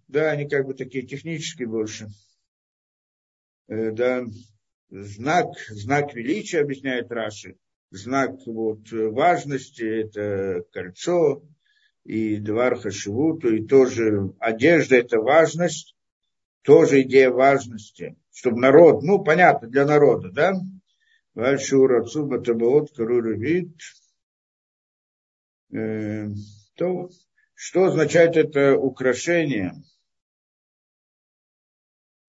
Да, 0.07 0.31
они 0.31 0.49
как 0.49 0.67
бы 0.67 0.75
такие 0.75 1.05
технические 1.05 1.67
больше. 1.67 2.07
Э, 3.69 3.91
да, 3.93 4.25
знак, 4.91 5.57
знак 5.69 6.15
величия, 6.15 6.61
объясняет 6.61 7.11
Раши 7.11 7.57
знак 7.93 8.41
вот, 8.47 8.91
важности, 8.91 9.83
это 9.83 10.65
кольцо, 10.73 11.43
и 12.05 12.39
двар 12.39 12.79
хашивуту, 12.79 13.55
и 13.55 13.67
тоже 13.67 14.33
одежда– 14.41 14.97
это 14.97 15.21
важность, 15.21 15.95
тоже 16.63 17.03
идея 17.03 17.31
важности, 17.31 18.17
чтобы 18.33 18.61
народ, 18.61 19.03
ну, 19.03 19.23
понятно, 19.23 19.69
для 19.69 19.85
народа, 19.85 20.31
да? 20.31 20.55
Вальшура 21.35 22.05
Цуба 22.05 22.41
Табаот 22.41 22.95
Карура 22.95 23.35
вид. 23.35 23.77
Э, 25.73 26.29
то, 26.75 27.11
что 27.55 27.85
означает 27.85 28.37
это 28.37 28.77
украшение– 28.77 29.75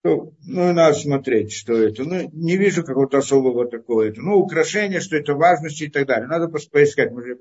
ну, 0.04 0.36
ну, 0.46 0.74
надо 0.74 0.96
смотреть, 0.96 1.54
что 1.54 1.74
это. 1.74 2.04
Ну, 2.04 2.30
не 2.34 2.58
вижу 2.58 2.84
какого-то 2.84 3.20
особого 3.20 3.68
такого. 3.70 4.02
Это. 4.02 4.22
Ну, 4.22 4.36
украшение, 4.36 5.00
что 5.00 5.16
это 5.16 5.34
важность 5.34 5.82
и 5.82 5.90
так 5.90 6.08
далее. 6.08 6.28
Надо 6.28 6.50
просто 6.50 6.70
поискать, 6.72 7.12
может, 7.12 7.40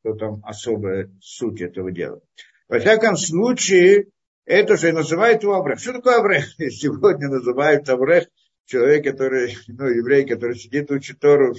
что 0.00 0.14
там 0.14 0.40
особая 0.44 1.10
суть 1.20 1.62
этого 1.62 1.90
дела. 1.90 2.20
Во 2.68 2.78
всяком 2.78 3.16
случае, 3.16 4.08
это 4.44 4.76
же 4.76 4.92
называют 4.92 5.42
его 5.42 5.54
Аврех. 5.54 5.78
Что 5.80 5.94
такое 5.94 6.18
Аврех? 6.18 6.44
Сегодня 6.58 7.28
называют 7.28 7.88
Аврех 7.88 8.28
человек, 8.66 9.04
который, 9.04 9.56
ну, 9.66 9.86
еврей, 9.86 10.26
который 10.26 10.56
сидит, 10.56 10.90
учит 10.90 11.18
Тору 11.18 11.54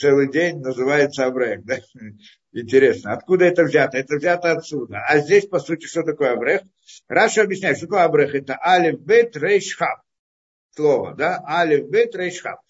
целый 0.00 0.30
день, 0.30 0.60
называется 0.60 1.26
אברך. 1.26 1.64
Да? 1.64 1.78
Интересно, 2.52 3.12
откуда 3.12 3.44
это 3.44 3.64
взято? 3.64 3.98
Это 3.98 4.16
взято 4.16 4.52
отсюда. 4.52 5.04
А 5.06 5.18
здесь, 5.18 5.46
по 5.46 5.60
сути, 5.60 5.86
что 5.86 6.02
такое 6.02 6.32
אברך? 6.32 6.62
Раши 7.06 7.42
объясняет, 7.42 7.76
что 7.76 7.86
такое 7.86 8.04
אברך. 8.04 8.34
Это 8.34 8.58
אלף 8.60 8.98
בית 9.00 9.36
ריש 9.36 9.68
כף. 9.68 10.00
Слово, 10.74 11.14
да? 11.14 11.44
אלף 11.46 11.88
בית 11.88 12.16
ריש 12.16 12.38
כף. 12.38 12.60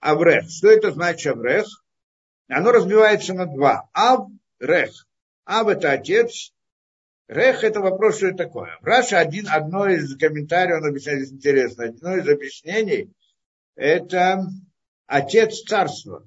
אברך. 0.00 0.50
Что 0.50 0.70
это 0.70 0.90
значит 0.90 1.32
אברך? 1.32 1.66
Оно 2.48 2.72
разбивается 2.72 3.32
на 3.32 3.46
два. 3.46 3.88
אב, 3.94 4.26
רך. 4.58 4.90
אב 5.46 5.68
это 5.68 5.92
отец. 5.92 6.52
רך 7.28 7.62
это 7.62 7.80
вопрос, 7.80 8.16
что 8.16 8.26
это 8.26 8.38
такое. 8.38 8.76
Раши 8.82 9.20
один, 9.20 9.46
одно 9.48 9.88
из 9.88 10.18
комментариев, 10.18 10.78
он 10.82 10.88
объясняет 10.88 11.20
здесь 11.20 11.38
интересно, 11.38 11.84
одно 11.84 12.16
из 12.16 12.28
объяснений, 12.28 13.12
это 13.76 14.46
отец 15.06 15.62
царства. 15.62 16.26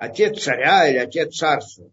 Отец 0.00 0.42
царя 0.42 0.88
или 0.88 0.96
отец 0.96 1.36
царства. 1.36 1.92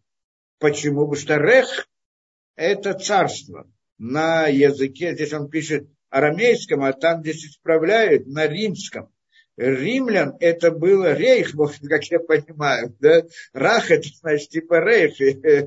Почему? 0.59 1.09
Потому 1.09 1.15
что 1.21 1.35
Рех– 1.35 1.89
это 2.55 2.93
царство. 2.93 3.69
На 3.97 4.47
языке, 4.47 5.13
здесь 5.13 5.33
он 5.33 5.49
пишет 5.49 5.89
арамейском, 6.09 6.85
а 6.85 6.93
там 6.93 7.19
здесь 7.19 7.43
исправляют 7.43 8.25
на 8.25 8.47
римском. 8.47 9.11
Римлян 9.57 10.37
это 10.39 10.71
было 10.71 11.15
рейх, 11.15 11.51
как 11.89 12.05
я 12.05 12.19
понимаю, 12.21 12.95
да? 13.01 13.23
Рах 13.51 13.91
это 13.91 14.07
значит 14.21 14.51
типа 14.51 14.79
рейх, 14.79 15.17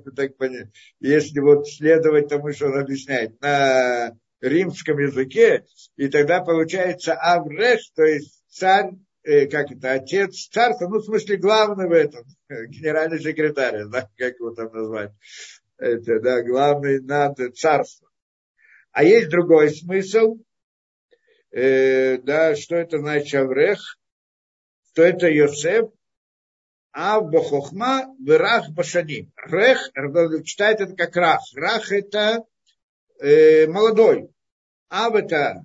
так. 0.16 0.32
Если 0.98 1.40
вот 1.40 1.68
следовать 1.68 2.28
тому, 2.28 2.52
что 2.52 2.68
он 2.68 2.78
объясняет 2.78 3.38
на 3.42 4.16
римском 4.40 4.98
языке, 4.98 5.66
и 5.96 6.08
тогда 6.08 6.40
получается 6.40 7.12
Авреш, 7.12 7.90
то 7.94 8.02
есть 8.02 8.42
царь, 8.48 8.92
э, 9.22 9.46
как 9.46 9.70
это, 9.70 9.92
отец 9.92 10.48
царства, 10.48 10.88
ну, 10.88 10.98
в 10.98 11.04
смысле, 11.04 11.36
главный 11.36 11.88
в 11.88 11.92
этом, 11.92 12.24
генеральный 12.48 13.20
секретарь, 13.20 13.84
да, 13.86 14.08
как 14.16 14.38
его 14.38 14.50
там 14.52 14.72
назвать, 14.72 15.12
это, 15.78 16.20
да, 16.20 16.42
главный 16.42 17.00
над 17.00 17.38
царством. 17.56 18.10
А 18.92 19.04
есть 19.04 19.28
другой 19.28 19.70
смысл, 19.70 20.38
э, 21.52 22.18
да, 22.18 22.56
что 22.56 22.76
это 22.76 22.98
значит 22.98 23.34
Аврех, 23.34 23.78
что 24.92 25.02
это 25.02 25.28
Йосеф, 25.28 25.90
а 26.92 27.20
Бахохма 27.20 28.14
Вирах 28.18 28.70
Башаним. 28.70 29.32
Рех, 29.36 29.90
читает 30.44 30.80
это 30.80 30.94
как 30.96 31.14
Рах. 31.16 31.40
Рах 31.54 31.92
это 31.92 32.44
э, 33.20 33.66
молодой. 33.68 34.30
Ав 34.88 35.14
это 35.14 35.64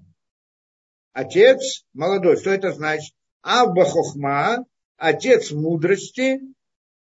отец 1.14 1.86
молодой. 1.94 2.38
Что 2.38 2.52
это 2.52 2.72
значит? 2.72 3.16
Ав 3.48 3.76
Бахохма, 3.76 4.66
отец 4.98 5.52
мудрости, 5.52 6.42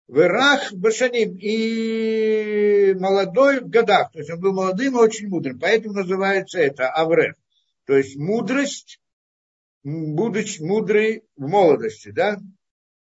Верах 0.09 0.75
Башаним 0.75 1.39
и 1.39 2.95
молодой 3.01 3.61
в 3.61 3.71
годах. 3.71 4.13
То 4.13 4.19
есть 4.19 4.31
он 4.31 4.41
был 4.41 4.53
молодым 4.53 4.95
и 4.95 5.01
очень 5.01 5.29
мудрым. 5.29 5.59
Поэтому 5.59 5.95
называется 5.95 6.59
это 6.59 6.91
Аврех. 6.91 7.37
То 7.87 7.97
есть 7.97 8.17
мудрость, 8.17 9.01
будучи 9.83 10.61
мудрый 10.61 11.23
в 11.37 11.49
молодости, 11.49 12.11
да? 12.11 12.39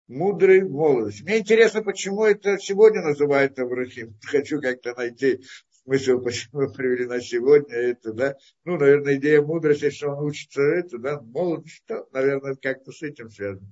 Мудрый 0.07 0.61
в 0.61 0.69
молодости. 0.69 1.23
Мне 1.23 1.39
интересно, 1.39 1.81
почему 1.81 2.25
это 2.25 2.59
сегодня 2.59 3.01
называют 3.01 3.57
Аврахим. 3.57 4.15
Хочу 4.23 4.61
как-то 4.61 4.93
найти 4.93 5.41
смысл, 5.83 6.19
почему 6.21 6.71
привели 6.71 7.05
на 7.05 7.21
сегодня 7.21 7.75
это, 7.75 8.13
да. 8.13 8.35
Ну, 8.65 8.77
наверное, 8.77 9.15
идея 9.15 9.41
мудрости, 9.41 9.89
что 9.89 10.09
он 10.09 10.25
учится 10.25 10.61
это, 10.61 10.97
да, 10.97 11.21
молод, 11.21 11.67
что, 11.67 12.07
наверное, 12.11 12.55
как-то 12.55 12.91
с 12.91 13.01
этим 13.01 13.29
связано. 13.29 13.67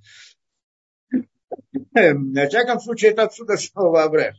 На 1.93 2.47
всяком 2.47 2.79
случае, 2.79 3.11
это 3.11 3.23
отсюда 3.23 3.57
слово 3.57 4.03
Аврех. 4.03 4.35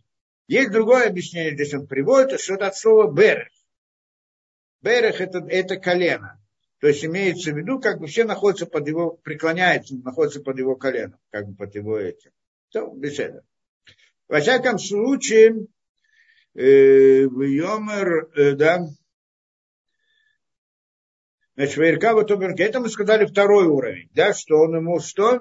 Есть 0.47 0.72
другое 0.72 1.09
объяснение, 1.09 1.55
здесь 1.55 1.74
он 1.74 1.86
приводит, 1.86 2.40
что 2.40 2.55
это 2.55 2.68
от 2.68 2.76
слова 2.76 3.12
Берех. 3.12 3.48
Берех 4.82 5.20
это, 5.20 5.38
это 5.48 5.76
колено. 5.76 6.40
То 6.80 6.88
есть 6.88 7.05
имеется 7.05 7.52
в 7.52 7.56
виду, 7.56 7.78
как 7.78 8.01
бы 8.01 8.06
все 8.06 8.24
находятся 8.24 8.66
под 8.66 8.88
его, 8.88 9.10
преклоняются, 9.10 9.94
находятся 9.97 10.40
под 10.40 10.59
его 10.59 10.76
коленом, 10.76 11.18
как 11.30 11.47
бы 11.47 11.55
под 11.55 11.74
его 11.74 11.98
этим. 11.98 12.30
То, 12.70 12.86
беседа. 12.88 13.44
Во 14.28 14.40
всяком 14.40 14.78
случае, 14.78 15.66
в 16.55 17.43
Йомер, 17.43 18.31
э, 18.35 18.52
да, 18.52 18.81
значит, 21.55 21.77
Ваиркава 21.77 22.24
Тоберка, 22.24 22.62
это 22.64 22.81
мы 22.81 22.89
сказали 22.89 23.27
второй 23.27 23.66
уровень, 23.66 24.09
да, 24.14 24.35
что 24.35 24.56
он 24.56 24.77
ему 24.77 25.01
что? 25.01 25.40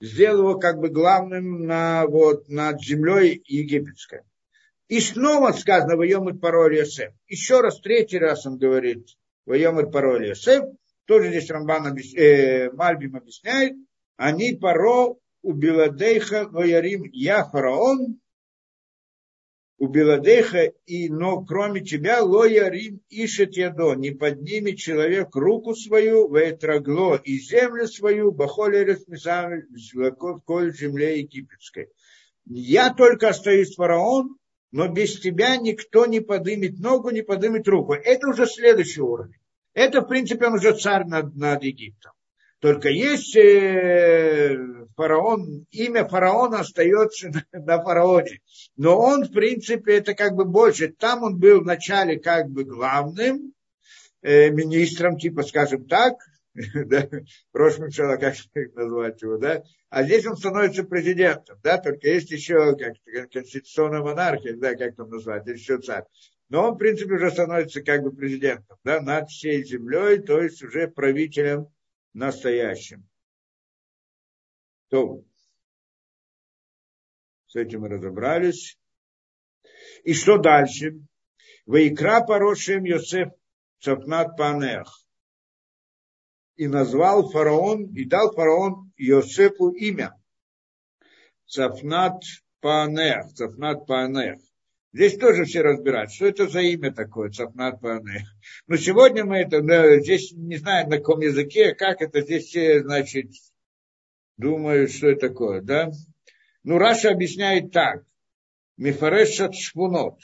сделал 0.00 0.40
его 0.40 0.58
как 0.58 0.78
бы 0.78 0.88
главным 0.88 1.66
на, 1.66 2.06
вот, 2.06 2.48
над 2.48 2.80
землей 2.82 3.42
египетской. 3.46 4.22
И 4.88 5.00
снова 5.00 5.52
сказано 5.52 5.96
«Вайомит 5.96 6.40
пароль 6.40 6.76
Йосеф». 6.76 7.12
Еще 7.26 7.60
раз, 7.60 7.80
третий 7.80 8.18
раз 8.18 8.46
он 8.46 8.58
говорит 8.58 9.08
«Вайомит 9.46 9.90
пароль 9.90 10.28
Йосеф». 10.28 10.64
Тоже 11.06 11.30
здесь 11.30 11.50
Рамбан 11.50 11.86
объяс... 11.86 12.14
э, 12.14 12.70
Мальбим 12.72 13.16
объясняет. 13.16 13.74
Они 14.16 14.54
паро 14.54 15.16
у 15.42 15.52
Биладейха 15.52 16.48
Ваярим 16.48 17.04
Я 17.12 17.44
фараон. 17.44 18.20
У 19.78 19.88
Беладеха, 19.88 20.72
и, 20.86 21.08
но 21.08 21.44
кроме 21.44 21.82
тебя, 21.82 22.22
лоя 22.22 22.70
рим 22.70 23.00
ишет 23.10 23.56
ядо, 23.56 23.94
не 23.94 24.10
поднимет 24.10 24.78
человек 24.78 25.34
руку 25.34 25.74
свою, 25.74 26.32
ветрагло 26.34 27.16
и 27.16 27.38
землю 27.38 27.86
свою, 27.86 28.32
бахоли 28.32 28.78
расмисами, 28.78 29.64
коль 30.46 30.74
земле 30.74 31.20
египетской. 31.20 31.88
Я 32.46 32.94
только 32.94 33.28
остаюсь 33.28 33.74
фараон, 33.74 34.38
но 34.72 34.88
без 34.88 35.20
тебя 35.20 35.56
никто 35.56 36.06
не 36.06 36.20
подымет 36.20 36.78
ногу, 36.78 37.10
не 37.10 37.22
подымет 37.22 37.68
руку. 37.68 37.92
Это 37.92 38.28
уже 38.28 38.46
следующий 38.46 39.02
уровень. 39.02 39.40
Это, 39.74 40.00
в 40.00 40.08
принципе, 40.08 40.46
он 40.46 40.54
уже 40.54 40.74
царь 40.74 41.04
над, 41.04 41.34
над 41.36 41.62
Египтом. 41.62 42.12
Только 42.66 42.88
есть 42.88 43.36
э, 43.36 44.58
фараон, 44.96 45.66
имя 45.70 46.04
фараона 46.04 46.58
остается 46.58 47.30
на, 47.52 47.80
фараоне. 47.80 48.40
Но 48.76 48.98
он, 48.98 49.22
в 49.22 49.30
принципе, 49.30 49.98
это 49.98 50.14
как 50.14 50.34
бы 50.34 50.44
больше. 50.44 50.88
Там 50.88 51.22
он 51.22 51.38
был 51.38 51.60
вначале 51.60 52.18
как 52.18 52.50
бы 52.50 52.64
главным 52.64 53.52
э, 54.20 54.50
министром, 54.50 55.16
типа, 55.16 55.44
скажем 55.44 55.86
так, 55.86 56.14
да, 56.74 57.08
прошлым 57.52 57.90
человеком, 57.90 58.32
как 58.52 58.74
назвать 58.74 59.22
его, 59.22 59.38
да, 59.38 59.62
а 59.88 60.02
здесь 60.02 60.26
он 60.26 60.36
становится 60.36 60.82
президентом, 60.82 61.60
да, 61.62 61.78
только 61.78 62.08
есть 62.08 62.32
еще 62.32 62.74
как 62.76 62.94
конституционная 63.30 64.02
монархия, 64.02 64.56
да, 64.56 64.74
как 64.74 64.96
там 64.96 65.08
назвать, 65.08 65.46
еще 65.46 65.78
царь. 65.78 66.02
Но 66.48 66.66
он, 66.66 66.74
в 66.74 66.78
принципе, 66.78 67.14
уже 67.14 67.30
становится 67.30 67.80
как 67.80 68.02
бы 68.02 68.10
президентом, 68.10 68.76
да, 68.82 69.00
над 69.00 69.28
всей 69.28 69.62
землей, 69.62 70.18
то 70.18 70.42
есть 70.42 70.64
уже 70.64 70.88
правителем 70.88 71.68
настоящим. 72.16 73.06
То, 74.88 75.22
с 77.48 77.56
этим 77.56 77.82
мы 77.82 77.88
разобрались. 77.88 78.78
И 80.02 80.14
что 80.14 80.38
дальше? 80.38 81.00
Ваикра 81.66 82.24
порошем 82.24 82.84
Йосеф 82.84 83.28
Цапнат 83.80 84.36
Панех. 84.36 84.88
И 86.54 86.68
назвал 86.68 87.28
фараон, 87.30 87.94
и 87.94 88.06
дал 88.06 88.32
фараон 88.32 88.92
Йосефу 88.96 89.72
имя. 89.72 90.14
Цапнат 91.46 92.22
Панех. 92.60 93.26
Цапнат 93.34 93.86
Панех. 93.86 94.38
Здесь 94.92 95.18
тоже 95.18 95.44
все 95.44 95.62
разбирают, 95.62 96.12
что 96.12 96.26
это 96.26 96.48
за 96.48 96.60
имя 96.60 96.92
такое, 96.92 97.30
Цапнат 97.30 97.80
Пане. 97.80 98.26
Но 98.66 98.76
сегодня 98.76 99.24
мы 99.24 99.38
это, 99.38 99.60
здесь 100.00 100.32
не 100.32 100.56
знаю 100.56 100.88
на 100.88 100.98
каком 100.98 101.20
языке, 101.20 101.74
как 101.74 102.00
это 102.00 102.22
здесь 102.22 102.46
все, 102.46 102.82
значит, 102.82 103.30
думают, 104.36 104.90
что 104.90 105.08
это 105.08 105.28
такое, 105.28 105.60
да. 105.60 105.90
Ну, 106.62 106.78
Раша 106.78 107.10
объясняет 107.10 107.72
так. 107.72 108.04
Мифарешат 108.76 109.54
шпунот. 109.54 110.18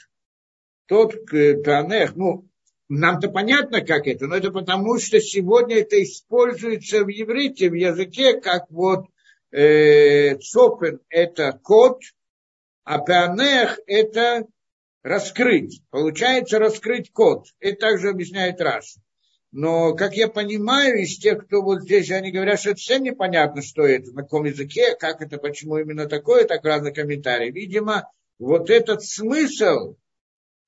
Тот 0.87 1.13
Панех, 1.29 2.15
ну, 2.15 2.47
нам-то 2.89 3.29
понятно, 3.29 3.81
как 3.81 4.07
это, 4.07 4.27
но 4.27 4.35
это 4.35 4.51
потому, 4.51 4.99
что 4.99 5.19
сегодня 5.19 5.77
это 5.77 6.01
используется 6.01 7.03
в 7.03 7.07
еврите, 7.07 7.69
в 7.69 7.73
языке, 7.73 8.39
как 8.39 8.69
вот 8.69 9.05
э, 9.51 10.35
צופן– 10.37 10.99
это 11.09 11.59
код, 11.63 12.01
а 12.83 12.99
פענח– 12.99 13.79
это 13.87 14.45
раскрыть. 15.03 15.81
Получается 15.89 16.59
раскрыть 16.59 17.11
код. 17.11 17.47
Это 17.59 17.77
также 17.77 18.09
объясняет 18.09 18.61
Раши. 18.61 18.99
Но, 19.51 19.93
как 19.93 20.15
я 20.15 20.29
понимаю, 20.29 20.95
из 20.95 21.19
тех, 21.19 21.45
кто 21.45 21.61
вот 21.61 21.83
здесь, 21.83 22.09
они 22.09 22.31
говорят, 22.31 22.59
что 22.59 22.71
это 22.71 22.79
совсем 22.79 23.03
непонятно, 23.03 23.61
что 23.61 23.83
это, 23.83 24.11
на 24.11 24.23
каком 24.23 24.45
языке, 24.45 24.95
как 24.95 25.21
это, 25.21 25.37
почему 25.37 25.77
именно 25.77 26.07
такое, 26.07 26.45
так 26.45 26.65
разные 26.65 26.91
комментарии. 26.91 27.51
Видимо, 27.51 28.09
вот 28.39 28.71
этот 28.71 29.03
смысл, 29.03 29.95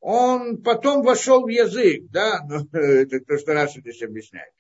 он 0.02 0.62
потом 0.62 1.02
вошел 1.02 1.46
в 1.46 1.48
язык, 1.48 2.04
да, 2.12 2.42
но, 2.48 2.80
это 2.80 3.22
то, 3.22 3.40
что 3.40 3.54
Раши 3.54 3.80
здесь 3.80 4.04
объясняет. 4.04 4.54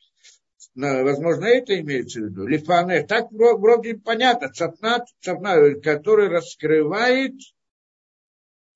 Но, 0.75 1.03
возможно, 1.03 1.45
это 1.45 1.79
имеется 1.79 2.19
в 2.19 2.25
виду. 2.25 2.45
Лифане, 2.45 3.03
так 3.03 3.31
вроде 3.31 3.95
понятно, 3.95 4.51
цапнат, 4.51 5.07
цапнат, 5.21 5.81
который 5.81 6.27
раскрывает 6.27 7.33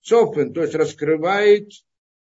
Цофен, 0.02 0.54
то 0.54 0.62
есть 0.62 0.76
раскрывает 0.76 1.72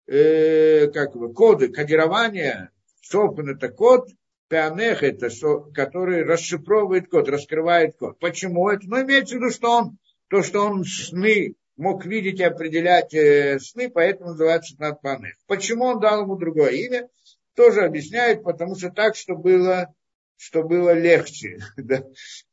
э, 0.07 0.88
как 0.88 1.15
бы, 1.15 1.34
коды, 1.34 1.68
кодирование. 1.68 2.72
Цофен 3.03 3.49
это 3.49 3.69
код, 3.69 4.10
Пианех 4.48 5.03
это, 5.03 5.30
который 5.73 6.23
расшифровывает 6.23 7.10
код, 7.10 7.27
раскрывает 7.27 7.98
код. 7.98 8.18
Почему 8.19 8.69
это? 8.69 8.88
Ну, 8.88 9.02
имеется 9.02 9.35
в 9.35 9.39
виду, 9.39 9.52
что 9.52 9.69
он, 9.69 9.98
то, 10.30 10.41
что 10.41 10.61
он 10.61 10.85
сны 10.85 11.56
мог 11.76 12.06
видеть 12.06 12.39
и 12.39 12.44
определять 12.44 13.14
э, 13.14 13.60
сны, 13.60 13.89
поэтому 13.89 14.31
называется 14.31 14.76
Надпанех. 14.80 15.35
Почему 15.48 15.85
он 15.85 15.99
дал 15.99 16.22
ему 16.22 16.38
другое 16.38 16.72
имя? 16.72 17.10
Тоже 17.57 17.81
объясняет, 17.81 18.43
потому 18.43 18.75
что 18.75 18.91
так, 18.91 19.15
что 19.15 19.35
было, 19.35 19.93
что 20.38 20.63
было 20.63 20.93
легче. 20.93 21.59
Да? 21.75 22.03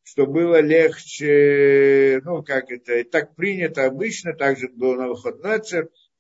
что 0.03 0.27
было 0.27 0.61
легче, 0.61 2.21
ну, 2.25 2.45
как 2.45 2.71
это, 2.71 3.03
так 3.05 3.35
принято 3.35 3.85
обычно, 3.85 4.33
так 4.33 4.57
же 4.57 4.69
было 4.69 4.95
на 4.95 5.09
выходной 5.09 5.61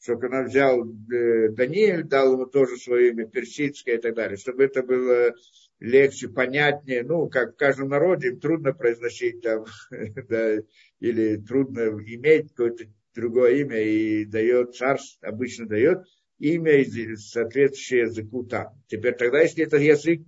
что 0.01 0.19
когда 0.19 0.43
взял 0.43 0.85
э, 0.85 1.48
Даниэль, 1.51 2.02
дал 2.02 2.32
ему 2.32 2.47
тоже 2.47 2.77
свое 2.77 3.11
имя 3.11 3.27
персидское 3.27 3.97
и 3.97 4.01
так 4.01 4.15
далее, 4.15 4.36
чтобы 4.36 4.65
это 4.65 4.82
было 4.82 5.32
легче, 5.78 6.28
понятнее, 6.28 7.05
ну, 7.05 7.28
как 7.28 7.55
в 7.55 7.56
каждом 7.56 7.90
народе, 7.90 8.32
трудно 8.32 8.73
произносить 8.73 9.40
там, 9.43 9.65
да, 10.28 10.56
или 10.98 11.36
трудно 11.36 11.89
иметь 11.90 12.51
какое-то 12.51 12.85
другое 13.15 13.59
имя, 13.59 13.81
и 13.81 14.24
дает 14.24 14.74
царство, 14.74 15.28
обычно 15.28 15.66
дает 15.66 16.05
имя, 16.39 16.85
соответствующее 17.16 18.01
языку 18.02 18.44
там. 18.44 18.81
Теперь 18.86 19.15
тогда, 19.15 19.40
если 19.40 19.65
это 19.65 19.77
язык 19.77 20.23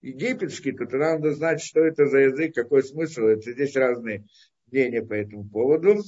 египетский, 0.00 0.72
то 0.72 0.86
тогда 0.86 1.14
надо 1.14 1.34
знать, 1.34 1.62
что 1.62 1.80
это 1.80 2.06
за 2.06 2.18
язык, 2.18 2.54
какой 2.54 2.82
смысл. 2.82 3.22
Это 3.22 3.52
здесь 3.52 3.76
разные 3.76 4.26
мнения 4.70 5.02
по 5.02 5.14
этому 5.14 5.48
поводу. 5.48 6.02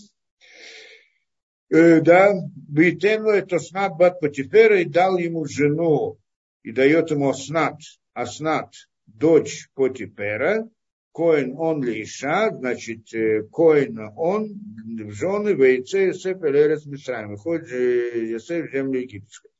Э, 1.70 2.00
да, 2.00 2.34
Бейтену 2.54 3.30
это 3.30 3.58
снат 3.58 3.96
бат 3.96 4.20
Патифера 4.20 4.80
и 4.80 4.84
дал 4.84 5.16
ему 5.18 5.46
жену, 5.46 6.18
и 6.62 6.72
дает 6.72 7.10
ему 7.10 7.30
Аснат, 7.30 7.80
Аснат, 8.12 8.74
дочь 9.06 9.68
Потипера, 9.74 10.68
Коин 11.14 11.54
он 11.56 11.82
ли 11.82 12.02
Иша, 12.02 12.50
значит, 12.50 13.14
э, 13.14 13.44
Коин 13.50 13.98
он, 14.16 14.54
в 14.98 15.12
жены, 15.12 15.54
Вейце, 15.54 16.08
Йосеф, 16.08 16.42
Элерес, 16.42 16.84
Мисраем, 16.86 17.30
выходит 17.30 17.68
Йосеф 17.70 18.68
в 18.68 18.72
землю 18.72 19.00
египетскую 19.00 19.54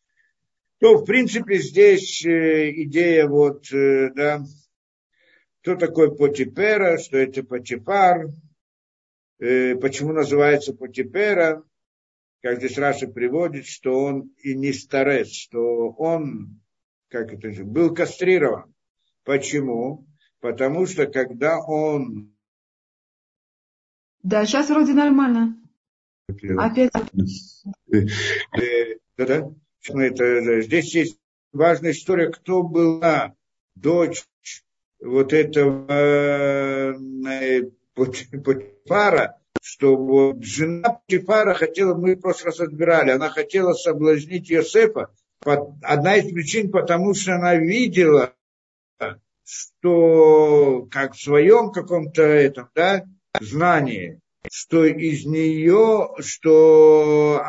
то, 0.85 0.99
в 0.99 1.07
принципе, 1.07 1.57
здесь 1.61 2.25
э, 2.27 2.71
идея 2.83 3.27
вот, 3.27 3.73
э, 3.73 4.11
да, 4.15 4.45
кто 5.63 5.77
такой 5.77 6.15
Потипера, 6.15 6.99
что 6.99 7.17
это 7.17 7.43
Потипар, 7.43 8.27
э, 9.39 9.77
почему 9.77 10.13
называется 10.13 10.75
Потипера, 10.75 11.63
как 12.43 12.59
здесь 12.59 12.77
Раша 12.77 13.09
приводит, 13.09 13.65
что 13.65 13.99
он 13.99 14.35
и 14.43 14.55
не 14.55 14.75
старец, 14.75 15.29
что 15.29 15.89
он, 15.93 16.61
как 17.09 17.33
это 17.33 17.51
же, 17.51 17.65
был 17.65 17.95
кастрирован. 17.95 18.75
Почему? 19.25 20.07
Потому 20.45 20.85
что 20.85 21.07
когда 21.07 21.59
он... 21.59 22.37
Да, 24.23 24.45
сейчас 24.45 24.69
вроде 24.69 24.93
нормально. 24.93 25.57
Опять. 26.59 26.93
Да-да 29.17 29.49
это, 29.89 30.61
здесь 30.61 30.95
есть 30.95 31.19
важная 31.55 31.93
история, 31.93 32.31
кто 32.31 32.63
была 32.63 33.35
дочь 33.75 34.27
вот 35.01 35.33
этого 35.33 35.87
э, 35.91 37.63
Путифара, 37.95 39.41
что 39.63 39.97
вот 39.97 40.45
жена 40.45 41.01
Путифара 41.09 41.55
хотела, 41.55 41.95
мы 41.95 42.17
в 42.17 42.21
прошлый 42.21 42.51
раз 42.51 42.61
разбирали, 42.61 43.13
она 43.13 43.31
хотела 43.31 43.73
соблазнить 43.73 44.51
Йосефа. 44.51 45.11
Одна 45.41 46.17
из 46.17 46.31
причин, 46.31 46.71
потому 46.71 47.15
что 47.15 47.35
она 47.35 47.57
видела, 47.57 48.35
что 49.45 50.87
как 50.91 51.15
в 51.15 51.23
своем 51.23 51.71
каком-то 51.71 52.23
этом, 52.23 52.69
да, 52.75 53.05
знании, 53.41 54.21
что 54.51 54.85
из 54.85 55.25
нее, 55.25 56.11
что 56.21 57.45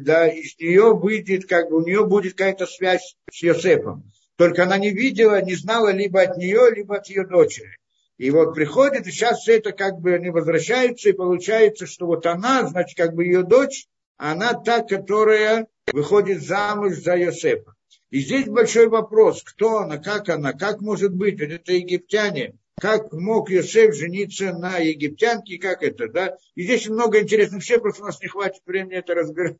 да, 0.00 0.28
из 0.28 0.58
нее 0.58 0.94
выйдет, 0.94 1.46
как 1.46 1.70
бы 1.70 1.78
у 1.78 1.84
нее 1.84 2.06
будет 2.06 2.32
какая-то 2.32 2.66
связь 2.66 3.16
с 3.30 3.42
Йосефом. 3.42 4.04
Только 4.36 4.62
она 4.62 4.78
не 4.78 4.90
видела, 4.90 5.42
не 5.42 5.54
знала 5.54 5.90
либо 5.90 6.22
от 6.22 6.36
нее, 6.36 6.70
либо 6.74 6.96
от 6.96 7.08
ее 7.08 7.26
дочери. 7.26 7.76
И 8.18 8.30
вот 8.30 8.54
приходит, 8.54 9.06
и 9.06 9.10
сейчас 9.10 9.40
все 9.40 9.58
это 9.58 9.72
как 9.72 10.00
бы 10.00 10.14
они 10.14 10.30
возвращаются, 10.30 11.08
и 11.08 11.12
получается, 11.12 11.86
что 11.86 12.06
вот 12.06 12.26
она, 12.26 12.66
значит, 12.66 12.96
как 12.96 13.14
бы 13.14 13.24
ее 13.24 13.42
дочь, 13.42 13.86
она 14.16 14.54
та, 14.54 14.82
которая 14.82 15.68
выходит 15.92 16.42
замуж 16.42 16.94
за 16.94 17.16
Йосефа. 17.16 17.74
И 18.10 18.20
здесь 18.20 18.46
большой 18.46 18.88
вопрос, 18.88 19.42
кто 19.42 19.78
она, 19.78 19.98
как 19.98 20.28
она, 20.28 20.52
как 20.52 20.80
может 20.80 21.14
быть, 21.14 21.40
это 21.40 21.72
египтяне. 21.72 22.56
Как 22.80 23.12
мог 23.12 23.50
Йосеф 23.50 23.94
жениться 23.94 24.52
на 24.52 24.78
египтянке, 24.78 25.58
как 25.58 25.82
это, 25.82 26.08
да? 26.08 26.36
И 26.54 26.62
здесь 26.62 26.88
много 26.88 27.20
интересных 27.20 27.62
все, 27.62 27.80
просто 27.80 28.02
у 28.02 28.06
нас 28.06 28.20
не 28.22 28.28
хватит 28.28 28.62
времени 28.64 28.96
это 28.96 29.14
разбирать. 29.14 29.56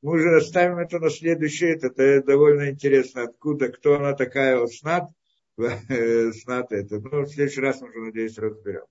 Мы 0.00 0.14
уже 0.14 0.36
оставим 0.36 0.78
это 0.78 0.98
на 0.98 1.10
следующее, 1.10 1.76
это, 1.76 1.92
а 1.96 2.02
это 2.02 2.26
довольно 2.26 2.70
интересно, 2.70 3.24
откуда, 3.24 3.68
кто 3.68 3.96
она 3.96 4.14
такая, 4.14 4.58
вот 4.58 4.72
снат, 4.72 5.10
снат 5.56 6.72
это. 6.72 6.98
Ну, 6.98 7.22
в 7.22 7.28
следующий 7.28 7.60
раз 7.60 7.80
мы 7.82 7.90
уже, 7.90 8.00
надеюсь, 8.00 8.38
разберем. 8.38 8.86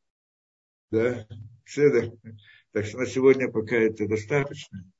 Да? 0.92 1.28
Все, 1.66 1.90
да? 1.90 2.12
Так 2.72 2.86
что 2.86 3.00
на 3.00 3.08
сегодня 3.08 3.50
пока 3.50 3.76
это 3.76 4.08
достаточно. 4.08 4.92